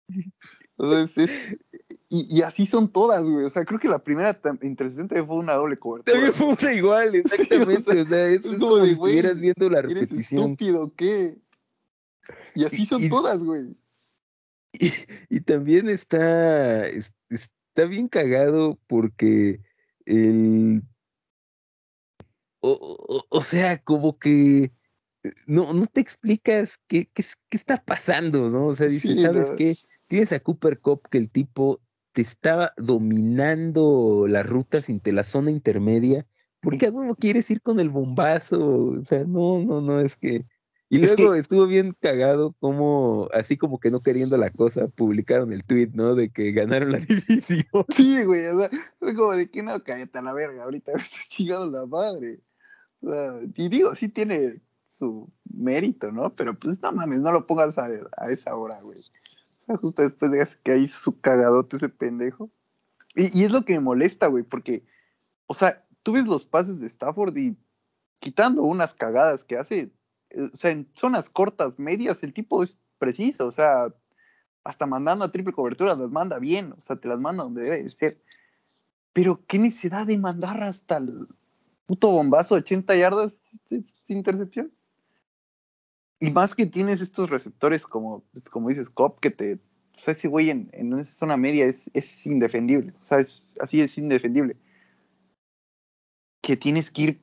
y, 2.09 2.39
y, 2.39 2.43
así 2.43 2.67
son 2.67 2.91
todas, 2.91 3.23
güey. 3.23 3.45
O 3.45 3.51
sea, 3.51 3.65
creo 3.65 3.79
que 3.79 3.89
la 3.89 4.01
primera 4.01 4.37
intercepción 4.63 5.09
fue 5.09 5.37
una 5.37 5.55
doble 5.55 5.77
cobertura. 5.77 6.13
También 6.13 6.33
fue 6.33 6.49
una 6.49 6.75
igual, 6.75 7.15
exactamente. 7.15 8.01
o, 8.01 8.07
sea, 8.07 8.29
eso 8.31 8.53
es, 8.53 8.59
como, 8.59 8.85
si 8.85 8.91
estuvieras 8.91 9.39
viendo 9.39 9.71
la 9.71 9.81
repetición. 9.81 10.17
¿Eres 10.17 10.33
estúpido 10.33 10.93
qué? 10.97 11.39
Y 12.57 12.65
así 12.65 12.85
son 12.85 13.09
todas, 13.09 13.45
güey. 13.45 13.77
Y, 15.29 15.41
también 15.41 15.89
está, 15.89 16.87
está 16.87 17.85
bien 17.89 18.09
cagado 18.09 18.79
porque 18.87 19.61
el... 20.07 20.83
O, 22.67 23.43
sea, 23.43 23.79
como 23.83 24.19
que 24.19 24.73
no, 25.47 25.75
no 25.75 25.87
te 25.87 26.01
explicas 26.01 26.81
qué, 26.87 27.11
qué, 27.13 27.25
está 27.51 27.77
pasando, 27.77 28.49
¿no? 28.49 28.69
O 28.69 28.75
sea, 28.75 28.87
dices, 28.87 29.21
¿sabes 29.21 29.51
qué? 29.59 29.77
Tienes 30.07 30.33
a 30.33 30.41
Cooper 30.41 30.81
Cup 30.81 31.07
que 31.11 31.19
el 31.19 31.31
tipo 31.31 31.83
te 32.13 32.23
estaba 32.23 32.73
dominando 32.79 34.27
las 34.27 34.47
rutas 34.47 34.89
entre 34.89 35.13
la 35.13 35.25
zona 35.25 35.51
intermedia. 35.51 36.27
¿Por 36.61 36.79
qué 36.79 36.87
a 36.87 37.15
quieres 37.19 37.51
ir 37.51 37.61
con 37.61 37.81
el 37.81 37.91
bombazo? 37.91 38.95
O 38.99 39.05
sea, 39.05 39.25
no, 39.25 39.59
no, 39.59 39.83
no, 39.83 40.01
es 40.01 40.17
que 40.17 40.47
y 40.95 40.99
luego 40.99 41.35
estuvo 41.35 41.67
bien 41.67 41.97
cagado 42.01 42.55
como, 42.61 43.29
así 43.33 43.57
como 43.57 43.81
que 43.81 43.91
no 43.91 44.03
queriendo 44.03 44.37
la 44.37 44.51
cosa, 44.51 44.87
publicaron 44.87 45.53
el 45.53 45.65
tweet, 45.65 45.91
¿no? 45.93 46.15
De 46.15 46.31
que 46.31 46.53
ganaron 46.53 46.93
la 46.93 46.99
división. 47.01 47.65
Sí, 47.89 48.23
güey, 48.25 48.47
o 48.47 48.59
sea, 48.61 48.71
fue 49.01 49.15
como 49.15 49.33
de 49.33 49.51
que 49.51 49.63
no, 49.63 49.83
cállate 49.83 50.19
a 50.19 50.23
la 50.23 50.33
verga, 50.33 50.63
ahorita 50.63 50.93
me 50.95 51.03
estás 51.03 51.29
chingando 51.29 51.67
la 51.67 51.87
madre. 51.87 52.41
O 53.01 53.11
sea, 53.11 53.41
y 53.57 53.69
digo, 53.69 53.95
sí 53.97 54.09
tiene 54.09 54.61
su 54.89 55.29
mérito, 55.53 56.13
¿no? 56.13 56.33
Pero 56.35 56.57
pues 56.57 56.81
no 56.81 56.93
mames, 56.93 57.21
no 57.21 57.33
lo 57.33 57.47
pongas 57.47 57.77
a, 57.77 57.89
esa 58.31 58.55
hora, 58.55 58.81
güey. 58.81 59.01
O 59.01 59.67
sea, 59.67 59.77
justo 59.77 60.03
después 60.03 60.31
de 60.31 60.47
que 60.63 60.73
ahí 60.73 60.87
su 60.87 61.21
cagadote 61.21 61.77
ese 61.77 61.89
pendejo. 61.89 62.51
Y, 63.17 63.37
y 63.37 63.45
es 63.45 63.51
lo 63.51 63.65
que 63.65 63.75
me 63.75 63.81
molesta, 63.81 64.29
güey, 64.29 64.45
porque, 64.45 64.85
o 65.47 65.55
sea, 65.55 65.85
tú 66.05 66.13
ves 66.13 66.27
los 66.27 66.45
pases 66.45 66.79
de 66.81 66.87
Stafford 66.87 67.37
y 67.37 67.57
quitando 68.21 68.63
unas 68.63 68.95
cagadas 68.95 69.45
que 69.45 69.57
hace, 69.57 69.93
o 70.37 70.57
sea, 70.57 70.71
en 70.71 70.89
zonas 70.95 71.31
cortas, 71.31 71.79
medias, 71.79 72.23
el 72.23 72.33
tipo 72.33 72.63
es 72.63 72.79
preciso, 72.99 73.47
o 73.47 73.53
sea, 73.53 73.95
hasta 74.65 74.87
mandando 74.87 75.25
a 75.25 75.33
triple 75.33 75.53
cobertura 75.53 75.95
las 75.95 76.11
manda 76.11 76.39
bien, 76.39 76.73
o 76.73 76.81
sea, 76.81 76.97
te 76.97 77.09
las 77.09 77.21
manda 77.21 77.45
donde 77.45 77.63
debe 77.63 77.91
ser. 77.91 78.21
Pero 79.13 79.45
qué 79.47 79.59
necesidad 79.59 80.07
de 80.07 80.19
mandar 80.19 80.63
hasta 80.63 80.97
el 80.97 81.29
puto 81.87 82.11
bombazo 82.11 82.57
80 82.57 82.97
yardas 82.97 83.41
sin 83.67 84.17
intercepción. 84.17 84.73
Y 86.19 86.31
más 86.31 86.55
que 86.55 86.67
tienes 86.67 87.01
estos 87.01 87.29
receptores 87.29 87.87
como, 87.87 88.25
pues, 88.33 88.49
como 88.49 88.71
dices, 88.71 88.89
Cop, 88.89 89.21
que 89.21 89.31
te. 89.31 89.55
O 89.55 89.99
sea, 89.99 90.13
ese 90.13 90.27
güey 90.27 90.51
en, 90.51 90.71
en 90.73 91.05
zona 91.05 91.37
media 91.37 91.67
es, 91.67 91.91
es 91.95 92.27
indefendible. 92.27 92.95
O 93.01 93.05
sea, 93.05 93.21
es, 93.21 93.43
así 93.61 93.81
es 93.81 93.97
indefendible. 93.99 94.57
Que 96.41 96.57
tienes 96.57 96.91
que 96.91 97.03
ir 97.03 97.23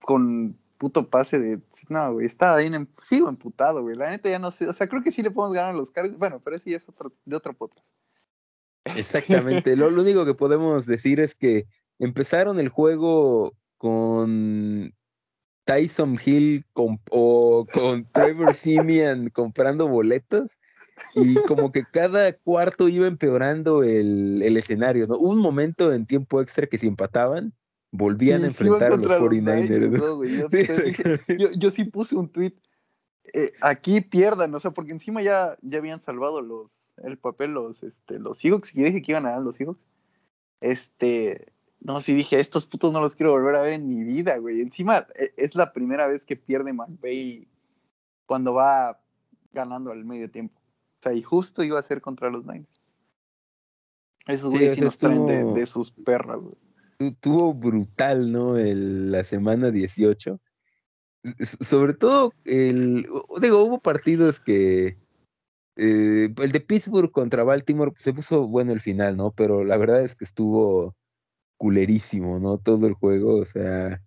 con 0.00 0.58
puto 0.78 1.08
pase 1.08 1.38
de. 1.38 1.60
No, 1.88 2.14
güey, 2.14 2.26
estaba 2.26 2.58
bien. 2.58 2.88
Sigo 2.96 3.28
emputado, 3.28 3.82
güey. 3.82 3.96
La 3.96 4.10
neta 4.10 4.28
ya 4.28 4.38
no 4.38 4.50
sé. 4.50 4.68
O 4.68 4.72
sea, 4.72 4.88
creo 4.88 5.02
que 5.02 5.12
sí 5.12 5.22
le 5.22 5.30
podemos 5.30 5.54
ganar 5.54 5.74
a 5.74 5.76
los 5.76 5.90
Cardinals. 5.90 6.18
Bueno, 6.18 6.40
pero 6.42 6.56
eso 6.56 6.70
ya 6.70 6.76
es 6.76 6.88
otro, 6.88 7.12
de 7.24 7.36
otro 7.36 7.54
podcast. 7.54 7.86
Exactamente. 8.96 9.76
lo, 9.76 9.88
único 9.88 10.24
que 10.24 10.34
podemos 10.34 10.86
decir 10.86 11.20
es 11.20 11.34
que 11.34 11.66
empezaron 11.98 12.60
el 12.60 12.68
juego 12.68 13.54
con 13.78 14.94
Tyson 15.64 16.18
Hill 16.24 16.66
o 16.74 17.66
con 17.72 18.10
Trevor 18.12 18.54
Simeon 18.54 19.30
comprando 19.30 19.88
boletos 19.88 20.50
y 21.14 21.34
como 21.46 21.72
que 21.72 21.82
cada 21.90 22.32
cuarto 22.34 22.88
iba 22.88 23.06
empeorando 23.06 23.82
el, 23.82 24.42
el 24.42 24.56
escenario, 24.56 25.06
¿no? 25.06 25.16
Hubo 25.16 25.30
un 25.30 25.40
momento 25.40 25.92
en 25.92 26.06
tiempo 26.06 26.40
extra 26.40 26.66
que 26.66 26.78
se 26.78 26.86
empataban 26.86 27.52
volvían 27.94 28.42
a 28.42 28.46
enfrentar 28.46 28.92
a 28.92 28.96
los 28.96 29.06
49ers. 29.06 30.00
yo, 31.58 31.70
sí 31.70 31.84
puse 31.84 32.16
un 32.16 32.28
tweet. 32.28 32.54
Eh, 33.32 33.52
aquí 33.60 34.00
pierdan, 34.00 34.52
o 34.54 34.60
sea, 34.60 34.72
porque 34.72 34.90
encima 34.92 35.22
ya, 35.22 35.56
ya 35.62 35.78
habían 35.78 36.00
salvado 36.00 36.42
los, 36.42 36.92
el 37.04 37.16
papel 37.18 37.52
los, 37.52 37.82
este, 37.82 38.18
los 38.18 38.38
Seahawks, 38.38 38.74
y 38.74 38.80
yo 38.80 38.86
dije 38.86 39.00
que 39.00 39.12
iban 39.12 39.26
a 39.26 39.30
ganar 39.30 39.44
los 39.44 39.54
Seahawks. 39.56 39.86
Este, 40.60 41.46
no, 41.80 42.00
sí 42.00 42.14
dije, 42.14 42.40
estos 42.40 42.66
putos 42.66 42.92
no 42.92 43.00
los 43.00 43.14
quiero 43.14 43.32
volver 43.32 43.54
a 43.54 43.62
ver 43.62 43.74
en 43.74 43.86
mi 43.86 44.02
vida, 44.02 44.36
güey. 44.38 44.60
Encima 44.60 45.06
e, 45.14 45.32
es 45.36 45.54
la 45.54 45.72
primera 45.72 46.08
vez 46.08 46.24
que 46.24 46.36
pierde 46.36 46.72
McVay 46.72 47.48
cuando 48.26 48.54
va 48.54 49.00
ganando 49.52 49.92
al 49.92 50.04
medio 50.04 50.30
tiempo. 50.30 50.60
O 50.98 51.02
sea, 51.02 51.12
y 51.14 51.22
justo 51.22 51.62
iba 51.62 51.78
a 51.78 51.82
ser 51.82 52.00
contra 52.00 52.28
los 52.30 52.44
Niners. 52.44 52.68
Esos 54.26 54.50
güeyes 54.50 54.74
sí, 54.76 54.80
nos 54.80 54.98
traen 54.98 55.26
de, 55.26 55.44
de 55.44 55.66
sus 55.66 55.92
perras, 55.92 56.40
güey 56.40 56.63
tuvo 57.20 57.54
brutal, 57.54 58.32
¿no? 58.32 58.56
El, 58.56 59.12
la 59.12 59.24
semana 59.24 59.70
18. 59.70 60.40
Sobre 61.40 61.94
todo, 61.94 62.32
el, 62.44 63.06
digo, 63.40 63.64
hubo 63.64 63.80
partidos 63.80 64.40
que. 64.40 64.98
Eh, 65.76 66.32
el 66.36 66.52
de 66.52 66.60
Pittsburgh 66.60 67.10
contra 67.10 67.42
Baltimore 67.42 67.92
se 67.96 68.12
puso 68.12 68.46
bueno 68.46 68.72
el 68.72 68.80
final, 68.80 69.16
¿no? 69.16 69.32
Pero 69.32 69.64
la 69.64 69.76
verdad 69.76 70.02
es 70.02 70.14
que 70.14 70.24
estuvo 70.24 70.94
culerísimo, 71.56 72.38
¿no? 72.38 72.58
Todo 72.58 72.86
el 72.86 72.94
juego, 72.94 73.36
o 73.36 73.44
sea, 73.44 74.00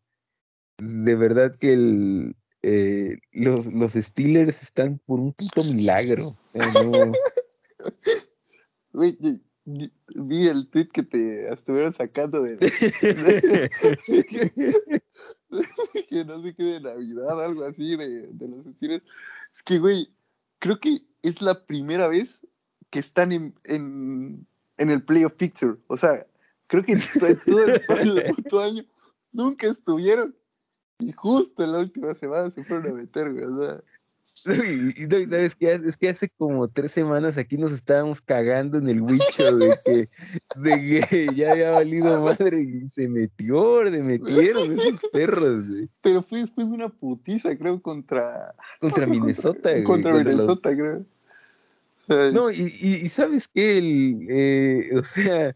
de 0.77 1.15
verdad 1.15 1.53
que 1.55 1.73
el, 1.73 2.35
eh, 2.61 3.17
los, 3.31 3.67
los 3.67 3.93
Steelers 3.93 4.61
están 4.61 4.99
por 5.05 5.19
un 5.19 5.33
puto 5.33 5.63
milagro. 5.63 6.37
vi 9.67 10.47
el 10.47 10.67
tweet 10.69 10.87
que 10.87 11.03
te 11.03 11.51
estuvieron 11.51 11.91
sacando 11.91 12.41
de, 12.41 12.55
que, 16.09 16.25
no 16.25 16.41
sé 16.41 16.55
qué 16.55 16.63
de 16.63 16.81
Navidad, 16.81 17.43
algo 17.43 17.65
así 17.65 17.97
de, 17.97 18.29
los 18.39 18.65
Steelers. 18.75 19.03
Es 19.53 19.63
que, 19.63 19.79
güey, 19.79 20.09
creo 20.59 20.79
que 20.79 21.03
es 21.21 21.41
la 21.41 21.65
primera 21.65 22.07
vez 22.07 22.39
que 22.89 22.99
están 22.99 23.33
en, 23.33 23.53
en, 23.65 24.47
en 24.77 24.89
el 24.89 25.03
playoff 25.03 25.33
picture. 25.33 25.75
O 25.87 25.97
sea, 25.97 26.25
creo 26.67 26.83
que 26.83 26.95
todo 27.45 27.65
el, 27.65 28.19
el 28.19 28.35
puto 28.35 28.61
año 28.61 28.83
nunca 29.33 29.67
estuvieron. 29.67 30.33
Y 30.99 31.11
justo 31.11 31.63
en 31.63 31.73
la 31.73 31.79
última 31.79 32.15
semana 32.15 32.49
se 32.49 32.63
fueron 32.63 32.91
a 32.91 32.93
meter, 32.93 33.33
güey. 33.33 33.45
O 33.45 33.61
sea, 33.61 33.83
y, 34.45 34.91
¿sabes 35.09 35.55
qué? 35.55 35.79
Es 35.85 35.97
que 35.97 36.09
hace 36.09 36.29
como 36.29 36.67
tres 36.67 36.91
semanas 36.91 37.37
aquí 37.37 37.57
nos 37.57 37.71
estábamos 37.71 38.21
cagando 38.21 38.77
en 38.77 38.87
el 38.89 39.01
Wicho 39.01 39.55
de 39.57 39.77
que, 39.83 40.09
de 40.55 41.05
que 41.09 41.27
ya 41.35 41.51
había 41.51 41.71
valido 41.71 42.23
madre 42.23 42.61
y 42.61 42.87
se 42.87 43.07
metió, 43.07 43.89
se 43.91 44.01
metieron 44.03 44.79
esos 44.79 45.01
perros, 45.11 45.65
Pero 46.01 46.21
fue 46.21 46.39
después 46.39 46.69
de 46.69 46.75
una 46.75 46.89
putiza, 46.89 47.55
creo, 47.57 47.81
contra... 47.81 48.53
Contra 48.79 49.07
Minnesota, 49.07 49.71
güey. 49.71 49.83
Contra, 49.83 50.13
Minnesota, 50.13 50.75
creo. 50.75 51.05
No, 52.31 52.51
y, 52.51 52.61
y, 52.61 53.09
¿sabes 53.09 53.47
qué? 53.47 53.77
El, 53.77 54.27
eh, 54.29 54.91
o 54.97 55.03
sea, 55.03 55.55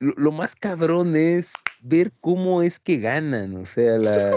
lo, 0.00 0.12
lo 0.16 0.32
más 0.32 0.54
cabrón 0.54 1.16
es 1.16 1.52
ver 1.80 2.12
cómo 2.20 2.62
es 2.62 2.78
que 2.78 2.98
ganan, 2.98 3.56
o 3.56 3.64
sea, 3.64 3.96
la... 3.96 4.36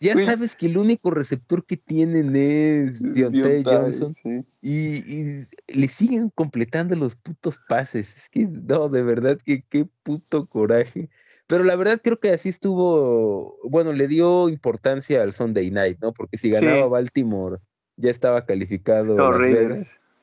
Ya 0.00 0.16
sabes 0.24 0.56
que 0.56 0.66
el 0.66 0.78
único 0.78 1.10
receptor 1.10 1.64
que 1.66 1.76
tienen 1.76 2.34
es 2.34 3.02
Deontay 3.02 3.62
Johnson 3.62 4.14
y, 4.62 5.44
le 5.68 5.88
siguen 5.88 6.30
completando 6.30 6.96
los 6.96 7.16
putos 7.16 7.60
pases. 7.68 8.16
Es 8.16 8.30
que, 8.30 8.46
no, 8.46 8.88
de 8.88 9.02
verdad, 9.02 9.38
que 9.44 9.62
qué 9.68 9.86
puto 10.02 10.46
coraje. 10.46 11.10
Pero 11.46 11.64
la 11.64 11.76
verdad 11.76 12.00
creo 12.02 12.18
que 12.18 12.30
así 12.30 12.48
estuvo, 12.48 13.58
bueno, 13.68 13.92
le 13.92 14.08
dio 14.08 14.48
importancia 14.48 15.22
al 15.22 15.32
Sunday 15.32 15.70
Night, 15.70 15.98
¿no? 16.00 16.14
Porque 16.14 16.38
si 16.38 16.48
ganaba 16.48 16.86
Baltimore 16.86 17.58
ya 17.96 18.10
estaba 18.10 18.46
calificado. 18.46 19.18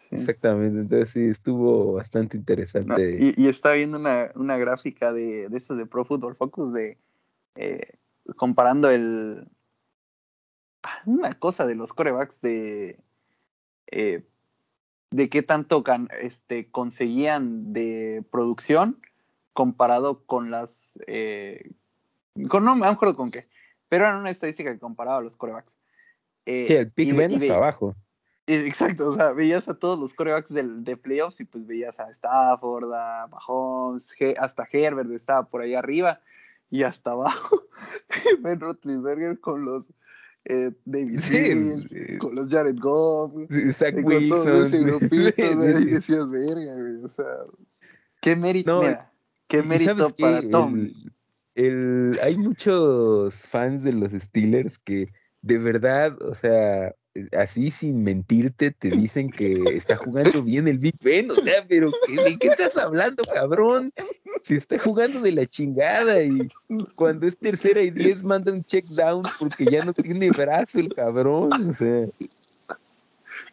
Exactamente, 0.10 0.80
entonces 0.80 1.10
sí, 1.10 1.26
estuvo 1.26 1.94
bastante 1.94 2.38
interesante. 2.38 3.34
y, 3.36 3.48
está 3.48 3.74
viendo 3.74 4.00
una, 4.00 4.32
una 4.36 4.58
gráfica 4.58 5.12
de, 5.12 5.50
de 5.50 5.58
estos 5.58 5.78
de 5.78 5.86
Pro 5.86 6.06
Football 6.06 6.36
Focus 6.36 6.72
de 6.72 6.98
eh, 7.56 7.82
comparando 8.36 8.90
el, 8.90 9.48
una 11.06 11.34
cosa 11.34 11.66
de 11.66 11.76
los 11.76 11.94
corebacks 11.94 12.42
de. 12.42 13.00
Eh, 13.88 14.24
de 15.10 15.30
qué 15.30 15.42
tanto 15.42 15.86
este, 16.20 16.70
conseguían 16.70 17.72
de 17.72 18.26
producción 18.30 19.00
comparado 19.54 20.26
con 20.26 20.52
las. 20.52 21.00
Eh, 21.08 21.72
con, 22.50 22.66
no 22.66 22.76
me 22.76 22.88
acuerdo 22.88 23.16
con 23.16 23.32
qué, 23.32 23.48
pero 23.90 24.06
era 24.06 24.18
una 24.18 24.30
estadística 24.30 24.72
que 24.72 24.80
comparaba 24.80 25.20
a 25.20 25.22
los 25.22 25.38
corebacks. 25.38 25.78
Eh, 26.46 26.66
sí, 26.68 26.74
el 26.74 26.92
Big 26.96 27.16
Ben 27.16 27.34
está 27.34 27.56
abajo. 27.56 27.96
Exacto, 28.48 29.12
o 29.12 29.16
sea, 29.16 29.34
veías 29.34 29.68
a 29.68 29.74
todos 29.74 30.00
los 30.00 30.14
corebacks 30.14 30.54
del, 30.54 30.86
de 30.86 30.96
playoffs 30.96 31.42
y 31.42 31.46
pues 31.46 31.68
veías 31.68 32.00
a 32.00 32.10
Stafford, 32.10 32.94
a 32.94 33.28
Mahomes, 33.28 34.14
hasta 34.40 34.68
Herbert 34.72 35.12
estaba 35.12 35.50
por 35.50 35.62
ahí 35.62 35.74
arriba 35.74 36.22
y 36.70 36.84
hasta 36.84 37.12
abajo 37.12 37.64
Ben 38.40 38.62
Roethlisberger 38.62 39.42
con 39.42 39.66
los 39.66 39.92
eh, 40.50 40.72
David 40.86 41.20
sí, 41.20 42.18
con 42.20 42.36
los 42.36 42.48
Jared 42.48 42.78
Goff, 42.80 43.34
Zach 43.74 43.96
Wilson, 44.02 44.30
con 44.30 44.46
todo 44.46 44.66
ese 44.66 44.80
grupito, 44.80 45.80
y 45.80 45.86
decías, 45.86 46.30
verga, 46.30 46.74
güey, 46.76 47.04
o 47.04 47.08
sea, 47.10 47.26
qué 48.22 48.36
mérito, 48.36 48.82
mira, 48.82 49.00
qué 49.48 49.62
mérito 49.64 50.10
para 50.18 50.48
Tom. 50.50 50.90
el, 51.56 52.18
hay 52.24 52.38
muchos 52.38 53.36
fans 53.36 53.84
de 53.84 53.94
los 53.94 54.12
Steelers 54.12 54.78
que 54.78 55.10
de 55.42 55.58
verdad, 55.58 56.22
o 56.22 56.34
sea, 56.34 56.96
así 57.38 57.72
sin 57.72 58.04
mentirte, 58.04 58.72
te 58.72 58.90
dicen 59.08 59.30
que 59.30 59.54
está 59.74 59.96
jugando 59.96 60.44
bien 60.44 60.68
el 60.68 60.78
Big 60.78 60.96
Ben, 61.02 61.30
o 61.32 61.36
sea, 61.36 61.66
pero 61.68 61.92
¿de 62.08 62.38
qué 62.38 62.48
estás 62.48 62.78
hablando, 62.78 63.24
cabrón? 63.34 63.94
Si 64.44 64.56
está 64.56 64.78
jugando 64.78 65.22
de 65.22 65.32
la 65.32 65.46
chingada 65.46 66.24
y 66.24 66.48
cuando 66.96 67.28
es 67.28 67.38
tercera 67.38 67.82
y 67.82 67.92
diez 67.92 68.24
manda 68.24 68.52
un 68.52 68.64
check 68.64 68.86
down 68.88 69.24
porque 69.40 69.66
ya 69.66 69.84
no 69.84 69.94
tiene 69.94 70.30
brazo 70.30 70.80
el 70.80 70.94
cabrón, 70.94 71.50
o 71.52 71.74
sea. 71.74 72.08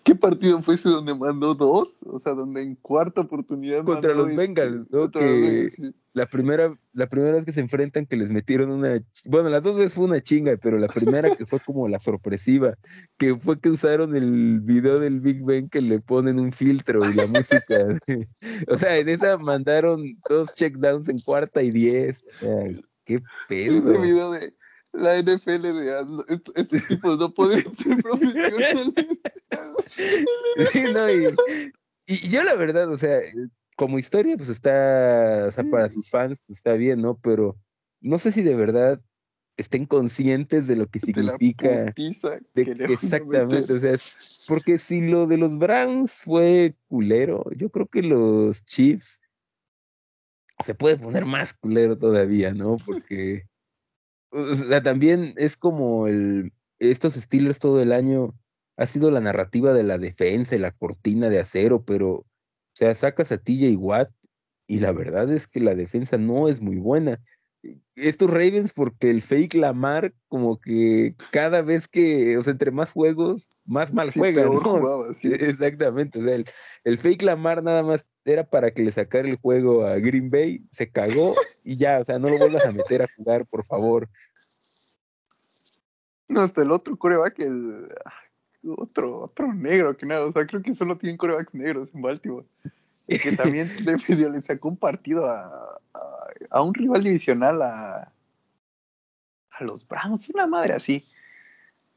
¿Qué 0.02 0.14
partido 0.14 0.60
fue 0.60 0.74
ese 0.74 0.90
donde 0.90 1.14
mandó 1.14 1.54
dos? 1.54 1.96
O 2.04 2.18
sea, 2.18 2.34
donde 2.34 2.62
en 2.62 2.74
cuarta 2.74 3.22
oportunidad. 3.22 3.84
Contra 3.84 4.12
los 4.12 4.34
Bengals, 4.36 4.86
¿no? 4.90 5.10
que 5.10 5.70
la, 6.14 6.26
primera, 6.26 6.78
la 6.92 7.08
primera 7.08 7.32
vez 7.32 7.44
que 7.44 7.52
se 7.52 7.60
enfrentan, 7.60 8.06
que 8.06 8.16
les 8.16 8.30
metieron 8.30 8.70
una. 8.70 9.02
Bueno, 9.26 9.50
las 9.50 9.64
dos 9.64 9.76
veces 9.76 9.94
fue 9.94 10.04
una 10.04 10.22
chinga, 10.22 10.56
pero 10.56 10.78
la 10.78 10.86
primera 10.86 11.34
que 11.36 11.44
fue 11.44 11.58
como 11.60 11.88
la 11.88 11.98
sorpresiva, 11.98 12.78
que 13.18 13.34
fue 13.34 13.60
que 13.60 13.68
usaron 13.68 14.14
el 14.14 14.60
video 14.60 15.00
del 15.00 15.20
Big 15.20 15.44
Ben 15.44 15.68
que 15.68 15.80
le 15.80 15.98
ponen 16.00 16.38
un 16.38 16.52
filtro 16.52 17.04
y 17.08 17.14
la 17.14 17.26
música. 17.26 17.98
o 18.68 18.78
sea, 18.78 18.96
en 18.96 19.08
esa 19.08 19.36
mandaron 19.38 20.04
dos 20.28 20.54
checkdowns 20.54 21.08
en 21.08 21.18
cuarta 21.18 21.62
y 21.62 21.72
diez. 21.72 22.22
O 22.24 22.30
sea, 22.38 22.68
qué 23.04 23.18
pedo. 23.48 23.90
Ese 23.90 24.00
video 24.00 24.30
de 24.30 24.54
la 24.92 25.18
NFL 25.18 25.62
de 25.62 26.06
estos 26.54 26.86
tipos 26.86 27.18
no 27.18 27.34
podrían 27.34 27.74
ser 27.74 27.96
profesionales. 28.02 28.92
y, 32.06 32.30
yo 32.30 32.44
la 32.44 32.54
verdad, 32.54 32.88
o 32.88 32.96
sea, 32.96 33.20
como 33.76 33.98
historia, 33.98 34.36
pues 34.36 34.48
está, 34.48 35.46
o 35.48 35.50
sea, 35.50 35.64
para 35.70 35.88
sus 35.88 36.10
fans, 36.10 36.40
pues 36.46 36.58
está 36.58 36.74
bien, 36.74 37.02
¿no? 37.02 37.18
Pero 37.18 37.56
no 38.00 38.18
sé 38.18 38.32
si 38.32 38.42
de 38.42 38.54
verdad 38.54 39.00
estén 39.56 39.86
conscientes 39.86 40.66
de 40.66 40.76
lo 40.76 40.86
que 40.86 41.00
significa. 41.00 41.92
exactamente, 42.54 43.72
o 43.72 43.78
sea, 43.78 43.96
porque 44.48 44.78
si 44.78 45.00
lo 45.00 45.26
de 45.26 45.38
los 45.38 45.58
Browns 45.58 46.22
fue 46.22 46.74
culero, 46.88 47.44
yo 47.56 47.70
creo 47.70 47.86
que 47.86 48.02
los 48.02 48.64
Chiefs 48.64 49.20
se 50.64 50.74
puede 50.74 50.96
poner 50.96 51.24
más 51.24 51.54
culero 51.54 51.98
todavía, 51.98 52.52
¿no? 52.52 52.76
Porque 52.84 53.46
o 54.34 54.54
sea, 54.54 54.82
también 54.82 55.34
es 55.36 55.56
como 55.56 56.06
el, 56.08 56.52
estos 56.78 57.14
Steelers 57.14 57.58
todo 57.58 57.80
el 57.80 57.92
año 57.92 58.34
ha 58.76 58.86
sido 58.86 59.10
la 59.10 59.20
narrativa 59.20 59.72
de 59.72 59.84
la 59.84 59.98
defensa 59.98 60.56
y 60.56 60.58
la 60.58 60.72
cortina 60.72 61.28
de 61.28 61.38
acero, 61.38 61.84
pero, 61.84 62.26
o 62.74 62.76
sea, 62.76 62.92
sacas 62.96 63.30
a 63.30 63.38
TJ 63.38 63.76
Watt 63.76 64.10
y 64.66 64.80
la 64.80 64.90
verdad 64.90 65.30
es 65.32 65.46
que 65.46 65.60
la 65.60 65.76
defensa 65.76 66.18
no 66.18 66.48
es 66.48 66.60
muy 66.60 66.76
buena. 66.76 67.20
Estos 67.94 68.28
Ravens, 68.28 68.72
porque 68.72 69.10
el 69.10 69.22
fake 69.22 69.54
Lamar, 69.54 70.12
como 70.26 70.60
que 70.60 71.14
cada 71.30 71.62
vez 71.62 71.86
que, 71.86 72.36
o 72.36 72.42
sea, 72.42 72.50
entre 72.50 72.72
más 72.72 72.90
juegos, 72.90 73.50
más 73.64 73.94
mal 73.94 74.10
juega, 74.12 74.44
¿no? 74.44 75.04
Exactamente, 75.22 76.18
o 76.18 76.24
sea, 76.24 76.34
el, 76.34 76.44
el, 76.82 76.98
fake 76.98 77.22
Lamar 77.22 77.62
nada 77.62 77.84
más 77.84 78.04
era 78.24 78.44
para 78.44 78.72
que 78.72 78.82
le 78.82 78.90
sacara 78.90 79.28
el 79.28 79.36
juego 79.36 79.86
a 79.86 79.98
Green 80.00 80.28
Bay, 80.28 80.66
se 80.72 80.90
cagó 80.90 81.34
y 81.62 81.76
ya, 81.76 82.00
o 82.00 82.04
sea, 82.04 82.18
no 82.18 82.28
lo 82.28 82.38
vuelvas 82.38 82.66
a 82.66 82.72
meter 82.72 83.02
a 83.02 83.06
jugar, 83.16 83.46
por 83.46 83.64
favor. 83.64 84.08
No, 86.26 86.40
hasta 86.40 86.62
el 86.62 86.72
otro 86.72 86.96
coreback, 86.96 87.38
el 87.38 87.88
otro, 88.76 89.22
otro 89.22 89.52
negro 89.52 89.96
que 89.96 90.06
nada, 90.06 90.26
o 90.26 90.32
sea, 90.32 90.46
creo 90.46 90.62
que 90.62 90.74
solo 90.74 90.96
tienen 90.96 91.16
corebacks 91.16 91.54
negros 91.54 91.90
en 91.94 92.02
Baltimore. 92.02 92.46
Que 93.06 93.32
también 93.36 93.70
le 94.08 94.42
sacó 94.42 94.68
un 94.68 94.76
partido 94.76 95.26
a, 95.26 95.80
a, 96.50 96.62
un 96.62 96.72
rival 96.72 97.02
divisional 97.02 97.60
a, 97.62 98.12
a 99.50 99.64
los 99.64 99.86
Browns, 99.86 100.28
una 100.30 100.46
madre 100.46 100.74
así. 100.74 101.04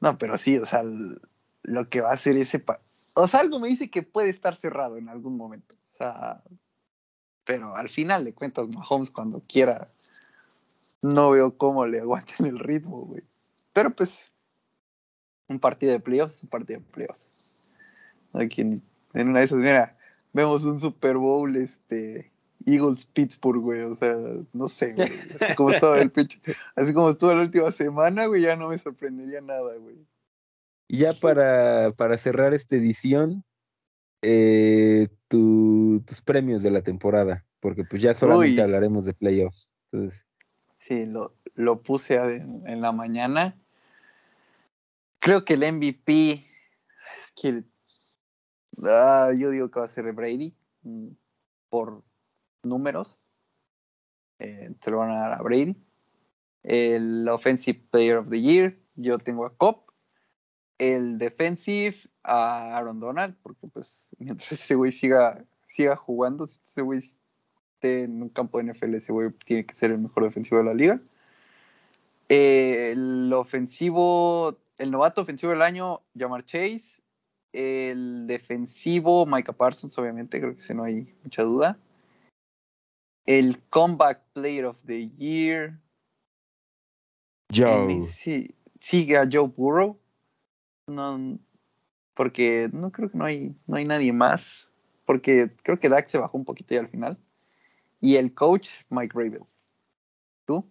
No, 0.01 0.17
pero 0.17 0.37
sí, 0.37 0.57
o 0.57 0.65
sea, 0.65 0.83
lo 1.63 1.89
que 1.89 2.01
va 2.01 2.11
a 2.11 2.13
hacer 2.13 2.37
ese... 2.37 2.63
o 3.13 3.27
sea, 3.27 3.39
algo 3.39 3.59
me 3.59 3.69
dice 3.69 3.89
que 3.89 4.03
puede 4.03 4.29
estar 4.29 4.55
cerrado 4.55 4.97
en 4.97 5.09
algún 5.09 5.37
momento. 5.37 5.75
O 5.75 5.89
sea, 5.89 6.43
pero 7.43 7.75
al 7.75 7.89
final 7.89 8.25
de 8.25 8.33
cuentas, 8.33 8.67
Mahomes 8.67 9.09
cuando 9.09 9.41
quiera, 9.47 9.89
no 11.01 11.31
veo 11.31 11.57
cómo 11.57 11.85
le 11.85 12.01
aguanten 12.01 12.45
el 12.45 12.59
ritmo, 12.59 13.05
güey. 13.05 13.23
Pero 13.73 13.91
pues, 13.91 14.26
un 15.47 15.59
partido 15.59 15.93
de 15.93 15.99
playoffs 15.99 16.43
un 16.43 16.49
partido 16.49 16.79
de 16.79 16.85
playoffs. 16.85 17.33
Aquí 18.33 18.61
en, 18.61 18.81
una 19.13 19.39
de 19.39 19.45
esas, 19.45 19.59
mira, 19.59 19.97
vemos 20.33 20.63
un 20.63 20.79
Super 20.79 21.17
Bowl, 21.17 21.55
este, 21.55 22.31
Eagles 22.65 23.05
Pittsburgh, 23.05 23.61
güey. 23.61 23.81
O 23.81 23.93
sea, 23.93 24.15
no 24.53 24.67
sé, 24.67 24.93
güey. 24.93 25.09
Así 25.39 25.55
como 25.55 25.71
estuvo 25.71 25.95
el 25.95 26.11
pitch, 26.11 26.39
así 26.75 26.93
como 26.93 27.09
estuvo 27.09 27.33
la 27.33 27.41
última 27.41 27.71
semana, 27.71 28.25
güey, 28.27 28.43
ya 28.43 28.55
no 28.55 28.69
me 28.69 28.77
sorprendería 28.77 29.41
nada, 29.41 29.75
güey. 29.77 29.97
Y 30.87 30.99
ya 30.99 31.11
para, 31.13 31.91
para 31.91 32.17
cerrar 32.17 32.53
esta 32.53 32.75
edición, 32.75 33.43
eh, 34.21 35.09
tus 35.27 36.21
premios 36.23 36.63
de 36.63 36.71
la 36.71 36.81
temporada, 36.81 37.45
porque 37.59 37.83
pues 37.83 38.01
ya 38.01 38.13
solamente 38.13 38.61
hablaremos 38.61 39.05
de 39.05 39.13
playoffs. 39.13 39.71
Entonces. 39.91 40.25
Sí, 40.77 41.05
lo, 41.05 41.35
lo 41.55 41.81
puse 41.81 42.15
en 42.15 42.81
la 42.81 42.91
mañana. 42.91 43.57
Creo 45.19 45.43
que 45.45 45.55
el 45.55 45.73
MVP 45.73 46.45
es 47.17 47.31
que 47.35 47.63
ah, 48.83 49.31
yo 49.37 49.49
digo 49.51 49.69
que 49.71 49.79
va 49.79 49.85
a 49.85 49.89
ser 49.89 50.11
Brady 50.13 50.55
mm, 50.83 51.09
por 51.69 52.03
números. 52.63 53.17
Eh, 54.39 54.73
se 54.79 54.91
lo 54.91 54.97
van 54.97 55.11
a 55.11 55.19
dar 55.19 55.39
a 55.39 55.43
Brady. 55.43 55.75
El 56.63 57.27
Offensive 57.29 57.81
Player 57.91 58.17
of 58.17 58.29
the 58.29 58.41
Year, 58.41 58.77
yo 58.95 59.17
tengo 59.19 59.45
a 59.45 59.55
Cop. 59.55 59.89
El 60.77 61.17
Defensive 61.17 61.95
a 62.23 62.77
Aaron 62.77 62.99
Donald, 62.99 63.35
porque 63.41 63.67
pues 63.67 64.09
mientras 64.19 64.51
ese 64.51 64.75
güey 64.75 64.91
siga, 64.91 65.43
siga 65.65 65.95
jugando, 65.95 66.45
si 66.45 66.59
ese 66.69 66.81
güey 66.81 66.99
esté 66.99 68.03
en 68.03 68.21
un 68.21 68.29
campo 68.29 68.59
de 68.59 68.71
NFL, 68.71 68.95
ese 68.95 69.11
güey 69.11 69.31
tiene 69.45 69.65
que 69.65 69.73
ser 69.73 69.91
el 69.91 69.99
mejor 69.99 70.23
defensivo 70.23 70.57
de 70.59 70.65
la 70.65 70.73
liga. 70.73 71.01
el 72.29 73.31
ofensivo 73.33 74.59
el 74.77 74.91
novato 74.91 75.21
ofensivo 75.21 75.51
del 75.51 75.61
año, 75.61 76.01
Jamar 76.17 76.45
Chase. 76.45 77.01
El 77.53 78.27
defensivo, 78.27 79.25
Micah 79.25 79.53
Parsons, 79.53 79.97
obviamente, 79.97 80.39
creo 80.39 80.53
que 80.53 80.59
ese 80.59 80.73
no 80.73 80.83
hay 80.83 81.15
mucha 81.23 81.43
duda. 81.43 81.79
El 83.25 83.59
comeback 83.69 84.21
player 84.33 84.65
of 84.65 84.81
the 84.85 85.09
year. 85.09 85.79
Joe. 87.53 88.01
Sí, 88.03 88.53
sigue 88.79 89.17
a 89.17 89.27
Joe 89.31 89.47
Burrow. 89.47 89.97
No, 90.87 91.39
porque 92.13 92.69
no 92.71 92.91
creo 92.91 93.09
que 93.09 93.17
no 93.17 93.25
hay, 93.25 93.55
no 93.65 93.77
hay 93.77 93.85
nadie 93.85 94.13
más. 94.13 94.69
Porque 95.05 95.51
creo 95.63 95.79
que 95.79 95.89
Dak 95.89 96.07
se 96.07 96.17
bajó 96.17 96.37
un 96.37 96.45
poquito 96.45 96.75
ya 96.75 96.81
al 96.81 96.89
final. 96.89 97.17
Y 98.01 98.17
el 98.17 98.33
coach, 98.33 98.83
Mike 98.89 99.13
Rabel. 99.15 99.43
¿Tú? 100.45 100.69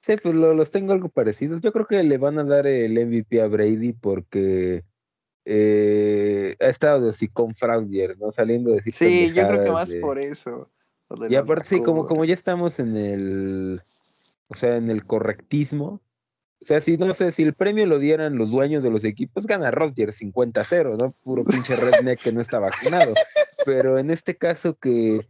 Sí, 0.00 0.16
pues 0.22 0.34
los 0.34 0.70
tengo 0.70 0.92
algo 0.92 1.08
parecidos. 1.08 1.60
Yo 1.60 1.72
creo 1.72 1.86
que 1.86 2.02
le 2.02 2.18
van 2.18 2.38
a 2.38 2.44
dar 2.44 2.66
el 2.66 2.92
MVP 3.06 3.42
a 3.42 3.46
Brady 3.48 3.92
porque 3.92 4.84
eh, 5.44 6.56
ha 6.60 6.66
estado 6.66 7.10
así 7.10 7.28
con 7.28 7.54
Fraudier, 7.54 8.18
¿no? 8.18 8.32
Saliendo 8.32 8.70
de 8.70 8.76
decir 8.76 8.94
Sí, 8.94 9.32
yo 9.34 9.46
creo 9.46 9.64
que 9.64 9.70
más 9.70 9.92
por 9.94 10.18
eso. 10.18 10.70
Y 11.28 11.34
aparte, 11.34 11.68
sí, 11.68 11.80
como, 11.80 12.06
como 12.06 12.24
ya 12.24 12.34
estamos 12.34 12.78
en 12.78 12.96
el, 12.96 13.82
o 14.48 14.54
sea, 14.54 14.76
en 14.76 14.90
el 14.90 15.04
correctismo, 15.04 16.00
o 16.62 16.64
sea, 16.64 16.80
si 16.80 16.98
no 16.98 17.12
sé, 17.14 17.32
si 17.32 17.42
el 17.42 17.54
premio 17.54 17.86
lo 17.86 17.98
dieran 17.98 18.36
los 18.36 18.50
dueños 18.50 18.82
de 18.82 18.90
los 18.90 19.04
equipos, 19.04 19.46
gana 19.46 19.70
Rodgers 19.70 20.20
50-0, 20.20 20.98
¿no? 20.98 21.12
Puro 21.24 21.44
pinche 21.44 21.74
redneck 21.74 22.22
que 22.22 22.32
no 22.32 22.40
está 22.40 22.58
vacunado. 22.58 23.14
Pero 23.64 23.98
en 23.98 24.10
este 24.10 24.36
caso 24.36 24.78
que 24.78 25.26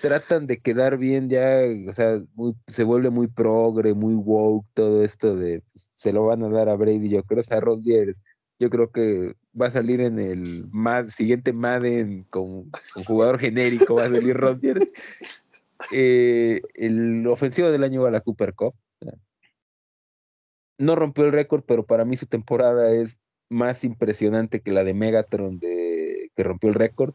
tratan 0.00 0.46
de 0.46 0.58
quedar 0.58 0.96
bien 0.96 1.28
ya, 1.28 1.60
o 1.88 1.92
sea, 1.92 2.22
se 2.66 2.84
vuelve 2.84 3.10
muy 3.10 3.26
progre, 3.26 3.94
muy 3.94 4.14
woke 4.14 4.66
todo 4.74 5.04
esto 5.04 5.36
de, 5.36 5.62
pues, 5.72 5.88
se 5.96 6.12
lo 6.12 6.26
van 6.26 6.42
a 6.42 6.48
dar 6.48 6.68
a 6.68 6.76
Brady, 6.76 7.08
yo 7.08 7.22
creo, 7.24 7.42
a 7.50 7.60
Rodgers. 7.60 8.20
Yo 8.58 8.70
creo 8.70 8.90
que 8.90 9.34
va 9.60 9.66
a 9.66 9.70
salir 9.70 10.00
en 10.00 10.18
el 10.18 10.64
siguiente 11.08 11.52
Madden 11.52 12.24
con, 12.30 12.70
con, 12.94 13.04
jugador 13.04 13.38
genérico, 13.38 13.96
va 13.96 14.04
a 14.04 14.10
salir 14.10 14.36
Rodgers. 14.36 14.86
Eh, 15.92 16.62
el 16.74 17.26
ofensivo 17.26 17.70
del 17.70 17.84
año 17.84 18.00
va 18.00 18.08
a 18.08 18.12
la 18.12 18.22
Cooper 18.22 18.54
Cup. 18.54 18.74
No 20.78 20.96
rompió 20.96 21.24
el 21.24 21.32
récord, 21.32 21.64
pero 21.66 21.84
para 21.84 22.06
mí 22.06 22.16
su 22.16 22.26
temporada 22.26 22.90
es 22.92 23.18
más 23.50 23.84
impresionante 23.84 24.60
que 24.60 24.72
la 24.72 24.84
de 24.84 24.94
Megatron 24.94 25.58
de, 25.58 26.30
que 26.34 26.42
rompió 26.42 26.70
el 26.70 26.74
récord, 26.74 27.14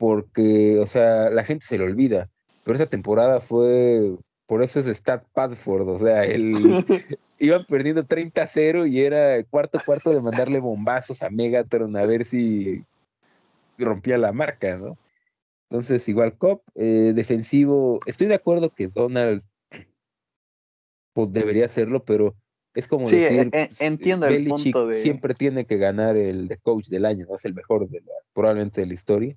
porque, 0.00 0.78
o 0.78 0.86
sea, 0.86 1.28
la 1.28 1.44
gente 1.44 1.66
se 1.66 1.76
le 1.76 1.84
olvida, 1.84 2.30
pero 2.64 2.74
esa 2.74 2.86
temporada 2.86 3.38
fue, 3.38 4.16
por 4.46 4.62
eso 4.62 4.80
es 4.80 4.86
Stat 4.86 5.26
Padford, 5.34 5.86
o 5.90 5.98
sea, 5.98 6.24
él 6.24 6.54
iban 7.38 7.66
perdiendo 7.66 8.02
30-0 8.02 8.90
y 8.90 9.02
era 9.02 9.44
cuarto 9.44 9.78
cuarto 9.84 10.08
de 10.08 10.22
mandarle 10.22 10.58
bombazos 10.58 11.22
a 11.22 11.28
Megatron 11.28 11.94
a 11.98 12.06
ver 12.06 12.24
si 12.24 12.82
rompía 13.76 14.16
la 14.16 14.32
marca, 14.32 14.78
¿no? 14.78 14.96
Entonces, 15.68 16.08
igual 16.08 16.38
Cop, 16.38 16.62
eh, 16.76 17.12
defensivo, 17.14 18.00
estoy 18.06 18.28
de 18.28 18.36
acuerdo 18.36 18.70
que 18.70 18.88
Donald 18.88 19.42
pues 21.12 21.30
debería 21.30 21.66
hacerlo, 21.66 22.04
pero 22.06 22.34
es 22.72 22.88
como 22.88 23.10
decir, 23.10 23.50
e, 23.52 23.64
e, 23.64 23.70
entiendo 23.80 24.28
el 24.28 24.46
punto 24.46 24.86
de... 24.86 24.96
siempre 24.96 25.34
tiene 25.34 25.66
que 25.66 25.76
ganar 25.76 26.16
el 26.16 26.48
de 26.48 26.56
coach 26.56 26.88
del 26.88 27.04
año, 27.04 27.26
¿no? 27.28 27.34
es 27.34 27.44
el 27.44 27.52
mejor 27.52 27.86
de 27.86 28.00
la, 28.00 28.14
probablemente 28.32 28.80
de 28.80 28.86
la 28.86 28.94
historia. 28.94 29.36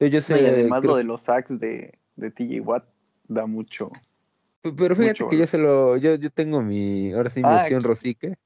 Yo 0.00 0.20
sé, 0.20 0.42
y 0.42 0.46
además 0.46 0.84
lo 0.84 0.96
de 0.96 1.04
los 1.04 1.22
sacks 1.22 1.58
de, 1.58 1.98
de 2.16 2.30
TJ 2.30 2.60
Watt 2.60 2.84
da 3.28 3.46
mucho. 3.46 3.90
Pero 4.76 4.96
fíjate 4.96 5.26
que 5.28 5.36
yo 5.36 5.46
se 5.46 5.58
lo, 5.58 5.96
yo, 5.96 6.14
yo 6.14 6.30
tengo 6.30 6.62
mi, 6.62 7.12
ahora 7.12 7.30
sí, 7.30 7.40
mi 7.40 7.48
ah, 7.48 7.60
opción 7.60 7.82
Rosique. 7.82 8.36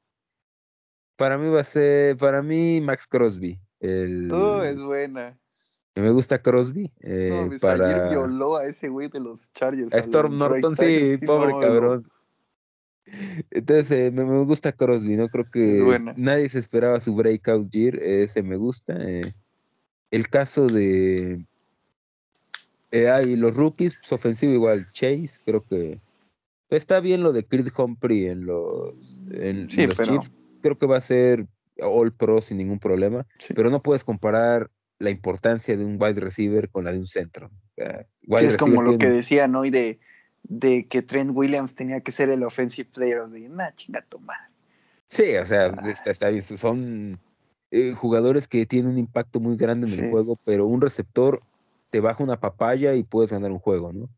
Para 1.16 1.38
mí 1.38 1.48
va 1.48 1.60
a 1.60 1.64
ser, 1.64 2.16
para 2.16 2.42
mí 2.42 2.80
Max 2.80 3.06
Crosby. 3.06 3.60
El, 3.80 4.32
oh, 4.32 4.62
es 4.62 4.80
buena. 4.82 5.38
Me 5.94 6.10
gusta 6.10 6.40
Crosby. 6.40 6.90
Eh, 7.00 7.58
para... 7.60 7.88
Ayer 7.88 8.08
violó 8.10 8.56
a 8.56 8.66
ese 8.66 8.88
güey 8.88 9.08
de 9.08 9.20
los 9.20 9.52
Chargers. 9.52 9.92
A 9.92 9.98
Storm 9.98 10.38
Norton, 10.38 10.76
sí, 10.76 11.18
pobre 11.24 11.52
cabrón. 11.60 12.08
Entonces, 13.50 13.90
eh, 13.90 14.10
me, 14.10 14.44
gusta 14.44 14.72
Crosby, 14.72 15.16
¿no? 15.16 15.28
Creo 15.28 15.50
que 15.50 16.14
nadie 16.16 16.48
se 16.48 16.58
esperaba 16.58 17.00
su 17.00 17.14
breakout 17.14 17.68
year, 17.70 17.96
ese 17.96 18.42
me 18.42 18.56
gusta. 18.56 18.94
Eh. 18.98 19.22
El 20.10 20.28
caso 20.28 20.66
de... 20.66 21.44
Eh, 22.90 23.36
los 23.36 23.54
rookies, 23.54 23.96
pues, 23.96 24.12
ofensivo 24.12 24.52
igual, 24.52 24.90
Chase, 24.92 25.40
creo 25.44 25.64
que... 25.64 26.00
Está 26.70 27.00
bien 27.00 27.22
lo 27.22 27.32
de 27.32 27.46
Creed 27.46 27.68
Humphrey 27.76 28.26
en 28.26 28.44
los, 28.44 29.18
en, 29.30 29.62
los 29.62 29.68
Chiefs. 29.68 30.30
Creo 30.60 30.76
que 30.76 30.86
va 30.86 30.98
a 30.98 31.00
ser 31.00 31.46
All 31.80 32.12
Pro 32.12 32.42
sin 32.42 32.58
ningún 32.58 32.78
problema. 32.78 33.26
Pero 33.54 33.70
no 33.70 33.82
puedes 33.82 34.04
comparar 34.04 34.70
la 34.98 35.08
importancia 35.08 35.76
de 35.76 35.84
un 35.84 35.96
wide 35.98 36.20
receiver 36.20 36.68
con 36.68 36.84
la 36.84 36.92
de 36.92 36.98
un 36.98 37.06
centro. 37.06 37.50
es 37.76 38.56
como 38.58 38.82
lo 38.82 38.98
que 38.98 39.08
decía, 39.08 39.48
¿no? 39.48 39.64
Y 39.64 39.70
de 39.70 39.98
de 40.48 40.86
que 40.86 41.02
Trent 41.02 41.30
Williams 41.34 41.74
tenía 41.74 42.00
que 42.00 42.12
ser 42.12 42.30
el 42.30 42.42
offensive 42.42 42.88
player 42.92 43.26
de 43.28 43.48
una 43.48 43.74
chinga 43.74 44.02
tomada. 44.02 44.50
Sí, 45.08 45.36
o 45.36 45.46
sea, 45.46 45.66
ah. 45.66 45.94
está, 46.06 46.28
bien. 46.30 46.42
Son 46.42 47.18
eh, 47.70 47.94
jugadores 47.94 48.48
que 48.48 48.66
tienen 48.66 48.92
un 48.92 48.98
impacto 48.98 49.40
muy 49.40 49.56
grande 49.56 49.90
en 49.90 50.04
el 50.04 50.10
juego, 50.10 50.38
pero 50.44 50.66
un 50.66 50.80
receptor 50.80 51.42
te 51.90 52.00
baja 52.00 52.22
una 52.22 52.40
papaya 52.40 52.94
y 52.94 53.02
puedes 53.02 53.32
ganar 53.32 53.50
un 53.50 53.58
juego, 53.58 53.92
¿no? 53.92 54.08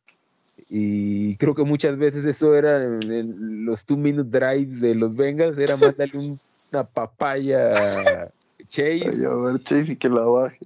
Y 0.68 1.36
creo 1.36 1.55
que 1.55 1.64
muchas 1.64 1.97
veces 1.97 2.24
eso 2.24 2.55
era 2.55 2.82
en, 2.82 3.64
los 3.64 3.85
two 3.86 3.97
minute 3.97 4.31
drives 4.31 4.81
de 4.81 4.94
los 4.94 5.16
Bengals, 5.16 5.59
era 5.59 5.77
mandarle 5.77 6.39
una 6.70 6.85
papaya 6.85 8.24
a 8.24 8.31
Chase. 8.68 9.27
a 9.27 9.35
ver, 9.35 9.62
Chase 9.62 9.93
y 9.93 9.97
que 9.97 10.09
la 10.09 10.22
baje 10.22 10.60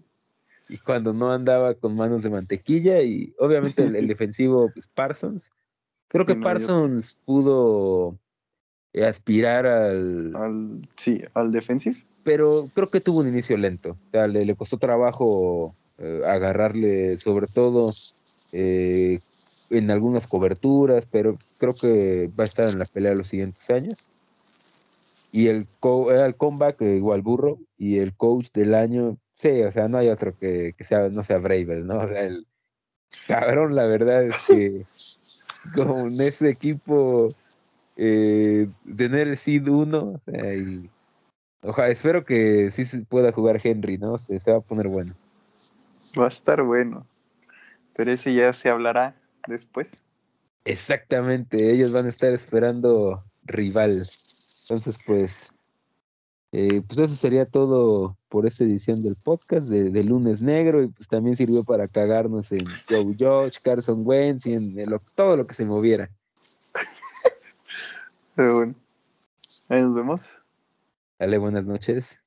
y 0.68 0.78
cuando 0.78 1.12
no 1.12 1.32
andaba 1.32 1.74
con 1.74 1.94
manos 1.94 2.22
de 2.22 2.30
mantequilla 2.30 3.02
y 3.02 3.34
obviamente 3.38 3.84
el, 3.84 4.06
defensivo 4.08 4.70
pues, 4.72 4.86
Parsons. 4.86 5.50
Creo 6.08 6.26
que 6.26 6.36
Parsons 6.36 7.16
pudo 7.24 8.18
eh, 8.92 9.04
aspirar 9.04 9.66
al, 9.66 10.82
Sí, 10.96 11.22
al 11.34 11.50
defensive. 11.50 12.04
Pero 12.24 12.68
creo 12.74 12.90
que 12.90 13.00
tuvo 13.00 13.20
un 13.20 13.28
inicio 13.28 13.56
lento. 13.56 13.96
le, 14.12 14.56
costó 14.56 14.78
trabajo 14.78 15.74
eh, 15.98 16.22
agarrarle, 16.26 17.16
sobre 17.16 17.46
todo 17.46 17.92
eh, 18.52 19.20
en 19.70 19.90
algunas 19.90 20.26
coberturas, 20.26 21.06
pero 21.06 21.38
creo 21.58 21.74
que 21.74 22.30
va 22.38 22.44
a 22.44 22.46
estar 22.46 22.68
en 22.68 22.78
la 22.78 22.86
pelea 22.86 23.14
los 23.14 23.28
siguientes 23.28 23.68
años. 23.70 24.08
Y 25.32 25.48
el, 25.48 25.66
el 25.82 26.36
comeback, 26.36 26.80
igual 26.80 27.22
burro, 27.22 27.58
y 27.76 27.98
el 27.98 28.14
coach 28.14 28.48
del 28.52 28.74
año, 28.74 29.18
Sí, 29.34 29.62
o 29.62 29.70
sea, 29.70 29.88
no 29.88 29.98
hay 29.98 30.08
otro 30.08 30.36
que, 30.38 30.74
sea, 30.80 31.08
no 31.08 31.22
sea 31.22 31.38
Bravel, 31.38 31.86
¿no? 31.86 31.98
O 31.98 32.08
sea, 32.08 32.22
el 32.24 32.46
cabrón, 33.26 33.74
la 33.74 33.84
verdad 33.84 34.24
es 34.24 34.34
que 34.46 34.86
con 35.74 36.20
ese 36.20 36.50
equipo, 36.50 37.28
eh, 37.96 38.68
tener 38.96 39.28
el 39.28 39.36
Seed 39.36 39.68
1, 39.68 39.98
o 39.98 40.20
sea, 40.24 40.54
y, 40.54 40.88
ojalá, 41.64 41.88
espero 41.88 42.24
que 42.24 42.70
sí 42.70 42.86
se 42.86 43.00
pueda 43.00 43.32
jugar 43.32 43.60
Henry, 43.62 43.98
¿no? 43.98 44.16
Se, 44.18 44.38
se 44.40 44.50
va 44.50 44.58
a 44.58 44.62
poner 44.62 44.88
bueno. 44.88 45.14
Va 46.18 46.26
a 46.26 46.28
estar 46.28 46.62
bueno, 46.62 47.06
pero 47.94 48.12
ese 48.12 48.34
ya 48.34 48.52
se 48.52 48.68
hablará 48.68 49.16
después. 49.48 50.02
Exactamente, 50.64 51.72
ellos 51.72 51.92
van 51.92 52.06
a 52.06 52.10
estar 52.10 52.32
esperando 52.32 53.24
rival. 53.44 54.06
Entonces, 54.62 54.96
pues, 55.04 55.52
eh, 56.52 56.80
pues 56.86 56.98
eso 56.98 57.14
sería 57.14 57.44
todo 57.46 58.16
por 58.28 58.46
esta 58.46 58.64
edición 58.64 59.02
del 59.02 59.16
podcast 59.16 59.68
de, 59.68 60.04
Lunes 60.04 60.40
Negro 60.40 60.82
y 60.82 60.88
pues 60.88 61.08
también 61.08 61.36
sirvió 61.36 61.64
para 61.64 61.88
cagarnos 61.88 62.50
en 62.52 62.64
Joe 62.88 63.14
Josh, 63.18 63.58
Carson 63.62 64.02
Wentz 64.04 64.46
y 64.46 64.54
en 64.54 64.76
todo 65.14 65.36
lo 65.36 65.46
que 65.46 65.54
se 65.54 65.64
moviera. 65.64 66.10
Pero 68.36 68.56
bueno, 68.56 68.74
ahí 69.68 69.82
nos 69.82 69.94
vemos. 69.94 70.43
Dale, 71.18 71.38
buenas 71.38 71.66
noches. 71.66 72.20